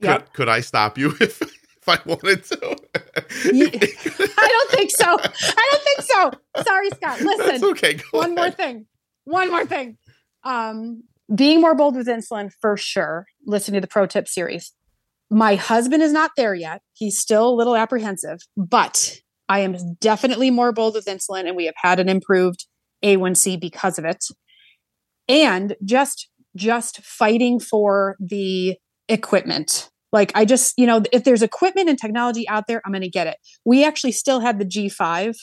Could, 0.03 0.33
could 0.33 0.49
I 0.49 0.61
stop 0.61 0.99
you 0.99 1.15
if 1.21 1.41
if 1.86 1.89
I 1.89 1.98
wanted 2.09 2.44
to? 2.44 2.77
I 2.94 4.48
don't 4.48 4.70
think 4.70 4.90
so. 4.90 5.05
I 5.06 5.69
don't 5.70 5.82
think 5.82 6.01
so. 6.01 6.62
Sorry, 6.62 6.90
Scott. 6.90 7.20
Listen, 7.20 7.47
That's 7.47 7.62
okay. 7.62 7.94
Go 7.94 8.05
one 8.12 8.35
more 8.35 8.51
thing. 8.51 8.86
One 9.24 9.51
more 9.51 9.66
thing. 9.66 9.98
Um, 10.44 11.05
being 11.35 11.61
more 11.61 11.74
bold 11.74 11.97
with 11.97 12.06
insulin 12.06 12.51
for 12.61 12.77
sure. 12.77 13.27
Listen 13.47 13.74
to 13.74 13.81
the 13.81 13.86
pro 13.86 14.06
tip 14.06 14.28
series. 14.28 14.73
My 15.31 15.55
husband 15.55 16.02
is 16.02 16.12
not 16.12 16.32
there 16.36 16.55
yet. 16.55 16.82
He's 16.93 17.19
still 17.19 17.48
a 17.48 17.55
little 17.55 17.77
apprehensive, 17.77 18.39
but 18.56 19.20
I 19.48 19.61
am 19.61 19.77
definitely 20.01 20.51
more 20.51 20.73
bold 20.73 20.94
with 20.94 21.06
insulin, 21.06 21.47
and 21.47 21.56
we 21.56 21.65
have 21.66 21.74
had 21.77 21.98
an 21.98 22.09
improved 22.09 22.66
A1C 23.02 23.61
because 23.61 23.98
of 23.98 24.05
it. 24.05 24.24
And 25.28 25.74
just 25.85 26.28
just 26.56 27.02
fighting 27.02 27.59
for 27.59 28.16
the 28.20 28.77
equipment. 29.09 29.90
Like 30.15 30.31
I 30.36 30.45
just, 30.45 30.78
you 30.78 30.86
know, 30.86 31.03
if 31.12 31.24
there's 31.24 31.43
equipment 31.43 31.89
and 31.89 31.99
technology 31.99 32.49
out 32.49 32.69
there, 32.69 32.81
I'm 32.86 32.93
going 32.93 33.03
to 33.03 33.11
get 33.11 33.27
it. 33.27 33.36
We 33.65 33.85
actually 33.85 34.12
still 34.12 34.39
had 34.39 34.61
the 34.61 34.65
G5 34.65 35.35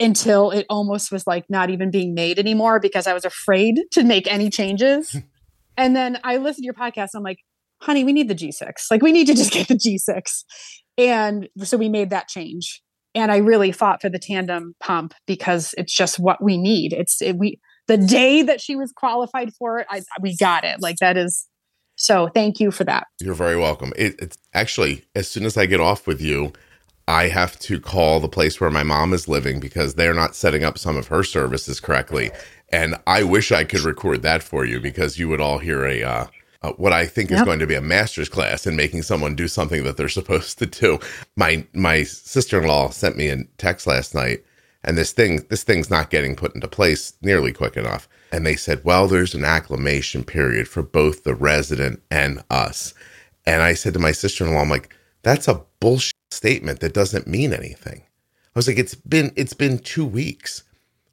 until 0.00 0.50
it 0.50 0.66
almost 0.68 1.12
was 1.12 1.28
like 1.28 1.44
not 1.48 1.70
even 1.70 1.92
being 1.92 2.12
made 2.12 2.36
anymore 2.36 2.80
because 2.80 3.06
I 3.06 3.12
was 3.12 3.24
afraid 3.24 3.76
to 3.92 4.02
make 4.02 4.26
any 4.26 4.50
changes. 4.50 5.16
and 5.76 5.94
then 5.94 6.18
I 6.24 6.38
listened 6.38 6.62
to 6.62 6.64
your 6.64 6.74
podcast. 6.74 7.10
And 7.14 7.20
I'm 7.20 7.22
like, 7.22 7.38
honey, 7.80 8.02
we 8.02 8.12
need 8.12 8.26
the 8.26 8.34
G6. 8.34 8.72
Like 8.90 9.00
we 9.00 9.12
need 9.12 9.28
to 9.28 9.34
just 9.34 9.52
get 9.52 9.68
the 9.68 9.74
G6. 9.74 10.44
And 10.98 11.48
so 11.62 11.76
we 11.76 11.88
made 11.88 12.10
that 12.10 12.26
change. 12.26 12.82
And 13.14 13.30
I 13.30 13.36
really 13.36 13.70
fought 13.70 14.02
for 14.02 14.08
the 14.08 14.18
tandem 14.18 14.74
pump 14.80 15.14
because 15.24 15.72
it's 15.78 15.94
just 15.94 16.18
what 16.18 16.42
we 16.42 16.58
need. 16.58 16.92
It's 16.92 17.22
it, 17.22 17.36
we 17.38 17.60
the 17.86 17.96
day 17.96 18.42
that 18.42 18.60
she 18.60 18.74
was 18.74 18.92
qualified 18.92 19.52
for 19.54 19.78
it, 19.78 19.86
I, 19.88 20.02
we 20.20 20.36
got 20.36 20.64
it. 20.64 20.80
Like 20.80 20.96
that 20.96 21.16
is 21.16 21.46
so. 22.00 22.28
Thank 22.28 22.60
you 22.60 22.70
for 22.70 22.84
that. 22.84 23.06
You're 23.20 23.34
very 23.34 23.56
welcome. 23.56 23.92
It, 23.96 24.16
it's 24.20 24.38
actually 24.54 25.04
as 25.14 25.28
soon 25.28 25.44
as 25.44 25.56
I 25.56 25.66
get 25.66 25.80
off 25.80 26.06
with 26.06 26.20
you, 26.20 26.52
I 27.06 27.28
have 27.28 27.58
to 27.60 27.80
call 27.80 28.20
the 28.20 28.28
place 28.28 28.60
where 28.60 28.70
my 28.70 28.82
mom 28.84 29.12
is 29.12 29.26
living 29.26 29.58
because 29.58 29.94
they're 29.94 30.14
not 30.14 30.36
setting 30.36 30.62
up 30.62 30.78
some 30.78 30.96
of 30.96 31.08
her 31.08 31.24
services 31.24 31.80
correctly. 31.80 32.30
And 32.68 32.96
I 33.06 33.24
wish 33.24 33.50
I 33.50 33.64
could 33.64 33.80
record 33.80 34.22
that 34.22 34.42
for 34.42 34.64
you 34.64 34.80
because 34.80 35.18
you 35.18 35.28
would 35.28 35.40
all 35.40 35.58
hear 35.58 35.84
a 35.84 36.02
uh, 36.04 36.26
uh, 36.62 36.72
what 36.72 36.92
I 36.92 37.06
think 37.06 37.30
is 37.30 37.42
going 37.42 37.58
to 37.58 37.66
be 37.66 37.74
a 37.74 37.80
master's 37.80 38.28
class 38.28 38.66
in 38.66 38.76
making 38.76 39.02
someone 39.02 39.34
do 39.34 39.48
something 39.48 39.82
that 39.84 39.96
they're 39.96 40.08
supposed 40.20 40.58
to 40.58 40.66
do. 40.66 40.98
My 41.36 41.66
my 41.72 42.02
sister 42.02 42.60
in 42.60 42.68
law 42.68 42.90
sent 42.90 43.16
me 43.16 43.28
a 43.28 43.44
text 43.58 43.86
last 43.86 44.14
night, 44.14 44.44
and 44.84 44.96
this 44.96 45.12
thing 45.12 45.44
this 45.48 45.64
thing's 45.64 45.90
not 45.90 46.10
getting 46.10 46.36
put 46.36 46.54
into 46.54 46.68
place 46.68 47.14
nearly 47.22 47.52
quick 47.52 47.76
enough. 47.76 48.08
And 48.32 48.46
they 48.46 48.56
said, 48.56 48.84
well, 48.84 49.08
there's 49.08 49.34
an 49.34 49.44
acclimation 49.44 50.24
period 50.24 50.68
for 50.68 50.82
both 50.82 51.24
the 51.24 51.34
resident 51.34 52.02
and 52.10 52.42
us. 52.50 52.94
And 53.46 53.62
I 53.62 53.74
said 53.74 53.94
to 53.94 53.98
my 53.98 54.12
sister 54.12 54.46
in 54.46 54.54
law, 54.54 54.60
I'm 54.60 54.70
like, 54.70 54.94
that's 55.22 55.48
a 55.48 55.62
bullshit 55.80 56.14
statement 56.30 56.80
that 56.80 56.94
doesn't 56.94 57.26
mean 57.26 57.52
anything. 57.52 58.02
I 58.02 58.58
was 58.58 58.68
like, 58.68 58.78
it's 58.78 58.94
been 58.94 59.32
it's 59.36 59.54
been 59.54 59.78
two 59.78 60.04
weeks. 60.04 60.64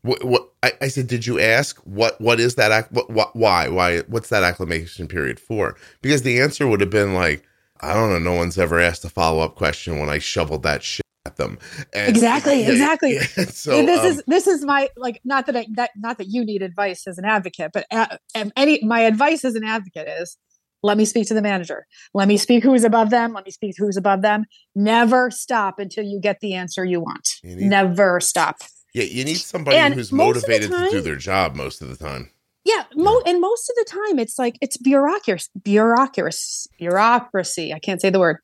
What, 0.02 0.24
what 0.24 0.50
I, 0.64 0.72
I, 0.82 0.88
said? 0.88 1.08
Did 1.08 1.26
you 1.26 1.40
ask 1.40 1.78
what 1.80 2.20
what 2.22 2.40
is 2.40 2.56
that? 2.56 2.92
What, 2.92 3.10
what, 3.10 3.36
why 3.36 3.68
why 3.68 4.00
what's 4.02 4.30
that 4.30 4.44
acclimation 4.44 5.08
period 5.08 5.40
for? 5.40 5.76
Because 6.02 6.22
the 6.24 6.40
answer 6.40 6.68
would 6.68 6.82
have 6.82 6.90
been 6.90 7.14
like, 7.14 7.44
I 7.82 7.94
don't 7.94 8.10
know. 8.10 8.20
No 8.20 8.38
one's 8.38 8.58
ever 8.58 8.80
asked 8.80 9.06
a 9.06 9.10
follow 9.10 9.42
up 9.42 9.56
question 9.56 10.00
when 10.00 10.10
I 10.10 10.20
shoveled 10.20 10.64
that 10.64 10.84
shit 10.84 11.07
them. 11.36 11.60
And, 11.94 12.10
exactly, 12.10 12.62
yeah, 12.62 12.72
exactly. 12.72 13.14
Yeah, 13.16 13.24
so 13.50 13.86
this 13.86 14.00
um, 14.00 14.06
is 14.06 14.24
this 14.28 14.48
is 14.48 14.66
my 14.66 14.90
like 14.96 15.20
not 15.26 15.46
that 15.48 15.58
I 15.58 15.68
that 15.76 15.92
not 15.98 16.18
that 16.18 16.28
you 16.28 16.46
need 16.46 16.62
advice 16.62 17.06
as 17.06 17.18
an 17.18 17.26
advocate, 17.26 17.72
but 17.74 17.86
uh, 17.92 18.18
any 18.56 18.84
my 18.84 19.02
advice 19.02 19.44
as 19.44 19.56
an 19.56 19.64
advocate 19.64 20.08
is 20.08 20.38
let 20.84 20.98
me 20.98 21.06
speak 21.06 21.28
to 21.28 21.34
the 21.34 21.42
manager. 21.42 21.86
Let 22.14 22.28
me 22.28 22.38
speak 22.38 22.64
who's 22.64 22.84
above 22.84 23.10
them. 23.10 23.34
Let 23.34 23.46
me 23.46 23.52
speak 23.52 23.76
who's 23.78 23.98
above 23.98 24.22
them. 24.22 24.46
Never 24.76 25.32
stop 25.32 25.80
until 25.80 26.04
you 26.06 26.20
get 26.20 26.40
the 26.40 26.54
answer 26.54 26.86
you 26.86 27.02
want. 27.02 27.36
You 27.44 27.56
need, 27.56 27.68
Never 27.68 28.20
stop. 28.20 28.58
Yeah, 28.94 29.04
you 29.04 29.26
need 29.26 29.38
somebody 29.38 29.78
and 29.78 29.94
who's 29.94 30.12
motivated 30.12 30.72
time, 30.72 30.90
to 30.90 30.98
do 30.98 31.02
their 31.02 31.16
job 31.16 31.56
most 31.56 31.82
of 31.82 31.90
the 31.90 31.96
time. 31.96 32.32
Yeah, 32.64 32.84
mo- 32.96 33.22
and 33.26 33.40
most 33.40 33.70
of 33.70 33.76
the 33.76 33.86
time 33.86 34.20
it's 34.20 34.38
like 34.38 34.58
it's 34.62 34.78
bureaucracy, 34.78 35.50
bureaucracy, 35.64 36.70
bureaucracy. 36.78 37.74
I 37.74 37.80
can't 37.80 38.02
say 38.02 38.10
the 38.10 38.20
word. 38.20 38.38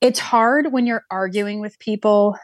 It's 0.00 0.18
hard 0.18 0.72
when 0.72 0.86
you're 0.86 1.04
arguing 1.10 1.60
with 1.60 1.78
people 1.78 2.36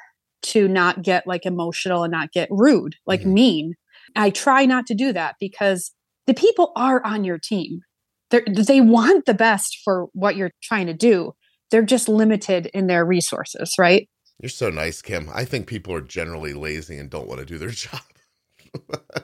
to 0.43 0.69
not 0.69 1.03
get 1.03 1.27
like 1.27 1.47
emotional 1.47 2.03
and 2.05 2.11
not 2.11 2.33
get 2.33 2.49
rude, 2.51 2.97
like 3.07 3.21
mm-hmm. 3.21 3.35
mean. 3.35 3.75
I 4.17 4.31
try 4.31 4.67
not 4.67 4.87
to 4.87 4.95
do 4.95 5.13
that 5.13 5.37
because 5.41 5.93
the 6.27 6.35
people 6.35 6.73
are 6.77 7.05
on 7.05 7.25
your 7.25 7.39
team. 7.39 7.81
They're, 8.31 8.45
they 8.47 8.81
want 8.81 9.27
the 9.27 9.35
best 9.35 9.79
for 9.85 10.07
what 10.13 10.37
you're 10.37 10.53
trying 10.63 10.87
to 10.87 10.95
do. 10.95 11.33
They're 11.71 11.83
just 11.83 12.09
limited 12.09 12.67
in 12.75 12.87
their 12.87 13.05
resources, 13.05 13.75
right? 13.79 14.09
You're 14.41 14.51
so 14.51 14.71
nice, 14.71 15.01
Kim. 15.01 15.31
I 15.33 15.45
think 15.45 15.67
people 15.67 15.95
are 15.95 16.01
generally 16.01 16.53
lazy 16.53 16.99
and 16.99 17.09
don't 17.09 17.29
want 17.29 17.41
to 17.41 17.47
do 17.47 17.59
their 17.59 17.71
job. 17.71 18.01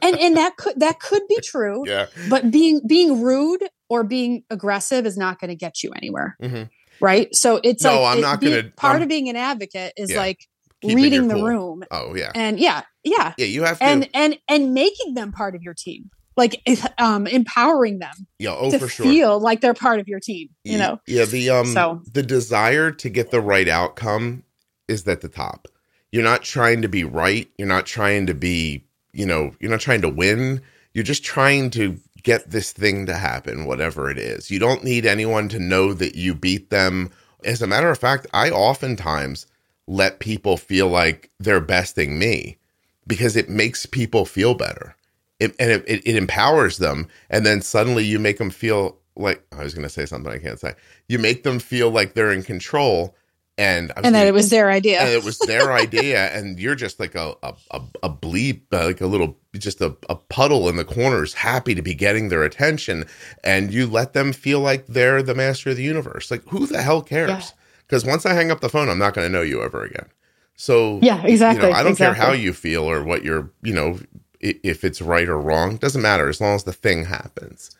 and 0.03 0.19
and 0.19 0.37
that 0.37 0.57
could 0.59 0.79
that 0.79 1.01
could 1.01 1.23
be 1.27 1.41
true. 1.43 1.83
Yeah. 1.87 2.07
But 2.29 2.51
being 2.51 2.83
being 2.87 3.23
rude 3.23 3.67
or 3.89 4.05
being 4.05 4.45
aggressive 4.51 5.07
is 5.07 5.17
not 5.17 5.41
going 5.41 5.49
to 5.49 5.57
get 5.57 5.83
you 5.83 5.91
anywhere. 5.93 6.37
Mm-hmm. 6.43 6.65
Right. 7.01 7.35
So 7.35 7.61
it's 7.63 7.85
no, 7.85 8.03
like 8.03 8.13
I'm 8.13 8.19
it, 8.19 8.23
not 8.23 8.41
going 8.41 8.65
to. 8.65 8.71
Part 8.71 8.97
I'm, 8.97 9.03
of 9.03 9.09
being 9.09 9.29
an 9.29 9.37
advocate 9.37 9.93
is 9.97 10.11
yeah, 10.11 10.19
like 10.19 10.41
reading 10.85 11.29
the 11.29 11.35
cool. 11.35 11.45
room. 11.45 11.85
Oh 11.91 12.15
yeah. 12.15 12.33
And 12.35 12.59
yeah, 12.59 12.83
yeah, 13.05 13.35
yeah. 13.37 13.47
You 13.47 13.65
have 13.65 13.79
to 13.79 13.85
and 13.85 14.09
and 14.15 14.39
and 14.49 14.75
making 14.75 15.15
them 15.15 15.33
part 15.33 15.55
of 15.55 15.63
your 15.63 15.75
team 15.75 16.11
like 16.37 16.63
um 16.99 17.27
empowering 17.27 17.99
them 17.99 18.15
yeah 18.39 18.55
oh 18.57 18.71
to 18.71 18.79
for 18.79 18.87
sure 18.87 19.05
feel 19.07 19.41
like 19.41 19.61
they're 19.61 19.75
part 19.75 19.99
of 19.99 20.07
your 20.07 20.21
team 20.21 20.49
you 20.63 20.79
know 20.79 21.01
yeah 21.05 21.25
the 21.25 21.51
um 21.51 21.67
so 21.67 22.01
the 22.13 22.23
desire 22.23 22.93
to 22.93 23.09
get 23.09 23.33
the 23.33 23.41
right 23.41 23.67
outcome 23.67 24.45
is 24.89 25.07
at 25.07 25.21
the 25.21 25.29
top. 25.29 25.69
You're 26.11 26.25
not 26.25 26.43
trying 26.43 26.83
to 26.83 26.89
be 26.89 27.05
right. 27.05 27.49
You're 27.59 27.69
not 27.69 27.87
trying 27.87 28.27
to 28.27 28.35
be, 28.35 28.85
you 29.13 29.27
know, 29.27 29.55
you're 29.61 29.71
not 29.71 29.81
trying 29.81 30.01
to 30.01 30.09
win. 30.09 30.63
You're 30.95 31.05
just 31.05 31.23
trying 31.23 31.71
to 31.71 31.99
get 32.29 32.51
this 32.51 32.73
thing 32.73 33.07
to 33.07 33.15
happen, 33.15 33.65
whatever 33.65 34.11
it 34.11 34.19
is. 34.19 34.51
You 34.51 34.59
don't 34.59 34.85
need 34.85 35.07
anyone 35.07 35.49
to 35.49 35.59
know 35.59 35.95
that 35.95 36.15
you 36.15 36.35
beat 36.35 36.69
them. 36.69 37.11
As 37.43 37.63
a 37.63 37.67
matter 37.67 37.89
of 37.89 37.97
fact, 37.97 38.27
I 38.35 38.51
oftentimes 38.51 39.47
let 39.87 40.19
people 40.19 40.59
feel 40.59 40.89
like 40.89 41.31
they're 41.41 41.59
besting 41.59 42.19
me 42.19 42.59
because 43.07 43.35
it 43.35 43.49
makes 43.49 43.87
people 43.87 44.27
feel 44.27 44.53
better. 44.53 44.95
It, 45.41 45.57
and 45.59 45.71
it, 45.71 45.85
it, 45.89 46.07
it 46.07 46.17
empowers 46.17 46.77
them. 46.77 47.09
And 47.31 47.47
then 47.47 47.63
suddenly 47.63 48.05
you 48.05 48.19
make 48.19 48.37
them 48.37 48.51
feel 48.51 48.99
like 49.17 49.43
I 49.51 49.63
was 49.63 49.73
going 49.73 49.85
to 49.85 49.89
say 49.89 50.05
something 50.05 50.31
I 50.31 50.37
can't 50.37 50.61
say. 50.61 50.75
You 51.09 51.19
make 51.19 51.45
them 51.45 51.59
feel 51.59 51.89
like 51.89 52.13
they're 52.13 52.31
in 52.31 52.43
control 52.43 53.15
and 53.59 53.93
and 53.97 54.15
that 54.15 54.27
it 54.27 54.33
was 54.33 54.51
their 54.51 54.71
idea. 54.71 55.01
And 55.01 55.11
it 55.11 55.25
was 55.25 55.39
their 55.41 55.73
idea, 55.73 56.29
and 56.29 56.59
you're 56.59 56.77
just 56.77 57.01
like 57.01 57.15
a 57.15 57.35
a, 57.43 57.55
a, 58.03 58.09
bleep, 58.09 58.63
uh, 58.73 58.87
like 58.87 59.01
a 59.01 59.07
little, 59.07 59.37
just 59.55 59.81
a, 59.81 59.97
a 60.09 60.15
puddle 60.15 60.69
in 60.69 60.77
the 60.77 60.85
corners, 60.85 61.35
happy 61.35 61.75
to 61.75 61.83
be 61.83 61.95
getting 61.95 62.29
their 62.29 62.45
attention, 62.45 63.05
and 63.43 63.75
you 63.75 63.87
let 63.87 64.13
them 64.13 64.33
feel 64.33 64.61
like 64.61 64.87
they're 64.87 65.23
the 65.23 65.35
master 65.35 65.71
of 65.71 65.77
the 65.77 65.83
universe. 65.83 66.31
Like 66.31 66.45
who 66.49 66.67
the 66.67 66.81
hell 66.81 67.03
cares? 67.03 67.53
Because 67.87 68.05
yeah. 68.05 68.11
once 68.11 68.25
I 68.25 68.33
hang 68.33 68.51
up 68.51 68.61
the 68.61 68.69
phone, 68.69 68.89
I'm 68.89 68.99
not 68.99 69.15
going 69.15 69.27
to 69.27 69.33
know 69.33 69.43
you 69.43 69.61
ever 69.63 69.83
again. 69.83 70.07
So 70.55 71.01
yeah, 71.03 71.23
exactly. 71.25 71.67
You 71.67 71.73
know, 71.73 71.79
I 71.79 71.83
don't 71.83 71.93
exactly. 71.93 72.21
care 72.21 72.27
how 72.27 72.33
you 72.33 72.53
feel 72.53 72.85
or 72.85 73.03
what 73.03 73.25
you're, 73.25 73.51
you 73.63 73.75
know, 73.75 73.99
if 74.41 74.85
it's 74.85 75.03
right 75.03 75.29
or 75.29 75.39
wrong, 75.39 75.77
doesn't 75.77 76.03
matter 76.03 76.29
as 76.29 76.41
long 76.41 76.55
as 76.55 76.65
the 76.65 76.73
thing 76.73 77.07
happens. 77.07 77.77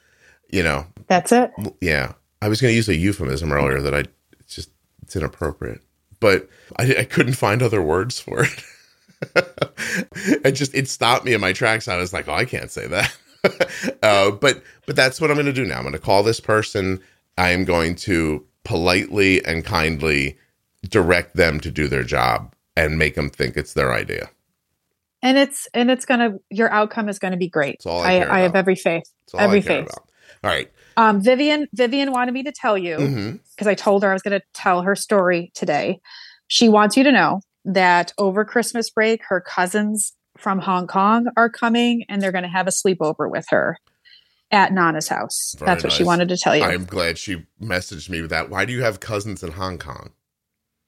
You 0.51 0.63
know, 0.63 0.87
that's 1.07 1.31
it. 1.31 1.53
Yeah, 1.81 2.15
I 2.43 2.49
was 2.49 2.61
going 2.61 2.73
to 2.73 2.77
use 2.77 2.89
a 2.89 2.97
euphemism 2.97 3.53
earlier 3.53 3.81
that 3.81 3.95
I 3.95 4.05
it's 5.09 5.17
inappropriate. 5.17 5.81
But 6.21 6.51
I, 6.79 6.97
I 6.99 7.05
couldn't 7.05 7.33
find 7.33 7.63
other 7.63 7.81
words 7.81 8.21
for 8.21 8.45
it. 8.45 8.63
it 10.45 10.53
just 10.53 10.75
it 10.75 10.87
stopped 10.87 11.25
me 11.25 11.33
in 11.33 11.41
my 11.41 11.55
tracks. 11.55 11.89
I 11.89 11.97
was 11.97 12.13
like, 12.13 12.29
oh, 12.29 12.35
I 12.35 12.45
can't 12.45 12.71
say 12.71 12.87
that. 12.89 13.17
uh, 14.03 14.33
but 14.33 14.63
but 14.85 14.97
that's 14.97 15.19
what 15.19 15.31
I'm 15.31 15.37
going 15.37 15.47
to 15.47 15.53
do 15.55 15.65
now. 15.65 15.77
I'm 15.77 15.83
going 15.83 15.95
to 15.95 15.99
call 15.99 16.23
this 16.23 16.41
person. 16.41 17.01
I 17.39 17.51
am 17.51 17.65
going 17.65 17.95
to 17.97 18.45
politely 18.65 19.43
and 19.47 19.65
kindly 19.65 20.37
direct 20.91 21.37
them 21.37 21.59
to 21.61 21.71
do 21.71 21.89
their 21.89 22.03
job 22.03 22.55
and 22.77 22.99
make 22.99 23.15
them 23.15 23.31
think 23.31 23.57
it's 23.57 23.73
their 23.73 23.95
idea. 23.95 24.29
And 25.23 25.39
it's 25.39 25.69
and 25.73 25.91
it's 25.91 26.05
gonna 26.05 26.35
your 26.51 26.71
outcome 26.71 27.09
is 27.09 27.19
gonna 27.19 27.39
be 27.39 27.49
great. 27.49 27.81
I, 27.87 28.21
I, 28.21 28.37
I 28.37 28.41
have 28.41 28.55
every 28.55 28.77
faith. 28.77 29.11
Every 29.37 29.63
faith. 29.63 29.87
About. 29.87 30.09
All 30.45 30.51
right. 30.51 30.71
Um, 30.99 31.21
Vivian, 31.21 31.69
Vivian 31.73 32.11
wanted 32.11 32.35
me 32.35 32.43
to 32.43 32.51
tell 32.51 32.77
you 32.77 32.97
because 32.97 33.09
mm-hmm. 33.15 33.69
I 33.69 33.75
told 33.75 34.03
her 34.03 34.11
I 34.11 34.15
was 34.15 34.23
going 34.23 34.39
to 34.39 34.45
tell 34.53 34.83
her 34.83 34.97
story 34.97 35.53
today. 35.55 36.01
She 36.49 36.69
wants 36.69 36.97
you 36.97 37.05
to 37.05 37.13
know 37.13 37.41
that 37.65 38.13
over 38.19 38.45
Christmas 38.45 38.91
break, 38.91 39.23
her 39.29 39.41
cousins 39.41 40.13
from 40.37 40.59
Hong 40.59 40.89
Kong 40.89 41.29
are 41.37 41.49
coming 41.49 42.05
and 42.09 42.21
they're 42.21 42.33
going 42.33 42.43
to 42.43 42.49
have 42.49 42.67
a 42.67 42.71
sleepover 42.71 43.31
with 43.31 43.47
her 43.51 43.79
at 44.51 44.73
Nana's 44.73 45.07
house. 45.07 45.55
Very 45.57 45.67
That's 45.67 45.85
what 45.85 45.91
nice. 45.91 45.99
she 45.99 46.05
wanted 46.05 46.31
to 46.31 46.37
tell 46.37 46.57
you. 46.57 46.65
I'm 46.65 46.85
glad 46.85 47.17
she 47.17 47.47
messaged 47.63 48.11
me 48.11 48.21
with 48.21 48.31
that. 48.31 48.51
Why 48.51 48.65
do 48.65 48.73
you 48.73 48.83
have 48.83 48.99
cousins 48.99 49.45
in 49.45 49.53
Hong 49.53 49.79
Kong? 49.79 50.11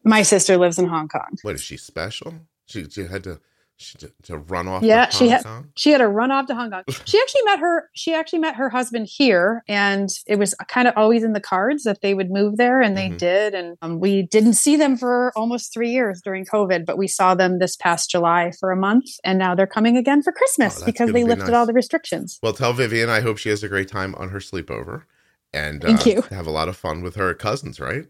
My 0.03 0.23
sister 0.23 0.57
lives 0.57 0.77
in 0.77 0.89
Hong 0.89 1.07
Kong. 1.07 1.37
What 1.43 1.55
is 1.55 1.62
she 1.62 1.77
special? 1.77 2.35
She, 2.66 2.89
she 2.91 3.05
had 3.05 3.23
to 3.24 3.39
she, 3.81 3.97
to, 3.98 4.12
to 4.23 4.39
run 4.39 4.69
off 4.69 4.82
yeah 4.82 5.09
she 5.09 5.28
had 5.28 5.43
she 5.74 5.90
had 5.90 5.98
to 5.98 6.09
run 6.09 6.31
off 6.31 6.47
to 6.47 6.55
hong 6.55 6.70
kong 6.70 6.82
she 7.07 7.19
actually 7.19 7.43
met 7.44 7.59
her 7.59 7.89
she 7.94 8.15
actually 8.15 8.39
met 8.39 8.55
her 8.55 8.69
husband 8.69 9.09
here 9.11 9.65
and 9.66 10.11
it 10.27 10.39
was 10.39 10.55
kind 10.69 10.86
of 10.86 10.94
always 10.97 11.24
in 11.24 11.32
the 11.32 11.40
cards 11.40 11.85
that 11.85 12.02
they 12.02 12.12
would 12.12 12.31
move 12.31 12.59
there 12.59 12.82
and 12.82 12.97
they 12.97 13.09
mm-hmm. 13.09 13.16
did 13.16 13.55
and 13.55 13.78
um, 13.81 13.98
we 13.98 14.23
didn't 14.23 14.52
see 14.52 14.77
them 14.77 14.97
for 14.97 15.32
almost 15.35 15.73
three 15.73 15.90
years 15.90 16.20
during 16.23 16.44
covid 16.44 16.85
but 16.85 16.98
we 16.98 17.09
saw 17.09 17.35
them 17.35 17.59
this 17.59 17.74
past 17.74 18.11
july 18.11 18.52
for 18.61 18.70
a 18.70 18.77
month 18.77 19.07
and 19.24 19.39
now 19.39 19.55
they're 19.55 19.66
coming 19.66 19.97
again 19.97 20.23
for 20.23 20.32
christmas 20.32 20.82
oh, 20.82 20.85
because 20.85 21.11
they 21.12 21.24
lifted 21.24 21.47
nice. 21.47 21.55
all 21.55 21.66
the 21.66 21.73
restrictions 21.73 22.39
well 22.43 22.52
tell 22.52 22.74
vivian 22.74 23.09
i 23.09 23.20
hope 23.20 23.39
she 23.39 23.48
has 23.48 23.62
a 23.62 23.69
great 23.69 23.89
time 23.89 24.15
on 24.16 24.28
her 24.28 24.40
sleepover 24.40 25.05
and 25.52 25.82
Thank 25.82 26.07
uh, 26.07 26.11
you. 26.11 26.23
have 26.31 26.47
a 26.47 26.51
lot 26.51 26.69
of 26.69 26.77
fun 26.77 27.02
with 27.02 27.16
her 27.16 27.32
cousins 27.35 27.81
right 27.81 28.07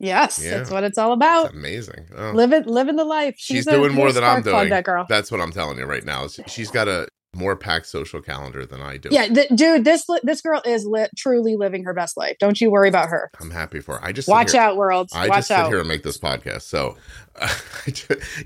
Yes, 0.00 0.40
yeah. 0.42 0.58
that's 0.58 0.70
what 0.70 0.84
it's 0.84 0.98
all 0.98 1.12
about. 1.12 1.44
That's 1.44 1.54
amazing. 1.54 2.06
Oh. 2.16 2.30
Living 2.30 2.64
living 2.64 2.96
the 2.96 3.04
life. 3.04 3.34
She's, 3.36 3.58
She's 3.58 3.66
doing 3.66 3.94
more 3.94 4.12
than 4.12 4.22
I'm 4.22 4.42
doing. 4.42 4.68
That 4.68 4.84
girl. 4.84 5.06
That's 5.08 5.30
what 5.30 5.40
I'm 5.40 5.50
telling 5.50 5.78
you 5.78 5.84
right 5.86 6.04
now. 6.04 6.28
She's 6.46 6.70
got 6.70 6.86
a 6.86 7.08
more 7.34 7.56
packed 7.56 7.86
social 7.86 8.20
calendar 8.22 8.64
than 8.64 8.80
I 8.80 8.96
do. 8.96 9.08
Yeah, 9.10 9.26
th- 9.26 9.48
dude, 9.54 9.84
this 9.84 10.06
this 10.22 10.40
girl 10.40 10.62
is 10.64 10.86
li- 10.86 11.08
truly 11.16 11.56
living 11.56 11.84
her 11.84 11.92
best 11.92 12.16
life. 12.16 12.36
Don't 12.38 12.60
you 12.60 12.70
worry 12.70 12.88
about 12.88 13.08
her. 13.08 13.30
I'm 13.40 13.50
happy 13.50 13.80
for 13.80 13.98
her. 13.98 14.04
I 14.04 14.12
just 14.12 14.28
watch 14.28 14.52
here, 14.52 14.60
out, 14.60 14.76
world. 14.76 15.10
I 15.12 15.28
watch 15.28 15.38
just 15.38 15.48
sit 15.48 15.66
here 15.66 15.80
and 15.80 15.88
make 15.88 16.02
this 16.04 16.18
podcast. 16.18 16.62
So, 16.62 16.96
uh, 17.36 17.54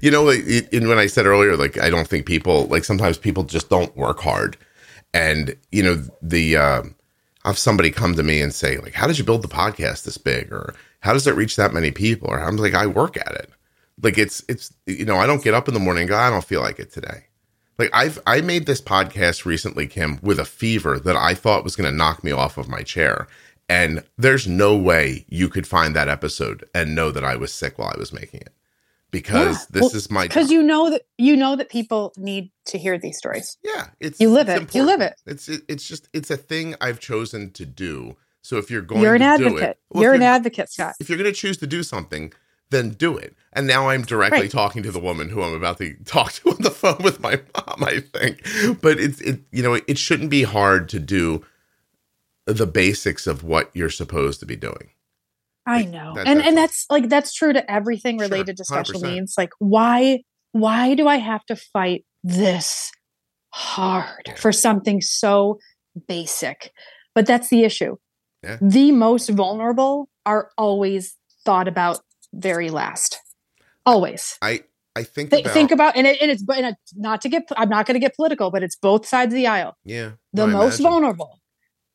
you 0.01 0.11
know, 0.11 0.23
like, 0.23 0.45
when 0.73 0.99
I 0.99 1.07
said 1.07 1.27
earlier, 1.27 1.57
like 1.57 1.79
I 1.79 1.91
don't 1.91 2.09
think 2.09 2.27
people 2.27 2.67
like 2.67 2.85
sometimes 2.85 3.19
people 3.19 3.45
just 3.45 3.69
don't 3.69 3.95
work 3.97 4.21
hard, 4.21 4.57
and 5.13 5.57
you 5.71 5.83
know 5.83 6.03
the. 6.23 6.57
Uh, 6.57 6.83
have 7.45 7.59
somebody 7.59 7.91
come 7.91 8.15
to 8.15 8.23
me 8.23 8.41
and 8.41 8.55
say, 8.55 8.77
like, 8.77 8.95
how 8.95 9.09
did 9.09 9.19
you 9.19 9.25
build 9.25 9.43
the 9.43 9.49
podcast 9.49 10.05
this 10.05 10.17
big? 10.17 10.53
Or 10.53 10.77
how 11.03 11.13
does 11.13 11.27
it 11.27 11.35
reach 11.37 11.57
that 11.57 11.73
many 11.75 11.91
people? 11.91 12.29
Or 12.31 12.41
I'm 12.41 12.57
like, 12.57 12.75
I 12.75 12.87
work 12.87 13.17
at 13.17 13.33
it. 13.35 13.51
Like 14.03 14.19
it's 14.19 14.43
it's 14.49 14.73
you 14.87 15.05
know, 15.05 15.17
I 15.17 15.27
don't 15.27 15.45
get 15.45 15.55
up 15.55 15.69
in 15.69 15.75
the 15.75 15.81
morning 15.81 16.03
and 16.03 16.09
go, 16.09 16.17
I 16.17 16.31
don't 16.31 16.45
feel 16.45 16.61
like 16.63 16.79
it 16.79 16.91
today. 16.93 17.27
Like 17.79 17.91
I've 17.93 18.19
I 18.27 18.41
made 18.41 18.67
this 18.67 18.81
podcast 18.81 19.45
recently, 19.45 19.87
Kim, 19.87 20.19
with 20.23 20.39
a 20.39 20.45
fever 20.45 20.99
that 21.01 21.17
I 21.17 21.35
thought 21.35 21.65
was 21.65 21.77
gonna 21.77 21.93
knock 21.93 22.25
me 22.25 22.33
off 22.33 22.57
of 22.59 22.69
my 22.69 22.83
chair. 22.83 23.27
And 23.69 24.03
there's 24.19 24.47
no 24.49 24.77
way 24.77 25.25
you 25.29 25.49
could 25.49 25.67
find 25.67 25.95
that 25.97 26.09
episode 26.09 26.65
and 26.75 26.95
know 26.95 27.11
that 27.11 27.25
I 27.25 27.37
was 27.37 27.53
sick 27.55 27.79
while 27.79 27.93
I 27.95 27.99
was 27.99 28.13
making 28.13 28.41
it. 28.41 28.53
Because 29.11 29.61
Yeah. 29.61 29.67
this 29.71 29.81
Well, 29.83 29.97
is 29.97 30.11
my 30.11 30.23
because 30.27 30.51
you 30.51 30.63
know 30.63 30.91
that 30.91 31.03
you 31.19 31.37
know 31.37 31.55
that 31.57 31.69
people 31.69 32.13
need 32.17 32.51
to 32.67 32.79
hear 32.79 32.99
these 32.99 33.19
stories. 33.19 33.59
Yeah, 33.63 33.89
it's 34.01 34.21
You 34.21 34.31
live 34.31 34.49
it's 34.49 34.75
it. 34.75 34.79
You 34.79 34.85
live 34.85 35.01
it. 35.01 35.15
It's 35.27 35.49
it, 35.49 35.63
it's 35.69 35.87
just 35.87 36.09
it's 36.13 36.31
a 36.31 36.37
thing 36.37 36.75
I've 36.81 36.99
chosen 37.01 37.51
to 37.53 37.67
do. 37.67 38.17
So 38.43 38.57
if 38.59 38.71
you're 38.71 38.83
going 38.83 39.03
You're 39.03 39.15
an 39.15 39.21
to 39.21 39.39
do 39.39 39.47
advocate. 39.47 39.63
it, 39.71 39.79
well, 39.91 40.03
if 40.03 40.05
you're 40.05 40.15
an 40.15 40.23
advocate, 40.23 40.71
Scott. 40.71 40.95
if 41.01 41.09
you're 41.09 41.19
going 41.19 41.31
to 41.31 41.39
choose 41.39 41.57
to 41.59 41.67
do 41.67 41.83
something, 41.83 42.33
then 42.71 42.91
do 42.91 43.17
it. 43.17 43.35
And 43.53 43.67
now 43.67 43.89
I'm 43.91 44.03
directly 44.03 44.41
Right. 44.43 44.51
talking 44.51 44.83
to 44.83 44.91
the 44.91 44.99
woman 44.99 45.29
who 45.29 45.43
I'm 45.43 45.55
about 45.55 45.79
to 45.79 45.95
talk 46.05 46.33
to 46.35 46.51
on 46.51 46.57
the 46.61 46.71
phone 46.71 46.99
with 47.05 47.21
my 47.21 47.37
mom. 47.55 47.85
I 47.85 48.01
think, 48.01 48.43
but 48.83 48.99
it's 48.99 49.21
it 49.21 49.41
you 49.53 49.63
know 49.63 49.75
it 49.75 49.99
shouldn't 49.99 50.31
be 50.31 50.43
hard 50.43 50.89
to 50.91 50.99
do 50.99 51.45
the 52.47 52.67
basics 52.67 53.27
of 53.29 53.45
what 53.45 53.71
you're 53.75 53.91
supposed 53.91 54.41
to 54.41 54.47
be 54.47 54.57
doing. 54.57 54.91
I 55.65 55.85
know. 55.85 56.15
that- 56.17 56.27
and 56.27 56.39
that's 56.41 56.49
and 56.49 56.59
all. 56.59 56.63
that's 56.65 56.87
like 56.91 57.09
that's 57.09 57.33
true 57.35 57.53
to 57.53 57.71
everything 57.71 58.19
Sure, 58.19 58.27
related 58.29 58.57
to 58.57 58.65
special 58.65 59.01
100%. 59.01 59.13
needs. 59.15 59.35
Like 59.39 59.51
why 59.61 60.23
why 60.51 60.95
do 60.95 61.07
I 61.07 61.17
have 61.17 61.45
to 61.47 61.55
fight 61.57 62.05
this 62.25 62.91
hard 63.51 64.33
for 64.37 64.51
something 64.51 65.01
so 65.01 65.59
basic? 66.09 66.73
But 67.15 67.27
that's 67.27 67.49
the 67.49 67.63
issue. 67.65 67.97
Yeah. 68.43 68.59
The 68.61 68.93
most 68.93 69.29
vulnerable 69.31 70.09
are 70.27 70.51
always 70.59 71.17
thought 71.45 71.69
about 71.69 72.01
very 72.33 72.71
last. 72.71 73.19
Always. 73.87 74.37
I 74.43 74.63
I 74.95 75.05
think 75.05 75.31
Th- 75.31 75.43
about 75.45 75.55
think 75.55 75.71
about 75.71 75.97
and, 75.97 76.07
it, 76.07 76.21
and 76.21 76.31
it's 76.31 76.43
but 76.43 76.59
and 76.59 76.67
it's 76.67 76.95
not 76.97 77.21
to 77.23 77.29
get 77.29 77.45
I'm 77.57 77.69
not 77.69 77.87
going 77.87 77.95
to 77.95 78.01
get 78.01 78.15
political, 78.15 78.51
but 78.51 78.63
it's 78.63 78.77
both 78.77 79.07
sides 79.07 79.33
of 79.33 79.37
the 79.37 79.47
aisle. 79.47 79.77
yeah 79.85 80.13
The 80.33 80.43
I 80.45 80.47
most 80.47 80.81
imagine. 80.81 80.85
vulnerable, 80.93 81.41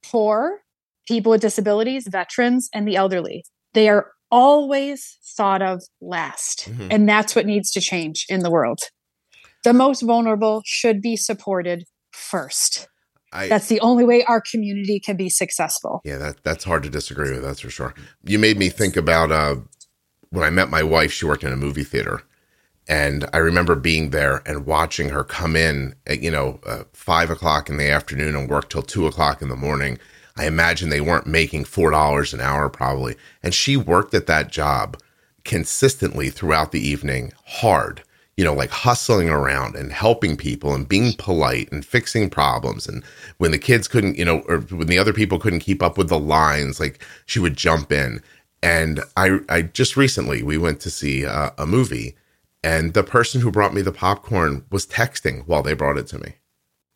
poor, 0.05 0.61
people 1.07 1.31
with 1.31 1.41
disabilities, 1.41 2.07
veterans, 2.07 2.69
and 2.73 2.87
the 2.87 2.95
elderly. 2.95 3.45
They 3.73 3.87
are 3.89 4.11
always 4.31 5.17
thought 5.37 5.61
of 5.61 5.83
last. 6.01 6.69
Mhm. 6.69 6.87
And 6.91 7.07
that's 7.07 7.35
what 7.35 7.45
needs 7.45 7.71
to 7.71 7.81
change 7.81 8.25
in 8.29 8.41
the 8.41 8.49
world. 8.51 8.79
The 9.63 9.73
most 9.73 10.01
vulnerable 10.01 10.61
should 10.65 11.01
be 11.01 11.15
supported 11.15 11.85
first. 12.11 12.87
I, 13.31 13.47
That's 13.47 13.67
the 13.67 13.79
only 13.81 14.05
way 14.05 14.23
our 14.23 14.41
community 14.41 14.99
can 14.99 15.17
be 15.17 15.29
successful. 15.29 16.01
Yeah, 16.05 16.17
that 16.17 16.43
that's 16.43 16.63
hard 16.63 16.83
to 16.83 16.89
disagree 16.89 17.31
with. 17.31 17.43
That's 17.43 17.59
for 17.59 17.69
sure. 17.69 17.93
You 18.23 18.39
made 18.39 18.57
me 18.57 18.69
think 18.69 18.95
about 18.95 19.31
uh, 19.31 19.57
when 20.29 20.45
I 20.45 20.49
met 20.49 20.69
my 20.69 20.83
wife. 20.83 21.11
She 21.11 21.25
worked 21.25 21.43
in 21.43 21.51
a 21.51 21.57
movie 21.57 21.83
theater, 21.83 22.23
and 22.87 23.27
I 23.33 23.37
remember 23.37 23.75
being 23.75 24.11
there 24.11 24.41
and 24.45 24.65
watching 24.65 25.09
her 25.09 25.23
come 25.23 25.55
in 25.55 25.95
at 26.05 26.21
you 26.21 26.31
know 26.31 26.59
uh, 26.65 26.83
five 26.93 27.29
o'clock 27.29 27.69
in 27.69 27.77
the 27.77 27.89
afternoon 27.89 28.35
and 28.35 28.49
work 28.49 28.69
till 28.69 28.81
two 28.81 29.07
o'clock 29.07 29.41
in 29.41 29.49
the 29.49 29.55
morning. 29.55 29.99
I 30.37 30.45
imagine 30.45 30.89
they 30.89 31.01
weren't 31.01 31.27
making 31.27 31.65
four 31.65 31.91
dollars 31.91 32.33
an 32.33 32.39
hour 32.39 32.69
probably, 32.69 33.15
and 33.43 33.53
she 33.53 33.75
worked 33.75 34.13
at 34.13 34.27
that 34.27 34.51
job 34.51 34.97
consistently 35.43 36.29
throughout 36.29 36.71
the 36.71 36.85
evening, 36.85 37.33
hard. 37.45 38.03
You 38.38 38.45
know, 38.45 38.53
like 38.53 38.69
hustling 38.69 39.30
around 39.30 39.76
and 39.76 39.91
helping 39.91 40.38
people 40.38 40.73
and 40.76 40.88
being 40.88 41.14
polite 41.18 41.72
and 41.72 41.84
fixing 41.84 42.30
problems. 42.30 42.88
And 42.88 43.03
when 43.39 43.49
the 43.51 43.57
kids 43.57 43.88
couldn't, 43.88 44.15
you 44.15 44.26
know, 44.26 44.41
or 44.47 44.59
when 44.59 44.88
the 44.88 44.99
other 44.99 45.11
people 45.14 45.39
couldn't 45.39 45.61
keep 45.61 45.81
up 45.81 45.97
with 45.97 46.09
the 46.09 46.19
lines, 46.19 46.80
like 46.80 47.03
she 47.26 47.39
would 47.39 47.57
jump 47.57 47.91
in. 47.91 48.22
And 48.61 49.01
I, 49.15 49.39
I 49.49 49.64
just 49.64 49.97
recently 49.97 50.43
we 50.43 50.57
went 50.57 50.80
to 50.81 50.91
see 50.91 51.26
uh, 51.26 51.49
a 51.57 51.65
movie, 51.65 52.15
and 52.64 52.93
the 52.93 53.03
person 53.03 53.41
who 53.41 53.51
brought 53.51 53.73
me 53.73 53.81
the 53.81 53.91
popcorn 53.91 54.65
was 54.72 54.85
texting 54.85 55.43
while 55.47 55.64
they 55.64 55.73
brought 55.73 55.97
it 55.97 56.07
to 56.07 56.19
me. 56.19 56.35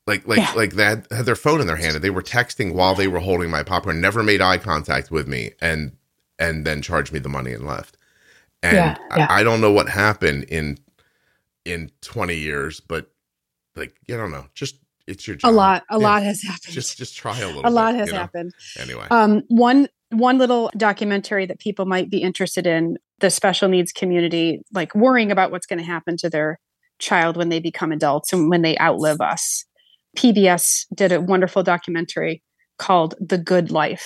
Like, 0.07 0.27
like, 0.27 0.39
Yeah. 0.39 0.51
like 0.55 0.73
that 0.73 1.07
had, 1.09 1.17
had 1.17 1.25
their 1.25 1.35
phone 1.35 1.61
in 1.61 1.67
their 1.67 1.75
hand 1.75 1.95
and 1.95 2.03
they 2.03 2.09
were 2.09 2.23
texting 2.23 2.73
while 2.73 2.95
they 2.95 3.07
were 3.07 3.19
holding 3.19 3.49
my 3.51 3.63
popcorn. 3.63 4.01
Never 4.01 4.23
made 4.23 4.41
eye 4.41 4.57
contact 4.57 5.09
with 5.11 5.27
me, 5.27 5.51
and 5.61 5.93
and 6.39 6.65
then 6.65 6.81
charged 6.81 7.13
me 7.13 7.19
the 7.19 7.29
money 7.29 7.53
and 7.53 7.65
left. 7.65 7.97
And 8.63 8.75
Yeah, 8.75 8.97
yeah. 9.17 9.27
I, 9.29 9.39
I 9.39 9.43
don't 9.43 9.61
know 9.61 9.71
what 9.71 9.89
happened 9.89 10.43
in 10.45 10.77
in 11.65 11.91
twenty 12.01 12.35
years, 12.37 12.79
but 12.79 13.07
like 13.75 13.95
you 14.07 14.17
don't 14.17 14.31
know. 14.31 14.47
Just 14.53 14.75
it's 15.07 15.27
your 15.27 15.35
job. 15.35 15.51
A 15.51 15.53
lot, 15.53 15.83
a 15.89 15.99
Yeah. 15.99 16.07
lot 16.07 16.23
has 16.23 16.41
happened. 16.43 16.73
Just 16.73 16.97
just 16.97 17.15
try 17.15 17.37
a 17.39 17.47
little. 17.47 17.67
a 17.67 17.69
lot 17.69 17.95
has 17.95 18.07
you 18.07 18.13
know? 18.13 18.19
happened. 18.19 18.53
Anyway, 18.79 19.07
Um, 19.11 19.41
one 19.47 19.87
one 20.09 20.37
little 20.37 20.69
documentary 20.75 21.45
that 21.45 21.59
people 21.59 21.85
might 21.85 22.09
be 22.09 22.21
interested 22.21 22.67
in 22.67 22.97
the 23.19 23.29
special 23.29 23.69
needs 23.69 23.91
community, 23.93 24.61
like 24.73 24.93
worrying 24.93 25.31
about 25.31 25.51
what's 25.51 25.65
going 25.65 25.79
to 25.79 25.85
happen 25.85 26.17
to 26.17 26.29
their 26.29 26.59
child 26.99 27.37
when 27.37 27.47
they 27.49 27.59
become 27.61 27.91
adults 27.93 28.33
and 28.33 28.49
when 28.49 28.61
they 28.61 28.77
outlive 28.79 29.21
us. 29.21 29.63
PBS 30.17 30.85
did 30.93 31.11
a 31.13 31.21
wonderful 31.21 31.63
documentary 31.63 32.43
called 32.77 33.15
The 33.21 33.37
Good 33.37 33.71
Life. 33.71 34.05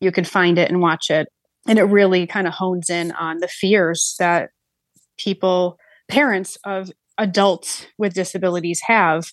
You 0.00 0.10
can 0.10 0.24
find 0.24 0.58
it 0.58 0.68
and 0.68 0.80
watch 0.80 1.10
it. 1.10 1.28
And 1.68 1.78
it 1.78 1.84
really 1.84 2.26
kind 2.26 2.48
of 2.48 2.54
hones 2.54 2.90
in 2.90 3.12
on 3.12 3.38
the 3.38 3.46
fears 3.48 4.16
that 4.18 4.48
people, 5.18 5.76
parents 6.10 6.58
of 6.64 6.90
adults 7.18 7.86
with 7.98 8.14
disabilities 8.14 8.80
have. 8.86 9.32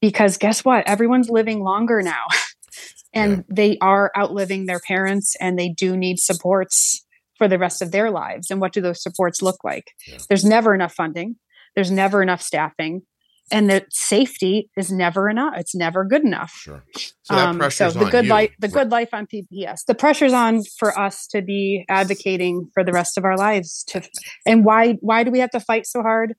Because 0.00 0.36
guess 0.38 0.64
what? 0.64 0.86
Everyone's 0.86 1.28
living 1.28 1.62
longer 1.62 2.02
now. 2.02 2.24
and 3.12 3.38
Yeah. 3.38 3.42
they 3.48 3.78
are 3.80 4.12
outliving 4.16 4.66
their 4.66 4.80
parents 4.80 5.34
and 5.40 5.58
they 5.58 5.68
do 5.70 5.96
need 5.96 6.18
supports 6.20 7.04
for 7.36 7.48
the 7.48 7.58
rest 7.58 7.82
of 7.82 7.90
their 7.90 8.10
lives. 8.10 8.50
And 8.50 8.60
what 8.60 8.72
do 8.72 8.80
those 8.80 9.02
supports 9.02 9.42
look 9.42 9.62
like? 9.64 9.92
Yeah. 10.06 10.18
There's 10.28 10.44
never 10.44 10.74
enough 10.74 10.94
funding, 10.94 11.36
there's 11.74 11.90
never 11.90 12.22
enough 12.22 12.42
staffing, 12.42 13.02
and 13.50 13.70
the 13.70 13.84
safety 13.90 14.70
is 14.76 14.92
never 14.92 15.28
enough. 15.28 15.54
It's 15.56 15.74
never 15.74 16.04
good 16.04 16.22
enough. 16.24 16.52
sure. 16.52 16.84
So 17.22 17.34
that 17.34 17.48
Um, 17.48 17.70
so 17.70 17.90
the 17.90 18.04
on 18.06 18.10
good 18.10 18.26
life, 18.26 18.50
the 18.58 18.68
good 18.68 18.90
life 18.90 19.10
on 19.12 19.26
PBS. 19.26 19.80
The 19.86 19.94
pressure's 19.94 20.32
on 20.32 20.62
for 20.78 20.98
us 20.98 21.26
to 21.28 21.42
be 21.42 21.84
advocating 21.88 22.68
for 22.74 22.84
the 22.84 22.92
rest 22.92 23.18
of 23.18 23.24
our 23.24 23.36
lives. 23.36 23.84
To 23.88 24.02
and 24.46 24.64
why 24.64 24.94
why 25.00 25.24
do 25.24 25.30
we 25.30 25.38
have 25.40 25.50
to 25.50 25.60
fight 25.60 25.86
so 25.86 26.02
hard? 26.02 26.34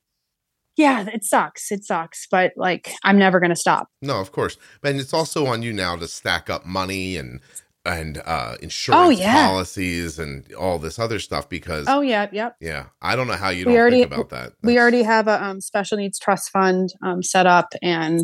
Yeah, 0.77 1.07
it 1.11 1.25
sucks. 1.25 1.71
It 1.71 1.83
sucks, 1.83 2.25
but 2.31 2.53
like 2.55 2.93
I'm 3.03 3.19
never 3.19 3.39
going 3.39 3.49
to 3.49 3.55
stop. 3.55 3.87
No, 4.01 4.21
of 4.21 4.31
course. 4.31 4.57
But 4.81 4.95
it's 4.95 5.13
also 5.13 5.45
on 5.45 5.61
you 5.61 5.73
now 5.73 5.97
to 5.97 6.07
stack 6.07 6.49
up 6.49 6.65
money 6.65 7.17
and 7.17 7.41
and 7.89 8.21
uh 8.25 8.55
insurance 8.61 9.07
Oh, 9.07 9.09
yeah. 9.09 9.47
policies 9.47 10.19
and 10.19 10.51
all 10.53 10.79
this 10.79 10.99
other 10.99 11.19
stuff 11.19 11.49
because 11.49 11.85
Oh 11.89 12.01
yeah, 12.01 12.27
yep. 12.31 12.55
yeah, 12.61 12.85
I 13.01 13.15
don't 13.15 13.27
know 13.27 13.33
how 13.33 13.49
you 13.49 13.65
We 13.65 13.73
don't 13.73 13.81
already- 13.81 14.01
think 14.03 14.13
about 14.13 14.29
that. 14.29 14.53
we 14.63 14.77
already 14.77 15.03
have 15.03 15.27
a 15.27 15.43
um, 15.43 15.59
special 15.61 15.97
needs 15.97 16.19
trust 16.19 16.49
fund 16.51 16.89
um, 17.03 17.21
set 17.23 17.45
up 17.47 17.73
and 17.81 18.23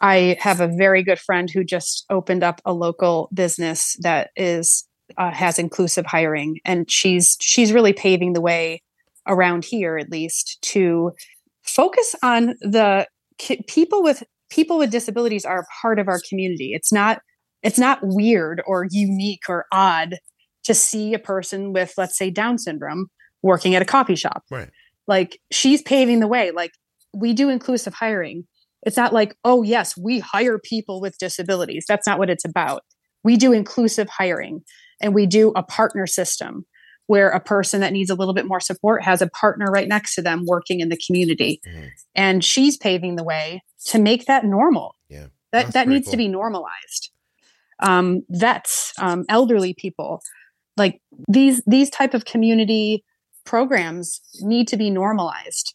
i 0.00 0.36
have 0.40 0.60
a 0.60 0.66
very 0.76 1.02
good 1.02 1.18
friend 1.20 1.48
who 1.50 1.62
just 1.62 2.04
opened 2.10 2.42
up 2.42 2.60
a 2.64 2.72
local 2.72 3.28
business 3.32 3.96
that 4.00 4.30
is 4.34 4.84
uh, 5.18 5.30
has 5.30 5.58
inclusive 5.58 6.04
hiring 6.06 6.58
and 6.64 6.90
she's 6.90 7.36
she's 7.40 7.72
really 7.72 7.92
paving 7.92 8.32
the 8.32 8.40
way 8.40 8.82
around 9.28 9.64
here 9.64 9.96
at 9.98 10.10
least 10.10 10.58
to 10.62 11.12
focus 11.62 12.14
on 12.22 12.54
the 12.60 13.06
ki- 13.38 13.62
people 13.68 14.02
with 14.02 14.22
people 14.50 14.78
with 14.78 14.90
disabilities 14.90 15.44
are 15.44 15.64
part 15.82 15.98
of 15.98 16.08
our 16.08 16.20
community 16.28 16.70
it's 16.72 16.92
not 16.92 17.20
it's 17.64 17.78
not 17.78 17.98
weird 18.02 18.62
or 18.66 18.86
unique 18.90 19.42
or 19.48 19.66
odd 19.72 20.18
to 20.64 20.74
see 20.74 21.12
a 21.14 21.18
person 21.18 21.72
with 21.72 21.92
let's 21.96 22.16
say 22.16 22.30
down 22.30 22.58
syndrome 22.58 23.08
working 23.42 23.74
at 23.74 23.82
a 23.82 23.86
coffee 23.86 24.14
shop. 24.16 24.44
Right. 24.50 24.70
like 25.08 25.40
she's 25.50 25.82
paving 25.82 26.20
the 26.20 26.28
way. 26.28 26.50
Like 26.52 26.70
we 27.12 27.32
do 27.32 27.48
inclusive 27.48 27.94
hiring. 27.94 28.46
It's 28.86 28.96
not 28.96 29.12
like 29.12 29.34
oh 29.44 29.62
yes 29.62 29.96
we 29.96 30.20
hire 30.20 30.58
people 30.58 31.00
with 31.00 31.18
disabilities. 31.18 31.84
That's 31.88 32.06
not 32.06 32.18
what 32.18 32.30
it's 32.30 32.44
about. 32.44 32.82
We 33.24 33.36
do 33.36 33.52
inclusive 33.52 34.08
hiring 34.08 34.62
and 35.00 35.14
we 35.14 35.26
do 35.26 35.52
a 35.56 35.62
partner 35.62 36.06
system 36.06 36.66
where 37.06 37.28
a 37.28 37.40
person 37.40 37.80
that 37.82 37.92
needs 37.92 38.08
a 38.08 38.14
little 38.14 38.32
bit 38.32 38.46
more 38.46 38.60
support 38.60 39.02
has 39.02 39.20
a 39.20 39.28
partner 39.28 39.66
right 39.66 39.88
next 39.88 40.14
to 40.14 40.22
them 40.22 40.44
working 40.46 40.80
in 40.80 40.88
the 40.88 40.98
community. 41.06 41.60
Mhm. 41.66 41.90
and 42.14 42.44
she's 42.44 42.76
paving 42.78 43.16
the 43.16 43.24
way 43.24 43.62
to 43.86 43.98
make 43.98 44.24
that 44.26 44.44
normal. 44.44 44.96
Yeah. 45.10 45.24
that 45.52 45.64
That's 45.66 45.72
that 45.74 45.88
needs 45.88 46.10
to 46.10 46.16
be 46.16 46.28
normalized 46.28 47.10
um, 47.80 48.22
vets 48.30 48.92
um, 48.98 49.24
elderly 49.28 49.74
people 49.74 50.20
like 50.76 51.00
these 51.28 51.62
these 51.66 51.90
type 51.90 52.14
of 52.14 52.24
community 52.24 53.04
programs 53.44 54.20
need 54.40 54.66
to 54.68 54.76
be 54.76 54.90
normalized 54.90 55.74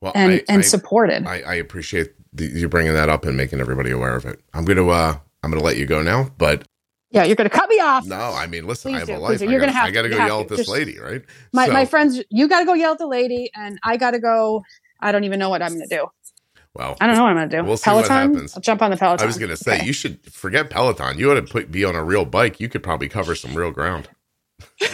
Well, 0.00 0.12
and 0.14 0.32
I, 0.32 0.42
and 0.48 0.58
I, 0.58 0.62
supported 0.62 1.26
I, 1.26 1.40
I 1.40 1.54
appreciate 1.54 2.12
the, 2.32 2.46
you 2.46 2.68
bringing 2.68 2.92
that 2.94 3.08
up 3.08 3.24
and 3.24 3.36
making 3.36 3.60
everybody 3.60 3.90
aware 3.90 4.16
of 4.16 4.24
it. 4.26 4.40
I'm 4.52 4.64
gonna 4.64 4.86
uh 4.88 5.16
I'm 5.42 5.50
gonna 5.50 5.62
let 5.64 5.76
you 5.76 5.86
go 5.86 6.02
now, 6.02 6.30
but 6.38 6.66
yeah 7.10 7.24
you're 7.24 7.36
gonna 7.36 7.48
cut 7.50 7.68
me 7.68 7.78
off 7.80 8.04
no, 8.06 8.16
I 8.16 8.46
mean, 8.46 8.66
listen, 8.66 8.90
Please 8.92 8.96
I 8.96 8.98
have 9.00 9.08
do, 9.08 9.14
a 9.14 9.18
please 9.18 9.28
life. 9.28 9.38
do. 9.40 9.50
You're 9.50 9.60
gonna 9.60 9.72
have 9.72 9.86
I 9.86 9.90
gotta 9.92 10.08
go 10.08 10.16
yell 10.16 10.38
to. 10.38 10.42
at 10.44 10.48
this 10.48 10.58
Just- 10.60 10.70
lady, 10.70 10.98
right? 10.98 11.22
my, 11.52 11.66
So- 11.66 11.72
my 11.72 11.84
friends 11.86 12.22
you 12.30 12.48
gotta 12.48 12.64
go 12.66 12.74
yell 12.74 12.92
at 12.92 12.98
the 12.98 13.06
lady 13.06 13.50
and 13.54 13.78
i 13.82 13.96
gotta 13.96 14.18
go 14.18 14.62
i 15.00 15.10
don't 15.12 15.24
even 15.24 15.38
know 15.38 15.48
what 15.48 15.62
i'm 15.62 15.72
gonna 15.72 15.86
do 15.88 16.06
Well, 16.74 16.96
I 17.00 17.06
don't 17.06 17.16
know 17.16 17.22
what 17.22 17.30
I'm 17.30 17.36
going 17.36 17.48
to 17.50 17.56
do. 17.58 17.64
We'll 17.64 17.76
see 17.76 17.88
what 17.90 18.06
Peloton? 18.08 18.34
happens. 18.34 18.54
I'll 18.56 18.60
jump 18.60 18.82
on 18.82 18.90
the 18.90 18.96
Peloton. 18.96 19.22
I 19.22 19.26
was 19.26 19.38
going 19.38 19.50
to 19.50 19.56
say 19.56 19.76
Okay. 19.76 19.86
you 19.86 19.92
should 19.92 20.20
forget 20.32 20.70
Peloton. 20.70 21.18
You 21.18 21.30
ought 21.30 21.34
to 21.34 21.42
put 21.42 21.70
be 21.70 21.84
on 21.84 21.94
a 21.94 22.02
real 22.02 22.24
bike. 22.24 22.58
You 22.58 22.68
could 22.68 22.82
probably 22.82 23.08
cover 23.08 23.34
some 23.36 23.54
real 23.54 23.70
ground. 23.70 24.08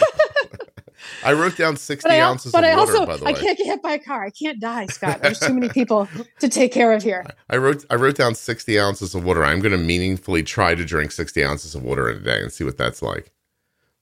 I 1.23 1.33
wrote 1.33 1.57
down 1.57 1.77
sixty 1.77 2.07
But 2.07 2.13
I, 2.15 2.19
al- 2.19 2.31
ounces 2.31 2.51
but 2.51 2.63
of 2.63 2.69
I 2.69 2.75
water. 2.75 2.91
also 2.91 3.05
by 3.05 3.17
the 3.17 3.25
I 3.25 3.31
way, 3.31 3.39
can't 3.39 3.57
get 3.57 3.65
hit 3.67 3.81
by 3.81 3.93
a 3.93 3.99
car. 3.99 4.23
I 4.25 4.29
can't 4.31 4.59
die, 4.59 4.85
Scott. 4.87 5.21
There's 5.21 5.39
too 5.39 5.53
many 5.53 5.69
people 5.69 6.07
to 6.39 6.49
take 6.49 6.71
care 6.71 6.93
of 6.93 7.03
here. 7.03 7.25
I 7.49 7.57
wrote 7.57 7.85
I 7.89 7.95
wrote 7.95 8.15
down 8.15 8.35
sixty 8.35 8.79
ounces 8.79 9.13
of 9.15 9.23
water. 9.23 9.43
I'm 9.43 9.59
going 9.59 9.71
to 9.71 9.77
meaningfully 9.77 10.41
try 10.43 10.73
to 10.75 10.85
drink 10.85 11.11
sixty 11.11 11.43
ounces 11.43 11.75
of 11.75 11.83
water 11.83 12.09
in 12.09 12.17
a 12.17 12.19
day 12.21 12.41
and 12.41 12.51
see 12.51 12.63
what 12.63 12.77
that's 12.77 13.01
like. 13.01 13.31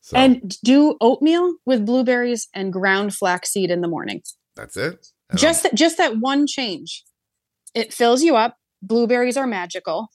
So 0.01 0.18
And 0.18 0.57
do 0.61 0.97
oatmeal 1.01 1.56
with 1.65 1.85
blueberries 1.85 2.47
and 2.53 2.72
ground 2.72 3.14
flaxseed 3.15 3.69
in 3.72 3.81
the 3.81 3.88
morning. 3.88 4.22
that's 4.56 4.76
it. 4.77 5.07
Just 5.35 5.64
that, 5.64 5.76
just 5.76 5.97
that 5.97 6.18
one 6.18 6.47
change. 6.47 7.03
It 7.76 7.94
fills 7.94 8.24
you 8.24 8.36
up. 8.36 8.56
Blueberries 8.82 9.38
are 9.38 9.48
magical. 9.48 10.10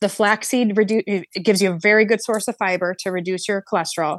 The 0.00 0.08
flaxseed 0.08 0.74
redu- 0.76 1.02
it 1.06 1.26
gives 1.44 1.62
you 1.62 1.72
a 1.72 1.78
very 1.78 2.04
good 2.04 2.22
source 2.22 2.48
of 2.48 2.56
fiber 2.58 2.94
to 3.00 3.10
reduce 3.10 3.48
your 3.48 3.62
cholesterol, 3.72 4.18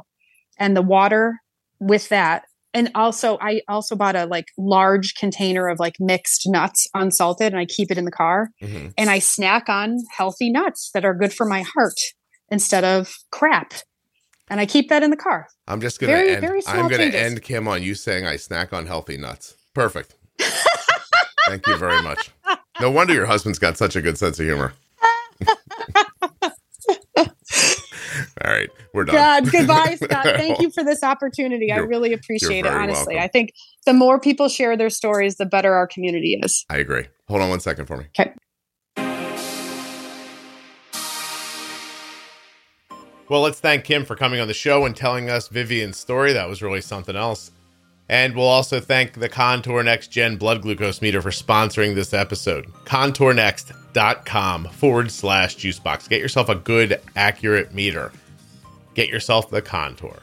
and 0.58 0.76
the 0.76 0.82
water 0.82 1.38
with 1.78 2.08
that. 2.08 2.42
And 2.74 2.90
also, 2.94 3.38
I 3.40 3.62
also 3.68 3.94
bought 3.96 4.16
a 4.16 4.26
like 4.26 4.46
large 4.58 5.14
container 5.14 5.68
of 5.68 5.78
like 5.78 5.94
mixed 6.00 6.42
nuts, 6.46 6.86
unsalted, 6.94 7.52
and 7.52 7.58
I 7.60 7.64
keep 7.64 7.90
it 7.90 7.98
in 7.98 8.04
the 8.04 8.10
car. 8.10 8.48
Mhm. 8.62 8.92
And 8.98 9.08
I 9.08 9.20
snack 9.20 9.68
on 9.68 9.96
healthy 10.16 10.50
nuts 10.50 10.90
that 10.94 11.04
are 11.04 11.14
good 11.14 11.32
for 11.32 11.46
my 11.46 11.62
heart 11.62 11.96
instead 12.50 12.84
of 12.84 13.14
crap. 13.30 13.72
And 14.50 14.60
I 14.60 14.66
keep 14.66 14.88
that 14.88 15.02
in 15.02 15.10
the 15.10 15.16
car. 15.16 15.46
I'm 15.66 15.80
just 15.80 16.00
going 16.00 16.10
to 16.10 16.16
Very, 16.16 16.30
end. 16.32 16.40
very 16.40 16.60
I'm 16.66 16.88
going 16.88 17.00
to 17.00 17.10
changes. 17.10 17.20
end 17.20 17.42
Kim 17.42 17.68
on 17.68 17.82
you 17.82 17.94
saying 17.94 18.26
I 18.26 18.36
snack 18.36 18.72
on 18.72 18.86
healthy 18.86 19.16
nuts. 19.16 19.56
Perfect. 19.74 20.14
Thank 21.48 21.66
you 21.66 21.76
very 21.76 22.02
much. 22.02 22.30
No 22.80 22.90
wonder 22.90 23.14
your 23.14 23.26
husband's 23.26 23.58
got 23.58 23.76
such 23.76 23.96
a 23.96 24.02
good 24.02 24.18
sense 24.18 24.38
of 24.38 24.46
humor. 24.46 24.72
All 28.44 28.52
right, 28.52 28.68
we're 28.94 29.04
done. 29.04 29.14
God, 29.16 29.52
goodbye, 29.52 29.96
Scott. 29.96 30.24
Thank 30.36 30.60
you 30.60 30.70
for 30.70 30.84
this 30.84 31.02
opportunity. 31.02 31.72
I 31.72 31.76
You're- 31.76 31.88
really 31.88 32.12
appreciate 32.12 32.64
it, 32.64 32.72
honestly. 32.72 33.14
welcome. 33.14 33.24
I 33.24 33.28
think 33.28 33.52
the 33.84 33.92
more 33.92 34.18
people 34.20 34.48
share 34.48 34.76
their 34.76 34.90
stories, 34.90 35.36
the 35.36 35.46
better 35.46 35.74
our 35.74 35.86
community 35.86 36.38
is. 36.42 36.64
I 36.70 36.76
agree. 36.78 37.06
Hold 37.28 37.42
on 37.42 37.50
one 37.50 37.60
second 37.60 37.86
for 37.86 37.96
me. 37.96 38.06
Okay. 38.18 38.32
Well, 43.28 43.42
let's 43.42 43.60
thank 43.60 43.84
Kim 43.84 44.04
for 44.06 44.16
coming 44.16 44.40
on 44.40 44.48
the 44.48 44.54
show 44.54 44.86
and 44.86 44.96
telling 44.96 45.28
us 45.28 45.48
Vivian's 45.48 45.98
story. 45.98 46.32
That 46.32 46.48
was 46.48 46.62
really 46.62 46.80
something 46.80 47.14
else. 47.14 47.50
And 48.08 48.34
we'll 48.34 48.46
also 48.46 48.80
thank 48.80 49.14
the 49.14 49.28
Contour 49.28 49.82
Next 49.82 50.08
Gen 50.08 50.36
blood 50.36 50.62
glucose 50.62 51.02
meter 51.02 51.20
for 51.20 51.30
sponsoring 51.30 51.94
this 51.94 52.14
episode. 52.14 52.66
ContourNext.com 52.84 54.64
forward 54.68 55.10
slash 55.10 55.56
juicebox. 55.56 56.08
Get 56.08 56.20
yourself 56.20 56.48
a 56.48 56.54
good, 56.54 57.00
accurate 57.16 57.74
meter. 57.74 58.12
Get 58.94 59.08
yourself 59.08 59.50
the 59.50 59.60
Contour. 59.60 60.22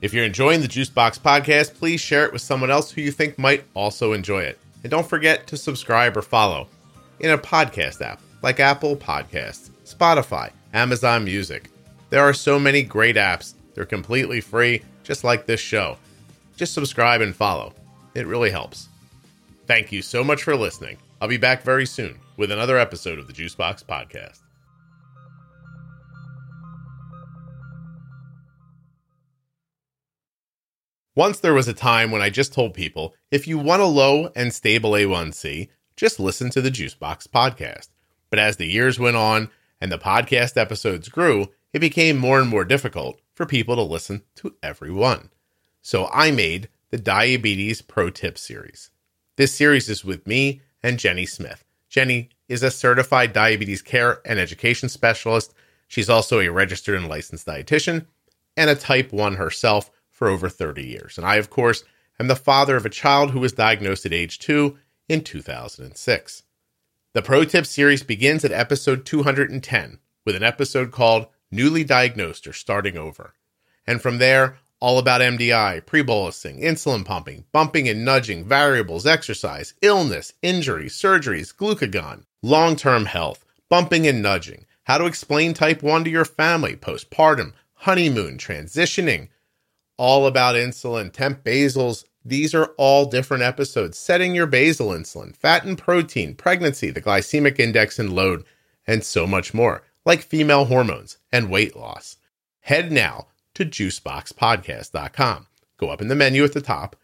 If 0.00 0.14
you're 0.14 0.24
enjoying 0.24 0.60
the 0.60 0.68
Juicebox 0.68 1.20
podcast, 1.20 1.74
please 1.74 2.00
share 2.00 2.24
it 2.24 2.32
with 2.32 2.42
someone 2.42 2.70
else 2.70 2.90
who 2.90 3.00
you 3.00 3.10
think 3.10 3.38
might 3.38 3.64
also 3.74 4.12
enjoy 4.12 4.42
it. 4.42 4.58
And 4.82 4.90
don't 4.90 5.06
forget 5.08 5.46
to 5.48 5.56
subscribe 5.56 6.16
or 6.16 6.22
follow 6.22 6.68
in 7.20 7.30
a 7.30 7.38
podcast 7.38 8.00
app 8.02 8.20
like 8.42 8.60
Apple 8.60 8.96
Podcasts, 8.96 9.70
Spotify, 9.84 10.52
Amazon 10.72 11.24
Music. 11.24 11.70
There 12.10 12.22
are 12.22 12.34
so 12.34 12.58
many 12.58 12.82
great 12.82 13.16
apps. 13.16 13.54
They're 13.74 13.84
completely 13.84 14.40
free, 14.40 14.82
just 15.02 15.24
like 15.24 15.46
this 15.46 15.60
show. 15.60 15.98
Just 16.56 16.74
subscribe 16.74 17.20
and 17.20 17.36
follow. 17.36 17.74
It 18.14 18.26
really 18.26 18.50
helps. 18.50 18.88
Thank 19.66 19.92
you 19.92 20.02
so 20.02 20.24
much 20.24 20.42
for 20.42 20.56
listening. 20.56 20.96
I'll 21.20 21.28
be 21.28 21.36
back 21.36 21.62
very 21.62 21.86
soon 21.86 22.18
with 22.36 22.50
another 22.50 22.78
episode 22.78 23.18
of 23.18 23.26
the 23.26 23.32
Juicebox 23.32 23.84
Podcast. 23.84 24.40
Once 31.14 31.40
there 31.40 31.54
was 31.54 31.66
a 31.66 31.72
time 31.72 32.10
when 32.10 32.20
I 32.20 32.28
just 32.28 32.52
told 32.52 32.74
people 32.74 33.14
if 33.30 33.48
you 33.48 33.58
want 33.58 33.80
a 33.80 33.86
low 33.86 34.30
and 34.36 34.52
stable 34.52 34.90
A1C, 34.90 35.68
just 35.96 36.20
listen 36.20 36.50
to 36.50 36.60
the 36.60 36.70
Juicebox 36.70 37.26
podcast. 37.28 37.88
But 38.28 38.38
as 38.38 38.58
the 38.58 38.66
years 38.66 38.98
went 38.98 39.16
on 39.16 39.48
and 39.80 39.90
the 39.90 39.98
podcast 39.98 40.58
episodes 40.58 41.08
grew, 41.08 41.48
it 41.72 41.78
became 41.78 42.18
more 42.18 42.38
and 42.38 42.50
more 42.50 42.66
difficult 42.66 43.18
for 43.32 43.46
people 43.46 43.76
to 43.76 43.82
listen 43.82 44.24
to 44.36 44.56
every 44.62 44.90
one. 44.90 45.30
So 45.86 46.10
I 46.12 46.32
made 46.32 46.68
the 46.90 46.98
Diabetes 46.98 47.80
Pro 47.80 48.10
Tip 48.10 48.38
series. 48.38 48.90
This 49.36 49.54
series 49.54 49.88
is 49.88 50.04
with 50.04 50.26
me 50.26 50.60
and 50.82 50.98
Jenny 50.98 51.26
Smith. 51.26 51.64
Jenny 51.88 52.30
is 52.48 52.64
a 52.64 52.72
certified 52.72 53.32
diabetes 53.32 53.82
care 53.82 54.20
and 54.24 54.40
education 54.40 54.88
specialist. 54.88 55.54
She's 55.86 56.10
also 56.10 56.40
a 56.40 56.48
registered 56.48 56.96
and 56.96 57.08
licensed 57.08 57.46
dietitian 57.46 58.06
and 58.56 58.68
a 58.68 58.74
type 58.74 59.12
1 59.12 59.36
herself 59.36 59.92
for 60.10 60.26
over 60.26 60.48
30 60.48 60.84
years. 60.84 61.18
And 61.18 61.24
I, 61.24 61.36
of 61.36 61.50
course, 61.50 61.84
am 62.18 62.26
the 62.26 62.34
father 62.34 62.74
of 62.74 62.84
a 62.84 62.90
child 62.90 63.30
who 63.30 63.38
was 63.38 63.52
diagnosed 63.52 64.04
at 64.04 64.12
age 64.12 64.40
2 64.40 64.76
in 65.08 65.22
2006. 65.22 66.42
The 67.12 67.22
Pro 67.22 67.44
Tip 67.44 67.64
series 67.64 68.02
begins 68.02 68.44
at 68.44 68.50
episode 68.50 69.06
210 69.06 70.00
with 70.24 70.34
an 70.34 70.42
episode 70.42 70.90
called 70.90 71.28
Newly 71.52 71.84
Diagnosed 71.84 72.48
or 72.48 72.52
Starting 72.52 72.98
Over. 72.98 73.34
And 73.86 74.02
from 74.02 74.18
there, 74.18 74.58
all 74.80 74.98
about 74.98 75.20
MDI, 75.20 75.84
pre 75.86 76.02
bolusing, 76.02 76.62
insulin 76.62 77.04
pumping, 77.04 77.44
bumping 77.52 77.88
and 77.88 78.04
nudging, 78.04 78.44
variables, 78.44 79.06
exercise, 79.06 79.74
illness, 79.80 80.32
injuries, 80.42 80.94
surgeries, 80.94 81.54
glucagon, 81.54 82.24
long 82.42 82.76
term 82.76 83.06
health, 83.06 83.44
bumping 83.68 84.06
and 84.06 84.22
nudging, 84.22 84.66
how 84.84 84.98
to 84.98 85.06
explain 85.06 85.54
type 85.54 85.82
1 85.82 86.04
to 86.04 86.10
your 86.10 86.24
family, 86.24 86.76
postpartum, 86.76 87.52
honeymoon, 87.74 88.36
transitioning, 88.36 89.28
all 89.96 90.26
about 90.26 90.54
insulin, 90.54 91.12
temp 91.12 91.42
basals. 91.42 92.04
These 92.24 92.54
are 92.54 92.74
all 92.76 93.06
different 93.06 93.44
episodes. 93.44 93.96
Setting 93.96 94.34
your 94.34 94.46
basal 94.46 94.88
insulin, 94.88 95.34
fat 95.34 95.64
and 95.64 95.78
protein, 95.78 96.34
pregnancy, 96.34 96.90
the 96.90 97.00
glycemic 97.00 97.58
index 97.58 97.98
and 97.98 98.12
load, 98.12 98.44
and 98.86 99.02
so 99.02 99.26
much 99.26 99.54
more, 99.54 99.82
like 100.04 100.22
female 100.22 100.66
hormones 100.66 101.18
and 101.32 101.50
weight 101.50 101.76
loss. 101.76 102.16
Head 102.60 102.90
now 102.90 103.28
to 103.56 103.66
juiceboxpodcast.com. 103.66 105.46
Go 105.76 105.90
up 105.90 106.00
in 106.00 106.08
the 106.08 106.14
menu 106.14 106.44
at 106.44 106.52
the 106.52 106.60
top 106.60 106.96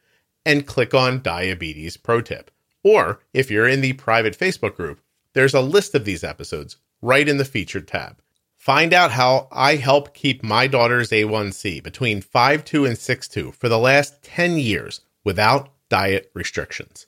and 0.45 0.67
click 0.67 0.95
on 0.95 1.23
Diabetes 1.23 1.97
Pro 1.97 2.21
Tip. 2.21 2.51
Or 2.83 3.21
if 3.33 3.51
you're 3.51 3.69
in 3.69 3.81
the 3.81 3.93
private 3.95 4.39
Facebook 4.39 4.77
group, 4.77 5.01
there's 5.35 5.55
a 5.55 5.61
list 5.61 5.95
of 5.95 6.05
these 6.05 6.25
episodes 6.25 6.77
right 7.01 7.29
in 7.29 7.37
the 7.37 7.45
featured 7.45 7.89
tab. 7.89 8.19
Find 8.57 8.95
out 8.95 9.11
how 9.11 9.49
I 9.51 9.77
help 9.77 10.15
keep 10.15 10.43
my 10.43 10.67
daughter's 10.67 11.11
A1C 11.11 11.83
between 11.83 12.23
5.2 12.23 12.87
and 12.87 12.97
6.2 12.97 13.55
for 13.55 13.69
the 13.69 13.79
last 13.79 14.23
10 14.23 14.57
years 14.59 15.01
without 15.25 15.71
diet 15.89 16.31
restrictions. 16.35 17.07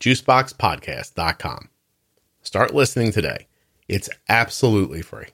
JuiceBoxPodcast.com. 0.00 1.68
Start 2.42 2.74
listening 2.74 3.12
today. 3.12 3.46
It's 3.86 4.10
absolutely 4.28 5.02
free. 5.02 5.28